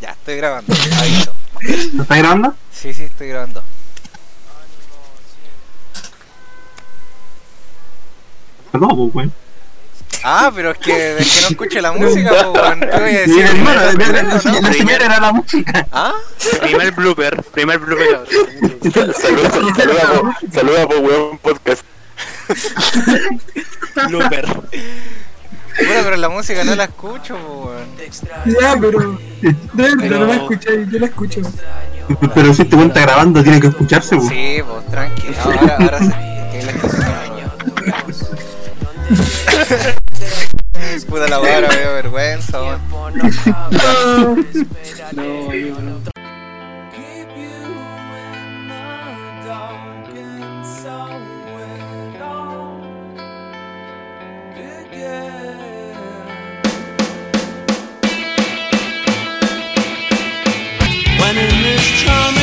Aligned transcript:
Ya, 0.00 0.10
estoy 0.10 0.36
grabando. 0.36 0.74
Aviso. 0.98 1.32
¿Lo 1.94 2.02
estás 2.02 2.18
grabando? 2.18 2.54
Sí, 2.72 2.92
sí, 2.92 3.04
estoy 3.04 3.28
grabando. 3.28 3.62
No, 8.72 8.88
pues, 8.88 9.14
weón. 9.14 9.32
Ah, 10.22 10.50
pero 10.54 10.72
es 10.72 10.78
que, 10.78 11.18
es 11.18 11.34
que 11.34 11.40
no 11.42 11.48
escucho 11.48 11.80
la 11.80 11.92
música, 11.92 12.30
pues, 12.30 12.62
weón. 12.62 12.80
¿Qué 12.80 13.00
voy 13.00 13.16
a 13.16 13.20
decir? 13.20 13.44
Hermano, 13.44 13.80
era 14.90 15.20
la 15.20 15.32
música. 15.32 15.86
¿Ah? 15.92 16.12
Primer 16.60 16.92
blooper, 16.92 17.42
primer 17.44 17.78
blooper. 17.78 18.26
Saluda, 18.92 19.50
saluda, 19.74 20.20
po, 20.20 20.32
saluda 20.52 20.88
por 20.88 20.98
weón 20.98 21.38
podcast. 21.38 21.82
blooper. 24.08 24.46
Bueno, 25.78 26.00
pero 26.04 26.16
la 26.16 26.28
música 26.28 26.64
no 26.64 26.74
la 26.74 26.84
escucho, 26.84 27.34
weón. 27.36 27.86
Ya, 28.60 28.76
pero. 28.80 29.18
De 29.42 29.54
verdad, 29.74 29.96
Pero- 30.00 30.18
no 30.20 30.26
la 30.26 30.34
escuché, 30.36 30.86
yo 30.90 30.98
la 30.98 31.06
escucho. 31.06 31.40
Pero 32.34 32.54
si 32.54 32.62
este 32.62 32.76
weón 32.76 32.88
está 32.88 33.00
grabando, 33.00 33.42
tiene 33.42 33.60
que 33.60 33.66
escucharse, 33.68 34.16
pues. 34.16 34.28
Sí, 34.28 34.58
pues, 34.66 34.86
tranqui. 34.86 35.26
Ahora, 35.42 35.76
ahora 35.78 35.98
sí. 35.98 36.12
Que 36.52 36.62
la 36.64 36.72
estación. 36.72 37.16
Puta 41.08 41.28
la 41.28 41.36
ahora 41.36 41.68
me 41.68 41.76
vergüenza, 41.76 42.62
weón. 42.62 42.80
No, 45.12 45.52
yo 45.54 45.80
no. 45.80 46.15
When 61.86 61.94
in 61.94 62.35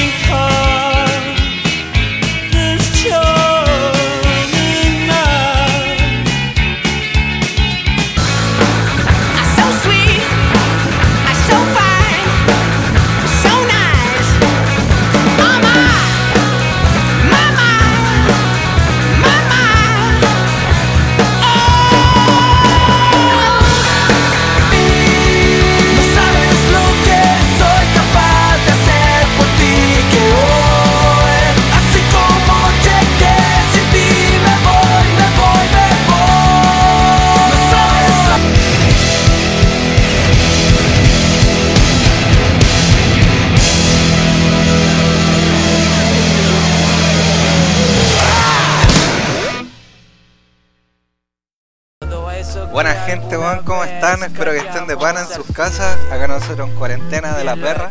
gente, 53.16 53.38
weón, 53.38 53.60
¿cómo 53.64 53.84
están? 53.84 54.24
Espero 54.24 54.52
que 54.52 54.58
estén 54.58 54.88
de 54.88 54.98
pana 54.98 55.22
en 55.22 55.28
sus 55.28 55.46
casas. 55.56 55.98
Acá 56.12 56.28
nosotros 56.28 56.68
en 56.68 56.76
cuarentena 56.76 57.34
de 57.38 57.44
la 57.44 57.56
perra. 57.56 57.90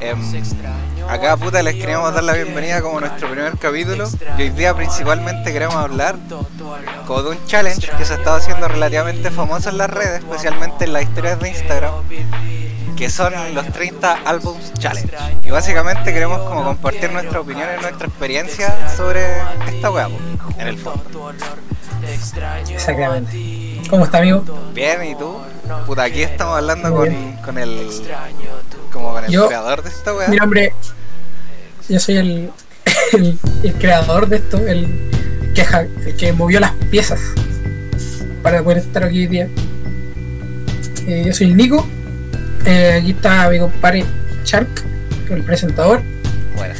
Em, 0.00 0.18
acá, 1.08 1.36
puta, 1.36 1.62
les 1.62 1.76
queríamos 1.76 2.12
dar 2.12 2.24
la 2.24 2.32
bienvenida 2.32 2.82
como 2.82 2.98
nuestro 2.98 3.30
primer 3.30 3.56
capítulo. 3.58 4.08
Y 4.38 4.42
hoy 4.42 4.50
día, 4.50 4.74
principalmente, 4.74 5.52
queremos 5.52 5.76
hablar 5.76 6.16
como 7.06 7.22
de 7.22 7.30
un 7.30 7.46
challenge 7.46 7.90
que 7.96 8.04
se 8.04 8.14
ha 8.14 8.16
estado 8.16 8.38
haciendo 8.38 8.66
relativamente 8.66 9.30
famoso 9.30 9.68
en 9.68 9.78
las 9.78 9.88
redes, 9.88 10.18
especialmente 10.18 10.84
en 10.84 10.94
las 10.94 11.04
historias 11.04 11.38
de 11.38 11.48
Instagram, 11.48 11.94
que 12.96 13.08
son 13.08 13.32
los 13.54 13.66
30 13.68 14.18
Albums 14.24 14.74
Challenge. 14.74 15.16
Y 15.44 15.50
básicamente 15.50 16.12
queremos 16.12 16.40
como 16.40 16.64
compartir 16.64 17.12
nuestra 17.12 17.38
opinión 17.38 17.68
y 17.78 17.82
nuestra 17.82 18.08
experiencia 18.08 18.90
sobre 18.96 19.24
esta 19.68 19.92
weá, 19.92 20.08
en 20.58 20.66
el 20.66 20.76
fondo. 20.76 21.32
Exactamente. 22.68 23.69
¿Cómo 23.90 24.04
está, 24.04 24.18
amigo? 24.18 24.44
Bien, 24.74 25.02
¿y 25.04 25.14
tú? 25.16 25.36
Puta, 25.86 26.04
aquí 26.04 26.22
estamos 26.22 26.56
hablando 26.56 26.94
con, 26.94 27.08
con 27.44 27.58
el. 27.58 27.88
como 28.92 29.12
con 29.12 29.24
el 29.24 29.30
Yo- 29.30 29.48
creador 29.48 29.82
de 29.82 29.88
esta 29.90 30.14
weá. 30.14 30.28
Mi 30.28 30.36
nombre. 30.36 30.72
Yo 31.88 31.98
soy 31.98 32.16
el, 32.18 32.50
el, 33.14 33.38
el 33.64 33.74
creador 33.74 34.28
de 34.28 34.36
esto, 34.36 34.58
el 34.58 35.10
que, 35.54 35.64
el 36.06 36.16
que 36.16 36.32
movió 36.32 36.60
las 36.60 36.72
piezas 36.90 37.20
para 38.42 38.62
poder 38.62 38.78
estar 38.78 39.02
aquí 39.04 39.20
hoy 39.20 39.26
día. 39.26 39.48
Eh, 41.06 41.24
yo 41.26 41.32
soy 41.32 41.48
el 41.48 41.56
Nico. 41.56 41.86
Eh, 42.64 42.98
aquí 43.02 43.10
está 43.10 43.48
mi 43.50 43.58
compadre 43.58 44.04
Shark, 44.44 44.68
el 45.30 45.42
presentador. 45.42 46.02
Bueno, 46.56 46.74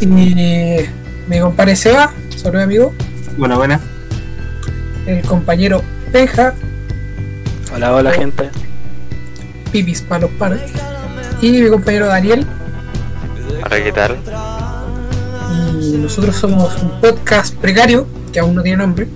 Y 0.00 0.06
mi 0.06 1.40
compadre 1.40 1.74
Seba, 1.74 2.12
solo 2.36 2.60
amigo. 2.62 2.94
Buena, 3.36 3.56
buena. 3.56 3.80
El 5.06 5.22
compañero 5.22 5.82
Benja, 6.12 6.54
Hola, 7.74 7.94
hola 7.94 8.12
gente. 8.12 8.50
Pipis 9.72 10.02
para 10.02 10.22
los 10.22 10.30
paros. 10.32 10.60
Y 11.40 11.50
mi 11.52 11.68
compañero 11.70 12.06
Daniel. 12.06 12.46
Para 13.62 13.82
qué 13.82 13.92
tal. 13.92 14.18
Y 15.80 15.96
nosotros 15.96 16.36
somos 16.36 16.80
un 16.82 17.00
podcast 17.00 17.54
precario, 17.56 18.06
que 18.32 18.40
aún 18.40 18.54
no 18.54 18.62
tiene 18.62 18.78
nombre. 18.78 19.08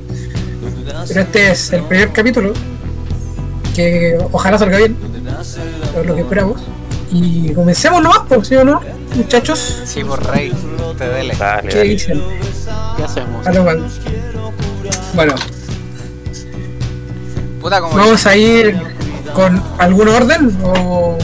Pero 1.06 1.20
este 1.20 1.50
es 1.50 1.72
el 1.74 1.82
primer 1.82 2.12
capítulo, 2.12 2.52
que 3.74 4.18
ojalá 4.32 4.58
salga 4.58 4.78
bien, 4.78 4.96
es 6.00 6.06
lo 6.06 6.14
que 6.14 6.22
esperamos. 6.22 6.62
Y 7.12 7.52
comencemos 7.52 8.02
nomás, 8.02 8.20
pues, 8.26 8.48
¿sí 8.48 8.56
o 8.56 8.64
no, 8.64 8.80
muchachos? 9.14 9.82
sí, 9.84 10.02
por 10.02 10.24
rey, 10.26 10.52
te 10.98 11.08
dele. 11.08 11.34
Dale, 11.38 11.68
¿Qué 11.68 11.76
dale. 11.78 11.90
dicen? 11.90 12.22
¿Qué 12.96 13.04
hacemos? 13.04 13.46
A 13.46 13.52
lo 13.52 13.64
mal. 13.64 13.86
Bueno, 15.14 15.34
Puta, 17.66 17.80
como. 17.80 17.96
vamos 17.96 18.24
a 18.26 18.36
ir 18.36 18.80
con 19.34 19.60
algún 19.78 20.06
orden 20.06 20.56
o 20.62 21.18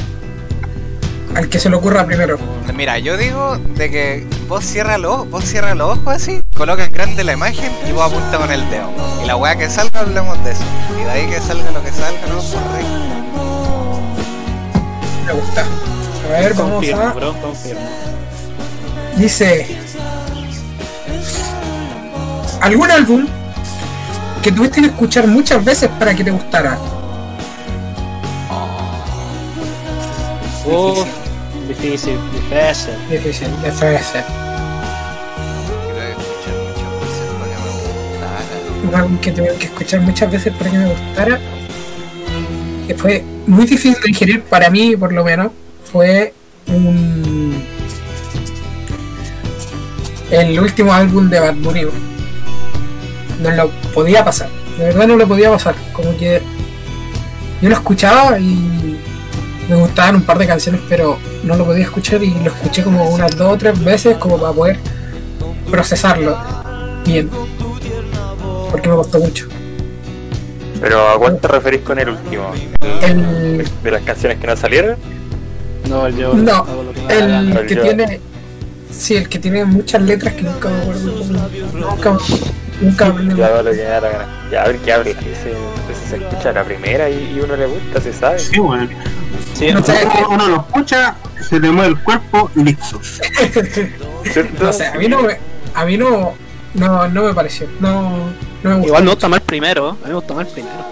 al 1.37 1.49
que 1.49 1.61
se 1.61 1.71
le 1.71 1.77
ocurra 1.77 2.05
primero. 2.05 2.37
Mira, 2.75 2.99
yo 2.99 3.17
digo 3.17 3.59
de 3.77 3.89
que 3.93 4.27
vos 4.49 4.65
cierra 4.65 4.99
los 4.99 5.13
ojos, 5.13 5.31
vos 5.31 5.45
cierra 5.45 5.77
los 5.77 5.97
ojos 5.97 6.13
así, 6.13 6.43
coloca 6.57 6.85
en 6.85 6.91
grande 6.91 7.23
la 7.23 7.35
imagen 7.35 7.71
y 7.89 7.93
vos 7.93 8.11
apunta 8.11 8.39
con 8.39 8.51
el 8.51 8.69
dedo. 8.71 8.91
Y 9.23 9.27
la 9.29 9.37
weá 9.37 9.55
que 9.55 9.71
salga 9.71 10.01
hablemos 10.01 10.43
de 10.43 10.51
eso. 10.51 10.65
Y 11.01 11.05
de 11.05 11.11
ahí 11.13 11.27
que 11.29 11.39
salga 11.39 11.71
lo 11.71 11.81
que 11.81 11.93
salga, 11.93 12.21
no, 12.27 12.35
por 12.35 12.73
rey. 12.73 12.87
Me 15.27 15.33
gusta. 15.35 15.65
A 16.27 16.41
ver, 16.41 16.55
vamos 16.55 16.73
Confirmo, 16.73 17.03
a. 17.03 17.13
bro, 17.13 17.41
confirmo. 17.41 17.89
Dice. 19.17 19.79
¿Algún 22.61 22.91
álbum 22.91 23.29
que 24.43 24.51
tuviste 24.51 24.81
que 24.81 24.89
escuchar 24.89 25.29
muchas 25.29 25.65
veces 25.65 25.89
para 25.99 26.15
que 26.15 26.25
te 26.25 26.33
gustara? 26.33 26.77
Uf, 30.67 31.07
difícil, 31.69 32.19
difícil. 32.33 32.95
Difícil, 33.09 33.49
difícil. 33.63 34.23
Quiero 35.85 36.11
escuchar 36.11 36.57
muchas 36.67 37.01
veces 37.01 37.31
para 37.39 37.51
que 37.51 37.59
me 37.63 37.71
gustara. 38.11 38.89
Un 38.89 38.95
álbum 38.95 39.19
que 39.19 39.31
tuve 39.33 39.55
que 39.59 39.67
escuchar 39.67 40.01
muchas 40.01 40.31
veces 40.33 40.53
para 40.55 40.71
que 40.71 40.79
me 40.79 40.89
gustara. 40.89 41.41
Que 42.89 42.95
fue 42.97 43.25
muy 43.47 43.65
difícil 43.67 43.95
de 43.95 44.09
digerir 44.09 44.43
para 44.43 44.71
mí, 44.71 44.97
por 44.97 45.13
lo 45.13 45.25
menos. 45.25 45.53
Fue 45.85 46.35
un. 46.67 47.65
El 50.31 50.59
último 50.59 50.93
álbum 50.93 51.29
de 51.31 51.39
Bad 51.39 51.55
Bunny. 51.57 51.83
No 53.41 53.51
lo 53.51 53.71
podía 53.93 54.25
pasar. 54.25 54.49
De 54.79 54.85
verdad 54.87 55.07
no 55.07 55.17
lo 55.17 55.27
podía 55.29 55.51
pasar. 55.51 55.75
Como 55.93 56.17
que. 56.17 56.41
Yo 57.61 57.69
lo 57.69 57.75
escuchaba 57.77 58.39
y 58.41 58.99
me 59.69 59.77
gustaban 59.77 60.17
un 60.17 60.23
par 60.23 60.39
de 60.39 60.47
canciones, 60.47 60.81
pero 60.89 61.17
no 61.45 61.57
lo 61.57 61.65
podía 61.65 61.85
escuchar 61.85 62.23
y 62.23 62.31
lo 62.31 62.51
escuché 62.51 62.83
como 62.83 63.09
unas 63.11 63.37
dos 63.37 63.55
o 63.55 63.57
tres 63.57 63.83
veces 63.85 64.17
como 64.19 64.37
para 64.39 64.53
poder 64.53 64.79
procesarlo 65.71 66.37
bien. 67.05 67.31
Porque 68.71 68.89
me 68.89 68.97
costó 68.97 69.19
mucho. 69.21 69.47
Pero 70.81 71.09
¿a 71.09 71.19
cuál 71.19 71.39
te 71.39 71.47
referís 71.47 71.83
con 71.83 71.99
el 72.01 72.09
último? 72.09 72.51
El, 73.03 73.65
¿De 73.85 73.91
las 73.91 74.03
canciones 74.03 74.39
que 74.39 74.47
no 74.49 74.57
salieron? 74.57 74.97
No, 75.89 76.09
yo 76.09 76.35
No, 76.35 76.67
el 77.09 77.29
gana. 77.29 77.67
que 77.67 77.75
yo. 77.77 77.83
tiene. 77.83 78.21
Sí, 78.91 79.15
el 79.17 79.29
que 79.29 79.39
tiene 79.39 79.65
muchas 79.65 80.03
letras 80.03 80.35
que 80.35 80.43
nunca 80.43 80.69
me 80.69 80.79
acuerdo. 80.83 81.13
Nunca. 81.75 82.19
Nunca 82.83 83.07
aprendí. 83.07 83.37
Ya 83.37 83.51
la 83.63 84.09
gana. 84.09 84.27
Ya 84.51 84.63
a 84.63 84.67
ver 84.67 84.79
qué 84.79 84.93
habla. 84.93 85.11
Ese 85.11 85.55
se 86.09 86.17
escucha 86.17 86.53
la 86.53 86.65
primera 86.65 87.09
y, 87.09 87.33
y 87.37 87.41
uno 87.41 87.57
le 87.57 87.67
gusta, 87.67 88.01
se 88.01 88.13
sabe. 88.13 88.39
Sí, 88.39 88.59
weón. 88.59 88.91
Sí, 89.55 89.73
No 89.73 89.81
Uno, 89.81 90.29
uno 90.31 90.49
lo 90.49 90.57
escucha, 90.57 91.15
se 91.49 91.61
le 91.61 91.71
mueve 91.71 91.91
el 91.91 92.03
cuerpo 92.03 92.51
y 92.57 92.65
listo. 92.65 93.01
¿Cierto? 94.25 94.65
no 94.65 94.73
sé, 94.73 94.87
a 94.87 94.95
mí 94.95 95.09
no 95.09 95.23
me, 95.23 95.39
a 95.75 95.85
mí 95.85 95.97
no, 95.97 96.35
no, 96.75 97.09
no 97.09 97.23
me 97.25 97.35
pareció, 97.35 97.69
no, 97.81 98.11
no 98.63 98.71
me 98.71 98.75
gustó. 98.77 98.87
Igual 98.89 99.05
me 99.05 99.11
gusta 99.11 99.29
más 99.29 99.41
el 99.41 99.47
primero, 99.47 99.89
a 99.91 99.93
mí 99.95 99.99
me 100.09 100.15
gusta 100.15 100.35
más 100.35 100.47
el 100.49 100.53
primero. 100.53 100.85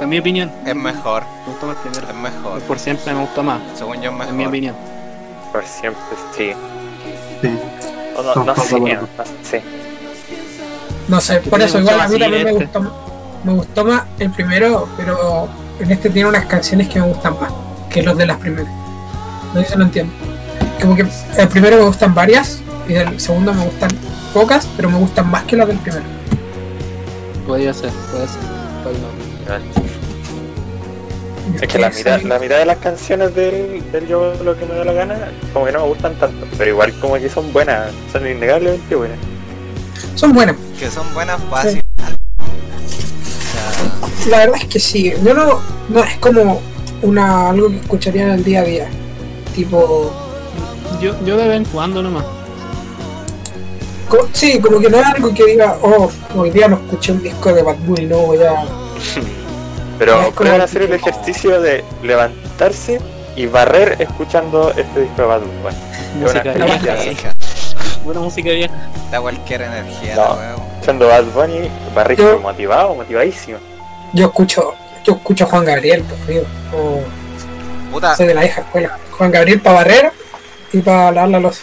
En 0.00 0.08
mi 0.08 0.18
opinión, 0.18 0.52
Es 0.66 0.74
mejor, 0.74 1.24
me 1.44 1.52
gusta 1.52 1.66
más 1.66 1.76
el 1.76 1.90
primero. 1.90 2.08
es 2.08 2.14
mejor. 2.32 2.60
Por 2.62 2.78
siempre 2.78 3.12
me 3.14 3.20
gusta 3.20 3.42
más, 3.42 3.60
Según 3.76 3.96
yo 4.00 4.10
es 4.10 4.16
mejor. 4.16 4.28
en 4.28 4.36
mi 4.36 4.46
opinión. 4.46 4.76
Por 5.52 5.64
siempre, 5.64 6.02
sí. 6.36 6.52
Sí. 7.42 7.58
O 8.16 8.22
no, 8.22 8.44
no 8.44 8.54
sé, 8.56 8.78
no 8.80 9.08
sé. 9.42 9.62
No 11.08 11.20
sé, 11.20 11.40
por 11.40 11.60
eso 11.60 11.78
igual 11.78 12.00
a 12.00 12.08
mí 12.08 12.18
también 12.18 12.44
me 12.44 12.52
gustó, 12.52 12.92
me 13.44 13.52
gustó 13.52 13.84
más 13.84 14.04
el 14.18 14.30
primero, 14.30 14.88
pero 14.96 15.48
en 15.78 15.90
este 15.90 16.10
tiene 16.10 16.28
unas 16.28 16.46
canciones 16.46 16.88
que 16.88 17.00
me 17.00 17.06
gustan 17.06 17.38
más 17.40 17.52
que 17.90 18.02
los 18.02 18.16
de 18.16 18.26
las 18.26 18.38
primeras. 18.38 18.72
No 19.54 19.62
sé 19.62 19.68
si 19.68 19.78
lo 19.78 19.84
entiendo. 19.84 20.12
Como 20.80 20.96
que 20.96 21.06
el 21.38 21.48
primero 21.48 21.76
me 21.76 21.84
gustan 21.84 22.14
varias 22.14 22.60
y 22.88 22.94
del 22.94 23.20
segundo 23.20 23.54
me 23.54 23.64
gustan 23.64 23.90
pocas, 24.34 24.68
pero 24.76 24.90
me 24.90 24.98
gustan 24.98 25.30
más 25.30 25.44
que 25.44 25.56
las 25.56 25.68
del 25.68 25.78
primero. 25.78 26.04
Podría 27.46 27.72
ser, 27.72 27.90
puede 28.10 28.26
ser. 28.26 28.56
Es 31.54 31.68
que 31.68 31.78
la 31.78 31.90
mitad, 31.90 32.20
la 32.22 32.38
mitad 32.38 32.58
de 32.58 32.66
las 32.66 32.78
canciones 32.78 33.34
del, 33.34 33.90
del 33.92 34.06
Yo 34.08 34.34
lo 34.42 34.58
que 34.58 34.66
me 34.66 34.74
da 34.74 34.84
la 34.84 34.92
gana, 34.92 35.16
como 35.52 35.66
que 35.66 35.72
no 35.72 35.80
me 35.80 35.86
gustan 35.86 36.14
tanto. 36.16 36.46
Pero 36.58 36.70
igual 36.70 36.92
como 37.00 37.14
que 37.14 37.28
son 37.28 37.52
buenas, 37.52 37.92
son 38.12 38.28
innegablemente 38.28 38.94
buenas. 38.94 39.18
Son 40.16 40.32
buenas. 40.32 40.56
Que 40.78 40.90
son 40.90 41.12
buenas 41.14 41.40
fáciles. 41.50 41.82
La 44.28 44.38
verdad 44.38 44.56
es 44.60 44.64
que 44.66 44.80
sí. 44.80 45.12
Yo 45.24 45.34
no, 45.34 45.60
no 45.88 46.02
es 46.04 46.16
como 46.16 46.60
una 47.02 47.50
algo 47.50 47.68
que 47.68 47.76
escucharía 47.76 48.24
en 48.24 48.30
el 48.30 48.44
día 48.44 48.60
a 48.60 48.64
día. 48.64 48.88
Tipo, 49.54 50.12
Yo, 51.00 51.14
yo 51.24 51.36
de 51.36 51.48
vez 51.48 51.56
en 51.58 51.64
cuando 51.66 52.02
nomás. 52.02 52.24
co- 54.08 54.28
sí, 54.32 54.58
como 54.60 54.80
que 54.80 54.90
no 54.90 54.98
es 54.98 55.06
algo 55.06 55.32
que 55.32 55.44
diga, 55.46 55.76
oh, 55.82 56.10
hoy 56.34 56.50
día 56.50 56.68
no 56.68 56.76
escuché 56.76 57.12
un 57.12 57.22
disco 57.22 57.52
de 57.52 57.62
Bad 57.62 57.76
Bunny, 57.86 58.06
no 58.06 58.18
voy 58.18 58.38
a. 58.42 58.64
Pero 59.98 60.20
Es 60.22 60.34
pueden 60.34 60.60
hacer 60.60 60.82
el 60.82 60.92
ejercicio 60.92 61.60
de 61.62 61.82
levantarse 62.02 63.00
y 63.34 63.46
barrer 63.46 63.96
escuchando 64.00 64.70
este 64.76 65.02
disco 65.02 65.22
de 65.22 65.28
Bad 65.28 65.40
Bunny. 65.40 65.76
Es 66.24 66.30
una 66.32 66.42
Música 66.42 66.92
experiencia. 66.92 67.34
Buena 68.06 68.20
música 68.20 68.50
vieja. 68.50 68.72
Da 69.10 69.20
cualquier 69.20 69.62
energía, 69.62 70.14
No. 70.14 70.36
la. 70.36 70.54
Escuchando 70.74 71.08
Bad 71.08 71.24
Bunny, 71.24 71.68
barrito 71.94 72.22
Yo- 72.22 72.38
motivado, 72.40 72.94
motivadísimo. 72.94 73.58
Yo 74.12 74.26
escucho, 74.26 74.74
yo 75.04 75.14
escucho 75.14 75.44
a 75.44 75.48
Juan 75.48 75.64
Gabriel, 75.64 76.04
pues. 76.24 76.42
O 76.72 77.00
Puta, 77.90 78.14
soy 78.14 78.28
de 78.28 78.34
la 78.34 78.42
vieja 78.42 78.60
escuela. 78.60 78.96
Juan 79.10 79.30
Gabriel 79.32 79.60
para 79.60 79.76
barrer 79.76 80.12
y 80.72 80.78
para 80.82 81.10
lavar 81.10 81.30
la 81.30 81.40
loza. 81.40 81.62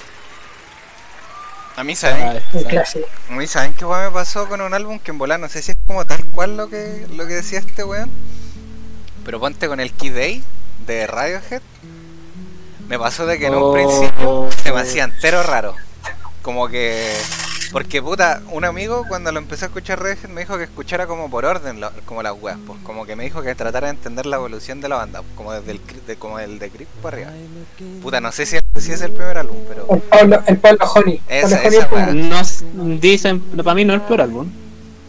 a 1.75 1.83
mí 1.83 1.95
saben, 1.95 2.19
Sabe, 2.21 2.41
Un 2.53 2.59
sabe. 2.61 2.65
clásico. 2.65 3.07
a 3.29 3.33
mí 3.33 3.47
saben 3.47 3.73
qué 3.73 3.83
weón 3.85 4.03
me 4.05 4.11
pasó 4.11 4.47
con 4.47 4.61
un 4.61 4.73
álbum 4.75 4.99
que 4.99 5.09
en 5.11 5.17
volar 5.17 5.39
no 5.39 5.49
sé 5.49 5.61
si 5.63 5.71
es 5.71 5.77
como 5.87 6.05
tal 6.05 6.23
cual 6.25 6.55
lo 6.55 6.69
que 6.69 7.07
lo 7.11 7.25
que 7.25 7.33
decía 7.35 7.57
este 7.59 7.83
weón. 7.83 8.11
Pero 9.25 9.39
ponte 9.39 9.67
con 9.67 9.79
el 9.79 9.91
Key 9.93 10.09
Day 10.09 10.43
de 10.85 11.07
Radiohead. 11.07 11.61
Me 12.89 12.99
pasó 12.99 13.25
de 13.25 13.39
que 13.39 13.47
en 13.47 13.55
un 13.55 13.63
Oh. 13.63 13.73
principio 13.73 14.49
se 14.63 14.71
me 14.73 14.81
hacía 14.81 15.05
entero 15.05 15.41
raro. 15.43 15.75
Como 16.43 16.67
que. 16.67 17.11
Porque 17.71 18.03
puta, 18.03 18.43
un 18.51 18.65
amigo 18.65 19.03
cuando 19.07 19.31
lo 19.31 19.39
empecé 19.39 19.65
a 19.65 19.67
escuchar 19.69 19.99
Radiohead 19.99 20.29
me 20.29 20.41
dijo 20.41 20.55
que 20.59 20.65
escuchara 20.65 21.07
como 21.07 21.27
por 21.31 21.43
orden, 21.43 21.79
lo- 21.81 21.89
como 22.05 22.21
las 22.21 22.33
weas, 22.39 22.59
pues. 22.67 22.77
Como 22.83 23.07
que 23.07 23.15
me 23.15 23.23
dijo 23.23 23.41
que 23.41 23.55
tratara 23.55 23.87
de 23.87 23.93
entender 23.93 24.27
la 24.27 24.35
evolución 24.35 24.79
de 24.79 24.89
la 24.89 24.97
banda, 24.97 25.21
pues, 25.23 25.31
como 25.35 25.53
desde 25.53 25.71
el 25.71 25.81
de, 26.05 26.15
como 26.15 26.37
el 26.37 26.59
de 26.59 26.69
Creep 26.69 26.87
para 27.01 27.17
arriba. 27.17 27.31
Puta, 28.03 28.21
no 28.21 28.31
sé 28.31 28.45
si, 28.45 28.59
si 28.77 28.91
es 28.91 29.01
el 29.01 29.11
primer 29.13 29.39
álbum, 29.39 29.57
pero. 29.67 29.87
El 29.89 30.01
Pablo, 30.01 30.43
el 30.45 30.57
Pablo 30.57 30.85
Honey. 30.93 31.21
Esa- 31.27 31.55
Pablo 31.63 31.67
Honey 31.67 31.79
esa 31.79 31.95
weá. 31.95 32.13
No, 32.75 32.99
dicen, 32.99 33.39
para 33.39 33.73
mí 33.73 33.85
no 33.85 33.93
es 33.95 34.01
el 34.01 34.05
peor 34.05 34.21
álbum. 34.21 34.51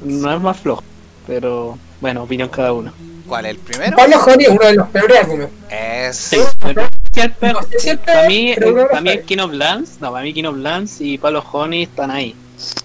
No 0.03 0.35
es 0.35 0.41
más 0.41 0.57
flojo. 0.59 0.83
Pero, 1.27 1.79
bueno, 2.01 2.23
opinión 2.23 2.49
cada 2.49 2.73
uno. 2.73 2.95
¿Cuál? 3.29 3.45
¿El 3.47 3.59
primero? 3.59 3.95
Pablo 3.97 4.17
Honey 4.25 4.47
es 4.47 4.53
uno 4.53 4.67
de 4.67 4.75
los 4.75 4.89
peores 4.89 5.19
álbumes. 5.21 5.49
Es. 5.71 6.17
Sí, 6.17 6.39
pero 6.63 6.87
sí 7.15 7.21
el 7.21 7.33
peor. 7.33 7.55
No 7.55 7.63
sé 7.63 7.79
si 7.79 7.97
Para 7.97 8.27
mí, 8.29 8.53
pero 8.57 8.89
para 8.89 9.01
mí 9.01 9.11
el 9.11 9.15
peores. 9.21 9.27
King 9.27 9.39
of 9.39 9.53
Lands, 9.53 10.01
no, 10.01 10.11
para 10.13 10.23
mí 10.25 10.33
King 10.35 10.45
of 10.45 10.57
Lands 10.57 11.01
y 11.01 11.19
Pablo 11.19 11.45
Honey 11.53 11.85
están 11.85 12.11
ahí. 12.11 12.35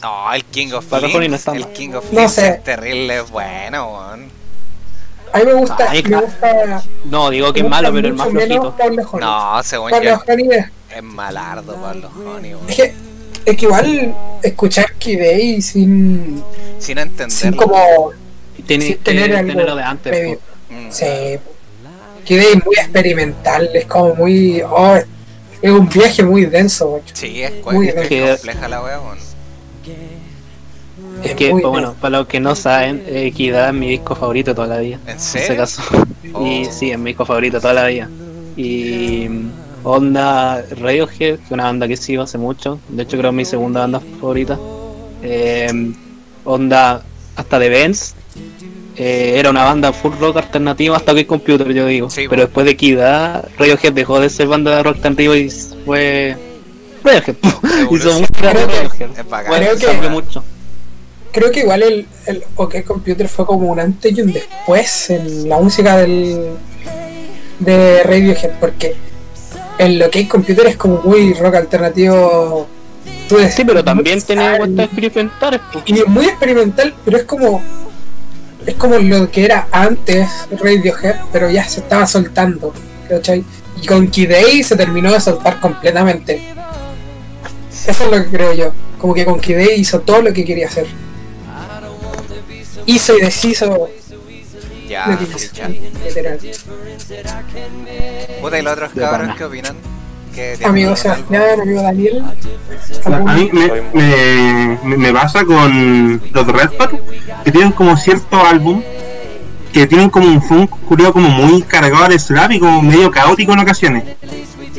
No, 0.02 0.34
el 0.34 0.44
King 0.46 0.72
of 0.74 0.86
Pablo 0.86 1.08
Honey 1.14 1.30
no 1.30 1.36
está 1.36 1.56
El. 1.56 1.68
King 1.68 1.92
of 1.94 2.12
No 2.12 2.28
sé. 2.30 2.48
es 2.48 2.64
terrible, 2.64 3.20
es 3.20 3.30
bueno, 3.30 3.88
weón. 3.94 4.40
A 5.32 5.38
mí 5.40 5.46
me 5.46 5.54
gusta, 5.54 5.86
Ay, 5.90 6.02
me 6.04 6.10
ca- 6.10 6.22
gusta. 6.22 6.84
No, 7.06 7.30
digo 7.30 7.54
que 7.54 7.60
es 7.60 7.70
malo, 7.70 7.94
pero 7.94 8.08
el 8.08 8.14
más 8.16 8.30
flojito. 8.30 8.76
No, 9.20 9.64
según 9.64 9.92
Pablo 9.92 10.10
yo, 10.10 10.34
Honey 10.34 10.48
es, 10.52 10.66
es 10.98 11.04
malardo 11.04 11.76
Pablo 11.76 12.10
Honey, 12.18 12.56
weón. 12.56 12.70
es 12.70 12.76
que, 12.76 12.94
es 13.46 13.58
que 13.58 13.66
igual 13.66 14.16
escuchar 14.42 14.88
Day 15.00 15.62
sin, 15.62 16.44
Sin 16.80 16.80
sin 16.80 16.98
entenderlo. 16.98 17.58
como 17.62 18.12
Tiene 18.66 18.86
sin 18.86 18.94
que 18.96 19.04
tener 19.04 19.36
algo 19.36 19.50
tenerlo 19.52 19.76
de 19.76 19.84
antes. 19.84 20.38
Mm. 20.70 20.90
Sí. 20.92 21.06
Es 22.38 22.56
muy 22.66 22.76
experimental, 22.76 23.70
es 23.74 23.86
como 23.86 24.16
muy. 24.16 24.62
Oh, 24.62 24.96
es- 24.96 25.06
un 25.72 25.90
viaje 25.90 26.24
muy 26.24 26.46
denso, 26.46 26.92
macho. 26.92 27.14
Sí, 27.16 27.42
es, 27.42 27.52
Muy 27.66 27.90
es 27.90 27.96
compleja 28.38 28.68
la 28.70 28.82
wea, 28.84 29.00
weón. 29.02 29.18
Es 31.24 31.36
que, 31.36 31.50
pues, 31.50 31.64
bueno, 31.64 31.96
para 32.00 32.20
los 32.20 32.28
que 32.28 32.40
no 32.40 32.56
saben, 32.56 33.04
Equidad 33.08 33.68
es 33.70 33.74
mi 33.74 33.90
disco 33.90 34.16
favorito 34.16 34.56
toda 34.56 34.68
la 34.68 34.78
vida. 34.80 35.00
¿En 35.04 35.10
En 35.12 35.18
ese 35.18 35.40
serio? 35.40 35.58
caso. 35.58 35.82
Oh. 36.32 36.46
Y 36.46 36.66
sí, 36.66 36.92
es 36.92 37.00
mi 37.00 37.10
disco 37.12 37.26
favorito 37.26 37.60
toda 37.60 37.74
la 37.74 37.88
vida. 37.88 38.08
Y 38.56 39.28
Onda 39.84 40.64
Radiohead, 40.80 41.10
que 41.40 41.44
es 41.46 41.52
una 41.52 41.64
banda 41.64 41.88
que 41.88 41.98
sigo 41.98 42.22
hace 42.24 42.38
mucho. 42.38 42.80
De 42.90 43.02
hecho, 43.04 43.18
creo 43.18 43.24
que 43.24 43.28
es 43.30 43.34
mi 43.34 43.46
segunda 43.46 43.80
banda 43.82 44.00
favorita. 44.22 44.60
Eh, 45.24 45.92
onda 46.46 47.04
hasta 47.36 47.60
The 47.60 47.70
Benz. 47.70 48.14
Eh, 49.02 49.40
era 49.40 49.50
una 49.50 49.64
banda 49.64 49.94
full 49.94 50.12
rock 50.20 50.38
alternativa 50.38 50.98
hasta 50.98 51.16
que 51.16 51.26
Computer, 51.26 51.72
yo 51.72 51.86
digo. 51.86 52.10
Sí, 52.10 52.28
Pero 52.30 52.42
después 52.44 52.66
de 52.66 52.74
Equidad, 52.74 53.48
Radiohead 53.58 53.94
dejó 53.94 54.20
de 54.20 54.30
ser 54.30 54.48
banda 54.48 54.76
de 54.76 54.84
rock 54.84 54.98
alternativo 54.98 55.36
y 55.36 55.50
fue 55.86 56.36
Radiohead. 57.04 57.36
Hizo 57.92 58.20
música 58.20 58.48
de 58.48 58.52
Creo 58.52 58.68
que- 58.68 58.76
Radiohead. 58.76 59.64
Es 59.74 59.80
Creo 59.80 60.02
que- 60.02 60.10
mucho. 60.10 60.44
Creo 61.32 61.52
que 61.52 61.60
igual 61.62 61.84
el, 61.84 62.08
el 62.26 62.44
OK 62.56 62.84
Computer 62.84 63.28
fue 63.30 63.46
como 63.46 63.70
un 63.70 63.80
antes 63.80 64.18
y 64.18 64.22
un 64.22 64.34
después 64.34 65.10
en 65.12 65.48
la 65.48 65.60
música 65.60 65.96
del 65.98 66.56
de 67.60 68.04
Radiohead, 68.04 68.52
porque 68.60 68.96
el 69.78 70.02
OK 70.02 70.28
Computer 70.28 70.66
es 70.68 70.76
como 70.76 71.02
muy 71.04 71.34
rock 71.34 71.56
alternativo. 71.56 72.68
tú 73.30 73.38
decís, 73.38 73.54
Sí, 73.56 73.64
pero 73.64 73.84
también 73.84 74.22
tiene 74.22 74.58
vueltas 74.58 74.86
experimentales. 74.92 75.62
pues. 75.72 75.84
y 75.88 76.04
muy 76.10 76.26
experimental, 76.26 76.94
pero 77.06 77.18
es 77.18 77.24
como 77.24 77.62
es 78.66 78.76
como 78.76 78.98
lo 78.98 79.30
que 79.32 79.46
era 79.46 79.68
antes 79.72 80.30
Radiohead, 80.52 81.16
pero 81.32 81.50
ya 81.50 81.64
se 81.68 81.80
estaba 81.82 82.06
soltando, 82.06 82.74
¿cachai? 83.08 83.44
Y 83.82 83.86
con 83.88 84.08
Kid 84.10 84.30
Day 84.30 84.64
se 84.64 84.76
terminó 84.76 85.12
de 85.12 85.20
soltar 85.20 85.60
completamente. 85.60 86.42
Eso 87.88 88.04
es 88.06 88.12
lo 88.12 88.24
que 88.24 88.30
creo 88.30 88.54
yo. 88.54 88.72
Como 89.00 89.14
que 89.14 89.24
con 89.26 89.40
Kid 89.40 89.56
Day 89.56 89.80
hizo 89.80 90.02
todo 90.02 90.22
lo 90.22 90.34
que 90.34 90.44
quería 90.44 90.68
hacer. 90.68 90.88
Hizo 92.86 93.18
y 93.18 93.22
deshizo 93.22 93.90
Ya, 94.88 95.08
lo 95.08 95.18
que 95.20 95.26
quiso. 95.26 95.54
ya. 95.54 95.68
Literal. 95.70 96.40
Puta, 98.42 98.60
y 98.60 98.62
los 98.62 98.74
otros 98.74 98.92
cabros. 98.94 99.38
¿qué 99.38 99.44
opinan? 99.46 99.76
¿Qué 100.40 100.54
tienen 100.58 100.70
Amigo 100.70 100.96
Sebastián, 100.96 101.60
amigo 101.62 101.82
Daniel. 101.82 102.24
A 103.06 103.08
¿algún- 103.10 103.34
mí 103.36 103.50
me, 103.52 104.78
me, 104.86 104.98
me- 104.98 105.14
pasa 105.14 105.44
con 105.44 106.22
los 106.32 106.48
Red 106.48 106.70
Hot, 106.80 106.92
que 107.44 107.52
tienen 107.52 107.72
como 107.74 107.98
cierto 107.98 108.46
álbum, 108.46 108.82
que 109.74 109.86
tienen 109.86 110.10
como 110.10 110.28
un 110.28 110.42
funk 110.42 110.70
curioso 110.88 111.12
como 111.14 111.28
muy 111.30 111.62
cargado 111.64 112.08
de 112.08 112.18
slap 112.18 112.52
y 112.54 112.60
como 112.60 112.82
medio 112.82 113.12
caótico 113.12 113.52
en 113.52 113.60
ocasiones. 113.60 114.04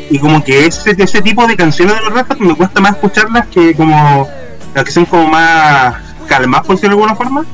Y 0.09 0.19
como 0.19 0.43
que 0.43 0.65
ese, 0.67 0.95
ese 0.97 1.21
tipo 1.21 1.47
de 1.47 1.57
canciones 1.57 1.95
de 1.97 2.01
los 2.03 2.13
Red 2.15 2.27
Hot 2.29 2.39
me 2.41 2.55
cuesta 2.57 2.81
más 2.81 2.93
escucharlas 2.93 3.47
que 3.49 3.75
como 3.75 4.27
las 4.75 4.85
que 4.85 4.91
son 4.93 5.05
como 5.05 5.27
más 5.27 5.95
calmadas 6.27 6.67
por 6.67 6.77
decirlo 6.77 6.97
de 6.97 7.03
alguna 7.03 7.17
forma. 7.17 7.45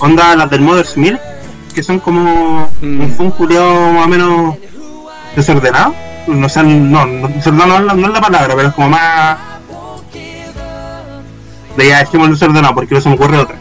Onda 0.00 0.36
las 0.36 0.48
del 0.50 0.60
Mother's 0.60 0.96
Milk, 0.96 1.20
que 1.74 1.82
son 1.82 1.98
como 1.98 2.68
Mm. 2.80 3.00
un 3.00 3.10
funk 3.12 3.34
curioso 3.34 3.92
más 3.92 4.04
o 4.06 4.08
menos 4.08 4.54
desordenado. 5.34 5.94
No 6.28 6.48
sé, 6.48 6.62
no, 6.62 7.06
no, 7.06 7.28
no, 7.28 7.28
es 7.28 7.46
la- 7.46 7.94
no 7.94 8.06
es 8.06 8.12
la 8.12 8.20
palabra, 8.20 8.54
pero 8.54 8.68
es 8.68 8.74
como 8.74 8.90
más 8.90 9.38
de 11.76 11.88
ya 11.88 11.98
dejémoslo 12.00 12.34
desordenado 12.34 12.74
porque 12.74 12.94
no 12.94 13.00
se 13.00 13.08
me 13.08 13.14
ocurre 13.14 13.38
otra. 13.38 13.56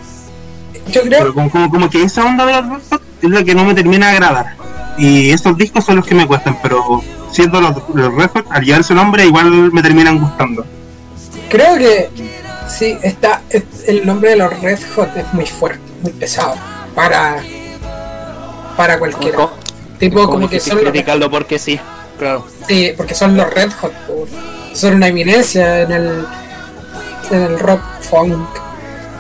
Yo 0.90 1.02
creo 1.02 1.20
Pero 1.20 1.34
como, 1.34 1.50
como, 1.52 1.70
como 1.70 1.90
que 1.90 2.02
esa 2.04 2.26
onda 2.26 2.46
de 2.46 2.54
los 2.54 2.66
Red 2.70 2.82
Hot 2.90 3.02
es 3.22 3.30
la 3.30 3.44
que 3.44 3.54
no 3.56 3.64
me 3.66 3.74
termina 3.74 4.08
de 4.10 4.14
agradar. 4.14 4.56
Y 4.98 5.30
esos 5.32 5.56
discos 5.58 5.86
son 5.86 5.98
los 5.98 6.06
que 6.06 6.16
me 6.16 6.26
cuestan, 6.26 6.58
pero 6.62 7.04
siendo 7.32 7.62
los, 7.62 7.76
los 7.94 8.14
Red 8.16 8.30
Hot, 8.34 8.46
al 8.50 8.64
llevar 8.64 8.84
su 8.84 8.96
nombre, 8.96 9.26
igual 9.26 9.72
me 9.72 9.82
terminan 9.82 10.20
gustando. 10.20 10.66
creo 11.50 11.76
que 11.78 12.10
Sí, 12.68 12.98
está, 13.02 13.42
es- 13.50 13.64
el 13.88 14.06
nombre 14.06 14.32
de 14.32 14.36
los 14.38 14.60
Red 14.62 14.80
Hot 14.96 15.16
es 15.16 15.34
muy 15.34 15.46
fuerte, 15.46 15.80
muy 16.02 16.12
pesado. 16.12 16.56
Para. 16.94 17.38
Para 18.76 19.00
cualquiera. 19.00 19.38
Como- 19.38 19.50
tipo, 19.98 20.26
como, 20.30 20.50
que 20.50 20.56
difícil 20.56 20.74
son 20.74 20.82
criticarlo 20.82 21.32
porque 21.32 21.60
sí. 21.60 21.80
Claro. 22.18 22.46
sí, 22.68 22.94
porque 22.98 23.14
son 23.16 23.36
los 23.38 23.52
Red 23.54 23.72
Hot. 23.82 23.94
Son 24.74 24.96
una 24.96 25.08
eminencia 25.08 25.82
en 25.82 25.92
el. 25.92 26.26
En 27.32 27.42
el 27.42 27.60
rock 27.60 27.82
funk. 28.02 28.48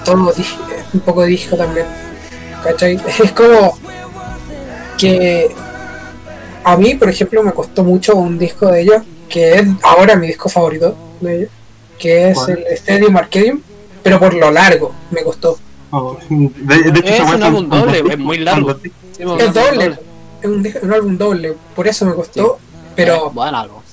Todo 0.06 0.34
un 0.94 1.00
poco 1.02 1.22
de 1.24 1.28
disco 1.28 1.58
también. 1.58 1.86
¿Cachai? 2.64 3.00
Es 3.24 3.32
como. 3.34 3.78
Que. 4.98 5.50
A 6.64 6.76
mí, 6.78 6.96
por 6.96 7.10
ejemplo, 7.10 7.44
me 7.44 7.52
costó 7.54 7.84
mucho 7.84 8.16
un 8.16 8.38
disco 8.38 8.68
de 8.68 8.82
ellos. 8.82 9.04
Que 9.30 9.56
es 9.56 9.68
ahora 9.84 10.16
mi 10.16 10.28
disco 10.28 10.50
favorito 10.50 10.96
de 11.22 11.36
ellos. 11.38 11.50
Que 12.00 12.30
es 12.32 12.38
¿Cuál? 12.38 12.52
el 12.68 12.74
Stadium 12.74 13.18
Arcadium. 13.18 13.62
Pero 14.04 14.20
por 14.20 14.34
lo 14.34 14.50
largo 14.52 14.94
me 15.12 15.22
costó. 15.24 15.58
Oh, 15.92 16.18
de, 16.30 16.92
de 16.92 17.00
hecho, 17.00 17.24
Es 17.24 17.34
un 17.34 17.44
álbum 17.44 17.70
doble, 17.70 18.04
es 18.10 18.18
muy 18.18 18.38
largo. 18.40 18.78
Sí, 18.82 18.92
Es 19.40 19.54
doble. 19.54 19.98
Es 20.42 20.48
un, 20.50 20.62
disco- 20.64 20.80
un 20.84 20.94
álbum 20.94 21.18
doble. 21.18 21.56
Por 21.76 21.88
eso 21.88 22.06
me 22.06 22.14
costó. 22.14 22.60
Pero 22.98 23.30
Bueno, 23.32 23.58
algo. 23.60 23.84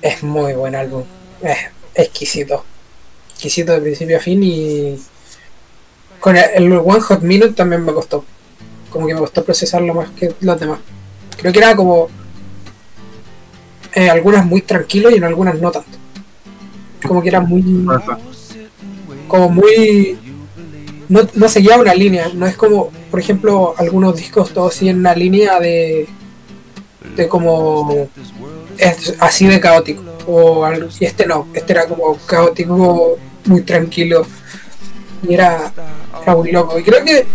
es 0.00 0.22
muy 0.22 0.52
buen 0.52 0.74
álbum. 0.76 1.02
Es 1.42 1.58
exquisito. 1.94 2.64
Exquisito 3.32 3.72
de 3.72 3.80
principio 3.80 4.18
a 4.18 4.20
fin 4.20 4.42
y. 4.44 4.96
Con 6.20 6.36
el, 6.36 6.44
el 6.54 6.72
One 6.72 7.00
Hot 7.00 7.22
Minute 7.22 7.54
también 7.54 7.84
me 7.84 7.92
costó. 7.92 8.24
Como 8.90 9.06
que 9.06 9.14
me 9.14 9.20
costó 9.20 9.44
procesarlo 9.44 9.94
más 9.94 10.10
que 10.10 10.34
los 10.40 10.60
demás. 10.60 10.78
Creo 11.36 11.52
que 11.52 11.58
era 11.58 11.74
como. 11.74 12.08
En 13.94 14.08
algunas 14.08 14.46
muy 14.46 14.62
tranquilo 14.62 15.10
y 15.10 15.14
en 15.14 15.24
algunas 15.24 15.58
no 15.60 15.70
tanto. 15.72 15.98
Como 17.06 17.22
que 17.22 17.28
era 17.28 17.40
muy. 17.40 17.86
Como 19.28 19.48
muy. 19.48 20.18
No, 21.08 21.20
no 21.34 21.48
seguía 21.48 21.76
una 21.78 21.94
línea. 21.94 22.30
No 22.34 22.46
es 22.46 22.56
como, 22.56 22.90
por 23.10 23.18
ejemplo, 23.18 23.74
algunos 23.76 24.16
discos 24.16 24.52
todos 24.52 24.74
siguen 24.74 24.98
una 24.98 25.14
línea 25.14 25.58
de. 25.58 26.06
De 27.16 27.28
como 27.28 28.08
es 28.78 29.14
así 29.20 29.46
de 29.46 29.60
caótico. 29.60 30.02
O 30.26 30.66
y 31.00 31.04
este 31.04 31.26
no, 31.26 31.48
este 31.52 31.72
era 31.72 31.86
como 31.86 32.16
caótico, 32.26 33.18
muy 33.46 33.62
tranquilo. 33.62 34.24
Y 35.26 35.34
era, 35.34 35.72
era 36.22 36.36
muy 36.36 36.50
loco. 36.50 36.78
Y 36.78 36.82
creo 36.82 37.04
que 37.04 37.26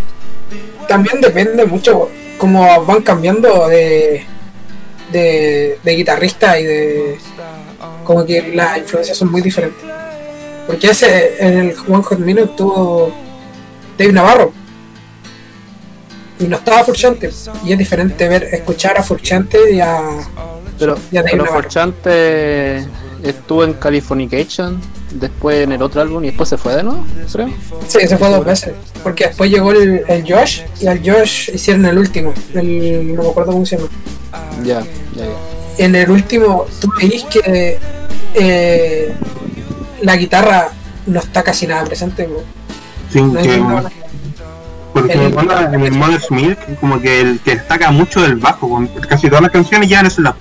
también 0.88 1.22
depende 1.22 1.66
mucho 1.66 2.10
cómo 2.38 2.86
van 2.86 3.02
cambiando 3.02 3.68
de, 3.68 4.26
de, 5.12 5.96
guitarrista 5.96 6.60
y 6.60 6.66
de. 6.66 7.18
Como 8.04 8.26
que 8.26 8.54
las 8.54 8.78
influencias 8.78 9.18
son 9.18 9.32
muy 9.32 9.42
diferentes. 9.42 9.84
Porque 10.66 10.88
ese 10.88 11.36
en 11.40 11.58
el 11.60 11.76
One 11.88 12.04
Hot 12.04 12.20
Minute 12.20 12.52
tuvo 12.56 13.12
Dave 13.98 14.14
Navarro. 14.14 14.54
Y 16.40 16.46
no 16.46 16.58
estaba 16.58 16.84
Furchante. 16.84 17.32
Y 17.66 17.72
es 17.74 17.78
diferente 17.78 18.28
ver, 18.28 18.44
escuchar 18.44 18.98
a 18.98 19.04
Furchante 19.04 19.58
y 19.74 19.80
a, 19.80 20.02
Pero, 20.78 20.98
pero 21.12 21.28
ignoro. 21.28 21.52
Forchante 21.54 22.86
estuvo 23.24 23.64
en 23.64 23.74
Californication, 23.74 24.80
después 25.12 25.64
en 25.64 25.72
el 25.72 25.82
otro 25.82 26.02
álbum 26.02 26.24
y 26.24 26.28
después 26.28 26.48
se 26.50 26.58
fue 26.58 26.76
de 26.76 26.84
nuevo, 26.84 27.04
creo. 27.32 27.50
Sí, 27.88 28.08
se 28.08 28.18
fue 28.18 28.30
dos 28.30 28.46
veces. 28.46 28.74
Porque 29.04 29.28
después 29.28 29.50
llegó 29.50 29.72
el, 29.72 30.04
el 30.08 30.32
Josh 30.32 30.62
y 30.80 30.88
al 30.88 31.00
Josh 31.04 31.50
hicieron 31.54 31.86
el 31.86 31.98
último. 31.98 32.34
El, 32.54 33.16
no 33.16 33.24
me 33.24 33.30
acuerdo 33.30 33.54
cómo 33.54 33.66
se 33.66 33.78
llama. 33.78 33.90
Ya, 34.64 34.82
ya, 35.16 35.26
ya. 35.26 35.84
En 35.84 35.96
el 35.96 36.10
último, 36.12 36.66
tú 36.80 36.90
veis 37.00 37.24
que 37.26 37.80
eh, 38.36 39.14
la 40.02 40.16
guitarra 40.16 40.70
no 41.08 41.20
está 41.20 41.42
casi 41.44 41.66
nada 41.68 41.84
presente. 41.86 42.28
Sí, 43.12 43.22
No 43.22 43.42
que- 43.42 43.58
nada. 43.58 43.92
Porque 45.02 45.14
El- 45.14 45.74
en 45.74 45.84
el 45.86 45.92
Mother's 45.94 46.32
Milk, 46.32 46.80
como 46.80 47.00
que 47.02 47.22
el 47.22 47.40
que 47.40 47.56
destaca 47.56 47.92
mucho 47.92 48.22
del 48.22 48.36
bajo, 48.36 48.70
con 48.70 48.88
casi 48.88 49.28
todas 49.28 49.42
las 49.44 49.52
canciones 49.52 49.90
ya 49.90 50.00
en 50.02 50.08
ese 50.08 50.22
lado. 50.22 50.36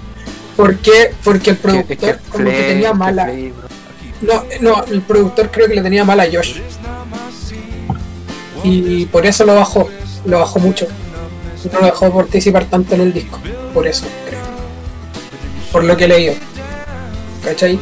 ¿Por 0.57 0.77
qué? 0.79 1.13
Porque 1.23 1.51
el 1.51 1.57
productor 1.57 1.97
que 1.97 2.17
como 2.31 2.45
que 2.51 2.63
tenía 2.63 2.93
mala. 2.95 3.29
No, 4.23 4.45
no, 4.63 4.85
el 4.85 5.03
productor 5.03 5.51
creo 5.51 5.69
que 5.69 5.75
le 5.75 5.83
tenía 5.83 6.05
mala 6.05 6.23
a 6.23 6.27
Josh. 6.33 6.55
Y 8.65 9.07
por 9.07 9.27
eso 9.27 9.45
lo 9.45 9.55
bajó. 9.55 9.89
Lo 10.25 10.39
bajó 10.41 10.59
mucho. 10.59 10.87
No 11.73 11.81
lo 11.81 11.87
dejó 11.87 12.15
participar 12.15 12.65
tanto 12.65 12.95
en 12.95 13.01
el 13.03 13.13
disco. 13.13 13.39
Por 13.75 13.87
eso, 13.87 14.07
creo. 14.29 14.41
Por 15.73 15.85
lo 15.85 15.97
que 15.97 16.05
he 16.05 16.09
leído. 16.09 16.35
¿Cachai? 17.45 17.79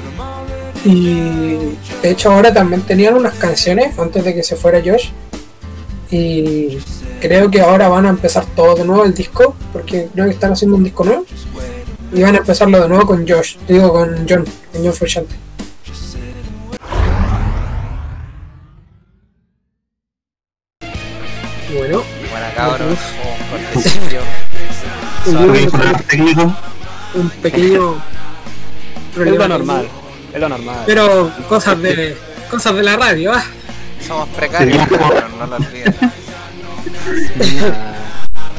Y 0.84 1.54
de 2.02 2.10
hecho 2.10 2.30
ahora 2.32 2.52
también 2.52 2.82
tenían 2.82 3.14
unas 3.14 3.34
canciones 3.34 3.98
antes 3.98 4.24
de 4.24 4.34
que 4.34 4.42
se 4.42 4.56
fuera 4.56 4.80
Josh. 4.84 5.10
Y 6.14 6.78
creo 7.20 7.50
que 7.50 7.60
ahora 7.60 7.88
van 7.88 8.06
a 8.06 8.10
empezar 8.10 8.46
todo 8.54 8.76
de 8.76 8.84
nuevo 8.84 9.04
el 9.04 9.12
disco. 9.12 9.56
Porque 9.72 10.08
creo 10.12 10.26
que 10.26 10.30
están 10.30 10.52
haciendo 10.52 10.76
un 10.76 10.84
disco 10.84 11.02
nuevo. 11.02 11.26
Y 12.12 12.22
van 12.22 12.36
a 12.36 12.38
empezarlo 12.38 12.80
de 12.80 12.88
nuevo 12.88 13.04
con 13.04 13.26
Josh. 13.26 13.56
Digo 13.66 13.92
con 13.92 14.24
John. 14.28 14.44
Con 14.72 14.84
John 14.84 14.92
Frusciante. 14.92 15.34
Bueno, 21.76 22.04
Buena 22.30 22.54
cabrón, 22.54 22.90
un 22.90 23.72
cortecillo. 23.72 24.20
El 25.26 26.04
técnico, 26.04 26.56
un 27.14 27.30
pequeño 27.30 27.94
Es 27.94 29.14
problema 29.14 29.48
lo 29.48 29.58
normal, 29.58 29.88
es 30.32 30.40
lo 30.40 30.48
normal. 30.48 30.84
Pero 30.86 31.32
cosas 31.48 31.82
de 31.82 32.16
cosas 32.48 32.76
de 32.76 32.82
la 32.84 32.96
radio, 32.96 33.32
¿ah? 33.32 33.42
Somos 34.06 34.28
precarios, 34.30 34.86
cabrón, 34.88 35.38
no 35.38 35.46
lo 35.46 35.56
olviden. 35.56 35.94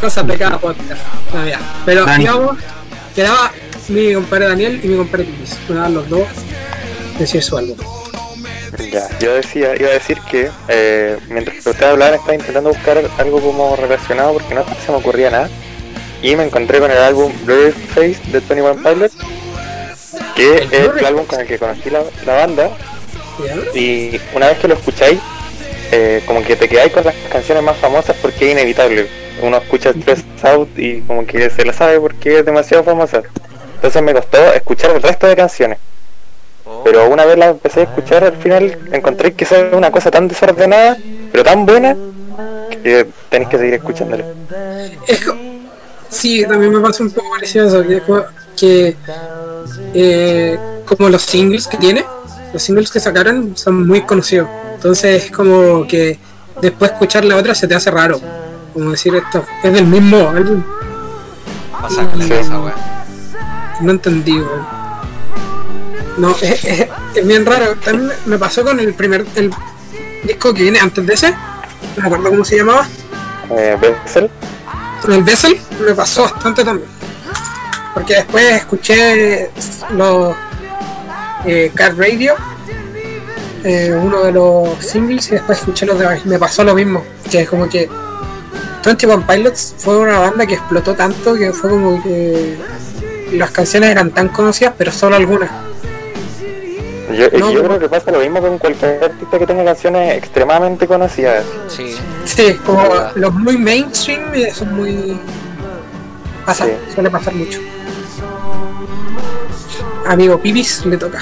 Cosas 0.02 0.28
de 0.28 0.38
cada 0.38 0.58
podcast. 0.58 1.02
Ah, 1.34 1.46
ya. 1.46 1.60
Pero 1.86 2.06
Dani. 2.06 2.24
digamos, 2.24 2.58
quedaba 3.16 3.52
mi 3.88 4.14
compadre 4.14 4.48
Daniel 4.48 4.80
y 4.84 4.88
mi 4.88 4.98
compadre 4.98 5.26
Luis. 5.26 5.58
Quedaban 5.68 5.94
los 5.94 6.10
dos 6.10 6.28
decir 7.20 7.44
su 7.44 7.58
álbum. 7.58 7.78
Ya, 8.92 9.08
yo 9.20 9.36
decía, 9.36 9.74
iba 9.80 9.90
a 9.90 9.94
decir 9.94 10.20
que 10.30 10.52
eh, 10.68 11.18
mientras 11.30 11.64
que 11.64 11.70
ustedes 11.70 11.92
hablaban 11.92 12.16
estaba 12.16 12.36
intentando 12.36 12.70
buscar 12.70 13.02
algo 13.18 13.40
como 13.40 13.76
relacionado 13.76 14.34
porque 14.34 14.54
no 14.54 14.66
se 14.86 14.92
me 14.92 14.98
ocurría 14.98 15.30
nada. 15.30 15.50
Y 16.22 16.36
me 16.36 16.44
encontré 16.44 16.80
con 16.80 16.92
el 16.92 16.98
álbum 16.98 17.32
Blurry 17.46 17.72
Face 17.72 18.20
de 18.32 18.40
21 18.40 18.76
Pilots, 18.76 19.16
que 20.36 20.58
¿El 20.58 20.74
es 20.74 20.90
el 20.98 21.06
álbum 21.06 21.26
con 21.26 21.40
el 21.40 21.48
que 21.48 21.60
conocí 21.60 21.90
la, 21.90 22.02
la 22.26 22.34
banda. 22.34 22.70
Y 23.74 24.20
una 24.34 24.48
vez 24.48 24.60
que 24.60 24.68
lo 24.68 24.76
escucháis, 24.76 25.20
eh, 25.92 26.22
como 26.26 26.44
que 26.44 26.56
te 26.56 26.68
quedáis 26.68 26.92
con 26.94 27.04
las 27.04 27.16
canciones 27.32 27.64
más 27.64 27.78
famosas 27.78 28.16
porque 28.22 28.48
es 28.48 28.52
inevitable. 28.54 29.08
Uno 29.42 29.58
escucha 29.58 29.92
Stress 29.92 30.24
Out 30.44 30.70
y 30.78 31.02
como 31.02 31.26
que 31.26 31.50
se 31.50 31.66
la 31.66 31.74
sabe 31.74 32.00
porque 32.00 32.40
es 32.40 32.46
demasiado 32.46 32.84
famosa. 32.84 33.22
Entonces 33.76 34.02
me 34.02 34.14
costó 34.14 34.54
escuchar 34.54 34.92
el 34.92 35.02
resto 35.02 35.28
de 35.28 35.36
canciones. 35.36 35.78
Oh, 36.66 36.82
Pero 36.84 37.08
una 37.10 37.26
vez 37.26 37.38
la 37.38 37.48
empecé 37.50 37.82
a 37.82 37.84
escuchar, 37.84 38.24
al 38.24 38.38
final 38.38 38.78
encontré 38.92 39.34
que 39.34 39.44
es 39.44 39.52
una 39.74 39.92
cosa 39.92 40.10
tan 40.10 40.28
desordenada, 40.28 40.98
pero 41.32 41.44
tan 41.44 41.66
buena, 41.66 41.96
que 42.82 43.06
tenéis 43.30 43.50
que 43.50 43.58
seguir 43.58 43.74
escuchándola. 43.76 44.24
Es 45.08 45.24
co- 45.26 45.36
sí, 46.10 46.44
también 46.48 46.72
me 46.74 46.80
pasa 46.80 47.04
un 47.04 47.12
poco 47.12 47.30
parecido 47.32 47.68
eso, 47.68 47.84
que, 47.88 48.02
que 48.58 48.96
eh, 49.94 50.58
como 50.86 51.10
los 51.10 51.22
singles 51.22 51.68
que 51.68 51.78
tiene, 51.78 52.04
los 52.56 52.64
singles 52.64 52.90
que 52.90 53.02
sacaron 53.02 53.52
son 53.58 53.86
muy 53.86 54.04
conocidos. 54.04 54.48
Entonces 54.76 55.26
es 55.26 55.32
como 55.32 55.86
que 55.86 56.18
después 56.62 56.90
escuchar 56.92 57.26
la 57.26 57.36
otra 57.36 57.54
se 57.54 57.68
te 57.68 57.76
hace 57.76 57.92
raro. 57.92 58.18
Como 58.74 58.92
decir 58.92 59.14
esto, 59.14 59.44
es 59.62 59.74
del 59.74 59.86
mismo 59.86 60.30
álbum. 60.30 60.64
pasa 61.82 62.10
con. 62.10 62.20
No 63.82 63.92
entendí, 63.92 64.40
weón. 64.40 64.66
No, 66.18 66.30
es, 66.42 66.64
es- 66.64 66.88
es 67.16 67.28
bien 67.28 67.46
raro. 67.46 67.76
También 67.84 68.08
me- 68.08 68.14
me 68.32 68.38
pasó 68.40 68.64
con 68.64 68.80
el 68.80 68.94
primer 68.94 69.26
el 69.36 69.52
disco 70.24 70.54
que 70.54 70.64
viene 70.64 70.80
antes 70.80 71.06
de 71.06 71.14
ese. 71.14 71.32
No 71.32 72.02
me 72.04 72.06
acuerdo 72.06 72.30
cómo 72.30 72.46
se 72.46 72.56
llamaba. 72.56 72.88
Eh, 73.52 73.78
Bessel, 73.82 74.30
Con 75.02 75.12
el 75.12 75.24
Bessel 75.24 75.60
me 75.86 75.94
pasó 75.94 76.24
bastante 76.24 76.64
también. 76.64 76.90
Porque 77.94 78.16
después 78.16 78.46
escuché 78.54 79.52
los 79.92 80.34
eh, 81.46 81.72
Car 81.74 81.98
Radio, 81.98 82.36
eh, 83.64 83.94
uno 84.02 84.24
de 84.24 84.32
los 84.32 84.70
singles, 84.80 85.28
y 85.30 85.32
después 85.32 85.60
escuché 85.60 85.86
los 85.86 85.98
demás. 86.00 86.26
Me 86.26 86.38
pasó 86.40 86.64
lo 86.64 86.76
mismo. 86.76 87.04
Que 87.30 87.42
es 87.42 87.50
como 87.50 87.68
que 87.68 87.90
21 88.86 89.26
Pilots 89.26 89.76
fue 89.78 89.98
una 89.98 90.20
banda 90.20 90.46
que 90.46 90.54
explotó 90.56 90.94
tanto 90.94 91.36
que 91.36 91.52
fue 91.52 91.70
como 91.72 92.02
que 92.04 92.56
las 93.34 93.50
canciones 93.52 93.90
eran 93.90 94.12
tan 94.12 94.30
conocidas, 94.30 94.74
pero 94.78 94.92
solo 94.92 95.16
algunas. 95.16 95.50
yo, 97.12 97.30
No, 97.40 97.52
yo 97.52 97.62
no. 97.62 97.68
creo 97.68 97.80
que 97.80 97.90
pasa 97.90 98.12
lo 98.12 98.20
mismo 98.20 98.40
con 98.42 98.58
cualquier 98.60 99.04
artista 99.04 99.40
que 99.40 99.48
tenga 99.48 99.66
canciones 99.66 100.18
extremadamente 100.18 100.86
conocidas. 100.88 101.44
Sí, 101.68 101.96
Sí, 102.26 102.54
como 102.66 102.84
los 103.16 103.34
muy 103.34 103.58
mainstream 103.58 104.34
es 104.36 104.62
muy. 104.64 105.18
Pasa, 106.46 106.66
Sí. 106.66 106.72
suele 106.94 107.10
pasar 107.10 107.34
mucho. 107.34 107.60
Amigo 110.06 110.40
Pibis 110.40 110.86
le 110.86 110.98
toca. 110.98 111.20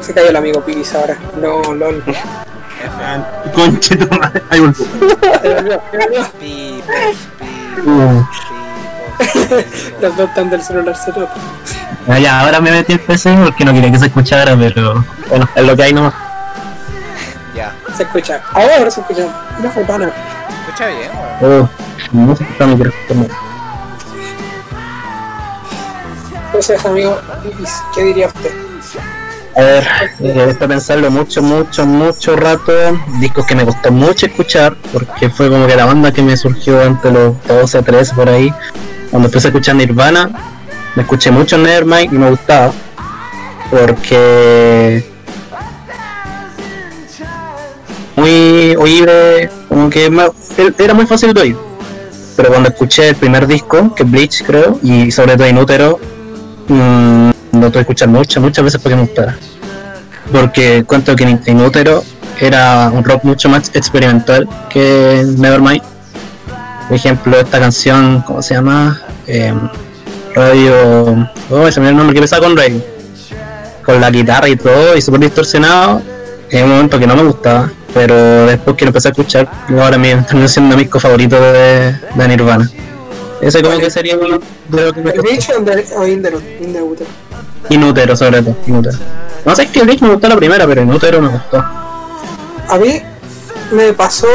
Se 0.00 0.14
cayó 0.14 0.30
el 0.30 0.36
amigo 0.36 0.62
Pigis 0.62 0.94
ahora. 0.94 1.18
No, 1.38 1.74
lol. 1.74 2.02
Conche 3.54 3.94
tu 3.94 4.08
madre. 4.18 4.42
Ahí 4.48 4.60
volvió. 4.60 4.86
Se 5.42 5.48
se 9.32 9.94
Los 10.00 10.16
dos 10.16 10.28
están 10.30 10.48
del 10.48 10.62
celular 10.62 10.96
se 10.96 11.10
nota. 11.10 11.34
Ah, 12.08 12.18
ya, 12.18 12.40
ahora 12.40 12.60
me 12.60 12.70
metí 12.70 12.94
el 12.94 13.00
PC 13.00 13.36
porque 13.44 13.66
no 13.66 13.74
quería 13.74 13.92
que 13.92 13.98
se 13.98 14.06
escuchara, 14.06 14.56
pero 14.56 15.04
bueno, 15.28 15.46
es 15.54 15.66
lo 15.66 15.76
que 15.76 15.82
hay 15.82 15.92
nomás. 15.92 16.14
Ya, 17.54 17.74
Se 17.94 18.04
escucha. 18.04 18.40
Ahora 18.54 18.90
se 18.90 19.00
escucha. 19.00 19.26
Una 19.58 19.70
fontana. 19.70 20.10
escucha 20.60 20.86
bien, 20.86 21.10
weón. 21.42 21.62
Oh, 21.64 21.68
no 22.12 22.34
se 22.34 22.44
escucha 22.44 22.66
mi 22.66 22.76
micrófono. 22.76 23.47
¿Qué 27.94 28.02
diría 28.02 28.26
usted? 28.26 28.50
A 29.56 29.60
ver, 29.60 29.88
eh, 30.20 30.46
está 30.50 30.68
pensarlo 30.68 31.10
mucho, 31.10 31.42
mucho, 31.42 31.84
mucho 31.84 32.36
rato. 32.36 32.72
Discos 33.20 33.44
que 33.44 33.56
me 33.56 33.64
costó 33.64 33.90
mucho 33.90 34.26
escuchar, 34.26 34.76
porque 34.92 35.30
fue 35.30 35.50
como 35.50 35.66
que 35.66 35.74
la 35.74 35.84
banda 35.84 36.12
que 36.12 36.22
me 36.22 36.36
surgió 36.36 36.80
entre 36.82 37.10
los 37.10 37.34
12, 37.46 37.82
13 37.82 38.14
por 38.14 38.28
ahí. 38.28 38.52
Cuando 39.10 39.28
empecé 39.28 39.48
a 39.48 39.50
escuchar 39.50 39.74
Nirvana, 39.76 40.30
me 40.94 41.02
escuché 41.02 41.30
mucho 41.30 41.58
Nevermind 41.58 42.12
y 42.12 42.18
me 42.18 42.30
gustaba. 42.30 42.72
Porque. 43.70 45.04
Muy 48.14 48.76
oíble, 48.76 49.50
como 49.68 49.90
que 49.90 50.10
era 50.78 50.94
muy 50.94 51.06
fácil 51.06 51.34
de 51.34 51.40
oír. 51.40 51.56
Pero 52.36 52.50
cuando 52.50 52.68
escuché 52.68 53.08
el 53.08 53.16
primer 53.16 53.46
disco, 53.46 53.92
que 53.94 54.04
es 54.04 54.10
Bleach 54.10 54.44
creo, 54.44 54.78
y 54.82 55.10
sobre 55.10 55.36
todo 55.36 55.48
Inútero, 55.48 55.98
mm, 56.68 57.30
lo 57.60 57.70
tuve 57.70 57.80
escuchar 57.80 58.08
muchas, 58.08 58.42
muchas 58.42 58.64
veces 58.64 58.80
porque 58.80 58.96
me 58.96 59.02
gustara. 59.02 59.36
Porque 60.32 60.84
cuento 60.84 61.16
que 61.16 61.24
In- 61.24 61.40
Inútero 61.46 62.04
era 62.40 62.90
un 62.92 63.02
rock 63.02 63.24
mucho 63.24 63.48
más 63.48 63.70
experimental 63.74 64.48
que 64.68 65.24
Nevermind. 65.38 65.82
Por 66.88 66.96
ejemplo, 66.96 67.38
esta 67.38 67.58
canción, 67.58 68.22
¿cómo 68.26 68.42
se 68.42 68.54
llama? 68.54 69.00
Eh, 69.26 69.52
radio. 70.34 71.28
Oh, 71.50 71.70
se 71.70 71.80
me 71.80 71.88
olvidó 71.88 71.90
el 71.90 71.96
nombre, 71.96 72.12
que 72.14 72.18
empezaba 72.18 72.46
con 72.46 72.56
radio. 72.56 72.82
Con 73.84 74.00
la 74.00 74.10
guitarra 74.10 74.48
y 74.48 74.56
todo, 74.56 74.96
y 74.96 75.02
súper 75.02 75.20
distorsionado. 75.20 76.02
En 76.50 76.64
un 76.64 76.70
momento 76.70 76.98
que 76.98 77.06
no 77.06 77.14
me 77.14 77.22
gustaba, 77.24 77.70
pero 77.92 78.46
después 78.46 78.74
que 78.76 78.86
lo 78.86 78.88
empecé 78.90 79.08
a 79.08 79.10
escuchar, 79.10 79.50
ahora 79.70 79.98
me 79.98 80.14
terminó 80.16 80.48
siendo 80.48 80.76
mi 80.76 80.84
disco 80.84 80.98
favorito 80.98 81.38
de, 81.40 81.94
de 82.14 82.28
Nirvana. 82.28 82.70
Ese 83.40 83.62
como 83.62 83.78
que 83.78 83.90
sería 83.90 84.16
uno 84.16 84.38
de 84.68 84.84
lo 84.86 84.92
que 84.92 85.00
me 85.00 85.10
¿El 85.10 85.16
costó. 85.16 85.22
Bleach 85.22 85.50
o 85.50 85.60
Inder- 85.60 85.96
o 85.96 86.06
Inderut? 86.06 86.42
Inderut. 86.60 87.00
Inútero 87.70 88.16
sobre 88.16 88.42
todo, 88.42 88.56
Inútero. 88.66 88.98
No 89.44 89.54
sé, 89.54 89.62
es 89.64 89.70
que 89.70 89.82
Bleach 89.82 90.00
me 90.02 90.10
gustó 90.10 90.28
la 90.28 90.36
primera, 90.36 90.66
pero 90.66 90.82
Inútero 90.82 91.20
me 91.20 91.28
gustó. 91.28 91.58
A 91.58 92.76
mí 92.78 93.00
me 93.72 93.92
pasó 93.92 94.26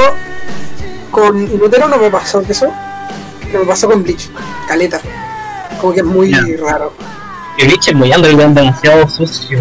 con 1.12 1.38
Inutero 1.52 1.88
no 1.88 1.98
me 1.98 2.10
pasó 2.10 2.42
eso, 2.48 2.72
pero 3.46 3.60
me 3.60 3.66
pasó 3.66 3.88
con 3.90 4.04
Bleach, 4.04 4.30
caleta. 4.68 5.00
Como 5.80 5.94
que 5.94 6.00
es 6.00 6.06
muy 6.06 6.32
raro. 6.58 6.94
Y 7.58 7.66
Bleach 7.66 7.90
es 7.90 7.96
muy 7.96 8.12
underground, 8.14 8.58
demasiado 8.58 9.08
sucio. 9.10 9.60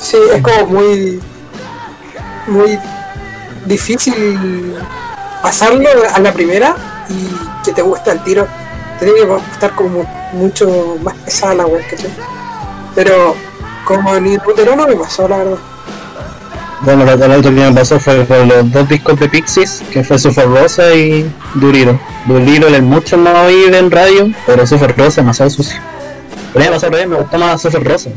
Sí, 0.00 0.18
es 0.34 0.42
como 0.42 0.66
muy 0.66 1.20
muy 2.46 2.78
difícil 3.64 4.74
pasarlo 5.42 5.88
a 6.12 6.18
la 6.18 6.32
primera 6.32 6.76
y 7.08 7.64
que 7.64 7.72
te 7.72 7.82
gusta 7.82 8.12
el 8.12 8.22
tiro. 8.22 8.46
Te 8.98 9.06
tiene 9.06 9.20
que 9.20 9.26
gustar 9.26 9.74
como 9.74 10.04
mucho 10.32 10.96
más 11.02 11.14
pesada 11.16 11.54
la 11.54 11.66
web, 11.66 11.82
¿cachai? 11.90 12.10
Pero 12.94 13.34
como 13.84 14.14
en 14.14 14.26
Inutero 14.26 14.76
no 14.76 14.86
me 14.86 14.96
pasó, 14.96 15.28
la 15.28 15.38
verdad. 15.38 15.58
Bueno, 16.80 17.04
lo, 17.04 17.16
lo 17.16 17.38
otro 17.38 17.54
que 17.54 17.60
me 17.60 17.72
pasó 17.72 17.98
fue 17.98 18.26
con 18.26 18.46
los 18.46 18.70
dos 18.70 18.88
discos 18.88 19.18
de 19.18 19.28
Pixies, 19.28 19.82
que 19.90 20.04
fue 20.04 20.18
Super 20.18 20.48
Rosa 20.48 20.94
y 20.94 21.30
Duriro. 21.54 21.98
Duriro 22.26 22.68
es 22.68 22.82
mucho 22.82 23.16
más 23.16 23.46
oído 23.46 23.76
en 23.76 23.90
radio, 23.90 24.30
pero 24.46 24.66
Super 24.66 24.96
Rosa 24.96 25.22
demasiado 25.22 25.50
sucio. 25.50 25.80
Pero 26.52 26.72
pasó 26.72 26.90
me 26.90 27.16
gustó 27.16 27.38
más 27.38 27.62
Super 27.62 27.84
Rosa. 27.84 28.10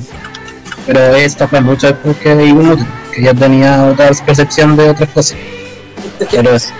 Pero 0.85 0.99
esta 1.15 1.47
fue 1.47 1.61
mucho 1.61 1.87
después 1.87 2.17
que 2.17 2.45
Inútil, 2.45 2.85
que 3.13 3.23
ya 3.23 3.33
tenía 3.33 3.85
otra 3.85 4.11
percepción 4.25 4.75
de 4.75 4.89
otras 4.89 5.09
cosas. 5.09 5.37
Que 6.19 6.25
Pero 6.37 6.55
es, 6.55 6.73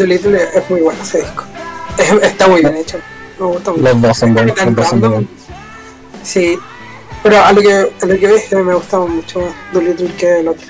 The 0.00 0.06
Little 0.06 0.34
es 0.54 0.70
muy 0.70 0.80
bueno 0.80 1.02
ese 1.02 1.18
disco. 1.18 1.44
Es- 1.98 2.10
está 2.22 2.48
muy 2.48 2.62
bien 2.62 2.74
hecho. 2.74 2.98
Me 3.38 3.44
gusta 3.44 3.70
mucho. 3.72 3.82
los 3.82 4.00
dos 4.00 4.16
son 4.16 4.34
buenos. 4.34 5.24
Sí, 6.22 6.58
pero 7.22 7.44
a 7.44 7.52
lo 7.52 7.60
que, 7.60 7.74
a 7.74 8.06
lo 8.06 8.18
que 8.18 8.26
ves 8.26 8.44
que 8.48 8.56
me 8.56 8.74
gustaba 8.74 9.04
mucho 9.06 9.40
más 9.40 9.52
Dolittle 9.74 10.14
que 10.14 10.40
el 10.40 10.48
otro. 10.48 10.66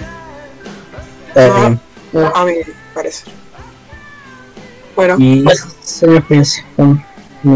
Eh, 1.37 1.79
A 2.35 2.45
mi 2.45 2.55
parecer. 2.93 3.33
Bueno, 4.97 5.15
Y 5.21 5.49
esa 5.49 5.69
es 5.69 6.03
mi 6.03 6.17
experiencia 6.17 6.67
con 6.75 7.05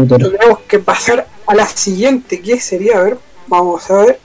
tenemos 0.07 0.59
que 0.69 0.79
pasar 0.79 1.27
a 1.45 1.55
la 1.55 1.67
siguiente, 1.67 2.41
que 2.41 2.57
sería, 2.61 2.99
a 2.99 3.03
ver, 3.03 3.19
vamos 3.47 3.91
a 3.91 3.97
ver. 3.97 4.19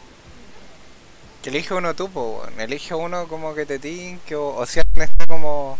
Que 1.42 1.50
elige 1.50 1.74
uno 1.74 1.94
tú, 1.94 2.08
po. 2.10 2.42
Elige 2.58 2.94
uno 2.94 3.26
como 3.26 3.54
que 3.54 3.66
te 3.66 3.80
tinque 3.80 4.36
o, 4.36 4.54
o 4.54 4.66
si 4.66 4.78
alguien 4.78 5.10
está 5.10 5.26
como. 5.26 5.76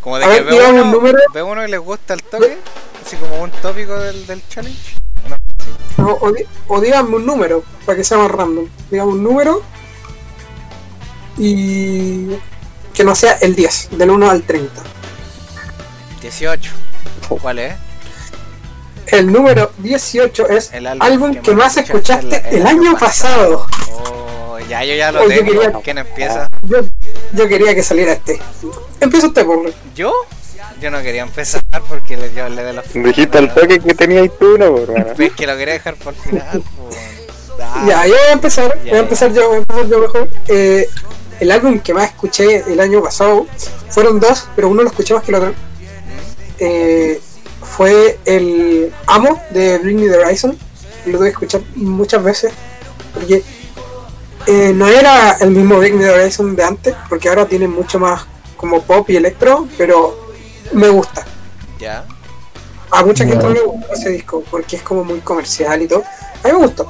Como 0.00 0.18
de 0.18 0.24
A 0.24 0.28
que 0.28 0.34
ver, 0.34 0.44
ve 0.44 0.50
dígame 0.52 0.72
uno, 0.72 0.82
un 0.84 0.90
número. 0.92 1.18
ve 1.34 1.42
uno 1.42 1.66
y 1.66 1.70
le 1.70 1.78
gusta 1.78 2.14
el 2.14 2.22
toque, 2.22 2.58
así 3.04 3.16
como 3.16 3.42
un 3.42 3.50
tópico 3.50 3.98
del, 3.98 4.26
del 4.26 4.42
challenge. 4.48 4.96
¿no? 5.98 6.06
O, 6.06 6.28
o, 6.28 6.32
o 6.68 6.80
díganme 6.80 7.16
un 7.16 7.26
número, 7.26 7.62
para 7.84 7.96
que 7.96 8.04
sea 8.04 8.18
más 8.18 8.30
random. 8.30 8.66
Dígame 8.90 9.10
un 9.12 9.22
número 9.22 9.62
y 11.36 12.26
que 12.94 13.04
no 13.04 13.14
sea 13.14 13.34
el 13.40 13.54
10, 13.54 13.88
del 13.92 14.10
1 14.10 14.30
al 14.30 14.42
30. 14.42 14.82
18. 16.22 16.70
¿Cuál 17.40 17.58
es? 17.60 17.74
El 19.06 19.32
número 19.32 19.72
18 19.78 20.48
es 20.50 20.72
El 20.72 20.86
álbum, 20.86 21.34
que 21.36 21.54
más 21.54 21.76
escuchaste 21.76 22.42
el, 22.56 22.66
año 22.66 22.96
pasado. 22.96 23.66
Oh, 24.04 24.58
ya 24.68 24.84
yo 24.84 24.94
ya 24.94 25.10
lo 25.10 25.22
Oye, 25.22 25.36
tengo. 25.42 25.52
quería- 25.60 25.72
¿Quién 25.82 25.98
empieza? 25.98 26.48
Yo, 26.62 26.78
yo 27.32 27.48
quería 27.48 27.74
que 27.74 27.82
saliera 27.82 28.12
este. 28.12 28.40
Empieza 29.00 29.28
usted, 29.28 29.44
por 29.46 29.72
¿Yo? 29.94 30.12
Yo 30.80 30.90
no 30.90 31.02
quería 31.02 31.22
empezar 31.22 31.62
porque 31.88 32.16
le, 32.16 32.32
yo 32.32 32.48
le 32.48 32.62
de 32.62 32.72
los 32.72 32.92
Dijiste 32.92 33.36
al 33.36 33.52
toque 33.52 33.80
que 33.80 33.94
tenías 33.94 34.30
tú, 34.38 34.56
¿no, 34.56 34.74
po, 34.74 34.82
hermano? 34.82 35.12
Es 35.18 35.32
que 35.32 35.46
lo 35.46 35.56
quería 35.56 35.74
dejar 35.74 35.94
por 35.96 36.14
final. 36.14 36.62
Ah, 37.62 37.84
Ya, 37.86 38.06
yo 38.06 38.12
voy 38.12 38.28
a 38.28 38.32
empezar, 38.32 38.78
Ya, 38.84 38.90
voy 38.90 38.98
a 38.98 39.02
empezar 39.02 39.32
yo, 39.32 39.46
voy 39.48 39.56
a 39.56 39.58
empezar 39.58 39.88
yo 39.88 39.98
mejor. 39.98 40.28
Eh, 40.48 40.88
el 41.40 41.50
álbum 41.50 41.80
que 41.80 41.92
más 41.92 42.10
escuché 42.10 42.64
el 42.72 42.80
año 42.80 43.02
pasado 43.02 43.46
fueron 43.90 44.20
dos, 44.20 44.48
pero 44.56 44.68
uno 44.68 44.82
lo 44.82 44.88
escuché 44.88 45.14
más 45.14 45.22
que 45.22 45.32
el 45.32 45.34
otro. 45.36 45.54
Eh, 46.58 47.20
fue 47.62 48.18
el 48.24 48.92
Amo 49.06 49.40
de 49.50 49.78
Bring 49.78 50.00
Me 50.00 50.08
the 50.08 50.18
Horizon. 50.18 50.56
Lo 51.06 51.18
tuve 51.18 51.26
que 51.28 51.32
escuchar 51.32 51.62
muchas 51.74 52.22
veces 52.22 52.52
porque 53.14 53.42
eh, 54.46 54.72
no 54.74 54.88
era 54.88 55.32
el 55.40 55.50
mismo 55.50 55.78
Bring 55.78 55.96
Me 55.96 56.04
the 56.04 56.10
Horizon 56.10 56.56
de 56.56 56.64
antes, 56.64 56.94
porque 57.08 57.28
ahora 57.28 57.46
tiene 57.46 57.68
mucho 57.68 57.98
más 57.98 58.26
como 58.56 58.82
pop 58.82 59.08
y 59.10 59.16
electro, 59.16 59.68
pero 59.78 60.32
me 60.72 60.88
gusta. 60.88 61.24
Ya. 61.78 62.04
A 62.90 63.04
mucha 63.04 63.24
gente 63.24 63.44
no 63.44 63.50
le 63.50 63.60
gustó 63.60 63.94
ese 63.94 64.10
disco 64.10 64.44
porque 64.50 64.76
es 64.76 64.82
como 64.82 65.04
muy 65.04 65.20
comercial 65.20 65.80
y 65.82 65.88
todo. 65.88 66.02
A 66.42 66.48
mí 66.48 66.54
me 66.54 66.66
gustó. 66.66 66.86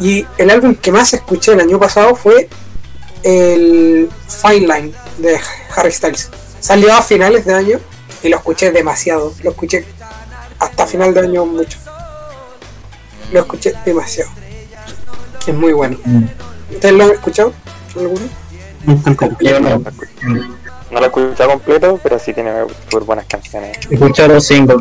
Y 0.00 0.26
el 0.38 0.50
álbum 0.50 0.74
que 0.74 0.90
más 0.90 1.12
escuché 1.14 1.52
el 1.52 1.60
año 1.60 1.78
pasado 1.78 2.14
fue 2.14 2.48
el 3.22 4.10
Fine 4.28 4.66
Line 4.66 4.92
de 5.18 5.38
Harry 5.76 5.92
Styles. 5.92 6.30
Salió 6.58 6.92
a 6.94 7.02
finales 7.02 7.44
de 7.44 7.54
año 7.54 7.80
y 8.22 8.28
lo 8.28 8.36
escuché 8.36 8.72
demasiado. 8.72 9.32
Lo 9.42 9.50
escuché 9.50 9.84
hasta 10.58 10.86
final 10.86 11.14
de 11.14 11.20
año 11.20 11.46
mucho. 11.46 11.78
Lo 13.32 13.40
escuché 13.40 13.74
demasiado. 13.84 14.30
Es 15.46 15.54
muy 15.54 15.72
bueno. 15.72 15.98
¿Ustedes 16.72 16.94
lo 16.94 17.04
han 17.04 17.10
escuchado? 17.10 17.52
¿Alguno? 17.96 18.28
No. 18.86 19.82
No 20.90 20.98
lo 20.98 21.04
he 21.04 21.06
escuchado 21.06 21.50
completo, 21.50 22.00
pero 22.02 22.18
sí 22.18 22.32
tiene 22.34 22.50
buenas 23.06 23.26
canciones. 23.26 23.78
Escuchar 23.88 24.30
los 24.30 24.44
singles 24.44 24.78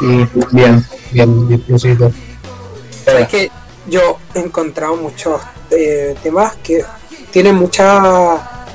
y 0.00 0.06
bien, 0.52 0.84
bien, 1.12 1.48
bien, 1.48 1.64
bien, 1.68 2.14
Es 3.06 3.28
que 3.28 3.50
yo 3.86 4.18
he 4.34 4.40
encontrado 4.40 4.96
muchos 4.96 5.40
eh, 5.70 6.16
temas 6.22 6.56
que 6.56 6.84
tienen 7.30 7.54
mucha 7.54 8.66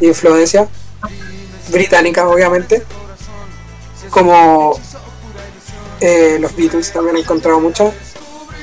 influencia 0.00 0.68
británica, 1.70 2.28
obviamente, 2.28 2.84
como 4.10 4.78
eh, 6.00 6.36
los 6.40 6.54
Beatles 6.54 6.92
también 6.92 7.16
he 7.16 7.20
encontrado 7.20 7.58
muchas, 7.58 7.92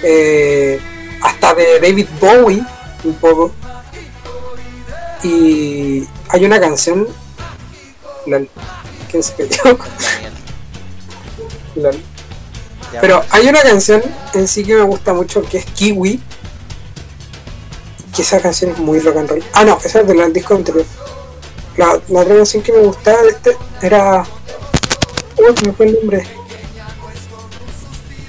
eh, 0.03 0.79
hasta 1.21 1.53
de 1.53 1.79
David 1.81 2.07
Bowie 2.19 2.63
un 3.03 3.15
poco. 3.15 3.51
Y 5.23 6.07
hay 6.29 6.45
una 6.45 6.59
canción, 6.59 7.07
lol, 8.25 8.49
¿quién 9.09 9.21
se 9.21 9.33
cayó? 9.35 9.77
Daniel. 10.15 10.33
Lol. 11.75 12.03
Pero 12.99 13.23
hay 13.29 13.47
una 13.47 13.61
canción 13.61 14.01
en 14.33 14.47
sí 14.47 14.63
que 14.63 14.75
me 14.75 14.83
gusta 14.83 15.13
mucho 15.13 15.41
que 15.43 15.59
es 15.59 15.65
Kiwi, 15.65 16.19
que 18.13 18.21
esa 18.21 18.41
canción 18.41 18.71
es 18.71 18.79
muy 18.79 18.99
rock 18.99 19.17
and 19.17 19.29
roll. 19.29 19.43
Ah, 19.53 19.63
no, 19.63 19.77
esa 19.83 20.01
es 20.01 20.07
del 20.07 20.33
disco 20.33 20.55
anterior. 20.55 20.85
La, 21.77 21.99
la 22.09 22.19
otra 22.21 22.35
canción 22.35 22.63
que 22.63 22.73
me 22.73 22.79
gustaba 22.79 23.21
de 23.21 23.29
este 23.29 23.57
era. 23.81 24.25
Uy, 25.37 25.65
me 25.65 25.71
fue 25.73 25.85
el 25.87 25.93
nombre. 25.99 26.27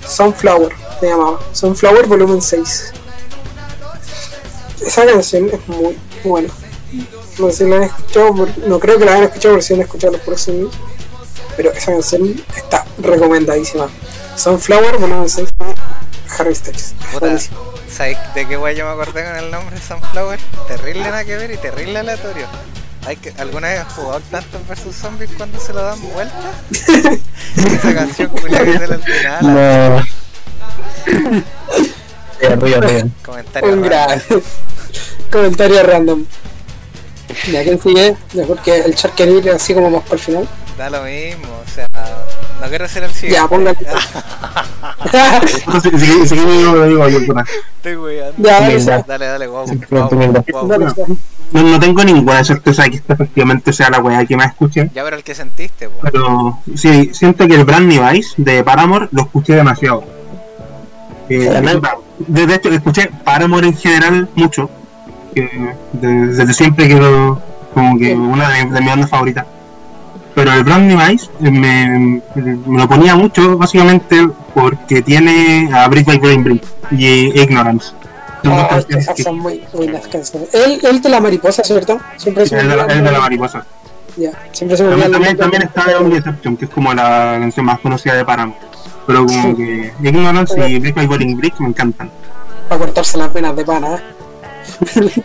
Sunflower 0.06 0.72
se 1.00 1.06
llamaba. 1.08 1.40
Sunflower 1.52 2.06
Volumen 2.06 2.40
6. 2.40 2.92
Esa 4.86 5.06
canción 5.06 5.48
es 5.52 5.68
muy 5.68 5.96
buena. 6.24 6.48
No 7.38 7.50
sé 7.50 7.64
si 7.64 7.70
la 7.70 7.76
han 7.76 7.82
escuchado, 7.84 8.34
por- 8.34 8.58
no 8.58 8.78
creo 8.78 8.98
que 8.98 9.04
la 9.04 9.12
hayan 9.12 9.24
escuchado 9.24 9.54
porque 9.54 9.66
si 9.66 9.74
han 9.74 9.80
escuchado 9.80 10.12
los 10.12 10.22
próximos. 10.22 10.74
Pero 11.56 11.70
esa 11.72 11.92
canción 11.92 12.42
está 12.56 12.84
recomendadísima. 12.98 13.88
Sunflower 14.36 14.98
Volumen 14.98 15.28
6 15.28 15.48
de 15.58 15.74
Harry 16.38 16.54
Styles. 16.54 16.94
¿sabes 17.94 18.16
de 18.34 18.48
qué 18.48 18.56
guay 18.56 18.74
yo 18.74 18.86
me 18.86 18.92
acordé 18.92 19.22
con 19.24 19.36
el 19.36 19.50
nombre 19.50 19.76
Sunflower? 19.80 20.38
Terrible 20.66 21.02
nada 21.02 21.24
que 21.24 21.36
ver 21.36 21.50
y 21.50 21.56
terrible 21.58 21.98
aleatorio. 21.98 22.46
Hay 23.06 23.16
que, 23.16 23.32
¿Alguna 23.38 23.68
vez 23.68 23.80
has 23.80 23.92
jugado 23.92 24.20
tantos 24.30 24.66
versus 24.68 24.94
zombies 24.96 25.30
cuando 25.36 25.58
se 25.60 25.72
lo 25.74 25.82
dan 25.82 26.00
vuelta? 26.12 26.34
Esa 27.56 27.94
canción 27.94 28.28
culia 28.30 28.64
que 28.64 28.78
sale 28.78 28.94
al 28.94 29.02
final. 29.02 29.42
No. 29.42 30.02
Arriba, 32.42 32.78
arriba. 32.78 33.08
Comentario 33.22 33.72
Un 33.72 33.82
gran 33.82 34.22
comentario 35.32 35.82
random. 35.82 36.24
Ya 37.50 37.64
que 37.64 37.78
sigue, 37.78 38.14
mejor 38.34 38.58
que 38.60 38.76
el 38.76 38.94
charquerir 38.94 39.50
así 39.50 39.72
como 39.74 39.90
más 39.90 40.02
para 40.02 40.14
el 40.14 40.20
final. 40.20 40.48
Da 40.76 40.90
lo 40.90 41.02
mismo, 41.02 41.48
o 41.64 41.70
sea, 41.70 41.88
no 42.60 42.68
quiero 42.68 42.86
ser 42.88 43.04
el 43.04 43.12
siguiente. 43.12 43.36
Ya, 43.36 43.48
póngale. 43.48 43.78
Si, 46.26 46.36
yo 46.36 46.74
lo 46.74 46.86
digo 46.86 47.08
yo, 47.08 47.26
puta. 47.26 47.44
Estoy 47.76 47.96
weyando. 47.96 48.34
Ya, 48.38 48.60
dale. 48.60 49.04
Dale, 49.06 49.26
dale, 49.26 49.46
wow. 49.46 49.66
No, 49.90 51.62
no 51.62 51.80
tengo 51.80 52.04
ninguna 52.04 52.44
certeza 52.44 52.84
de 52.84 52.90
que 52.90 52.96
esta 52.96 53.14
efectivamente 53.14 53.72
sea 53.72 53.90
la 53.90 54.00
weá 54.00 54.24
que 54.24 54.36
más 54.36 54.48
escuché. 54.48 54.90
Ya, 54.94 55.02
pero 55.04 55.16
el 55.16 55.24
que 55.24 55.34
sentiste, 55.34 55.88
po. 55.88 55.98
Pero 56.02 56.58
sí, 56.74 57.10
siento 57.12 57.46
que 57.46 57.54
el 57.54 57.64
Brand 57.64 57.86
New 57.86 58.02
Vice 58.10 58.34
de 58.36 58.62
Paramore 58.62 59.08
lo 59.12 59.22
escuché 59.22 59.54
demasiado. 59.54 60.21
Eh, 61.36 61.80
de, 62.26 62.46
de 62.46 62.54
hecho, 62.54 62.68
escuché 62.70 63.10
Paramore 63.24 63.68
en 63.68 63.76
general 63.76 64.28
mucho. 64.34 64.68
que 65.34 65.48
de- 65.94 66.26
desde 66.26 66.52
siempre 66.52 66.88
que 66.88 66.94
lo, 66.94 67.40
como 67.72 67.98
que 67.98 68.14
una 68.14 68.48
de, 68.50 68.64
de 68.66 68.80
mis 68.80 68.88
bandas 68.90 69.08
favoritas. 69.10 69.46
Pero 70.34 70.52
el 70.52 70.64
Brand 70.64 70.86
New 70.90 70.98
Vice 70.98 71.30
eh, 71.42 71.50
me, 71.50 72.20
me 72.66 72.78
lo 72.78 72.88
ponía 72.88 73.16
mucho 73.16 73.56
básicamente 73.58 74.28
porque 74.54 75.02
tiene 75.02 75.70
a 75.72 75.88
Brick 75.88 76.06
by 76.06 76.18
Brain 76.18 76.44
Brick 76.44 76.64
y 76.90 77.38
Ignorance. 77.40 77.92
Son 78.42 78.52
Ah, 78.54 78.66
canciones 78.68 79.04
esas 79.04 79.14
que- 79.16 79.22
son 79.22 79.38
muy 79.38 79.62
buenas 79.72 80.06
canciones. 80.08 80.48
Él, 80.54 80.80
él 80.82 81.00
de 81.00 81.08
la 81.08 81.20
mariposa, 81.20 81.62
¿cierto? 81.64 81.98
Siempre 82.16 82.44
me 82.50 82.58
el 82.60 82.68
de 82.68 82.76
la, 82.76 82.82
el 82.84 82.88
de 83.04 83.10
la 83.10 83.16
el- 83.16 83.22
mariposa. 83.22 83.64
Ya, 84.16 84.30
siempre 84.52 84.76
se 84.76 84.82
me 84.84 84.90
También, 84.90 85.06
el 85.06 85.12
también, 85.12 85.36
también 85.38 85.62
está 85.62 85.84
The 85.86 85.94
Only 85.94 86.22
que 86.58 86.64
es 86.66 86.70
como 86.70 86.92
la 86.92 87.36
canción 87.40 87.64
más 87.64 87.78
conocida 87.80 88.14
de 88.14 88.24
Paramore. 88.26 88.58
Pero 89.06 89.26
como 89.26 89.56
que 89.56 89.92
Ignorance 90.02 90.68
y 90.68 90.78
Brick 90.78 90.94
by 90.94 91.06
Boring 91.06 91.36
Brick 91.36 91.58
me 91.60 91.68
encantan. 91.68 92.10
Para 92.68 92.78
cortarse 92.78 93.18
las 93.18 93.32
venas 93.32 93.56
de 93.56 93.64
pana. 93.64 93.96
¿eh? 93.96 94.02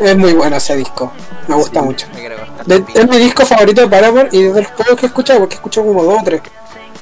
es 0.00 0.16
muy 0.16 0.32
bueno 0.32 0.56
ese 0.56 0.76
disco. 0.76 1.12
Me 1.48 1.54
gusta 1.54 1.82
mucho. 1.82 2.06
Me 2.66 2.78
De- 2.78 2.84
es 2.94 3.08
mi 3.08 3.18
disco 3.18 3.44
favorito 3.44 3.82
de 3.82 3.88
Paramore 3.88 4.28
y 4.32 4.42
de 4.42 4.62
los 4.62 4.70
pocos 4.72 4.96
que 4.96 5.06
he 5.06 5.08
escuchado, 5.08 5.40
porque 5.40 5.54
he 5.54 5.58
escuchado 5.58 5.86
como 5.86 6.02
dos 6.04 6.20
o 6.20 6.24
tres. 6.24 6.40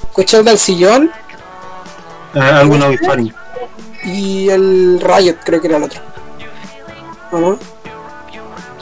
Escuché 0.08 0.38
el 0.38 0.44
del 0.44 0.58
sillón 0.58 1.10
Eh, 2.34 2.40
alguna 2.40 2.88
Victoria. 2.88 3.32
y 4.04 4.48
el 4.48 5.00
Riot, 5.00 5.36
creo 5.44 5.60
que 5.60 5.68
era 5.68 5.76
el 5.76 5.84
otro. 5.84 6.00
¿O 7.30 7.38
no? 7.38 7.58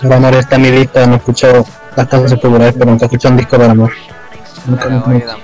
Para 0.03 0.16
amor 0.16 0.35
está 0.35 0.57
en 0.57 0.62
mi 0.62 0.71
lista, 0.71 1.07
no 1.07 1.14
he 1.14 1.16
escuchado 1.19 1.64
las 1.95 2.09
canciones 2.09 2.40
populares, 2.40 2.75
pero 2.79 2.87
nunca 2.90 3.05
he 3.05 3.07
escuchado 3.07 3.33
un 3.33 3.38
disco 3.38 3.59
para 3.59 3.71
amor. 3.73 3.93
Nunca, 4.66 4.85
Pero 4.85 4.95
nunca. 5.07 5.37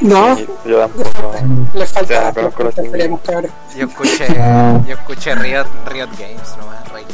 No, 0.00 0.36
Sí, 0.36 0.46
yo 0.64 0.78
tampoco. 0.80 1.34
le 1.74 1.86
falta. 1.86 2.32
cabrón. 2.32 3.50
Yo 3.76 3.86
escuché, 3.86 4.26
yo 4.86 4.94
escuché 4.94 5.34
Riot, 5.34 5.66
Riot 5.86 6.08
Games 6.18 6.56
nomás, 6.58 6.88
rey. 6.92 7.04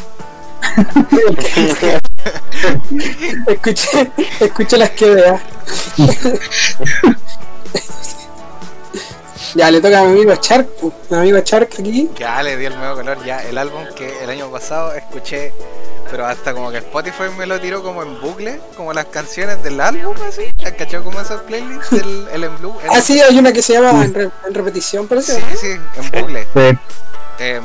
escuché, 3.48 4.10
escuché 4.40 4.76
las 4.76 4.90
que 4.90 5.10
vea. 5.10 5.40
ya 9.56 9.70
le 9.70 9.80
toca 9.80 10.00
a 10.00 10.04
mi 10.04 10.10
amigo 10.12 10.34
Shark, 10.40 10.68
mi 11.10 11.16
amigo 11.16 11.38
Shark 11.44 11.70
aquí. 11.78 12.10
Ya 12.18 12.42
le 12.42 12.56
dio 12.56 12.68
el 12.68 12.76
nuevo 12.76 12.96
color, 12.96 13.24
ya 13.24 13.42
el 13.42 13.56
álbum 13.58 13.82
que 13.96 14.22
el 14.22 14.30
año 14.30 14.50
pasado 14.50 14.92
escuché, 14.94 15.52
pero 16.10 16.26
hasta 16.26 16.52
como 16.52 16.70
que 16.70 16.78
Spotify 16.78 17.24
me 17.36 17.46
lo 17.46 17.60
tiró 17.60 17.82
como 17.82 18.02
en 18.02 18.20
bucle, 18.20 18.60
como 18.76 18.92
las 18.92 19.06
canciones 19.06 19.62
del 19.62 19.80
álbum 19.80 20.14
así, 20.28 20.42
¿has 20.64 20.72
cachado 20.72 21.04
como 21.04 21.20
esas 21.20 21.40
playlists 21.42 21.90
del 21.90 22.28
el 22.32 22.44
en 22.44 22.58
blue? 22.58 22.74
El- 22.84 22.90
Ah, 22.90 23.00
sí, 23.00 23.20
hay 23.20 23.38
una 23.38 23.52
que 23.52 23.62
se 23.62 23.72
llama 23.74 24.04
en, 24.04 24.14
re- 24.14 24.30
en 24.46 24.54
repetición, 24.54 25.06
parece. 25.08 25.34
sí, 25.36 25.42
sí, 25.60 25.66
en 25.96 26.10
bucle. 26.20 26.46
Sí. 26.54 26.78
Em, 27.38 27.64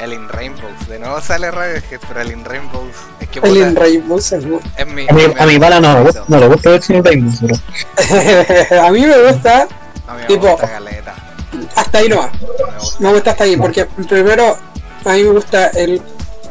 el 0.00 0.12
In 0.12 0.28
Rainbows, 0.28 0.86
de 0.88 0.98
nuevo 1.00 1.20
sale 1.20 1.50
Radiohead, 1.50 2.00
pero 2.06 2.20
el 2.20 2.30
In 2.30 2.44
Rainbows 2.44 2.94
es 3.20 3.28
que 3.30 3.40
El 3.40 3.48
puta, 3.48 3.58
In 3.68 3.74
Rainbows 3.76 4.32
es 4.32 4.44
muy- 4.44 4.60
es 4.76 4.86
mi, 4.86 5.06
A 5.08 5.12
mi, 5.12 5.52
mi 5.52 5.58
bala 5.58 5.80
no, 5.80 6.04
no 6.28 6.38
le 6.38 6.46
gusta 6.46 6.70
ver 6.70 6.82
Sin 6.82 7.02
Rainbows, 7.04 7.40
bro. 7.42 7.56
a 8.82 8.90
mí 8.92 9.04
me 9.06 9.22
gusta 9.32 9.66
Me 10.16 10.26
tipo- 10.26 10.48
gusta 10.48 10.68
caleta, 10.68 11.14
hasta 11.76 11.98
ahí 11.98 12.08
nomás. 12.08 12.30
me 12.32 12.46
gusta. 12.78 12.96
Me 13.00 13.12
gusta 13.12 13.30
hasta 13.30 13.44
ahí, 13.44 13.56
porque 13.56 13.84
primero 14.08 14.56
a 15.04 15.12
mí 15.12 15.22
me 15.22 15.30
gusta 15.30 15.68
el 15.68 16.00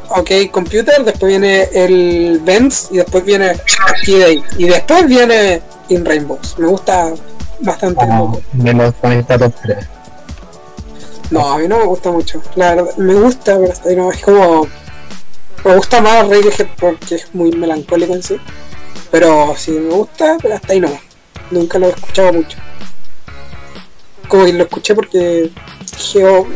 OK 0.10 0.30
Computer, 0.52 1.04
después 1.04 1.30
viene 1.30 1.63
el 1.74 2.39
Benz 2.43 2.88
y 2.91 2.98
después 2.98 3.24
viene 3.26 3.60
Key 4.06 4.43
y 4.58 4.65
después 4.65 5.06
viene 5.08 5.62
In 5.89 6.06
Rainbows. 6.06 6.58
Me 6.58 6.67
gusta 6.67 7.12
bastante 7.60 8.06
Ah, 8.10 8.17
poco. 8.20 8.41
me 8.54 8.74
lo 8.74 8.91
top 8.93 9.54
3. 9.63 9.88
No, 11.30 11.52
a 11.54 11.58
mí 11.58 11.67
no 11.67 11.78
me 11.80 11.86
gusta 11.86 12.10
mucho. 12.12 12.41
La 12.56 12.74
verdad, 12.76 12.96
me 12.98 13.13
gusta, 13.15 13.58
pero 13.60 13.74
hasta 13.74 13.89
ahí 13.89 13.96
no. 13.96 14.12
Es 14.12 14.22
como. 14.22 14.67
Me 15.65 15.76
gusta 15.76 16.00
más 16.00 16.22
Radiohead 16.30 16.67
porque 16.80 17.15
es 17.15 17.34
muy 17.36 17.52
melancólico 17.52 18.13
en 18.13 18.24
sí. 18.24 18.38
Pero 19.12 19.54
sí, 19.58 19.72
me 19.72 19.89
gusta, 19.93 20.38
pero 20.41 20.56
hasta 20.56 20.72
ahí 20.72 20.80
no. 20.80 20.89
Nunca 21.52 21.80
lo 21.80 21.88
he 21.88 21.89
escuchado 21.89 22.32
mucho. 22.34 22.58
Como 24.27 24.45
que 24.45 24.53
lo 24.53 24.63
escuché 24.63 24.93
porque 24.95 25.51
dije, 25.97 26.25
oh, 26.25 26.47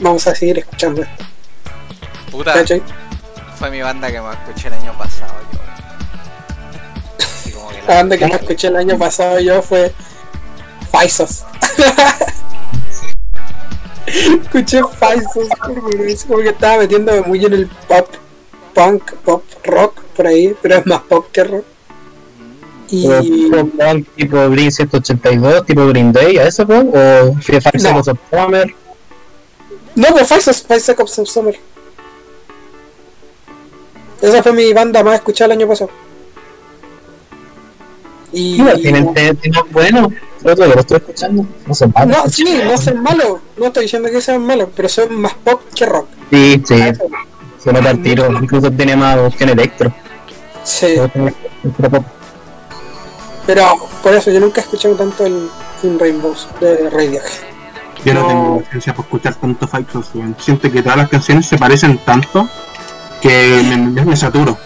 vamos 0.00 0.26
a 0.26 0.34
seguir 0.34 0.58
escuchando 0.58 1.02
esto. 1.02 1.24
Puta, 2.30 2.52
¿Cachai? 2.54 2.82
fue 3.60 3.70
mi 3.70 3.82
banda 3.82 4.10
que 4.10 4.20
me 4.20 4.32
escuché 4.32 4.68
el 4.68 4.74
año 4.74 4.96
pasado 4.96 5.34
yo. 5.52 5.58
Así 7.18 7.52
como 7.52 7.68
que 7.68 7.82
La 7.86 7.94
banda 7.96 8.16
que 8.16 8.26
me 8.26 8.34
escuché 8.34 8.68
el 8.68 8.76
año 8.76 8.98
pasado 8.98 9.38
yo 9.38 9.60
fue 9.60 9.92
Faisos. 10.90 11.44
escuché 14.42 14.80
Faisos, 14.98 15.48
es 16.06 16.24
como 16.24 16.38
que 16.38 16.48
estaba 16.48 16.78
metiéndome 16.78 17.20
muy 17.20 17.44
en 17.44 17.52
el 17.52 17.66
pop, 17.66 18.08
punk, 18.74 19.12
pop, 19.16 19.44
rock, 19.64 20.00
por 20.16 20.26
ahí, 20.26 20.56
pero 20.62 20.76
es 20.76 20.86
más 20.86 21.02
pop 21.02 21.26
que 21.30 21.44
rock. 21.44 21.64
Y 22.92 23.06
tipo 24.16 24.50
Green 24.50 24.72
182, 24.72 25.64
tipo 25.66 25.86
Green 25.86 26.12
Day, 26.12 26.38
¿a 26.38 26.44
eso 26.48 26.66
fue? 26.66 26.78
¿O 26.78 27.36
Five 27.40 27.60
No. 27.82 27.98
Of 27.98 28.08
Summer? 28.30 28.74
no, 29.94 30.08
pues 30.08 30.32
of 30.32 31.28
Summer. 31.28 31.58
Esa 34.20 34.42
fue 34.42 34.52
mi 34.52 34.72
banda 34.72 35.02
más 35.02 35.14
escuchada 35.14 35.46
el 35.54 35.60
año 35.60 35.68
pasado. 35.68 35.90
Y 38.32 38.56
Igual 38.56 38.80
tienen 38.80 39.14
te- 39.14 39.34
temas 39.34 39.64
buenos. 39.72 40.12
Otro 40.42 40.54
que 40.68 40.74
lo 40.74 40.80
estoy 40.80 40.96
escuchando. 40.98 41.44
No 41.66 41.74
son 41.74 41.92
malos. 41.94 42.16
no, 42.16 42.28
sí, 42.30 42.44
no 42.64 42.78
son 42.78 43.02
malos, 43.02 43.40
no 43.56 43.66
estoy 43.66 43.82
diciendo 43.84 44.08
que 44.10 44.20
sean 44.20 44.44
malos, 44.44 44.68
pero 44.74 44.88
son 44.88 45.14
más 45.20 45.34
pop 45.34 45.60
que 45.74 45.84
rock. 45.86 46.06
Sí, 46.30 46.62
sí. 46.66 46.74
Se 47.62 47.72
nota 47.72 47.90
el 47.90 48.02
tiro. 48.02 48.30
Incluso 48.32 48.70
tiene 48.72 48.96
más 48.96 49.18
opción 49.18 49.50
electro. 49.50 49.92
Sí. 50.64 50.96
Pop. 51.90 52.04
Pero 53.46 53.64
por 54.02 54.12
eso 54.14 54.30
yo 54.30 54.40
nunca 54.40 54.60
he 54.60 54.64
escuchado 54.64 54.94
tanto 54.94 55.26
el 55.26 55.48
In 55.82 55.98
Rainbows 55.98 56.46
de 56.60 56.90
Radiohead. 56.90 57.22
Yo 58.04 58.14
no, 58.14 58.20
No. 58.22 58.28
tengo 58.28 58.60
paciencia 58.62 58.94
por 58.94 59.04
escuchar 59.06 59.34
tanto 59.34 59.66
Fight 59.68 59.88
Club. 59.90 60.04
Siento 60.38 60.70
que 60.70 60.82
todas 60.82 60.98
las 60.98 61.08
canciones 61.08 61.46
se 61.46 61.58
parecen 61.58 61.98
tanto 61.98 62.48
que 63.20 63.60
me, 63.68 63.76
me- 63.76 64.04
me 64.04 64.16
saturo. 64.16 64.56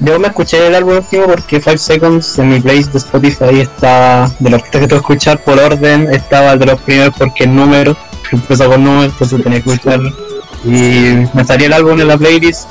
Yo 0.00 0.18
me 0.18 0.28
escuché 0.28 0.66
el 0.66 0.74
álbum 0.74 0.96
último 0.96 1.26
porque 1.26 1.60
5 1.60 1.78
Seconds 1.78 2.38
en 2.38 2.48
mi 2.50 2.60
playlist 2.60 2.92
de 2.92 2.98
Spotify 2.98 3.60
está 3.60 4.30
de 4.40 4.50
los 4.50 4.62
que 4.62 4.70
tengo 4.70 4.88
que 4.88 4.94
escuchar 4.96 5.38
por 5.44 5.58
orden, 5.60 6.12
estaba 6.12 6.52
el 6.52 6.58
de 6.58 6.66
los 6.66 6.80
primeros 6.80 7.14
porque 7.16 7.44
el 7.44 7.54
número, 7.54 7.96
empezó 8.32 8.68
con 8.68 8.82
número, 8.82 9.04
entonces 9.04 9.42
tenía 9.42 9.60
que 9.62 9.70
escucharlo. 9.72 10.10
Y 10.64 11.28
me 11.34 11.44
salía 11.44 11.66
el 11.66 11.72
álbum 11.74 12.00
en 12.00 12.08
la 12.08 12.16
playlist. 12.16 12.68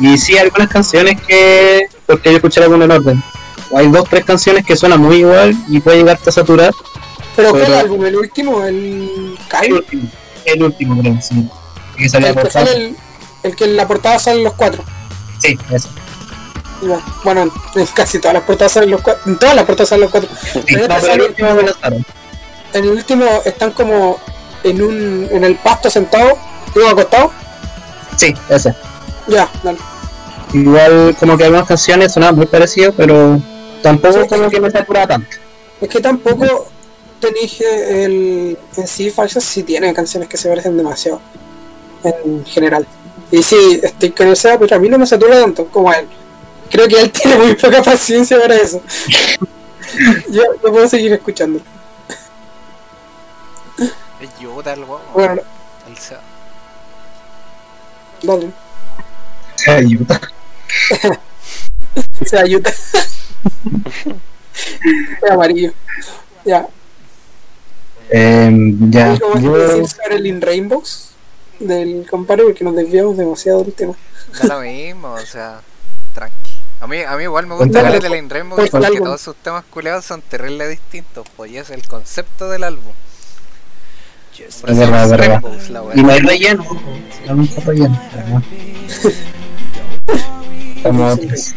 Y 0.00 0.16
sí, 0.18 0.36
algunas 0.38 0.68
canciones 0.68 1.20
que. 1.20 1.86
porque 2.06 2.30
yo 2.30 2.36
escuché 2.36 2.60
el 2.60 2.64
álbum 2.66 2.82
en 2.82 2.90
orden. 2.90 3.22
Hay 3.74 3.88
dos, 3.88 4.08
tres 4.08 4.24
canciones 4.24 4.64
que 4.66 4.76
suenan 4.76 5.00
muy 5.00 5.16
igual 5.16 5.54
y 5.68 5.80
puede 5.80 5.98
llegarte 5.98 6.30
a 6.30 6.32
saturar. 6.32 6.74
Pero 7.36 7.52
Pero- 7.52 7.64
¿cuál 7.64 7.78
álbum? 7.78 8.04
¿El 8.04 8.16
último? 8.16 8.62
¿El 8.64 9.36
El 9.62 9.72
último, 9.72 10.02
el 10.44 10.62
último 10.62 11.00
creo, 11.00 11.18
sí. 11.22 11.48
que 11.96 12.08
salía 12.08 12.30
El 12.30 12.36
que 12.36 12.50
sale 12.50 12.72
el, 12.76 12.96
el 13.42 13.56
que 13.56 13.64
en 13.64 13.76
la 13.76 13.86
portada 13.88 14.18
salen 14.18 14.44
los 14.44 14.52
cuatro. 14.54 14.84
Sí, 15.40 15.58
eso. 15.70 15.88
Bueno, 17.24 17.42
en, 17.76 17.86
casi 17.94 18.18
todas 18.18 18.34
las 18.34 18.42
portadas 18.42 18.72
salen 18.72 18.90
los 18.90 19.00
cuatro. 19.00 19.22
En 19.30 19.38
todas 19.38 19.54
las 19.54 19.64
portadas 19.64 19.88
salen 19.88 20.02
los 20.02 20.10
cuatro. 20.10 20.28
Sí, 20.52 20.58
no, 20.58 20.64
pero 20.82 20.94
el 20.96 21.00
sale- 21.02 21.24
último 21.26 21.54
me 21.54 21.62
lanzaron. 21.62 22.06
en 22.74 22.84
el 22.84 22.90
último 22.90 23.24
están 23.44 23.70
como 23.72 24.18
en 24.64 24.82
un 24.82 25.28
en 25.30 25.44
el 25.44 25.56
pasto 25.56 25.88
sentado, 25.88 26.36
digo 26.74 26.88
acostado. 26.88 27.30
Sí, 28.16 28.34
ese. 28.48 28.74
Ya, 29.28 29.48
dale. 29.62 29.78
Igual 30.52 31.16
como 31.18 31.38
que 31.38 31.44
algunas 31.44 31.66
canciones 31.66 32.12
sonaban 32.12 32.36
muy 32.36 32.46
parecidas, 32.46 32.92
pero 32.96 33.40
tampoco 33.82 34.22
Sí. 34.22 34.28
como 34.28 34.48
que 34.50 34.60
me 34.60 34.70
saturaba 34.70 35.06
tanto. 35.06 35.36
Es 35.80 35.88
que 35.88 36.00
tampoco 36.00 36.68
tenéis 37.20 37.52
que 37.54 38.04
el 38.04 38.58
en 38.76 38.86
sí 38.86 39.10
Falsos 39.10 39.44
sí 39.44 39.62
tiene 39.62 39.92
canciones 39.94 40.28
que 40.28 40.36
se 40.36 40.48
parecen 40.48 40.76
demasiado 40.76 41.20
en 42.04 42.44
general. 42.46 42.86
Y 43.30 43.42
sí, 43.42 43.80
estoy 43.82 44.10
con 44.10 44.28
el 44.28 44.36
Seba, 44.36 44.58
pero 44.58 44.76
a 44.76 44.78
mí 44.78 44.88
no 44.88 44.98
me 44.98 45.06
satura 45.06 45.40
tanto 45.40 45.66
como 45.66 45.90
a 45.90 45.94
él. 45.96 46.06
Creo 46.70 46.86
que 46.88 47.00
él 47.00 47.10
tiene 47.12 47.36
muy 47.38 47.54
poca 47.54 47.82
paciencia 47.82 48.40
para 48.40 48.56
eso. 48.56 48.82
yo, 50.30 50.42
yo 50.62 50.70
puedo 50.72 50.86
seguir 50.88 51.12
escuchando. 51.12 51.60
Es 54.20 54.38
Yuta 54.40 54.72
el 54.74 54.84
guau. 54.84 55.00
Bueno, 55.14 55.42
El 55.88 55.98
Seba. 55.98 56.20
dale. 58.22 58.50
Se 59.56 59.70
ayuda. 59.70 60.20
Se 62.24 62.38
ayuda. 62.38 62.70
Es 65.24 65.30
amarillo. 65.30 65.72
Ya. 66.44 66.66
Em, 68.10 68.90
ya, 68.90 69.12
¿Algo 69.12 69.28
más 69.30 69.38
que 69.38 69.44
yo... 69.44 69.56
decir 69.56 69.88
sobre 69.88 70.16
el 70.16 70.26
In 70.26 70.40
Rainbows? 70.40 71.08
Del 71.58 72.06
compadre, 72.10 72.44
porque 72.44 72.64
nos 72.64 72.74
desviamos 72.76 73.16
demasiado 73.16 73.62
del 73.64 73.72
tema. 73.72 73.94
Da 74.42 74.56
lo 74.56 74.60
mismo, 74.62 75.12
o 75.12 75.18
sea, 75.20 75.60
tranqui. 76.14 76.52
A 76.80 76.86
mí, 76.88 76.98
a 77.00 77.16
mí 77.16 77.22
igual 77.22 77.46
me 77.46 77.54
gusta 77.54 77.80
Cuéntame. 77.80 77.96
el 77.96 78.02
de 78.02 78.08
la 78.08 78.28
Rainbow 78.34 78.56
Pues, 78.56 78.66
el 78.66 78.70
porque 78.72 78.86
álbum. 78.86 79.04
todos 79.04 79.20
sus 79.20 79.36
temas 79.36 79.62
culeados 79.70 80.04
son 80.04 80.20
terribles 80.20 80.68
distintos, 80.68 81.26
pues 81.36 81.52
y 81.52 81.58
es 81.58 81.70
el 81.70 81.86
concepto 81.86 82.48
del 82.50 82.64
álbum. 82.64 82.92
Por 84.60 84.70
Es 84.70 84.78
verdad, 84.78 85.04
es 85.04 85.10
verdad. 85.10 85.40
Rainbows, 85.42 85.70
la. 85.70 85.84
Y 85.94 86.02
no 86.02 86.10
hay 86.10 86.20
relleno. 86.20 86.64
No 87.26 87.34
nunca 87.34 87.60
relleno. 87.60 88.00
¿verdad? 88.14 88.42
Como 90.82 91.06
otros. 91.06 91.54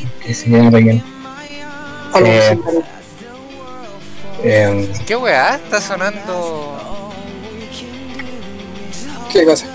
Que 0.00 0.56
hay 0.56 0.70
relleno. 0.70 1.02
Algo 2.12 2.26
Eh. 2.28 2.58
Em, 4.44 4.88
¿Qué 5.06 5.14
weá? 5.16 5.54
Está 5.56 5.80
sonando. 5.80 6.76
¿Qué 9.32 9.44
cosa? 9.44 9.66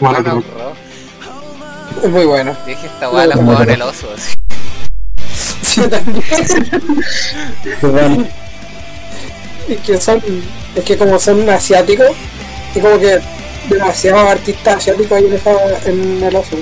Bueno, 0.00 0.22
que- 0.22 0.30
Rock. 0.30 0.44
Es 2.02 2.10
muy 2.10 2.24
bueno. 2.24 2.56
Dije 2.66 2.86
esta 2.86 3.08
weá 3.10 3.26
la 3.26 3.36
jugaba 3.36 3.62
en 3.62 3.70
el 3.70 3.82
oso. 3.82 4.08
Así. 4.14 4.34
Sí, 5.62 5.80
también. 5.88 6.22
Es 9.68 9.78
que 9.80 10.00
son, 10.00 10.22
es 10.74 10.84
que 10.84 10.96
como 10.98 11.18
son 11.18 11.48
asiáticos, 11.48 12.08
y 12.74 12.80
como 12.80 12.98
que 12.98 13.18
demasiados 13.70 14.28
artistas 14.30 14.76
asiáticos 14.76 15.12
hay 15.12 15.26
en, 15.26 15.32
esa- 15.34 15.88
en 15.88 16.22
el 16.22 16.36
oso. 16.36 16.56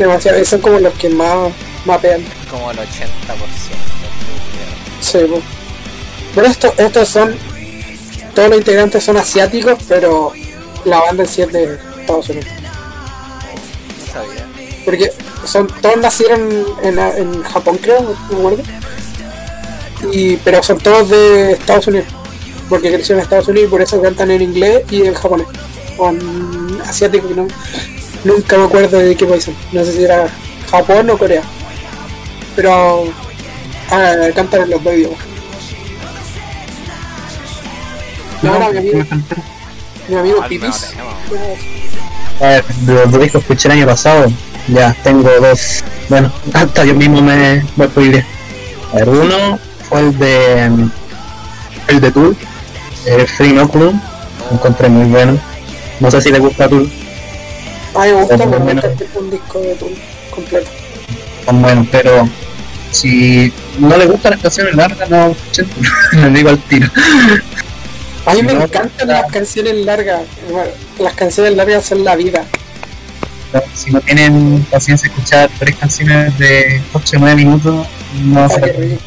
Demasiado, 0.00 0.42
son 0.46 0.62
como 0.62 0.78
los 0.78 0.94
que 0.94 1.10
más 1.10 1.52
mapean. 1.84 2.24
Como 2.50 2.70
el 2.70 2.78
80%. 2.78 2.86
Sí, 4.98 5.18
pues. 5.28 5.42
Pero 6.34 6.46
esto, 6.46 6.72
estos 6.78 7.06
son, 7.06 7.36
todos 8.34 8.48
los 8.48 8.58
integrantes 8.58 9.04
son 9.04 9.18
asiáticos, 9.18 9.78
pero 9.86 10.32
la 10.86 11.00
banda 11.00 11.24
en 11.24 11.28
sí 11.28 11.42
es 11.42 11.52
de 11.52 11.78
Estados 12.00 12.30
Unidos. 12.30 12.48
No 13.98 14.12
sabía. 14.12 14.46
Porque 14.86 15.12
son, 15.44 15.66
todos 15.66 15.98
nacieron 15.98 16.48
en, 16.82 16.98
en 16.98 17.42
Japón, 17.42 17.78
creo, 17.82 18.16
me 18.30 18.38
acuerdo. 18.38 18.62
Y, 20.12 20.38
pero 20.38 20.62
son 20.62 20.78
todos 20.78 21.10
de 21.10 21.52
Estados 21.52 21.88
Unidos. 21.88 22.08
Porque 22.70 22.90
crecieron 22.90 23.18
en 23.18 23.24
Estados 23.24 23.48
Unidos 23.48 23.68
y 23.68 23.70
por 23.70 23.82
eso 23.82 24.00
cantan 24.00 24.30
en 24.30 24.40
inglés 24.40 24.82
y 24.90 25.02
en 25.02 25.12
japonés. 25.12 25.46
O 25.98 26.08
en 26.08 26.80
asiático, 26.86 27.28
que 27.28 27.34
no, 27.34 27.46
nunca 28.24 28.56
me 28.58 28.64
acuerdo 28.64 28.98
de 28.98 29.16
qué 29.16 29.26
país 29.26 29.44
son. 29.44 29.54
No 29.72 29.84
sé 29.84 29.92
si 29.92 30.04
era 30.04 30.28
Japón 30.70 31.10
o 31.10 31.18
Corea. 31.18 31.42
Pero 32.56 33.04
ah, 33.90 34.14
cantan 34.34 34.62
en 34.62 34.70
los 34.70 34.82
dos 34.82 34.94
idiomas. 34.94 35.18
No, 38.42 38.58
no, 38.58 38.72
mi 38.72 38.78
amigo, 38.78 39.04
mi 40.08 40.16
amigo 40.16 40.44
Pipis. 40.48 40.94
no, 40.96 42.46
A 42.46 42.48
ver, 42.48 42.64
los 42.86 43.12
dos 43.12 43.20
discos 43.20 43.44
que 43.44 43.52
escuché 43.52 43.68
el 43.68 43.72
año 43.72 43.86
pasado, 43.86 44.32
ya 44.68 44.94
tengo 45.02 45.28
dos. 45.40 45.84
Bueno, 46.08 46.32
hasta 46.54 46.84
yo 46.84 46.94
mismo 46.94 47.20
me 47.20 47.62
me 47.76 47.86
spoileé. 47.86 48.24
A 48.92 48.96
ver, 48.96 49.08
uno 49.08 49.58
fue 49.88 50.00
el 50.00 50.18
de. 50.18 50.70
El 51.88 52.00
de 52.00 52.12
Tool, 52.12 52.36
el 53.06 53.26
Free 53.26 53.50
Inoculum. 53.50 54.00
Lo 54.48 54.56
encontré 54.56 54.88
muy 54.88 55.04
bueno. 55.10 55.38
No 56.00 56.10
sé 56.10 56.22
si 56.22 56.30
le 56.30 56.38
gusta 56.38 56.64
a 56.64 56.68
Tool, 56.68 56.90
A 57.94 58.04
mí 58.04 58.08
me 58.12 58.14
gusta, 58.20 58.36
pero 58.38 58.60
menos- 58.60 58.84
un 59.16 59.30
disco 59.30 59.58
de 59.60 59.74
Tool 59.74 59.94
completo. 60.34 60.70
son 61.44 61.62
buenos, 61.62 61.86
pero 61.90 62.28
si 62.92 63.52
no 63.78 63.96
le 63.96 64.06
gustan 64.06 64.32
las 64.32 64.40
canciones 64.40 64.74
largas, 64.74 65.08
no. 65.10 65.34
Le 66.12 66.28
digo 66.30 66.50
al 66.50 66.58
tiro. 66.64 66.88
A 68.26 68.34
mí 68.34 68.42
me 68.42 68.54
No, 68.54 68.62
encantan 68.64 69.08
no. 69.08 69.14
las 69.14 69.32
canciones 69.32 69.74
largas. 69.84 70.20
Bueno, 70.50 70.70
Las 70.98 71.14
canciones 71.14 71.56
largas 71.56 71.84
son 71.84 72.04
la 72.04 72.14
vida. 72.16 72.44
Si 73.74 73.90
no 73.90 74.00
tienen 74.00 74.64
paciencia 74.70 75.08
de 75.08 75.14
escuchar 75.14 75.50
tres 75.58 75.74
canciones 75.76 76.38
de 76.38 76.80
8 76.92 77.16
o 77.16 77.20
9 77.20 77.34
minutos, 77.36 77.86
no 78.22 78.48
que 78.48 78.54
se 78.54 78.72
ríe. 78.72 78.98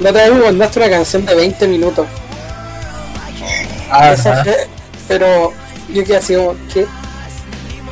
La 0.00 0.10
otra 0.10 0.24
vez 0.28 0.34
me 0.34 0.44
mandaste 0.44 0.78
una 0.80 0.90
canción 0.90 1.24
de 1.24 1.34
20 1.34 1.68
minutos. 1.68 2.06
Ah, 3.90 4.12
Esa 4.12 4.40
ah, 4.40 4.44
fue- 4.44 4.68
pero 5.08 5.52
yo 5.92 6.04
quedé 6.04 6.16
así 6.16 6.34
como, 6.34 6.54
¿qué? 6.72 6.86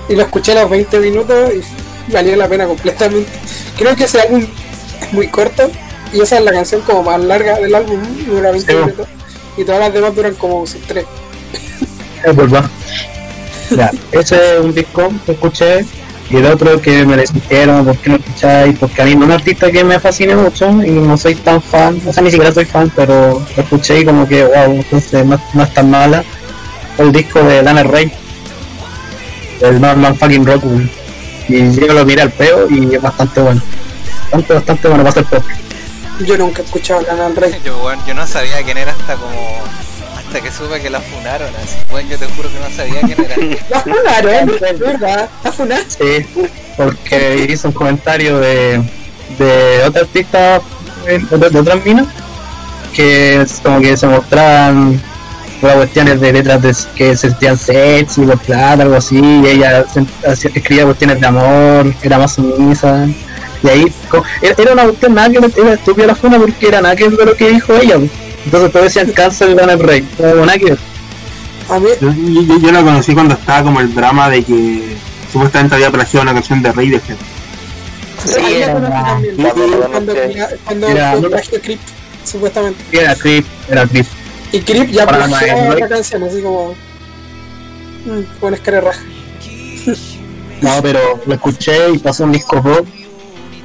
Y 0.09 0.15
lo 0.17 0.23
escuché 0.23 0.53
a 0.53 0.63
los 0.63 0.71
20 0.71 0.99
minutos 1.01 1.51
y 2.09 2.13
valió 2.13 2.37
la 2.37 2.49
pena 2.49 2.67
completamente. 2.67 3.31
Creo 3.79 3.95
que 3.95 4.05
ese 4.05 4.21
álbum 4.21 4.47
es 5.01 5.13
muy 5.13 5.29
corto 5.29 5.71
y 6.13 6.21
esa 6.21 6.39
es 6.39 6.45
la 6.45 6.53
canción 6.53 6.81
como 6.83 7.03
más 7.05 7.21
larga 7.21 7.59
del 7.59 7.75
álbum, 7.75 8.01
dura 8.27 8.51
20 8.51 8.73
Sí. 8.73 8.79
minutos. 8.79 9.07
Y 9.57 9.65
todas 9.65 9.81
las 9.81 9.93
demás 9.93 10.15
duran 10.15 10.35
como 10.35 10.67
sus 10.67 10.81
3. 10.83 11.05
es 12.25 12.37
verdad. 12.37 12.65
Ya, 13.77 13.91
ese 14.11 14.35
es 14.57 14.61
un 14.61 14.75
disco 14.75 15.13
que 15.25 15.33
escuché 15.33 15.85
y 16.29 16.37
el 16.37 16.47
otro 16.47 16.81
que 16.81 17.05
me 17.05 17.17
dijeron 17.17 17.85
por 17.85 17.97
qué 17.99 18.11
no 18.11 18.17
escucháis, 18.17 18.79
porque 18.79 19.03
a 19.03 19.05
mí 19.05 19.15
no 19.15 19.21
es 19.23 19.27
un 19.27 19.33
artista 19.33 19.71
que 19.71 19.85
me 19.85 19.99
fascine 20.01 20.35
mucho 20.37 20.69
y 20.85 20.91
no 20.91 21.17
soy 21.17 21.35
tan 21.37 21.61
fan, 21.63 22.01
o 22.07 22.13
sea, 22.13 22.23
ni 22.23 22.31
siquiera 22.31 22.53
soy 22.53 22.65
fan, 22.65 22.91
pero 22.95 23.45
lo 23.57 23.63
escuché 23.63 24.01
y 24.01 24.05
como 24.05 24.27
que, 24.29 24.45
wow, 24.45 24.73
entonces 24.75 25.25
no, 25.27 25.41
no 25.55 25.63
es 25.63 25.75
tan 25.75 25.91
mala. 25.91 26.25
El 26.99 27.13
disco 27.13 27.43
de 27.43 27.63
Lana 27.63 27.83
Rey, 27.85 28.13
el 29.61 29.81
Norman 29.81 30.17
fucking 30.17 30.47
Rockwell. 30.47 30.91
Y 31.49 31.73
yo 31.73 31.93
lo 31.93 32.05
miré 32.05 32.23
al 32.23 32.31
peo 32.31 32.67
y 32.71 32.95
es 32.95 33.03
bastante 33.03 33.41
bueno. 33.41 33.63
Bastante, 34.23 34.55
bastante 34.55 34.89
bueno 34.89 35.05
para 35.05 35.15
ser 35.15 35.25
pop. 35.25 35.45
Yo 36.21 36.37
nunca 36.37 36.63
he 36.63 36.65
escuchado 36.65 37.01
a 37.01 37.03
Lana 37.03 37.25
del 37.25 37.37
Rey. 37.37 37.61
Yo, 37.65 37.79
weón, 37.83 37.99
yo 38.07 38.15
no 38.15 38.27
sabía 38.27 38.63
quién 38.63 38.79
era 38.79 38.93
hasta 38.93 39.15
como. 39.15 39.63
Hasta 40.17 40.41
que 40.41 40.53
supe 40.53 40.81
que 40.81 40.91
la 40.91 41.01
funaron 41.01 41.49
así. 41.57 41.77
Bueno, 41.91 42.09
yo 42.09 42.19
te 42.19 42.27
juro 42.27 42.49
que 42.49 42.61
no 42.61 42.71
sabía 42.77 43.01
quién 43.01 43.21
era. 43.21 43.59
La 43.71 43.81
funaron, 43.81 44.51
es 44.51 44.79
verdad. 44.79 45.29
La 45.43 45.51
funaron. 45.51 45.85
Sí, 45.89 46.27
porque 46.77 47.47
hizo 47.51 47.69
un 47.69 47.75
comentario 47.75 48.39
de, 48.39 48.81
de 49.39 49.83
otra 49.85 50.03
artista 50.03 50.61
de, 51.05 51.19
de 51.51 51.59
otras 51.59 51.85
minas 51.85 52.07
que 52.95 53.43
es 53.43 53.61
como 53.63 53.81
que 53.81 53.97
se 53.97 54.07
mostraban 54.07 55.01
las 55.69 55.77
cuestiones 55.77 56.21
de 56.21 56.33
letras 56.33 56.63
de, 56.63 56.75
que 56.97 57.17
se 57.17 57.29
sentían 57.31 57.57
sexy, 57.59 58.23
por 58.23 58.39
plata, 58.39 58.83
algo 58.83 58.97
así, 58.97 59.19
y 59.21 59.47
ella 59.47 59.85
escribía 60.25 60.85
cuestiones 60.85 61.21
de 61.21 61.27
amor, 61.27 61.95
era 62.03 62.19
más 62.19 62.35
sumisa. 62.35 63.07
Y 63.63 63.69
ahí 63.69 63.93
era 64.43 64.55
era 64.57 64.73
una 64.73 64.85
cuestión 64.85 65.15
nada 65.15 65.29
que 65.31 65.37
era 65.39 65.73
estúpida 65.75 66.07
la 66.07 66.15
funa 66.15 66.39
porque 66.39 66.69
era 66.69 66.81
nada 66.81 66.97
que 66.97 67.09
ver 67.09 67.19
de 67.19 67.27
lo 67.27 67.37
que 67.37 67.51
dijo 67.51 67.75
ella. 67.75 67.97
Entonces 68.45 68.73
todos 68.73 68.85
decían 68.87 69.13
cáncer 69.13 69.55
de 69.55 69.63
el 69.73 69.79
rey, 69.81 70.09
no 70.19 70.47
nada 70.47 70.59
que 70.59 70.65
ver. 70.65 70.79
A 71.69 71.79
mí, 71.79 71.89
Yo, 72.01 72.11
yo, 72.11 72.59
yo 72.59 72.73
la 72.73 72.83
conocí 72.83 73.13
cuando 73.13 73.35
estaba 73.35 73.63
como 73.65 73.81
el 73.81 73.95
drama 73.95 74.31
de 74.31 74.43
que 74.43 74.97
supuestamente 75.31 75.75
había 75.75 75.91
plagiado 75.91 76.23
una 76.23 76.33
canción 76.33 76.63
de 76.63 76.73
Radiohead. 76.73 77.17
ahí 78.43 78.59
la 78.61 78.65
era 78.65 78.73
conocí 78.73 78.93
verdad. 78.93 79.05
también. 79.05 79.37
Cuando- 79.37 79.89
Cuando, 79.91 80.15
cuando 80.65 80.89
Era- 80.89 81.17
fue 81.19 81.31
plagio 81.31 81.61
Creep, 81.61 81.81
supuestamente. 82.25 82.85
Era 82.93 83.15
Creep, 83.15 83.45
era 83.69 83.87
Creep. 83.87 84.07
Y 84.53 84.61
Creep 84.61 84.91
ya 84.91 85.07
Mael, 85.07 85.69
otra 85.71 85.81
¿no? 85.81 85.89
canción, 85.89 86.23
así 86.25 86.43
como. 86.43 86.75
Mmm, 88.07 88.23
buena 88.41 88.57
escara 88.57 88.81
raja. 88.81 89.01
No, 90.61 90.71
pero 90.83 91.21
lo 91.27 91.35
escuché 91.35 91.91
y 91.91 91.99
pasó 91.99 92.25
un 92.25 92.33
disco. 92.33 92.57
Lo 92.57 92.85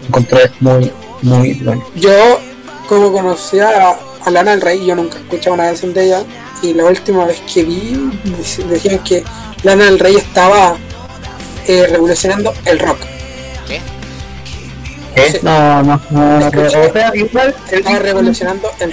encontré 0.08 0.52
muy, 0.60 0.92
muy 1.22 1.54
bueno. 1.56 1.84
Yo, 1.96 2.40
como 2.88 3.12
conocía 3.12 3.98
a, 4.26 4.30
Lana 4.32 4.52
del 4.52 4.62
Rey, 4.62 4.86
yo 4.86 4.96
nunca 4.96 5.18
he 5.18 5.22
escuchado 5.22 5.54
una 5.56 5.66
canción 5.66 5.94
de 5.94 6.06
ella. 6.06 6.24
Y 6.62 6.74
la 6.74 6.86
última 6.86 7.26
vez 7.26 7.42
que 7.54 7.64
vi, 7.64 8.12
dec- 8.24 8.66
decían 8.68 9.00
que 9.00 9.24
Lana 9.64 9.86
del 9.86 10.00
Rey 10.00 10.16
estaba 10.16 10.76
eh, 11.68 11.88
revolucionando 11.90 12.54
el 12.66 12.80
rock. 12.80 13.00
¿Qué? 13.68 13.82
Sí, 15.32 15.38
No, 15.44 15.84
no, 15.84 16.02
no, 16.12 16.40
no, 16.40 16.48
Escuché. 16.48 16.78
o 16.90 16.94
sea, 16.94 17.12
igual, 17.14 17.56
estaba 17.72 18.00
revolucionando 18.00 18.72
el 18.80 18.92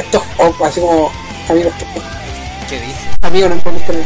esto 0.00 0.22
es 0.38 0.54
así 0.66 0.80
como, 0.80 1.10
amigos. 1.48 1.72
¿Qué 2.68 2.80
dice? 2.80 2.98
Amigo, 3.22 3.48
no 3.48 3.56
puedo 3.56 3.76
creer. 3.78 4.04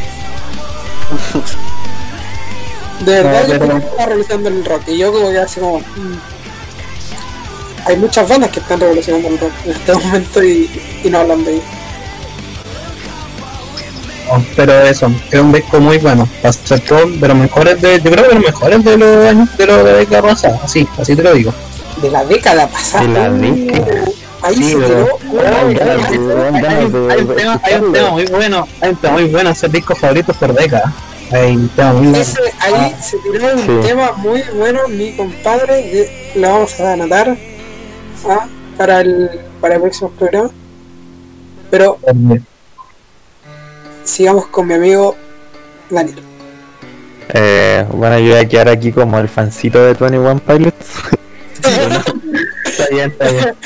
De 3.01 3.12
verdad, 3.22 3.42
No, 3.46 3.53
yo 3.53 3.59
pero- 3.59 3.66
creo 3.66 3.81
que 3.81 3.87
está 3.87 4.07
revolucionando 4.07 4.49
el 4.49 4.64
rock. 4.64 4.83
Y 4.88 4.99
yo 4.99 5.12
como 5.12 5.31
que 5.31 5.38
así 5.38 5.61
como... 5.61 5.79
mm. 5.81 6.18
Hay 7.87 7.96
muchas 7.99 8.29
bandas 8.29 8.51
que 8.51 8.59
están 8.59 8.81
revolucionando 8.81 9.29
el 9.29 9.38
rock 9.38 9.53
en 9.64 9.70
este 9.72 9.94
momento 10.07 10.42
y, 10.42 10.70
y 11.05 11.11
no 11.11 11.18
hablan 11.20 11.44
de 11.44 11.53
ello. 11.55 11.62
No, 14.33 14.44
pero 14.57 14.83
eso, 14.83 15.09
es 15.31 15.38
un 15.40 15.53
disco 15.53 15.79
muy 15.79 15.99
bueno. 15.99 16.29
Todo 16.88 17.07
de 17.07 17.29
los 17.29 17.37
mejores 17.37 17.81
de, 17.81 18.01
yo 18.01 18.11
creo 18.11 18.25
que 18.25 18.29
de 18.31 18.35
los 18.35 18.44
mejores 18.44 18.85
de 18.85 18.96
los 18.96 19.25
años 19.29 19.57
de 19.57 19.66
los 19.66 19.85
de 19.85 19.85
la 19.92 19.99
década 19.99 20.22
pasada, 20.22 20.61
así, 20.64 20.88
así 20.99 21.14
te 21.14 21.22
lo 21.22 21.33
digo. 21.33 21.55
De 22.03 22.11
la 22.11 22.25
década 22.25 22.66
pasada. 22.66 23.05
De 23.05 23.09
la 23.12 23.31
década. 23.31 24.05
Ahí 24.47 24.55
Sí, 24.57 24.63
se 24.65 24.77
tiró 24.77 25.19
Hay, 25.45 25.65
un- 25.67 25.75
tema, 25.75 27.61
hay 27.65 27.75
un 27.81 27.93
tema 27.93 28.11
muy 28.11 28.25
bueno, 28.27 28.69
hay 28.81 28.91
un 28.91 28.97
tema 28.97 29.13
muy 29.15 29.25
bueno, 29.25 29.51
hacer 29.51 29.71
discos 29.71 29.99
favoritos 29.99 30.37
por 30.37 30.55
década. 30.55 30.93
Hay 31.33 31.57
un 31.57 31.69
tema 31.71 31.93
muy 31.95 32.07
bueno. 32.09 32.19
Ese, 32.23 32.39
ahí 32.61 32.95
se 33.03 33.17
tiró 33.19 33.55
un 33.55 33.59
Sí. 33.83 33.89
tema 33.89 34.13
muy 34.13 34.43
bueno, 34.55 34.81
mi 34.89 35.13
compadre, 35.17 35.83
que 35.91 36.33
lo 36.41 36.49
vamos 36.49 36.79
a 36.81 36.93
anotar 36.93 37.37
ah, 38.29 38.47
para, 38.77 39.01
el, 39.01 39.31
para 39.61 39.75
el 39.75 39.81
próximo 39.81 40.11
programa. 40.11 40.51
Pero 41.71 41.99
sigamos 44.05 44.47
con 44.47 44.69
mi 44.69 44.75
amigo 44.75 45.17
Daniel. 45.91 46.23
Eh, 47.35 47.85
bueno, 47.91 48.19
yo 48.21 48.31
voy 48.33 48.41
a 48.45 48.49
quedar 48.49 48.69
aquí 48.69 48.93
como 48.93 49.19
el 49.19 49.29
fancito 49.29 49.85
de 49.85 49.95
21 49.95 50.39
Pilots. 50.39 50.87
Está 52.65 52.87
bien, 52.93 53.11
está 53.11 53.29
bien. 53.31 53.57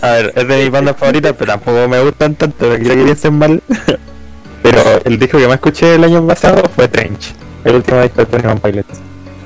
A 0.00 0.10
ver, 0.12 0.32
es 0.36 0.46
de 0.48 0.56
mis 0.62 0.70
bandas 0.70 0.96
favoritas, 0.96 1.34
pero 1.38 1.52
tampoco 1.52 1.88
me 1.88 2.00
gustan 2.00 2.34
tanto, 2.36 2.68
no 2.68 2.76
quiero 2.76 2.94
que 2.94 3.02
piensen 3.04 3.38
mal. 3.38 3.62
Pero 4.62 4.82
el 5.04 5.18
disco 5.18 5.38
que 5.38 5.46
más 5.46 5.54
escuché 5.54 5.94
el 5.94 6.04
año 6.04 6.26
pasado 6.26 6.62
fue 6.74 6.88
Trench, 6.88 7.32
el 7.64 7.76
último 7.76 8.02
disco 8.02 8.24
de 8.24 8.26
21 8.26 8.56
Pilots. 8.60 8.88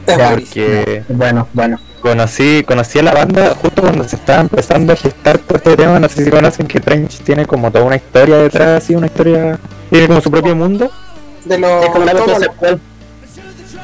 Es 0.06 0.16
Ya, 0.18 0.28
buenísimo. 0.30 0.66
Porque 0.66 1.02
Bueno, 1.10 1.48
bueno. 1.52 1.78
conocí, 2.00 2.64
conocí 2.66 2.98
a 2.98 3.02
la 3.02 3.12
banda 3.12 3.54
justo 3.54 3.82
cuando 3.82 4.04
se 4.04 4.16
estaba 4.16 4.40
empezando 4.40 4.92
a 4.92 4.96
gestar 4.96 5.38
todo 5.38 5.58
este 5.58 5.76
tema. 5.76 6.00
No 6.00 6.08
sé 6.08 6.24
si 6.24 6.30
conocen 6.30 6.66
que 6.66 6.80
Trench 6.80 7.18
tiene 7.20 7.46
como 7.46 7.70
toda 7.70 7.84
una 7.84 7.96
historia 7.96 8.38
detrás, 8.38 8.82
así 8.82 8.94
una 8.94 9.06
historia. 9.06 9.58
Tiene 9.90 10.08
como 10.08 10.20
su 10.20 10.30
propio 10.30 10.56
mundo. 10.56 10.90
De 11.44 11.58
los 11.58 11.84
Es 11.84 11.90
como 11.90 12.06
conceptual. 12.24 12.80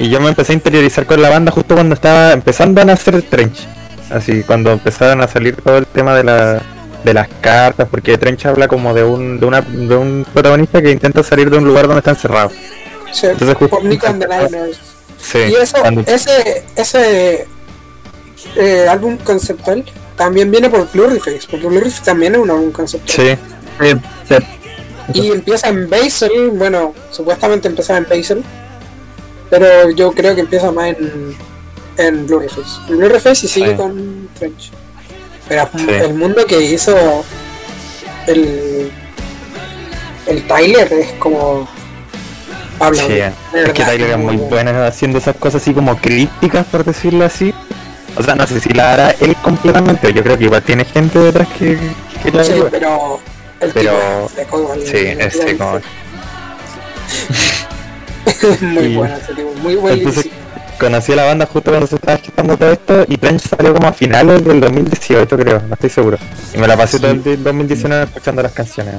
Y 0.00 0.08
yo 0.10 0.20
me 0.20 0.28
empecé 0.28 0.52
a 0.52 0.54
interiorizar 0.54 1.06
con 1.06 1.20
la 1.20 1.28
banda 1.28 1.50
justo 1.52 1.74
cuando 1.74 1.94
estaba 1.94 2.32
empezando 2.32 2.80
a 2.80 2.84
nacer 2.84 3.20
Trench. 3.22 3.66
Así, 4.10 4.42
cuando 4.42 4.72
empezaron 4.72 5.20
a 5.20 5.28
salir 5.28 5.56
todo 5.56 5.78
el 5.78 5.86
tema 5.86 6.14
de, 6.16 6.24
la, 6.24 6.62
de 7.04 7.14
las 7.14 7.28
cartas, 7.40 7.86
porque 7.90 8.16
Trench 8.16 8.46
habla 8.46 8.66
como 8.68 8.94
de 8.94 9.04
un, 9.04 9.38
de, 9.38 9.46
una, 9.46 9.60
de 9.60 9.96
un 9.96 10.26
protagonista 10.32 10.80
que 10.80 10.90
intenta 10.90 11.22
salir 11.22 11.50
de 11.50 11.58
un 11.58 11.64
lugar 11.64 11.86
donde 11.86 11.98
está 11.98 12.10
encerrado. 12.12 12.50
sí, 13.12 13.26
Entonces, 13.26 13.56
justo-. 13.56 13.76
Sí, 15.20 15.38
Y 15.50 15.54
eso, 15.56 15.78
cuando- 15.80 16.00
ese, 16.06 16.64
ese 16.76 17.46
eh, 18.56 18.86
álbum 18.88 19.16
conceptual 19.18 19.84
también 20.16 20.50
viene 20.50 20.70
por 20.70 20.86
Pluriface, 20.86 21.42
porque 21.50 21.66
Pluriface 21.66 22.04
también 22.04 22.34
es 22.34 22.40
un 22.40 22.50
álbum 22.50 22.70
conceptual. 22.72 23.38
sí, 23.78 23.94
Sí. 24.28 24.36
Y 25.14 25.30
empieza 25.32 25.68
en 25.68 25.88
Basel, 25.88 26.50
bueno, 26.50 26.92
supuestamente 27.10 27.66
empezaba 27.68 27.98
en 27.98 28.06
Basel, 28.08 28.44
pero 29.48 29.90
yo 29.90 30.12
creo 30.12 30.34
que 30.34 30.42
empieza 30.42 30.70
más 30.70 30.88
en, 30.88 31.34
en 31.98 32.26
Blurryface. 32.26 32.80
En 32.88 32.98
Blurryface 32.98 33.46
y 33.46 33.48
sigue 33.48 33.70
Sí. 33.70 33.76
con 33.76 34.28
French. 34.38 34.70
Pero 35.48 35.68
Sí. 35.76 35.86
el 35.88 36.14
mundo 36.14 36.44
que 36.46 36.60
hizo 36.60 37.24
el, 38.26 38.90
el 40.26 40.46
Tyler 40.46 40.92
es 40.92 41.12
como... 41.18 41.66
Pablo, 42.78 42.98
sí. 42.98 43.18
Es 43.54 43.72
que 43.72 43.82
Tyler 43.84 44.10
es 44.10 44.18
muy 44.18 44.36
bueno. 44.36 44.70
haciendo 44.84 45.18
esas 45.18 45.34
cosas 45.36 45.62
así 45.62 45.72
como 45.74 45.96
críticas, 45.96 46.64
por 46.66 46.84
decirlo 46.84 47.24
así. 47.24 47.52
O 48.16 48.22
sea, 48.22 48.34
no 48.36 48.46
sé 48.46 48.60
si 48.60 48.68
la 48.70 48.92
hará 48.92 49.10
él 49.20 49.34
completamente, 49.42 50.12
yo 50.12 50.22
creo 50.22 50.38
que 50.38 50.44
igual 50.44 50.62
tiene 50.62 50.84
gente 50.84 51.18
detrás 51.18 51.48
que, 51.58 51.76
que 52.22 52.30
la 52.30 52.44
Sí, 52.44 52.52
ayuda. 52.52 52.68
pero 52.70 53.20
el 53.60 53.70
Pero- 53.72 54.30
tipo 54.36 54.74
es 54.74 54.88
Sí, 54.88 54.96
es 55.18 55.32
seco. 55.34 55.80
muy 58.60 58.84
Y- 58.84 58.96
bueno 58.96 59.16
ese 59.16 59.34
tipo, 59.34 59.52
muy 59.62 59.74
buen 59.76 59.94
Entonces, 59.98 60.24
lírico. 60.26 60.42
Conocí 60.78 61.12
a 61.12 61.16
la 61.16 61.24
banda 61.24 61.46
justo 61.46 61.70
cuando 61.70 61.86
se 61.86 61.96
estaba 61.96 62.18
gestando 62.18 62.56
todo 62.56 62.72
esto 62.72 63.04
y 63.08 63.16
Trench 63.16 63.42
salió 63.48 63.74
como 63.74 63.88
a 63.88 63.92
finales 63.92 64.44
del 64.44 64.60
2018 64.60 65.36
creo, 65.36 65.62
no 65.66 65.74
estoy 65.74 65.90
seguro. 65.90 66.18
Y 66.54 66.58
me 66.58 66.66
la 66.68 66.76
pasé 66.76 66.98
todo 66.98 67.10
el 67.10 67.22
de- 67.22 67.36
2019 67.36 68.04
escuchando 68.04 68.42
las 68.42 68.52
canciones. 68.52 68.94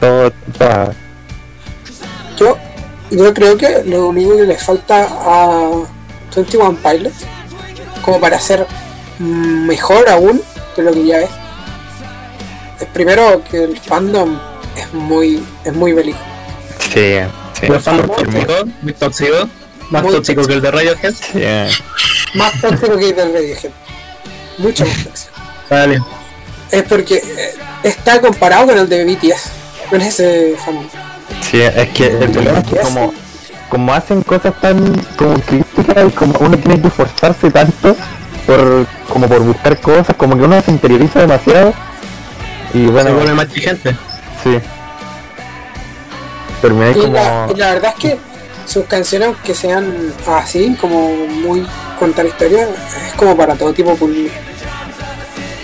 Todo, 0.00 0.30
todas. 0.58 0.96
Yo, 2.38 2.56
yo 3.10 3.32
creo 3.34 3.56
que 3.56 3.82
lo 3.84 4.08
único 4.08 4.36
que 4.36 4.42
le 4.44 4.56
falta 4.56 5.06
a 5.08 5.70
21 6.34 6.76
Pilots, 6.82 7.24
como 8.02 8.18
para 8.20 8.38
ser 8.40 8.66
mejor 9.18 10.08
aún 10.08 10.42
de 10.76 10.82
lo 10.82 10.92
que 10.92 11.04
ya 11.06 11.20
es, 11.20 11.30
es 12.80 12.86
primero 12.88 13.42
que 13.48 13.64
el 13.64 13.78
fandom 13.78 14.38
es 14.76 14.92
muy, 14.92 15.44
es 15.64 15.72
muy 15.72 15.92
bélico. 15.92 16.18
Sí, 16.92 17.18
sí. 17.60 17.66
Los 17.68 17.82
fans 17.82 18.02
Muy 18.82 18.92
tóxicos, 18.94 19.48
más 19.94 20.02
Muy 20.02 20.12
tóxicos 20.12 20.46
que 20.46 20.54
el 20.54 20.60
de 20.60 20.70
Radiohead. 20.70 21.14
sí. 21.14 21.42
Más 22.34 22.60
tóxico 22.60 22.96
que 22.98 23.08
el 23.10 23.16
del 23.16 23.32
Radiohead. 23.32 23.70
Mucho 24.58 24.84
más 24.84 25.04
tóxico. 25.04 25.32
Vale. 25.70 26.00
Es 26.70 26.82
porque 26.84 27.16
eh, 27.16 27.54
está 27.84 28.20
comparado 28.20 28.66
con 28.66 28.78
el 28.78 28.88
de 28.88 29.04
BTS, 29.04 29.50
con 29.90 30.00
ese 30.00 30.56
fandom. 30.64 30.88
Sí, 31.40 31.60
es 31.62 31.88
que 31.90 32.06
el 32.06 32.30
problema 32.30 32.58
es 32.58 32.64
que 32.66 32.76
como, 32.80 33.14
como 33.68 33.94
hacen 33.94 34.22
cosas 34.22 34.52
tan 34.60 34.94
como 35.16 35.34
críticas 35.40 36.04
y 36.08 36.10
como 36.10 36.38
uno 36.40 36.56
tiene 36.58 36.80
que 36.80 36.88
esforzarse 36.88 37.50
tanto 37.50 37.96
por 38.46 38.86
como 39.08 39.28
por 39.28 39.40
buscar 39.40 39.80
cosas, 39.80 40.16
como 40.16 40.36
que 40.36 40.42
uno 40.44 40.60
se 40.60 40.70
interioriza 40.70 41.20
demasiado. 41.20 41.72
Y 42.72 42.86
Se 42.86 42.90
bueno, 42.90 43.14
vuelve 43.14 43.34
más 43.34 43.44
exigente. 43.46 43.96
sí. 44.42 44.58
Terminé 46.60 46.90
Y 46.90 46.94
como... 46.94 47.12
la, 47.14 47.48
y 47.54 47.58
la 47.58 47.74
verdad 47.74 47.94
es 47.96 48.00
que 48.02 48.18
sus 48.66 48.84
canciones, 48.86 49.28
aunque 49.28 49.54
sean 49.54 50.12
así, 50.26 50.76
como 50.80 51.14
muy 51.26 51.66
contar 51.98 52.26
historias, 52.26 52.68
es 53.06 53.14
como 53.14 53.36
para 53.36 53.54
todo 53.54 53.72
tipo 53.72 53.90
de 53.90 53.96
público. 53.96 54.34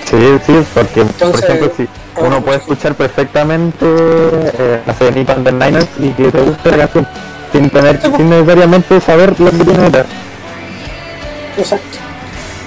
Sí, 0.09 0.17
sí, 0.47 0.67
porque 0.75 1.01
Entonces, 1.03 1.41
por 1.41 1.57
ejemplo 1.57 1.73
si 1.77 1.89
uno 2.21 2.43
puede 2.43 2.59
escuchar 2.59 2.95
perfectamente 2.95 3.87
eh, 3.87 4.81
Nick 5.15 5.31
and 5.31 5.45
the 5.45 5.53
Niners 5.53 5.89
y 5.99 6.11
que 6.11 6.31
te 6.31 6.41
guste 6.41 6.71
la 6.71 6.89
canción 6.89 7.07
sin 7.53 7.71
tener, 7.71 8.01
sin 8.01 8.31
necesariamente 8.31 9.01
saber 9.01 9.39
lo 9.41 9.51
que 9.51 9.65
tiene 9.65 9.83
detrás. 9.85 10.07
Exacto. 11.57 11.99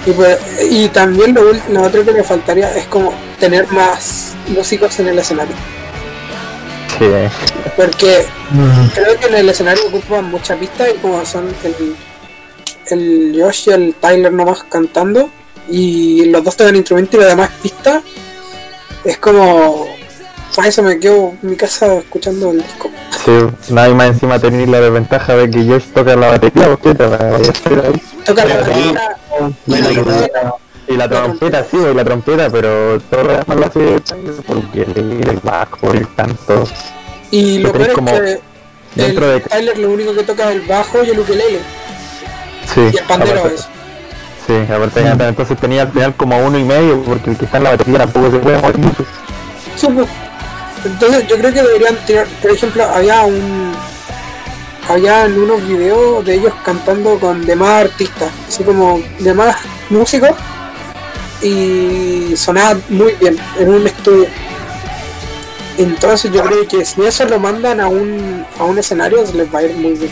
Y, 0.06 0.12
pues, 0.12 0.38
y 0.70 0.90
también 0.90 1.34
lo, 1.34 1.44
lo 1.70 1.82
otro 1.82 2.04
que 2.04 2.12
le 2.12 2.24
faltaría 2.24 2.76
es 2.76 2.86
como 2.88 3.14
tener 3.40 3.72
más 3.72 4.34
músicos 4.48 5.00
en 5.00 5.08
el 5.08 5.20
escenario. 5.20 5.56
Sí, 7.04 7.72
Porque 7.76 8.26
creo 8.94 9.20
que 9.20 9.28
en 9.28 9.36
el 9.36 9.50
escenario 9.50 9.84
ocupan 9.88 10.26
muchas 10.26 10.58
pistas 10.58 10.90
y 10.96 10.98
como 11.00 11.26
son 11.26 11.48
el, 11.64 11.96
el 12.88 13.42
Josh 13.42 13.70
y 13.70 13.72
el 13.72 13.96
Tyler 13.96 14.32
nomás 14.32 14.64
cantando 14.64 15.30
y 15.70 16.26
los 16.26 16.44
dos 16.44 16.56
tocan 16.58 16.76
instrumentos 16.76 17.16
y 17.20 17.24
lo 17.24 17.30
demás 17.30 17.50
pistas, 17.62 18.04
es 19.04 19.18
como... 19.18 19.88
Para 20.56 20.68
eso 20.68 20.84
me 20.84 21.00
quedo 21.00 21.34
en 21.42 21.50
mi 21.50 21.56
casa 21.56 21.96
escuchando 21.96 22.52
el 22.52 22.62
disco. 22.62 22.92
sí, 23.26 23.32
nadie 23.74 23.96
más 23.96 24.10
encima 24.10 24.38
tener 24.38 24.70
la 24.70 24.82
desventaja 24.82 25.36
de 25.36 25.50
que 25.50 25.64
Josh 25.66 25.86
toca 25.96 26.16
la 26.16 26.28
batería, 26.28 26.68
porque 26.70 26.94
la. 27.04 27.42
Toca 28.24 28.46
la 28.46 28.58
batería, 28.58 29.18
y- 29.66 29.72
nada. 30.06 30.54
La 30.90 31.10
trompeta, 31.10 31.66
sí, 31.72 31.78
y 31.78 31.94
la 31.96 32.04
trompeta, 32.06 32.52
pero 32.52 33.00
todo 33.10 33.24
lo 33.24 33.30
demás 33.32 33.58
lo 33.58 33.66
hace 33.66 34.00
porque 34.46 34.82
el, 34.84 35.28
el 35.28 35.40
bajo, 35.42 35.92
el 35.92 36.14
canto. 36.14 36.66
Y 37.38 37.60
lo 37.60 37.72
peor 37.72 37.88
es 37.90 37.94
como 37.96 38.12
que 38.12 38.40
dentro 38.96 39.26
el 39.34 39.42
de- 39.42 39.50
Tyler 39.50 39.78
lo 39.80 39.90
único 39.92 40.14
que 40.14 40.24
toca 40.24 40.50
es 40.52 40.56
el 40.58 40.62
bajo 40.62 41.04
y 41.04 41.10
el 41.10 41.20
ukelele. 41.20 41.60
Sí, 42.74 42.82
Y 42.94 42.98
el 42.98 43.04
pandero 43.06 43.40
aparte- 43.40 43.56
es. 43.56 43.68
Sí, 44.46 44.54
aparte 44.72 45.28
entonces 45.30 45.58
tenía 45.58 45.84
al 45.84 45.92
final 45.92 46.14
como 46.16 46.38
uno 46.38 46.58
y 46.60 46.64
medio, 46.64 47.02
porque 47.02 47.30
el 47.32 47.38
que 47.38 47.46
está 47.46 47.58
en 47.58 47.64
la 47.64 47.70
batería 47.72 48.00
tampoco 48.00 48.30
se 48.32 48.38
puede 48.40 48.58
mover 48.60 48.78
mucho. 48.78 49.06
Supo. 49.76 50.06
Entonces 50.86 51.28
yo 51.28 51.38
creo 51.38 51.54
que 51.54 51.62
deberían 51.64 51.96
tirar, 52.06 52.28
por 52.42 52.52
ejemplo, 52.52 52.84
había 52.84 53.22
un 53.24 53.72
había 54.90 55.26
en 55.26 55.40
unos 55.42 55.66
videos 55.66 56.26
de 56.26 56.36
ellos 56.36 56.54
cantando 56.66 57.18
con 57.18 57.46
demás 57.46 57.86
artistas, 57.86 58.30
así 58.50 58.64
como 58.66 59.02
demás 59.20 59.56
músicos, 59.90 60.32
y 61.42 62.34
sonaba 62.36 62.78
muy 62.90 63.14
bien 63.14 63.38
en 63.60 63.70
un 63.70 63.88
estudio. 63.88 64.28
Entonces 65.78 66.32
yo 66.32 66.44
creo 66.44 66.68
que 66.68 66.86
si 66.86 67.02
eso 67.04 67.26
lo 67.26 67.40
mandan 67.40 67.80
a 67.80 67.88
un, 67.88 68.46
a 68.60 68.64
un 68.64 68.78
escenario 68.78 69.24
les 69.34 69.54
va 69.54 69.60
a 69.60 69.64
ir 69.64 69.76
muy 69.76 69.94
bien. 69.94 70.12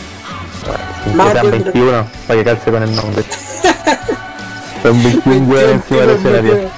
Más 1.14 1.32
bien, 1.40 1.50
21 1.50 2.06
para 2.26 2.38
que 2.38 2.44
calce 2.44 2.70
con 2.70 2.82
el 2.82 2.94
nombre. 2.94 3.22
Son 4.82 5.02
21 5.02 5.52
huevos 5.52 5.72
encima 5.72 6.00
del 6.00 6.10
escenario. 6.10 6.70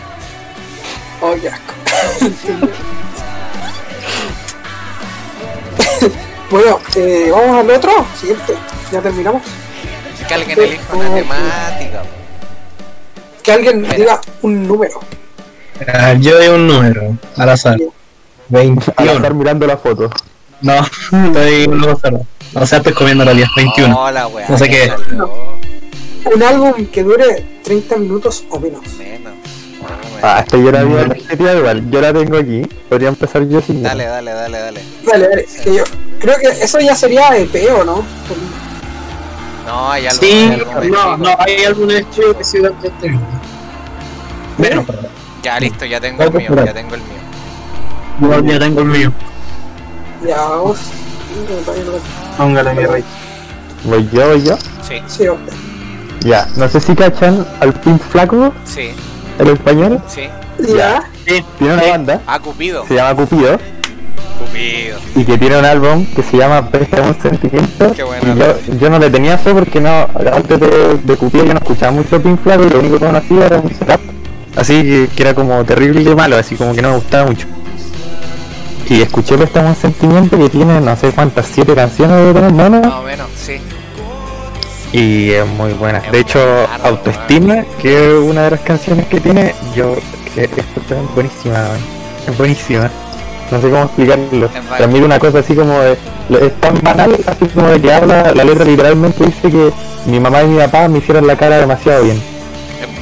Oh, 1.21 1.35
qué 1.41 1.49
asco. 1.49 1.75
bueno, 6.51 6.79
eh, 6.97 7.31
vamos 7.33 7.61
al 7.61 7.71
otro, 7.71 8.07
siguiente, 8.21 8.55
ya 8.93 9.01
terminamos. 9.01 9.43
Que 10.29 10.35
alguien 10.35 10.59
elija 10.59 10.95
una 10.95 11.15
temática. 11.15 12.03
po. 12.03 12.09
Que 13.43 13.53
alguien 13.53 13.83
Mira. 13.83 13.95
diga 13.95 14.21
un 14.43 14.67
número. 14.67 15.01
Ah, 15.87 16.15
yo 16.15 16.37
doy 16.37 16.49
un 16.49 16.67
número 16.67 17.17
al 17.37 17.49
azar. 17.49 17.79
Al 18.53 18.79
estar 18.79 18.95
21. 18.97 19.35
mirando 19.35 19.67
la 19.67 19.77
foto. 19.77 20.11
No, 20.61 20.75
estoy 20.85 21.65
un 21.67 21.79
número 21.79 21.97
cerrado. 21.97 22.27
O 22.55 22.67
sea, 22.67 22.79
estoy 22.79 22.93
comiendo 22.93 23.25
la 23.25 23.33
10, 23.33 23.49
21. 23.57 23.99
Hola, 23.99 24.27
weá. 24.29 24.47
No 24.49 24.59
sé 24.59 24.69
qué. 24.69 24.93
Un 26.35 26.43
álbum 26.43 26.87
que 26.87 27.03
dure 27.03 27.45
30 27.63 27.97
minutos 27.97 28.45
o 28.51 28.61
menos. 28.61 28.81
Menos. 28.99 29.33
Ah, 30.23 30.41
esta 30.41 30.57
yo 30.57 30.71
la 30.71 30.85
vi 30.85 30.95
en 30.95 31.45
la 31.45 31.55
igual. 31.55 31.91
Yo 31.91 32.01
la 32.01 32.13
tengo 32.13 32.39
aquí. 32.39 32.63
Podría 32.89 33.09
empezar 33.09 33.47
yo 33.47 33.61
sin. 33.61 33.83
Dale, 33.83 34.07
dale, 34.07 34.33
dale, 34.33 34.59
dale. 34.59 34.81
Dale, 35.05 35.29
dale. 35.29 35.47
que 35.63 35.75
yo 35.75 35.85
creo 36.19 36.37
que 36.39 36.49
eso 36.49 36.81
ya 36.81 36.95
sería 36.95 37.37
EP 37.37 37.55
o 37.75 37.85
no. 37.85 38.05
No, 39.67 39.91
hay 39.91 40.07
algo. 40.07 40.23
Sí, 40.23 40.33
hay 40.33 40.91
no, 40.91 41.17
no, 41.17 41.37
hay 41.39 41.65
algún 41.65 41.91
estudio 41.91 42.37
que 42.37 42.45
sí 42.45 42.59
da 42.61 42.71
30 42.71 43.07
minutos. 43.07 43.29
Menos. 44.59 44.87
Ya, 45.43 45.61
listo, 45.61 45.85
ya 45.85 46.01
tengo 46.01 46.23
el 46.23 46.33
mío, 46.33 46.65
ya 46.65 46.73
tengo 46.73 46.95
el 46.95 47.03
mío. 47.03 47.24
Yo 48.21 48.41
ya 48.45 48.59
tengo 48.59 48.81
el 48.81 48.87
mío. 48.87 49.13
Ya, 50.27 50.37
vamos. 50.43 50.79
Póngale 52.37 52.75
mi 52.75 52.85
rey. 52.87 53.05
Voy 53.85 54.09
yo, 54.13 54.29
voy 54.29 54.43
yo. 54.43 54.57
Sí, 54.87 55.03
Sí, 55.07 55.29
hombre. 55.29 55.55
Ya, 56.21 56.49
no 56.57 56.69
sé 56.69 56.81
si 56.81 56.95
cachan 56.95 57.47
al 57.61 57.73
Pink 57.75 58.01
Flaco, 58.01 58.55
sí, 58.65 58.93
el 59.39 59.49
español. 59.49 60.01
sí. 60.09 60.23
Ya. 60.75 61.03
Tiene 61.59 61.75
una 61.75 61.83
banda, 61.83 62.21
Ah, 62.27 62.39
Cupido. 62.39 62.87
se 62.87 62.95
llama 62.95 63.15
Cupido, 63.17 63.59
Cupido. 64.39 64.99
y 65.17 65.25
que 65.25 65.37
tiene 65.37 65.59
un 65.59 65.65
álbum 65.65 66.07
que 66.15 66.23
se 66.23 66.37
llama 66.37 66.71
Préstame 66.71 67.09
un 67.09 67.21
sentimiento. 67.21 67.93
Qué 67.93 68.03
bueno. 68.05 68.35
Y 68.35 68.39
yo, 68.39 68.77
yo 68.79 68.91
no 68.91 68.99
le 68.99 69.11
tenía 69.11 69.37
fe 69.37 69.53
porque 69.53 69.81
no, 69.81 70.07
antes 70.33 70.61
de, 70.61 70.99
de 71.03 71.17
Cupido 71.17 71.45
yo 71.45 71.53
no 71.55 71.59
escuchaba 71.61 71.93
mucho 71.93 72.23
Pink 72.23 72.41
Flaco 72.43 72.65
y 72.65 72.71
lo 72.71 72.79
único 72.79 72.99
que 72.99 73.07
conocía 73.07 73.47
era 73.47 73.57
un 73.59 73.71
rap. 73.87 74.01
Así 74.57 74.83
que, 74.83 75.09
que 75.15 75.23
era 75.23 75.35
como 75.35 75.63
terrible 75.65 76.03
y 76.03 76.15
malo, 76.15 76.37
así 76.37 76.55
como 76.57 76.73
que 76.75 76.81
no 76.81 76.91
me 76.91 76.97
gustaba 76.97 77.27
mucho. 77.27 77.47
Y 78.89 79.03
escuché 79.03 79.37
Préstame 79.37 79.71
un 79.71 79.77
sentimiento 79.77 80.39
que 80.39 80.49
tiene 80.49 80.81
no 80.81 80.97
sé 80.97 81.11
cuántas, 81.11 81.47
siete 81.47 81.75
canciones 81.75 82.17
de 82.17 82.35
tener 82.35 82.53
Más 82.53 82.71
mono 82.71 82.99
o 83.01 83.03
menos, 83.03 83.29
sí. 83.37 83.59
y 84.93 85.31
es 85.31 85.47
muy 85.47 85.73
buena. 85.73 85.99
Es 85.99 86.13
De 86.13 86.21
hecho, 86.21 86.39
Autoestima, 86.83 87.65
que 87.81 88.09
es 88.09 88.15
una 88.15 88.43
de 88.43 88.51
las 88.53 88.61
canciones 88.61 89.07
que 89.07 89.21
tiene, 89.21 89.55
yo 89.75 89.95
que 90.35 90.45
es 90.45 91.15
buenísima, 91.15 91.55
man. 91.55 91.79
es 92.29 92.37
buenísima. 92.37 92.91
No 93.51 93.61
sé 93.61 93.71
cómo 93.71 93.83
explicarlo. 93.85 94.49
Transmite 94.77 95.05
una 95.05 95.19
cosa 95.19 95.39
así 95.39 95.55
como 95.55 95.79
de, 95.81 95.93
es 95.93 96.61
tan 96.61 96.81
banal, 96.83 97.17
así 97.27 97.47
como 97.55 97.69
de 97.69 97.81
que 97.81 97.93
habla, 97.93 98.33
la 98.35 98.45
letra 98.45 98.65
literalmente 98.65 99.25
dice 99.25 99.51
que 99.51 99.71
mi 100.07 100.19
mamá 100.19 100.43
y 100.43 100.49
mi 100.49 100.59
papá 100.59 100.89
me 100.89 100.99
hicieron 100.99 101.27
la 101.27 101.37
cara 101.37 101.59
demasiado 101.59 102.05
bien. 102.05 102.21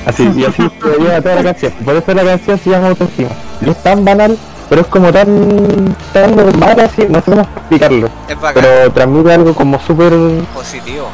Así, 0.04 0.28
y 0.36 0.44
así 0.44 0.62
se 0.82 1.02
lleva 1.02 1.20
toda 1.20 1.36
la 1.36 1.42
canción. 1.44 1.72
Por 1.84 1.96
eso 1.96 2.14
la 2.14 2.24
canción 2.24 2.58
se 2.58 2.70
llama 2.70 2.88
Autoestima. 2.88 3.30
Y 3.64 3.70
es 3.70 3.82
tan 3.82 4.04
banal, 4.04 4.36
pero 4.68 4.82
es 4.82 4.86
como 4.86 5.12
tan, 5.12 5.94
tan 6.12 6.36
normal 6.36 6.80
así, 6.80 7.06
no 7.08 7.20
sé 7.20 7.30
cómo 7.30 7.42
explicarlo. 7.42 8.08
Es 8.28 8.40
bacán. 8.40 8.62
Pero 8.62 8.92
transmite 8.92 9.32
algo 9.32 9.54
como 9.54 9.80
súper 9.80 10.12
Positivo. 10.54 11.08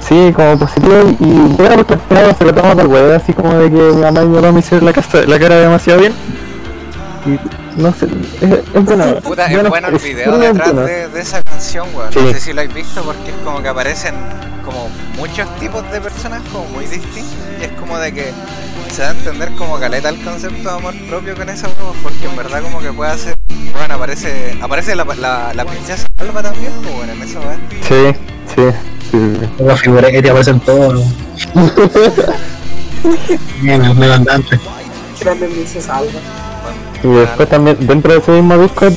Sí, 0.00 0.32
como 0.34 0.58
positivo 0.58 0.94
y 1.20 1.32
bueno, 1.56 1.76
porque 1.76 1.94
al 1.94 2.00
final 2.00 2.36
se 2.36 2.44
lo 2.44 2.52
toma 2.52 2.74
por 2.74 2.86
huevo, 2.86 3.14
así 3.14 3.32
como 3.32 3.54
de 3.54 3.70
que 3.70 3.76
mi 3.76 4.02
mamá 4.02 4.22
y 4.22 4.26
mi 4.26 4.36
papá 4.36 4.52
me 4.52 4.60
hicieron 4.60 4.84
la, 4.84 4.92
casa, 4.92 5.22
la 5.26 5.38
cara 5.38 5.56
demasiado 5.56 6.00
bien. 6.00 6.12
Y 7.24 7.80
no 7.80 7.92
sé, 7.92 8.06
es, 8.40 8.52
es 8.52 8.84
bueno. 8.84 9.04
Puta, 9.22 9.46
es 9.46 9.54
bueno, 9.54 9.68
bueno 9.70 9.88
el 9.88 9.98
video 9.98 10.38
detrás 10.38 10.74
de, 10.74 11.08
de 11.08 11.20
esa 11.20 11.42
canción, 11.42 11.86
weón. 11.94 12.12
Sí. 12.12 12.18
No 12.20 12.32
sé 12.32 12.40
si 12.40 12.52
lo 12.52 12.60
habéis 12.62 12.74
visto 12.74 13.02
porque 13.02 13.30
es 13.30 13.36
como 13.44 13.62
que 13.62 13.68
aparecen 13.68 14.14
como 14.64 14.88
muchos 15.16 15.48
tipos 15.56 15.88
de 15.92 16.00
personas 16.00 16.42
como 16.52 16.64
muy 16.66 16.84
distintos. 16.86 17.32
Y 17.60 17.64
es 17.64 17.72
como 17.72 17.96
de 17.98 18.12
que 18.12 18.32
se 18.92 19.00
da 19.00 19.08
a 19.08 19.12
entender 19.12 19.50
como 19.52 19.78
caleta 19.78 20.10
el 20.10 20.22
concepto 20.22 20.68
de 20.68 20.76
amor 20.76 20.94
propio 21.08 21.34
con 21.34 21.48
esa 21.48 21.66
huevo, 21.68 21.94
porque 22.02 22.26
en 22.26 22.36
verdad 22.36 22.62
como 22.62 22.78
que 22.80 22.92
puede 22.92 23.10
hacer. 23.10 23.34
Bueno, 23.72 23.94
aparece 23.94 24.58
aparece 24.60 24.94
la, 24.94 25.04
la, 25.04 25.54
la 25.54 25.64
princesa 25.64 26.06
Alba 26.18 26.42
también, 26.42 26.70
pues 26.82 26.94
bueno, 26.94 27.12
en 27.14 27.22
eso 27.22 27.40
va. 27.40 27.54
Sí, 27.88 28.14
sí, 28.54 28.62
sí. 29.10 29.64
Las 29.64 29.80
figuras 29.80 30.10
que 30.10 30.20
te 30.20 30.28
aparecen 30.28 30.60
todos. 30.60 31.02
Me, 33.62 33.78
me, 33.78 34.12
antes. 34.12 34.60
Grande 35.20 35.48
princesa 35.48 35.96
Alba. 35.96 36.20
Y 37.02 37.08
después 37.08 37.48
también, 37.48 37.78
dentro 37.86 38.12
de 38.12 38.18
ese 38.18 38.30
mismo 38.30 38.58
disco, 38.58 38.88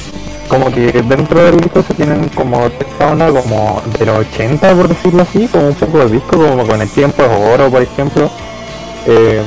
como 0.50 0.72
que 0.72 0.92
dentro 0.92 1.42
del 1.42 1.62
disco 1.62 1.84
se 1.88 1.94
tienen 1.94 2.28
como 2.30 2.66
esta 2.68 3.08
onda 3.08 3.30
como 3.30 3.82
de 3.98 4.06
los 4.06 4.20
80, 4.20 4.76
por 4.76 4.90
decirlo 4.90 5.24
así, 5.24 5.48
como 5.48 5.70
un 5.70 5.74
poco 5.76 6.00
de 6.00 6.10
disco, 6.10 6.38
como 6.38 6.68
con 6.68 6.82
el 6.82 6.90
tiempo 6.90 7.24
de 7.24 7.54
oro, 7.54 7.72
por 7.72 7.82
ejemplo. 7.82 8.30
Eh, 9.08 9.42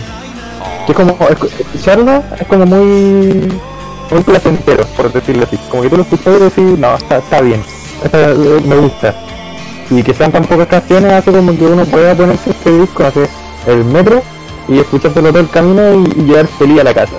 que 0.88 0.92
es 0.92 0.96
como, 0.98 1.18
escu- 1.18 1.50
escucharlo 1.60 2.22
es 2.40 2.46
como 2.46 2.66
muy, 2.66 3.52
muy 4.10 4.22
placentero, 4.24 4.84
por 4.96 5.12
decirlo 5.12 5.44
así. 5.44 5.58
Como 5.70 5.82
que 5.82 5.90
tú 5.90 5.96
lo 5.96 6.02
escuchas 6.02 6.34
y 6.36 6.42
decís, 6.44 6.78
no, 6.78 6.94
está, 6.94 7.18
está 7.18 7.40
bien, 7.42 7.62
me 8.64 8.76
gusta. 8.76 9.14
Y 9.90 10.02
que 10.02 10.14
sean 10.14 10.32
tan 10.32 10.44
pocas 10.44 10.66
canciones 10.66 11.12
hace 11.12 11.30
como 11.32 11.56
que 11.56 11.64
uno 11.64 11.84
pueda 11.84 12.14
ponerse 12.14 12.50
este 12.50 12.70
disco, 12.78 13.04
hacer 13.04 13.28
el 13.66 13.84
metro 13.84 14.22
y 14.68 14.78
escuchárselo 14.78 15.28
todo 15.30 15.40
el 15.40 15.50
camino 15.50 15.82
y, 15.94 16.20
y 16.20 16.24
llegar 16.24 16.46
feliz 16.46 16.80
a 16.80 16.84
la 16.84 16.94
casa. 16.94 17.14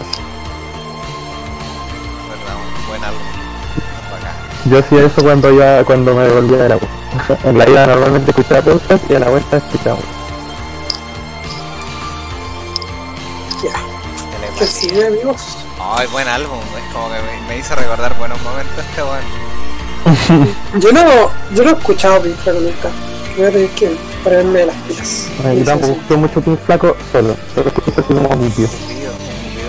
Yo 4.66 4.78
hacía 4.80 5.06
eso 5.06 5.22
cuando 5.24 5.52
ya 5.58 5.84
cuando 5.84 6.14
me 6.14 6.24
devolvía 6.28 6.58
de 6.64 6.70
la 6.70 6.76
U. 6.78 6.80
En 7.44 7.58
la 7.58 7.68
ida 7.70 7.88
normalmente 7.88 8.32
escuchaba 8.32 8.62
podcast 8.62 9.10
y 9.10 9.16
a 9.16 9.20
la 9.20 9.30
vuelta 9.30 9.58
escuchaba. 9.58 9.98
Ya. 13.64 13.74
Telepatía. 14.32 14.60
Que 14.60 14.66
sigue, 14.68 15.08
amigos. 15.08 15.58
Ay, 15.82 16.08
buen 16.08 16.28
álbum, 16.28 16.60
es 16.78 16.94
como 16.94 17.08
que 17.10 17.16
me, 17.22 17.48
me 17.48 17.58
hizo 17.58 17.76
recordar 17.76 18.18
buenos 18.18 18.42
momentos 18.42 18.74
este 18.90 19.02
weón. 19.04 19.50
Yo 20.80 20.92
no, 20.94 21.04
yo 21.54 21.64
no 21.66 21.70
he 21.72 21.74
escuchado 21.74 22.22
Pink 22.22 22.36
Floyd 22.38 22.60
nunca. 22.62 22.90
Voy 23.38 23.46
a 23.46 23.52
tener 23.52 23.70
que 23.72 23.96
ponerme 24.24 24.66
las 24.66 24.76
pilas. 24.78 25.28
Tampoco 25.66 25.92
escucho 25.94 26.18
mucho 26.18 26.42
Pink 26.42 26.60
Flaco 26.66 26.96
solo, 27.12 27.36
solo 27.54 27.68
escucho 27.68 27.92
así 28.02 28.14
como. 28.14 28.30
Cupido, 28.30 28.50
Cupido 28.50 28.72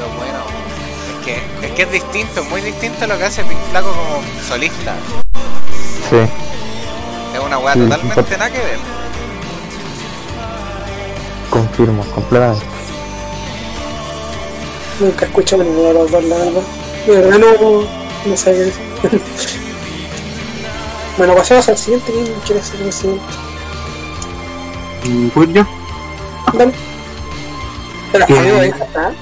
es 0.07 0.17
bueno. 0.17 0.39
Es 1.19 1.25
que, 1.27 1.67
es 1.67 1.73
que 1.73 1.83
es 1.83 1.93
distinto, 1.93 2.45
muy 2.45 2.61
distinto 2.61 3.05
a 3.05 3.09
lo 3.09 3.19
que 3.19 3.25
hace 3.25 3.43
Pink 3.45 3.61
Flaco 3.71 3.91
como 3.93 4.23
solista. 4.49 4.95
Sí, 6.09 6.17
Es 7.35 7.41
una 7.45 7.59
weá 7.59 7.75
Sí, 7.75 7.81
totalmente 7.81 8.37
nada 8.39 8.51
que 8.51 8.59
ver. 8.59 8.79
confirmo, 11.51 12.05
completamente. 12.15 12.65
Nunca 15.01 15.25
he 15.25 15.29
escuchado 15.29 15.65
ninguno 15.65 15.89
de 15.89 15.95
los 15.95 16.11
dos, 16.11 16.25
la 16.25 16.37
verdad. 16.37 16.63
De 17.07 17.13
verdad 17.13 17.39
no, 17.39 17.87
no 18.27 18.37
sé 18.37 18.53
qué 18.53 18.69
es. 18.69 18.75
bueno, 21.17 21.35
pasemos 21.35 21.67
al 21.71 21.79
siguiente. 21.79 22.13
¿Quién 22.13 22.27
quiere 22.45 22.63
ser 22.63 22.83
el 22.83 22.93
siguiente? 22.93 23.25
¿Pues 25.33 25.49
yo? 25.55 25.67
Dale. 26.53 26.73
Está. 28.13 29.13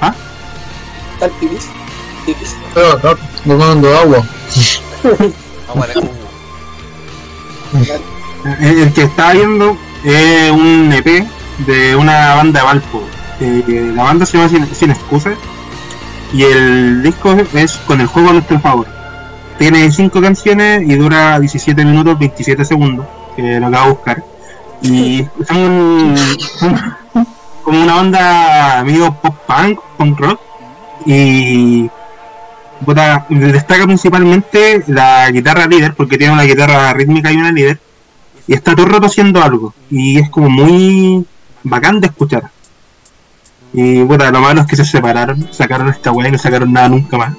¿Ah? 0.00 0.14
Está 1.14 1.26
el 1.26 1.32
pibis. 1.32 1.66
Pibis. 2.24 2.56
Pero, 2.72 3.00
no, 3.02 3.56
no 3.56 3.58
tomando 3.58 3.98
agua. 3.98 4.24
De 5.02 5.94
cubo. 5.94 6.10
El, 8.60 8.78
el 8.78 8.92
que 8.92 9.02
estaba 9.02 9.32
viendo 9.32 9.76
es 10.04 10.50
un 10.52 10.92
EP 10.92 11.26
de 11.66 11.96
una 11.96 12.36
banda 12.36 12.60
de 12.60 12.66
Valpo. 12.66 13.02
Eh, 13.40 13.92
la 13.94 14.04
banda 14.04 14.26
se 14.26 14.38
llama 14.38 14.48
Sin, 14.48 14.66
Sin 14.74 14.90
Excusas 14.90 15.36
y 16.32 16.42
el 16.42 17.02
disco 17.02 17.32
es 17.32 17.76
con 17.86 18.00
el 18.00 18.06
juego 18.06 18.30
a 18.30 18.32
nuestro 18.34 18.58
favor. 18.60 18.86
Tiene 19.58 19.90
5 19.90 20.20
canciones 20.20 20.82
y 20.82 20.94
dura 20.96 21.38
17 21.38 21.84
minutos 21.84 22.18
27 22.18 22.64
segundos, 22.64 23.06
que 23.36 23.60
lo 23.60 23.70
que 23.70 23.76
va 23.76 23.84
a 23.84 23.88
buscar. 23.88 24.24
Y 24.82 25.24
son, 25.48 26.14
son 26.58 27.26
como 27.62 27.82
una 27.82 27.94
banda 27.94 28.82
medio 28.84 29.12
pop 29.14 29.36
punk, 29.46 29.80
punk 29.96 30.20
rock. 30.20 30.40
Y 31.06 31.88
destaca 33.28 33.84
principalmente 33.84 34.82
la 34.88 35.30
guitarra 35.30 35.66
líder, 35.66 35.94
porque 35.94 36.18
tiene 36.18 36.32
una 36.32 36.42
guitarra 36.42 36.92
rítmica 36.92 37.30
y 37.30 37.36
una 37.36 37.52
líder 37.52 37.78
y 38.46 38.54
está 38.54 38.74
todo 38.74 38.86
el 38.86 39.04
haciendo 39.04 39.42
algo 39.42 39.74
y 39.90 40.18
es 40.18 40.28
como 40.28 40.50
muy 40.50 41.24
bacán 41.62 42.00
de 42.00 42.08
escuchar 42.08 42.50
Y 43.74 44.04
puta, 44.04 44.30
lo 44.30 44.40
malo 44.40 44.60
es 44.62 44.66
que 44.68 44.76
se 44.76 44.84
separaron, 44.84 45.48
sacaron 45.52 45.88
esta 45.88 46.12
weá 46.12 46.28
y 46.28 46.32
no 46.32 46.38
sacaron 46.38 46.72
nada 46.72 46.88
nunca 46.88 47.16
más. 47.18 47.32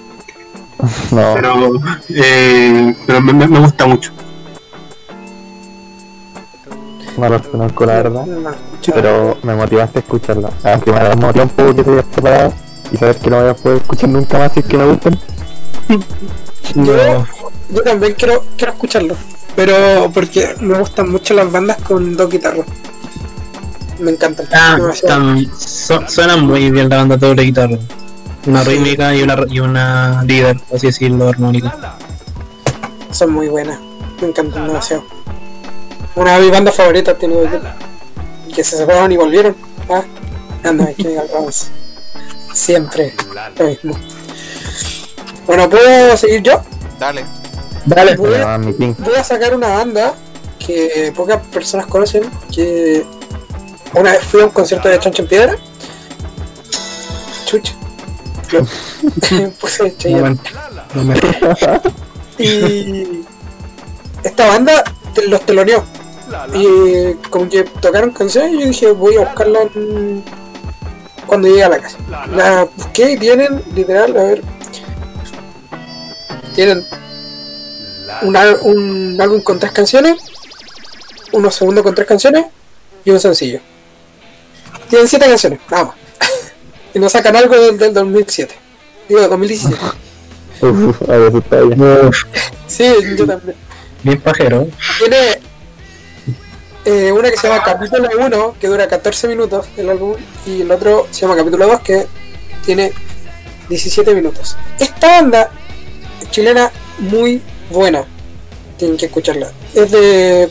No, 1.12 1.34
Pero, 1.36 1.72
eh, 2.10 2.94
pero 3.08 3.22
me, 3.22 3.32
me- 3.34 3.48
me 3.48 3.60
gusta 3.60 3.88
mucho. 3.88 4.12
no 7.18 7.30
lo 7.30 7.42
conozco 7.42 7.86
la 7.86 7.94
verdad. 7.94 8.26
No. 8.26 8.52
Pero 8.94 9.38
me 9.44 9.56
motivaste 9.56 10.00
a 10.00 10.02
escucharla. 10.02 10.50
Aunque 10.66 10.92
me 10.92 11.00
da 11.00 11.16
motiva 11.16 11.44
un 11.46 11.50
poco 11.50 11.76
que 11.76 11.84
te 11.84 11.92
hayas 11.92 12.06
separado 12.14 12.54
y 12.92 12.98
saber 12.98 13.16
que 13.18 13.30
no 13.30 13.40
voy 13.40 13.50
a 13.50 13.54
poder 13.56 13.78
escuchar 13.82 14.10
nunca 14.10 14.38
más 14.38 14.52
si 14.54 14.60
es 14.60 14.66
que 14.66 14.78
me 14.78 14.86
gustan. 14.86 15.20
Yo, 16.76 17.26
yo 17.72 17.82
también 17.84 18.14
quiero, 18.18 18.44
quiero 18.58 18.74
escucharlo. 18.74 19.16
Pero 19.56 20.12
porque 20.14 20.56
me 20.60 20.78
gustan 20.78 21.10
mucho 21.10 21.34
las 21.36 21.50
bandas 21.50 21.78
con 21.84 22.18
dos 22.18 22.30
guitarras. 22.30 22.66
Me 24.00 24.12
encantan. 24.12 24.48
Ah, 24.54 24.78
están- 24.94 25.50
su- 25.58 26.04
suenan 26.08 26.46
muy 26.46 26.70
bien 26.72 26.90
la 26.90 26.98
banda 26.98 27.18
doble 27.18 27.44
guitarra. 27.44 27.78
Una 28.46 28.64
rítmica 28.64 29.16
y 29.16 29.24
una, 29.24 29.38
y 29.50 29.60
una 29.60 30.24
líder, 30.24 30.58
así 30.74 30.88
decirlo, 30.88 31.30
armónica. 31.30 31.98
Son 33.12 33.32
muy 33.32 33.48
buenas. 33.48 33.80
Me 34.22 34.28
encantan 34.28 34.68
demasiado. 34.68 35.04
Una 36.16 36.36
de 36.38 36.42
mis 36.44 36.52
bandas 36.52 36.76
favoritas 36.76 37.18
tiene. 37.18 37.36
Y 38.48 38.54
que 38.54 38.64
se 38.64 38.78
separaron 38.78 39.12
y 39.12 39.18
volvieron. 39.18 39.56
Ah, 39.90 40.04
anda, 40.64 40.86
hay 40.86 40.96
que 40.96 41.08
diga 41.10 41.24
Ramos. 41.34 41.68
Siempre 42.54 43.14
lo 43.58 43.66
mismo. 43.66 43.98
Bueno, 45.46 45.70
¿puedo 45.70 46.16
seguir 46.18 46.42
yo? 46.44 46.62
Dale. 47.00 47.26
Dale. 47.86 48.16
Voy 48.16 48.34
a, 48.36 48.56
Ah, 48.56 48.58
voy 48.58 49.16
a 49.18 49.24
sacar 49.24 49.54
una 49.56 49.68
banda 49.70 50.14
que 50.60 51.12
pocas 51.16 51.46
personas 51.48 51.86
conocen, 51.88 52.24
que 52.52 53.06
una 53.96 54.12
vez 54.12 54.24
fui 54.24 54.42
a 54.42 54.46
un 54.46 54.52
concierto 54.52 54.90
de 54.90 55.00
Chancho 55.00 55.22
en 55.24 55.28
Piedra. 55.28 55.56
Chucha. 57.46 57.74
Puse. 59.60 59.96
Y 62.38 63.24
esta 64.24 64.48
banda 64.48 64.84
los 65.28 65.46
teloneó. 65.46 65.84
Y 66.54 67.14
como 67.30 67.50
que 67.50 67.64
tocaron 67.64 68.12
canciones 68.12 68.54
y 68.54 68.60
yo 68.60 68.66
dije 68.68 68.92
voy 68.92 69.16
a 69.16 69.22
buscarla 69.22 69.60
en- 69.76 70.24
cuando 71.28 71.48
llegue 71.48 71.64
a 71.64 71.70
la 71.70 71.80
casa. 71.80 71.98
La 72.36 72.66
busqué 72.76 73.12
y 73.14 73.18
tienen, 73.18 73.64
literal, 73.74 74.16
a 74.18 74.24
ver. 74.24 74.42
Tienen 76.54 76.86
un, 78.22 78.36
un 78.36 79.22
álbum 79.22 79.42
con 79.42 79.60
tres 79.60 79.72
canciones, 79.72 80.18
uno 81.32 81.50
segundo 81.52 81.84
con 81.84 81.96
tres 81.96 82.08
canciones 82.08 82.46
y 83.04 83.10
un 83.12 83.20
sencillo. 83.20 83.60
Tienen 84.90 85.08
siete 85.08 85.26
canciones, 85.26 85.60
nada 85.70 85.86
más. 85.86 85.96
y 86.94 87.00
nos 87.00 87.12
sacan 87.12 87.36
algo 87.36 87.56
del, 87.56 87.78
del 87.78 87.94
2007. 87.94 88.56
Digo, 89.08 89.28
2017. 89.28 89.78
Uf, 90.62 91.10
a 91.10 91.18
ver 91.18 91.32
si 91.32 91.38
está 91.38 91.62
bien. 91.62 92.12
Sí, 92.68 92.94
yo 93.18 93.28
también. 93.28 93.58
bien 94.04 94.22
pajero. 94.22 94.68
Tiene 95.00 95.40
eh, 96.86 97.12
una 97.12 97.30
que 97.30 97.38
se 97.38 97.48
llama 97.48 97.64
Capítulo 97.64 98.10
1, 98.18 98.56
que 98.60 98.68
dura 98.68 98.88
14 98.88 99.28
minutos 99.28 99.68
el 99.78 99.90
álbum, 99.90 100.16
y 100.46 100.62
el 100.62 100.72
otro 100.72 101.08
se 101.12 101.22
llama 101.22 101.36
Capítulo 101.36 101.68
2, 101.68 101.82
que 101.82 102.08
tiene 102.66 102.94
17 103.70 104.14
minutos. 104.14 104.56
Esta 104.80 105.08
banda 105.08 105.52
chilena 106.32 106.72
muy 107.00 107.42
buena, 107.72 108.06
tienen 108.78 108.98
que 108.98 109.08
escucharla. 109.08 109.52
Es 109.74 109.92
de. 109.92 110.50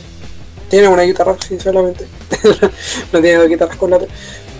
Tiene 0.69 0.87
una 0.87 1.03
guitarra, 1.03 1.35
sí, 1.47 1.59
solamente. 1.59 2.05
no 3.11 3.21
tiene 3.21 3.47
guitarras 3.47 3.77
con 3.77 3.91
la 3.91 3.97
otra. 3.97 4.07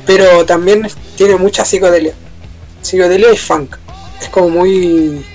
Pero 0.06 0.46
también 0.46 0.88
tiene 1.16 1.36
mucha 1.36 1.66
psicodelia. 1.66 2.14
Psicodelia 2.82 3.32
y 3.32 3.38
funk. 3.38 3.76
Es 4.22 4.30
como 4.30 4.50
muy. 4.50 5.26